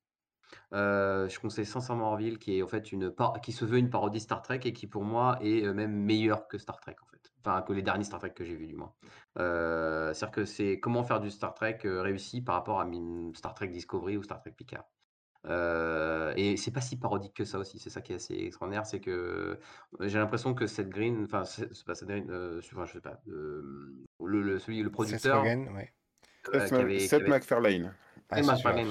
Je 0.71 1.39
conseille 1.39 1.65
sincèrement 1.65 2.07
Orville, 2.11 2.39
qui 2.39 2.57
est 2.57 2.63
en 2.63 2.67
fait 2.67 2.91
une 2.91 3.11
par- 3.11 3.39
qui 3.41 3.51
se 3.51 3.65
veut 3.65 3.77
une 3.77 3.89
parodie 3.91 4.19
Star 4.21 4.41
Trek 4.41 4.61
et 4.63 4.73
qui 4.73 4.87
pour 4.87 5.03
moi 5.03 5.37
est 5.41 5.61
même 5.73 5.93
meilleure 5.93 6.47
que 6.47 6.57
Star 6.57 6.79
Trek 6.79 6.95
en. 7.03 7.08
Enfin 7.41 7.61
que 7.61 7.73
les 7.73 7.81
derniers 7.81 8.03
Star 8.03 8.19
Trek 8.19 8.31
que 8.31 8.43
j'ai 8.43 8.55
vus 8.55 8.67
du 8.67 8.75
moins. 8.75 8.93
Euh, 9.37 10.13
C'est-à-dire 10.13 10.31
que 10.35 10.45
c'est 10.45 10.79
comment 10.79 11.03
faire 11.03 11.19
du 11.19 11.31
Star 11.31 11.53
Trek 11.53 11.79
euh, 11.85 12.01
réussi 12.01 12.41
par 12.41 12.55
rapport 12.55 12.81
à 12.81 12.87
Star 13.33 13.53
Trek 13.53 13.67
Discovery 13.69 14.17
ou 14.17 14.23
Star 14.23 14.39
Trek 14.41 14.51
Picard. 14.51 14.83
Euh, 15.47 16.33
et 16.35 16.57
c'est 16.57 16.71
pas 16.71 16.81
si 16.81 16.97
parodique 16.99 17.33
que 17.33 17.45
ça 17.45 17.59
aussi, 17.59 17.79
c'est 17.79 17.89
ça 17.89 18.01
qui 18.01 18.11
est 18.11 18.15
assez 18.17 18.35
extraordinaire, 18.35 18.85
c'est 18.85 18.99
que 18.99 19.57
j'ai 20.01 20.17
l'impression 20.19 20.53
que 20.53 20.67
Seth 20.67 20.89
Green, 20.89 21.23
enfin 21.23 21.45
c'est 21.45 21.85
pas 21.85 21.95
Seth 21.95 22.09
Green, 22.09 22.29
euh, 22.29 22.59
enfin, 22.59 22.83
je 22.85 22.91
sais 22.91 22.99
pas, 22.99 23.21
euh, 23.29 23.95
le, 24.21 24.41
le- 24.41 24.59
celui, 24.59 24.79
le 24.79 24.89
Seth 24.89 24.91
producteur, 24.91 25.39
Rogen, 25.43 25.69
ouais. 25.73 25.93
euh, 26.53 26.59
Seth, 26.67 26.73
avait, 26.73 26.97
qui 26.97 27.07
Seth 27.07 27.21
avait- 27.21 27.29
MacFarlane. 27.29 27.93
Ah, 28.31 28.35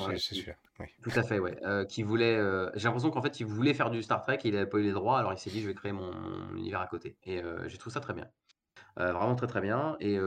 ouais, 0.08 0.18
celui-là. 0.18 0.54
Oui. 0.80 0.86
tout 1.02 1.10
à 1.14 1.22
fait, 1.22 1.38
ouais. 1.38 1.58
Euh, 1.64 1.84
qui 1.84 2.02
voulait. 2.02 2.36
euh, 2.36 2.70
J'ai 2.74 2.84
l'impression 2.84 3.10
qu'en 3.10 3.22
fait, 3.22 3.40
il 3.40 3.46
voulait 3.46 3.74
faire 3.74 3.90
du 3.90 4.02
Star 4.02 4.22
Trek 4.22 4.38
et 4.44 4.48
il 4.48 4.54
n'avait 4.54 4.68
pas 4.68 4.78
eu 4.78 4.82
les 4.82 4.92
droits, 4.92 5.18
alors 5.18 5.32
il 5.32 5.38
s'est 5.38 5.50
dit, 5.50 5.60
je 5.60 5.68
vais 5.68 5.74
créer 5.74 5.92
mon, 5.92 6.12
mon 6.12 6.56
univers 6.56 6.80
à 6.80 6.86
côté. 6.86 7.16
Et 7.24 7.42
euh, 7.42 7.68
j'ai 7.68 7.78
trouvé 7.78 7.94
ça 7.94 8.00
très 8.00 8.14
bien. 8.14 8.28
Euh, 8.98 9.12
vraiment 9.12 9.36
très 9.36 9.46
très 9.46 9.60
bien. 9.60 9.96
Et 10.00 10.18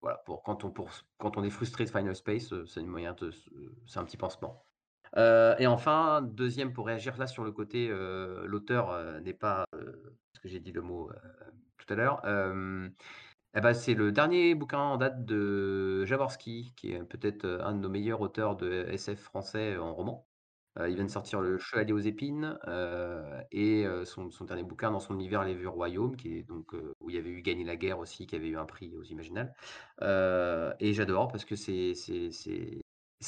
voilà, 0.00 0.18
pour 0.24 0.42
quand 0.42 0.64
on, 0.64 0.70
pour, 0.70 0.90
quand 1.18 1.36
on 1.36 1.44
est 1.44 1.50
frustré 1.50 1.84
de 1.84 1.90
Final 1.90 2.14
Space, 2.16 2.52
c'est 2.66 2.80
une 2.80 2.88
moyen 2.88 3.14
de, 3.14 3.30
c'est 3.86 3.98
un 3.98 4.04
petit 4.04 4.16
pansement. 4.16 4.64
Et 5.16 5.66
enfin, 5.66 6.22
deuxième 6.22 6.72
pour 6.72 6.86
réagir 6.86 7.16
là 7.18 7.26
sur 7.26 7.44
le 7.44 7.52
côté, 7.52 7.88
l'auteur 8.44 9.20
n'est 9.20 9.34
pas, 9.34 9.66
parce 9.70 10.42
que 10.42 10.48
j'ai 10.48 10.58
dit 10.60 10.72
le 10.72 10.82
mot 10.82 11.10
tout 11.78 11.92
à 11.92 11.96
l'heure. 11.96 12.20
Eh 13.54 13.60
ben, 13.60 13.74
c'est 13.74 13.94
le 13.94 14.12
dernier 14.12 14.54
bouquin 14.54 14.78
en 14.80 14.96
date 14.96 15.24
de 15.24 16.04
Jaworski, 16.04 16.72
qui 16.76 16.92
est 16.92 17.04
peut-être 17.04 17.44
euh, 17.44 17.64
un 17.64 17.74
de 17.74 17.78
nos 17.80 17.88
meilleurs 17.90 18.20
auteurs 18.20 18.56
de 18.56 18.86
SF 18.88 19.20
français 19.20 19.76
en 19.76 19.94
roman. 19.94 20.26
Euh, 20.78 20.88
il 20.88 20.94
vient 20.94 21.04
de 21.04 21.10
sortir 21.10 21.40
Le 21.40 21.58
Chevalier 21.58 21.92
aux 21.92 21.98
épines 21.98 22.58
euh, 22.66 23.42
et 23.50 23.84
son, 24.04 24.30
son 24.30 24.44
dernier 24.44 24.62
bouquin 24.62 24.90
dans 24.90 25.00
son 25.00 25.14
univers 25.14 25.44
Les 25.44 25.54
Vieux 25.54 25.68
Royaumes, 25.68 26.16
qui 26.16 26.38
est 26.38 26.42
donc 26.42 26.74
euh, 26.74 26.94
où 27.00 27.10
il 27.10 27.16
y 27.16 27.18
avait 27.18 27.30
eu 27.30 27.42
Gagner 27.42 27.64
la 27.64 27.76
guerre 27.76 27.98
aussi, 27.98 28.26
qui 28.26 28.36
avait 28.36 28.48
eu 28.48 28.56
un 28.56 28.64
prix 28.64 28.94
aux 28.96 29.02
Imaginales. 29.02 29.54
Et 30.00 30.94
j'adore 30.94 31.28
parce 31.28 31.44
que 31.44 31.56
c'est 31.56 31.92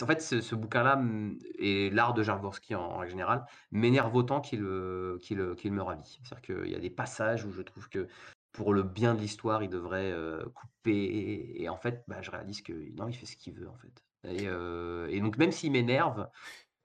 en 0.02 0.06
fait 0.06 0.20
ce, 0.22 0.40
ce 0.40 0.54
bouquin-là 0.54 0.96
mm, 0.96 1.38
et 1.58 1.90
l'art 1.90 2.14
de 2.14 2.22
Jaworski 2.22 2.74
en, 2.74 2.82
en 2.82 2.98
règle 2.98 3.10
générale 3.10 3.44
m'énerve 3.70 4.14
autant 4.16 4.40
qu'il 4.40 4.62
me 4.62 5.82
ravit. 5.82 6.18
C'est-à-dire 6.22 6.42
qu'il 6.42 6.70
y 6.70 6.74
a 6.74 6.80
des 6.80 6.90
passages 6.90 7.44
où 7.44 7.52
je 7.52 7.62
trouve 7.62 7.88
que 7.88 8.08
pour 8.54 8.72
le 8.72 8.82
bien 8.82 9.14
de 9.14 9.20
l'histoire, 9.20 9.62
il 9.62 9.68
devrait 9.68 10.14
couper. 10.54 11.52
Et 11.56 11.68
en 11.68 11.76
fait, 11.76 12.04
bah, 12.08 12.22
je 12.22 12.30
réalise 12.30 12.62
que 12.62 12.72
non, 12.96 13.08
il 13.08 13.14
fait 13.14 13.26
ce 13.26 13.36
qu'il 13.36 13.52
veut 13.54 13.68
en 13.68 13.76
fait. 13.76 14.02
Et, 14.24 15.20
donc 15.20 15.36
même 15.36 15.52
s'il 15.52 15.72
m'énerve, 15.72 16.30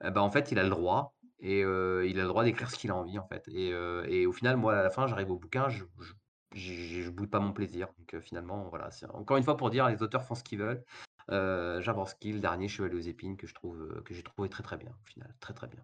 eh 0.04 0.10
ben, 0.10 0.20
en 0.20 0.30
fait, 0.30 0.52
il 0.52 0.58
a 0.58 0.64
le 0.64 0.68
droit. 0.68 1.14
Et 1.38 1.60
il 1.60 2.18
a 2.18 2.22
le 2.22 2.28
droit 2.28 2.44
d'écrire 2.44 2.70
ce 2.70 2.76
qu'il 2.76 2.90
a 2.90 2.96
envie, 2.96 3.18
en 3.18 3.26
fait. 3.26 3.48
Et, 3.48 4.26
au 4.26 4.32
final, 4.32 4.56
moi, 4.56 4.76
à 4.76 4.82
la 4.82 4.90
fin, 4.90 5.06
j'arrive 5.06 5.30
au 5.30 5.38
bouquin, 5.38 5.68
je, 5.68 5.84
je, 6.54 7.02
je 7.02 7.10
pas 7.10 7.40
mon 7.40 7.52
plaisir. 7.52 7.88
Donc 7.98 8.20
finalement, 8.20 8.68
voilà. 8.68 8.90
Encore 9.14 9.36
une 9.36 9.44
fois 9.44 9.56
pour 9.56 9.70
dire, 9.70 9.88
les 9.88 10.02
auteurs 10.02 10.24
font 10.24 10.34
ce 10.34 10.42
qu'ils 10.42 10.58
veulent. 10.58 10.84
Euh, 11.30 11.80
Jaworski, 11.80 12.32
le 12.32 12.40
dernier 12.40 12.68
Chevalier 12.68 12.96
aux 12.96 13.00
épines, 13.00 13.36
que 13.36 13.46
je 13.46 13.54
trouve 13.54 14.02
que 14.04 14.14
j'ai 14.14 14.22
trouvé 14.22 14.48
très 14.48 14.62
très 14.62 14.76
bien, 14.76 14.90
au 14.90 15.06
final. 15.06 15.32
Très 15.40 15.54
très 15.54 15.68
bien. 15.68 15.80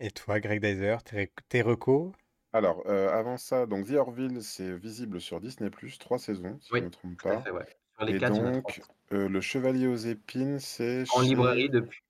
Et 0.00 0.10
toi, 0.10 0.40
Greg 0.40 0.60
Dyser, 0.60 0.96
tes, 1.04 1.32
tes 1.48 1.62
recos? 1.62 2.12
Alors, 2.54 2.84
euh, 2.86 3.10
avant 3.10 3.36
ça, 3.36 3.66
donc 3.66 3.86
The 3.88 3.94
Orville, 3.94 4.42
c'est 4.42 4.76
visible 4.78 5.20
sur 5.20 5.40
Disney+, 5.40 5.70
trois 5.98 6.18
saisons, 6.18 6.58
si 6.62 6.70
Oui, 6.72 6.78
je 6.78 6.84
ne 6.84 6.88
me 6.88 6.90
trompe 6.92 7.20
Tout 7.20 7.28
à 7.28 7.32
pas. 7.32 7.42
fait, 7.42 7.50
ouais. 7.50 7.66
Sur 7.96 8.06
les 8.06 8.14
Et 8.14 8.18
quatre, 8.20 8.34
il 8.36 8.38
y 8.38 8.42
en 8.42 8.46
a 8.46 8.52
donc, 8.52 8.80
euh, 9.12 9.28
Le 9.28 9.40
Chevalier 9.42 9.88
aux 9.88 9.96
épines, 9.96 10.58
c'est 10.60 11.04
En 11.14 11.20
chez... 11.20 11.26
librairie 11.26 11.68
depuis. 11.68 12.00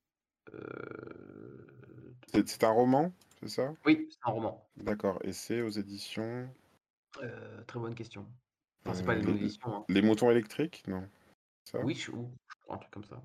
euh, 0.54 2.14
C'est 2.32 2.48
c'est 2.48 2.64
un 2.64 2.70
roman, 2.70 3.12
c'est 3.40 3.48
ça? 3.48 3.74
Oui, 3.86 4.06
c'est 4.10 4.18
un 4.28 4.32
roman. 4.32 4.68
D'accord. 4.76 5.18
Et 5.24 5.32
c'est 5.32 5.62
aux 5.62 5.70
éditions... 5.70 6.48
Euh, 7.22 7.62
très 7.64 7.78
bonne 7.80 7.94
question. 7.94 8.26
Enfin, 8.84 8.94
c'est 8.94 9.04
pas 9.04 9.14
euh, 9.14 9.20
les 9.20 9.32
les, 9.32 9.44
éditions. 9.44 9.74
Hein. 9.74 9.84
les 9.88 10.02
moutons 10.02 10.30
électriques 10.30 10.82
Non? 10.88 11.08
Ça? 11.64 11.80
Oui, 11.82 11.94
je, 11.94 12.10
ou- 12.10 12.30
je 12.50 12.54
crois 12.60 12.76
un 12.76 12.78
truc 12.78 12.92
comme 12.92 13.04
ça. 13.04 13.22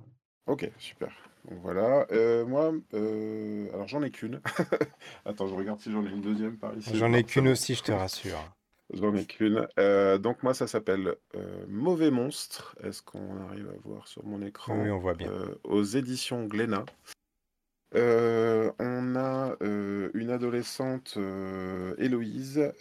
Ok, 0.47 0.70
super. 0.78 1.11
Donc 1.48 1.60
voilà. 1.62 2.06
Euh, 2.12 2.46
moi, 2.46 2.74
euh, 2.94 3.68
alors 3.74 3.88
j'en 3.88 4.04
ai 4.04 4.12
qu'une. 4.12 4.42
Attends, 5.26 5.48
je 5.48 5.54
regarde 5.54 5.80
si 5.80 5.92
j'en 5.92 6.06
ai 6.06 6.10
une 6.10 6.22
deuxième 6.22 6.58
par 6.58 6.76
ici. 6.78 6.96
J'en 6.96 7.14
ai 7.14 7.24
qu'une 7.24 7.48
aussi, 7.48 7.76
je 7.76 7.84
te 7.84 7.92
rassure. 7.92 8.44
J'en 8.94 9.16
ai 9.16 9.26
qu'une. 9.26 9.68
Euh, 9.78 10.18
donc 10.18 10.44
moi, 10.44 10.54
ça 10.54 10.68
s'appelle 10.68 11.16
Mauvais 11.68 12.12
Monstre. 12.12 12.76
Est-ce 12.84 13.02
qu'on 13.02 13.40
arrive 13.48 13.70
à 13.70 13.88
voir 13.88 14.08
sur 14.08 14.26
mon 14.26 14.42
écran? 14.42 14.82
Oui, 14.82 14.90
on 14.90 15.00
voit 15.00 15.14
bien. 15.14 15.32
Aux 15.64 15.84
éditions 15.84 16.46
Glénat. 16.46 16.86
On 17.94 19.16
a 19.16 19.56
une 19.62 20.30
adolescente, 20.32 21.18
Héloïse, 21.98 22.74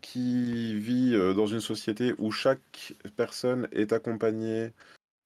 qui 0.00 0.78
vit 0.78 1.12
dans 1.34 1.46
une 1.46 1.60
société 1.60 2.14
où 2.18 2.30
chaque 2.30 2.94
personne 3.16 3.68
est 3.72 3.92
accompagnée 3.92 4.72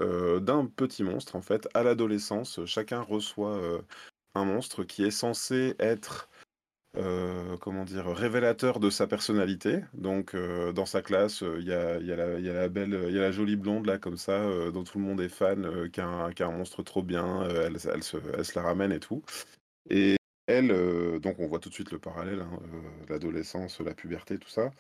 d'un 0.01 0.67
petit 0.67 1.03
monstre. 1.03 1.37
En 1.37 1.43
fait, 1.43 1.69
à 1.75 1.83
l'adolescence, 1.83 2.65
chacun 2.67 3.01
reçoit 3.03 3.57
euh, 3.57 3.83
un 4.35 4.45
monstre 4.45 4.85
qui 4.85 5.05
est 5.05 5.11
censé 5.11 5.75
être 5.79 6.29
euh, 6.97 7.57
comment 7.59 7.85
dire, 7.85 8.07
révélateur 8.07 8.81
de 8.81 8.91
sa 8.91 9.07
personnalité. 9.07 9.81
Donc, 9.95 10.35
euh, 10.35 10.73
dans 10.73 10.87
sa 10.87 11.03
classe, 11.03 11.43
euh, 11.43 11.59
il 11.61 11.67
y, 11.67 11.73
a, 11.73 12.01
la- 12.01 12.69
belle, 12.69 13.05
il 13.09 13.15
y 13.15 13.19
a 13.19 13.23
la 13.23 13.31
jolie 13.31 13.57
blonde 13.57 13.87
là, 13.87 13.99
comme 13.99 14.17
ça, 14.17 14.33
euh, 14.33 14.73
dont 14.73 14.83
tout 14.83 14.99
le 14.99 15.05
monde 15.05 15.21
est 15.21 15.29
fan, 15.29 15.65
euh, 15.65 15.89
qui, 15.89 16.01
a 16.01 16.07
un, 16.07 16.51
monstre 16.51 16.83
trop 16.83 17.03
bien. 17.03 17.43
euh, 17.45 17.67
elle, 17.69 18.03
se, 18.03 18.17
la 18.57 18.63
ramène 18.63 18.93
et 18.93 19.01
tout. 19.01 19.23
Et 19.89 20.17
elle, 20.47 20.73
euh, 20.73 21.19
donc 21.21 21.39
on 21.39 21.47
voit 21.47 21.61
tout 21.61 21.69
de 21.69 21.75
suite 21.75 21.93
le 21.93 21.99
parallèle, 21.99 22.41
hein, 22.41 22.59
euh, 22.75 23.07
l'adolescence, 23.09 23.81
la 23.81 23.95
puberté, 23.95 24.39
tout 24.39 24.51
ça. 24.51 24.71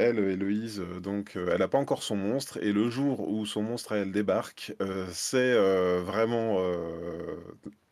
Euh, 0.00 0.10
elle, 0.10 0.18
Héloïse, 0.18 0.82
donc 1.02 1.36
elle 1.36 1.58
n'a 1.58 1.68
pas 1.68 1.78
encore 1.78 2.02
son 2.02 2.16
monstre 2.16 2.58
et 2.62 2.72
le 2.72 2.90
jour 2.90 3.28
où 3.28 3.46
son 3.46 3.62
monstre 3.62 3.92
elle 3.92 4.12
débarque, 4.12 4.74
c'est 5.10 5.54
vraiment 6.00 6.62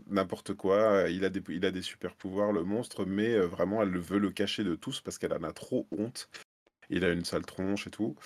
n'importe 0.09 0.55
quoi. 0.55 1.09
Il 1.09 1.25
a 1.25 1.31
des, 1.31 1.83
super 1.83 2.15
pouvoirs, 2.15 2.53
le 2.53 2.65
monstre, 2.65 3.05
mais 3.05 3.39
vraiment 3.39 3.83
elle 3.83 3.97
veut 3.99 4.19
le 4.19 4.31
cacher 4.31 4.65
de 4.65 4.75
tous 4.75 5.01
parce 5.01 5.19
qu'elle 5.19 5.33
en 5.33 5.43
a 5.43 5.53
trop 5.53 5.87
honte. 5.93 6.29
Il 6.91 7.05
a 7.05 7.11
une 7.11 7.25
sale 7.25 7.45
tronche 7.45 7.87
et 7.87 7.91
tout. 7.91 8.17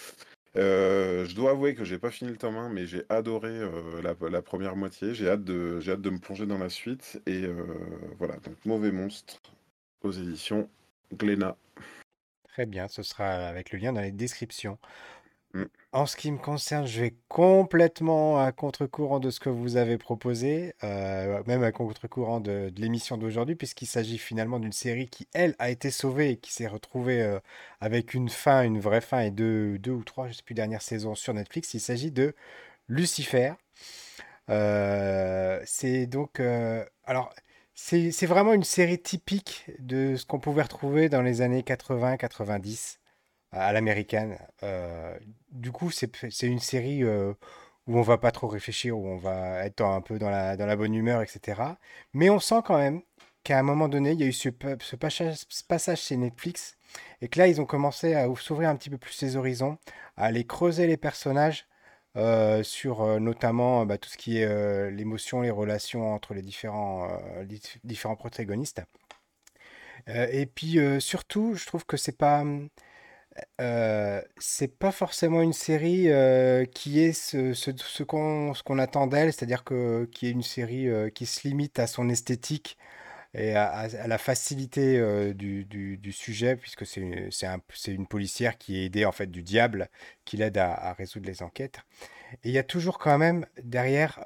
je 0.55 1.35
dois 1.35 1.53
avouer 1.53 1.75
que 1.75 1.85
j'ai 1.85 1.99
pas 1.99 2.11
fini 2.11 2.31
le 2.31 2.37
tome 2.37 2.57
1, 2.57 2.69
mais 2.71 2.87
j'ai 2.87 3.05
adoré 3.09 3.61
la, 4.03 4.43
première 4.43 4.77
moitié. 4.77 5.15
J'ai 5.15 5.29
hâte, 5.29 5.45
de, 5.45 5.81
j'ai 5.81 5.93
hâte 5.93 6.03
de 6.03 6.11
me 6.11 6.19
plonger 6.19 6.47
dans 6.47 6.59
la 6.59 6.69
suite. 6.69 7.21
Et 7.27 7.47
voilà, 8.19 8.37
donc 8.37 8.57
Mauvais 8.65 8.93
Monstre 8.93 9.41
aux 10.03 10.13
éditions 10.13 10.69
Glénat. 11.13 11.57
Très 12.53 12.67
bien, 12.67 12.87
ce 12.87 13.03
sera 13.03 13.49
avec 13.49 13.73
le 13.73 13.79
lien 13.79 13.95
dans 13.95 14.03
les 14.03 14.13
descriptions. 14.13 14.79
Mm. 15.55 15.65
En 15.93 16.05
ce 16.05 16.17
qui 16.17 16.31
me 16.31 16.37
concerne, 16.37 16.87
je 16.87 17.01
vais 17.01 17.15
complètement 17.29 18.39
à 18.39 18.53
contre-courant 18.53 19.21
de 19.21 19.31
ce 19.31 19.41
que 19.41 19.49
vous 19.49 19.77
avez 19.79 19.97
proposé, 19.97 20.75
euh, 20.85 21.43
même 21.47 21.63
à 21.63 21.73
contre-courant 21.73 22.41
de, 22.41 22.71
l'émission 22.77 23.17
d'aujourd'hui, 23.17 23.57
puisqu'il 23.57 23.87
s'agit 23.87 24.19
finalement 24.19 24.59
d'une 24.59 24.73
série 24.73 25.09
qui, 25.09 25.27
elle, 25.33 25.55
a 25.59 25.71
été 25.71 25.91
sauvée 25.91 26.33
et 26.33 26.37
qui 26.37 26.53
s'est 26.53 26.67
retrouvée 26.67 27.23
euh, 27.23 27.41
avec 27.81 28.13
une 28.13 28.29
fin, 28.29 28.63
une 28.63 28.81
vraie 28.81 29.01
fin 29.01 29.21
et 29.21 29.31
deux, 29.31 29.79
deux 29.79 29.93
ou 29.93 30.05
trois, 30.05 30.27
je 30.27 30.33
ne 30.33 30.35
sais 30.35 30.43
plus, 30.43 30.55
dernières 30.55 30.83
saisons 30.83 31.15
sur 31.15 31.33
Netflix. 31.33 31.73
Il 31.73 31.81
s'agit 31.81 32.11
de 32.11 32.35
Lucifer. 32.89 33.55
Euh, 34.51 35.61
c'est 35.65 36.07
donc... 36.07 36.41
alors, 37.05 37.35
c'est 37.75 38.27
vraiment 38.27 38.53
une 38.53 38.65
série 38.65 39.01
typique 39.01 39.71
de 39.79 40.17
ce 40.17 40.27
qu'on 40.27 40.39
pouvait 40.39 40.63
retrouver 40.63 41.09
dans 41.09 41.23
les 41.23 41.41
années 41.41 41.63
80-90 41.63 42.99
à 43.53 43.73
l'américaine. 43.73 44.39
Euh, 44.63 45.19
du 45.51 45.73
coup, 45.73 45.91
c'est 45.91 46.11
une 46.43 46.59
série 46.59 47.03
euh, 47.03 47.33
où 47.87 47.99
on 47.99 48.03
va 48.03 48.19
pas 48.19 48.31
trop 48.31 48.49
réfléchir, 48.49 48.99
où 48.99 49.07
on 49.07 49.17
va 49.17 49.65
être 49.65 49.83
un 49.83 50.01
peu 50.01 50.19
dans 50.19 50.31
la, 50.31 50.77
bonne 50.77 50.95
humeur, 50.95 51.23
etc. 51.23 51.63
Mais 52.13 52.31
on 52.31 52.41
sent 52.41 52.63
quand 52.65 52.79
même 52.79 53.03
qu'à 53.45 53.59
un 53.59 53.63
moment 53.63 53.89
donné, 53.89 54.13
il 54.13 54.21
y 54.21 54.25
a 54.25 54.27
eu 54.27 54.33
ce, 54.33 54.49
passage, 54.49 55.45
ce 55.49 55.65
passage 55.65 56.01
chez 56.01 56.17
Netflix 56.17 56.77
et 57.21 57.29
que 57.29 57.39
là, 57.39 57.49
ils 57.49 57.61
ont 57.61 57.67
commencé 57.67 58.15
à 58.15 58.27
s'ouvrir 58.37 58.69
un 58.69 58.77
petit 58.77 58.91
peu 58.91 58.99
plus 58.99 59.21
les 59.23 59.37
horizons, 59.37 59.79
à 60.17 60.27
aller 60.27 60.45
creuser 60.45 60.87
les 60.87 60.97
personnages 60.97 61.67
euh, 62.17 62.63
sur 62.63 63.01
euh, 63.01 63.19
notamment 63.21 63.87
bah, 63.87 63.97
tout 63.97 64.11
ce 64.11 64.19
qui 64.19 64.39
est 64.39 64.45
euh, 64.45 64.91
l'émotion, 64.91 65.41
les 65.41 65.51
relations 65.51 66.13
entre 66.13 66.35
les 66.35 66.43
différents, 66.43 67.09
différents 67.85 68.17
protagonistes. 68.17 68.83
et 70.07 70.47
puis 70.47 70.79
surtout, 71.01 71.55
je 71.55 71.67
trouve 71.67 71.85
que 71.87 71.97
c'est 71.97 72.17
pas 72.17 72.45
c'est 74.39 74.79
pas 74.79 74.93
forcément 74.93 75.43
une 75.43 75.53
série 75.53 76.09
qui 76.75 77.01
est 77.01 77.13
ce, 77.13 77.55
ce, 77.55 77.71
ce 77.77 78.03
qu'on 78.03 78.53
ce 78.55 78.79
attend 78.79 79.07
d'elle, 79.07 79.33
c'est-à-dire 79.33 79.65
que 79.65 80.09
qui 80.13 80.27
est 80.27 80.31
une 80.31 80.43
série 80.43 80.89
qui 81.15 81.27
se 81.27 81.47
limite 81.49 81.79
à 81.79 81.87
son 81.87 82.09
esthétique 82.09 82.77
et 83.35 83.55
à, 83.55 83.89
la 84.07 84.19
facilité 84.19 85.33
du, 85.35 86.13
sujet, 86.13 86.57
puisque 86.57 86.85
c'est 86.85 87.01
une, 87.01 87.31
un, 87.43 87.61
une 87.89 88.07
policière 88.07 88.59
qui 88.59 88.79
est 88.79 88.87
aidée 88.87 89.05
en 89.05 89.13
fait 89.13 89.31
du 89.31 89.43
diable, 89.43 89.89
qui 90.25 90.37
l'aide 90.37 90.59
à, 90.59 90.93
résoudre 90.93 91.27
les 91.27 91.43
enquêtes. 91.43 91.81
Et 92.45 92.49
il 92.49 92.53
y 92.53 92.59
a 92.59 92.63
toujours 92.63 92.99
quand 92.99 93.19
même 93.19 93.47
derrière 93.63 94.19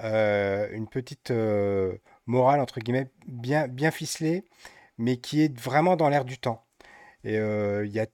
une 0.73 0.87
petite 0.87 1.31
morale, 2.25 2.59
entre 2.59 2.79
guillemets, 2.79 3.09
bien, 3.27 3.91
ficelée, 3.91 4.43
mais 4.97 5.17
qui 5.17 5.41
est 5.41 5.57
vraiment 5.57 5.95
dans 5.95 6.09
l'air 6.09 6.25
du 6.25 6.37
temps. 6.37 6.65
Et 7.23 7.35
il 7.35 7.91
y 7.91 7.99
a 7.99 8.07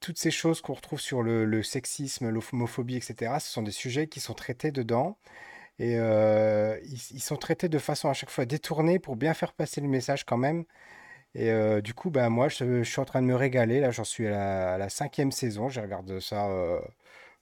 toutes 0.00 0.18
ces 0.18 0.30
choses 0.32 0.60
qu'on 0.60 0.74
retrouve 0.74 1.00
sur 1.00 1.22
le 1.22 1.62
sexisme, 1.62 2.30
l'homophobie, 2.30 2.96
etc. 2.96 3.36
Ce 3.38 3.52
sont 3.52 3.62
des 3.62 3.70
sujets 3.70 4.08
qui 4.08 4.18
sont 4.18 4.34
traités 4.34 4.72
dedans. 4.72 5.18
Et 5.78 5.94
ils, 5.94 7.20
sont 7.20 7.36
traités 7.36 7.68
de 7.68 7.78
façon 7.78 8.08
à 8.08 8.14
chaque 8.14 8.30
fois 8.30 8.46
détournée 8.46 8.98
pour 8.98 9.16
bien 9.16 9.34
faire 9.34 9.52
passer 9.52 9.80
le 9.80 9.88
message 9.88 10.24
quand 10.24 10.38
même. 10.38 10.64
Et 11.34 11.50
du 11.82 11.94
coup, 11.94 12.10
ben, 12.10 12.30
moi, 12.30 12.48
je, 12.48 12.82
suis 12.82 13.00
en 13.00 13.04
train 13.04 13.22
de 13.22 13.26
me 13.26 13.34
régaler. 13.36 13.80
Là, 13.80 13.90
j'en 13.90 14.04
suis 14.04 14.26
à 14.26 14.78
la, 14.78 14.88
cinquième 14.88 15.32
saison. 15.32 15.68
Je 15.68 15.80
regarde 15.80 16.18
ça. 16.20 16.48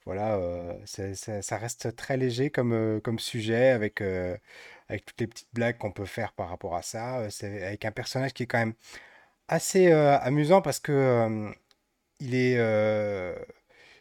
Voilà, 0.06 0.38
ça 0.84 1.56
reste 1.58 1.96
très 1.96 2.16
léger 2.16 2.50
comme, 2.50 3.00
comme 3.02 3.18
sujet 3.18 3.70
avec, 3.70 4.00
avec 4.88 5.04
toutes 5.06 5.20
les 5.20 5.26
petites 5.26 5.48
blagues 5.54 5.78
qu'on 5.78 5.92
peut 5.92 6.04
faire 6.04 6.32
par 6.32 6.48
rapport 6.48 6.74
à 6.76 6.82
ça. 6.82 7.26
Avec 7.42 7.84
un 7.84 7.92
personnage 7.92 8.32
qui 8.34 8.44
est 8.44 8.46
quand 8.46 8.58
même 8.58 8.74
assez 9.48 9.92
amusant 9.92 10.62
parce 10.62 10.80
que 10.80 11.52
il 12.20 12.34
est 12.34 12.56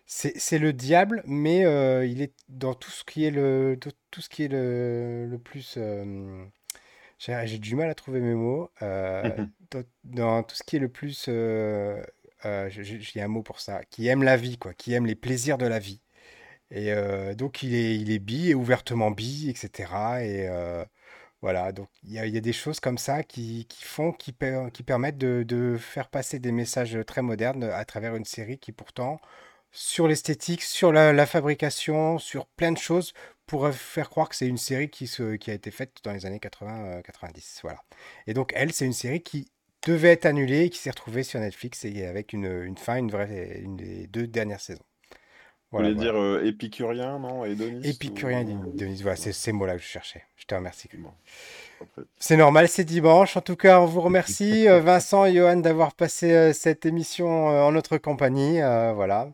c'est 0.06 0.60
le 0.60 0.74
diable, 0.74 1.24
mais 1.26 1.66
euh, 1.66 2.06
il 2.06 2.22
est 2.22 2.34
dans 2.50 2.74
tout 2.74 2.92
ce 2.92 3.04
qui 3.04 3.26
est 3.26 3.32
le, 3.32 3.78
tout 4.12 4.22
ce 4.22 4.30
qui 4.30 4.44
est 4.44 4.48
le, 4.48 5.28
le 5.28 5.38
plus. 5.40 5.76
Euh, 5.78 6.46
j'ai 7.18 7.58
du 7.58 7.76
mal 7.76 7.90
à 7.90 7.96
trouver 7.96 8.20
mes 8.20 8.36
mots. 8.36 8.70
Euh, 8.82 9.30
dans, 10.04 10.44
tout 10.44 10.56
ce 10.56 10.64
qui 10.64 10.76
est 10.76 10.80
le 10.80 10.90
plus. 10.90 11.26
J'ai 11.26 13.22
un 13.22 13.28
mot 13.28 13.44
pour 13.44 13.60
ça. 13.60 13.84
Qui 13.86 14.08
aime 14.08 14.24
la 14.24 14.38
vie, 14.38 14.58
quoi. 14.58 14.74
Qui 14.74 14.94
aime 14.94 15.06
les 15.06 15.16
plaisirs 15.16 15.58
de 15.58 15.66
la 15.66 15.80
vie. 15.80 16.02
Et 16.72 16.94
donc, 17.36 17.64
il 17.64 17.74
est, 17.76 17.96
il 17.96 18.12
est 18.12 18.20
bi 18.20 18.50
et 18.50 18.56
ouvertement 18.56 19.12
bi, 19.12 19.50
etc. 19.50 19.94
Et 20.22 20.50
voilà. 21.42 21.72
Donc, 21.72 21.90
il 22.04 22.12
y 22.12 22.20
a, 22.20 22.26
y 22.28 22.38
a, 22.38 22.42
des 22.42 22.54
choses 22.54 22.80
comme 22.80 22.98
ça 22.98 23.24
qui, 23.24 23.66
qui 23.70 23.84
font, 23.84 24.12
qui, 24.12 24.36
qui 24.74 24.84
permettent 24.84 25.18
de, 25.18 25.44
de, 25.44 25.78
faire 25.78 26.10
passer 26.10 26.40
des 26.40 26.52
messages 26.52 26.98
très 27.08 27.22
modernes 27.22 27.64
à 27.64 27.86
travers 27.86 28.16
une 28.16 28.26
série 28.26 28.60
qui, 28.60 28.74
pourtant 28.74 29.20
sur 29.74 30.08
l'esthétique, 30.08 30.62
sur 30.62 30.92
la, 30.92 31.26
fabrication, 31.26 32.20
sur 32.20 32.46
plein 32.46 32.72
de 32.72 32.78
choses 32.78 33.14
pour 33.48 33.68
faire 33.72 34.10
croire 34.10 34.30
que 34.30 34.36
c'est 34.36 34.48
une 34.48 34.58
série 34.58 34.90
qui, 34.90 35.12
qui 35.40 35.52
a 35.52 35.54
été 35.54 35.72
faite 35.72 35.98
dans 36.04 36.14
les 36.14 36.26
années 36.26 36.38
80-90. 36.38 36.62
Euh, 36.62 37.60
voilà. 37.64 37.80
Et 38.28 38.34
donc, 38.34 38.54
elle, 38.56 38.72
c'est 38.72 38.86
une 38.86 38.94
série 38.94 39.22
qui 39.22 39.48
devait 39.86 40.12
être 40.12 40.26
annulée 40.26 40.66
et 40.66 40.70
qui 40.70 40.78
s'est 40.78 40.92
retrouvée 40.92 41.24
sur 41.24 41.40
Netflix 41.40 41.84
et 41.86 42.06
avec 42.06 42.32
une, 42.34 42.46
une, 42.46 42.78
fin, 42.78 42.98
une 42.98 43.12
vraie, 43.12 43.60
une 43.62 43.76
des 43.76 44.08
deux 44.08 44.28
dernières 44.28 44.62
saisons. 44.62 44.86
Voilà, 45.72 45.90
Vous 45.90 45.96
voulez 45.96 46.06
dire 46.06 46.16
euh, 46.16 46.46
épicurien, 46.46 47.18
non? 47.18 47.44
Épicurien 47.46 48.42
et 48.42 48.46
Denis, 48.46 49.02
voilà, 49.02 49.18
c'est 49.18 49.34
ces 49.34 49.52
mots-là 49.52 49.76
que 49.76 49.82
je 49.82 49.88
cherchais. 49.88 50.24
Je 50.36 50.46
te 50.46 50.54
remercie. 50.54 50.88
C'est 52.18 52.38
normal, 52.38 52.68
c'est 52.68 52.84
dimanche. 52.84 53.38
En 53.38 53.42
tout 53.42 53.56
cas, 53.56 53.80
on 53.80 53.86
vous 53.86 54.02
remercie, 54.02 54.68
euh, 54.70 54.80
Vincent 54.80 55.26
et 55.26 55.34
Johan, 55.34 55.58
d'avoir 55.58 55.94
passé 55.94 56.54
cette 56.54 56.86
émission 56.86 57.48
en 57.48 57.72
notre 57.72 57.98
compagnie. 57.98 58.60
voilà. 58.60 59.30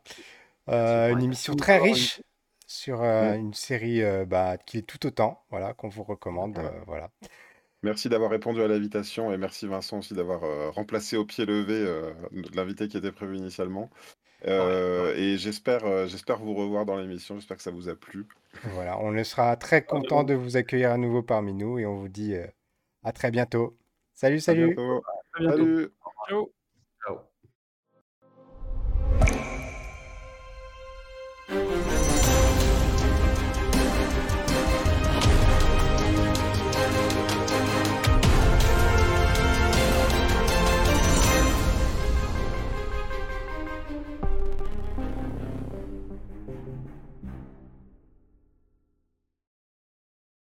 Euh, 0.69 1.09
une 1.09 1.23
émission 1.23 1.55
très 1.55 1.79
riche 1.79 2.21
sur 2.67 3.01
euh, 3.01 3.33
une 3.33 3.53
série 3.53 4.03
euh, 4.03 4.25
bah, 4.25 4.57
qui 4.57 4.77
est 4.77 4.83
tout 4.83 5.05
autant, 5.07 5.43
voilà, 5.49 5.73
qu'on 5.73 5.89
vous 5.89 6.03
recommande. 6.03 6.59
voilà. 6.85 7.09
Merci 7.81 8.09
d'avoir 8.09 8.29
répondu 8.29 8.61
à 8.61 8.67
l'invitation 8.67 9.31
et 9.31 9.37
merci 9.37 9.65
Vincent 9.65 9.99
aussi 9.99 10.13
d'avoir 10.13 10.41
remplacé 10.73 11.15
au 11.15 11.23
pied 11.23 11.45
levé 11.45 11.87
l'invité 12.53 12.89
qui 12.89 12.97
était 12.97 13.13
prévu 13.13 13.37
initialement. 13.37 13.89
Et 14.45 15.37
j'espère, 15.37 16.07
j'espère 16.07 16.37
vous 16.39 16.53
revoir 16.53 16.85
dans 16.85 16.95
l'émission. 16.95 17.35
J'espère 17.35 17.57
que 17.57 17.63
ça 17.63 17.71
vous 17.71 17.89
a 17.89 17.95
plu. 17.95 18.25
Voilà, 18.73 18.99
on 18.99 19.23
sera 19.23 19.55
très 19.57 19.83
content 19.83 20.23
de 20.23 20.33
vous 20.33 20.57
accueillir 20.57 20.91
à 20.91 20.97
nouveau 20.97 21.21
parmi 21.21 21.53
nous 21.53 21.79
et 21.79 21.85
on 21.85 21.95
vous 21.95 22.09
dit 22.09 22.35
à 23.03 23.11
très 23.11 23.31
bientôt. 23.31 23.77
Salut, 24.13 24.39
salut. 24.39 24.75
Salut. 25.37 25.91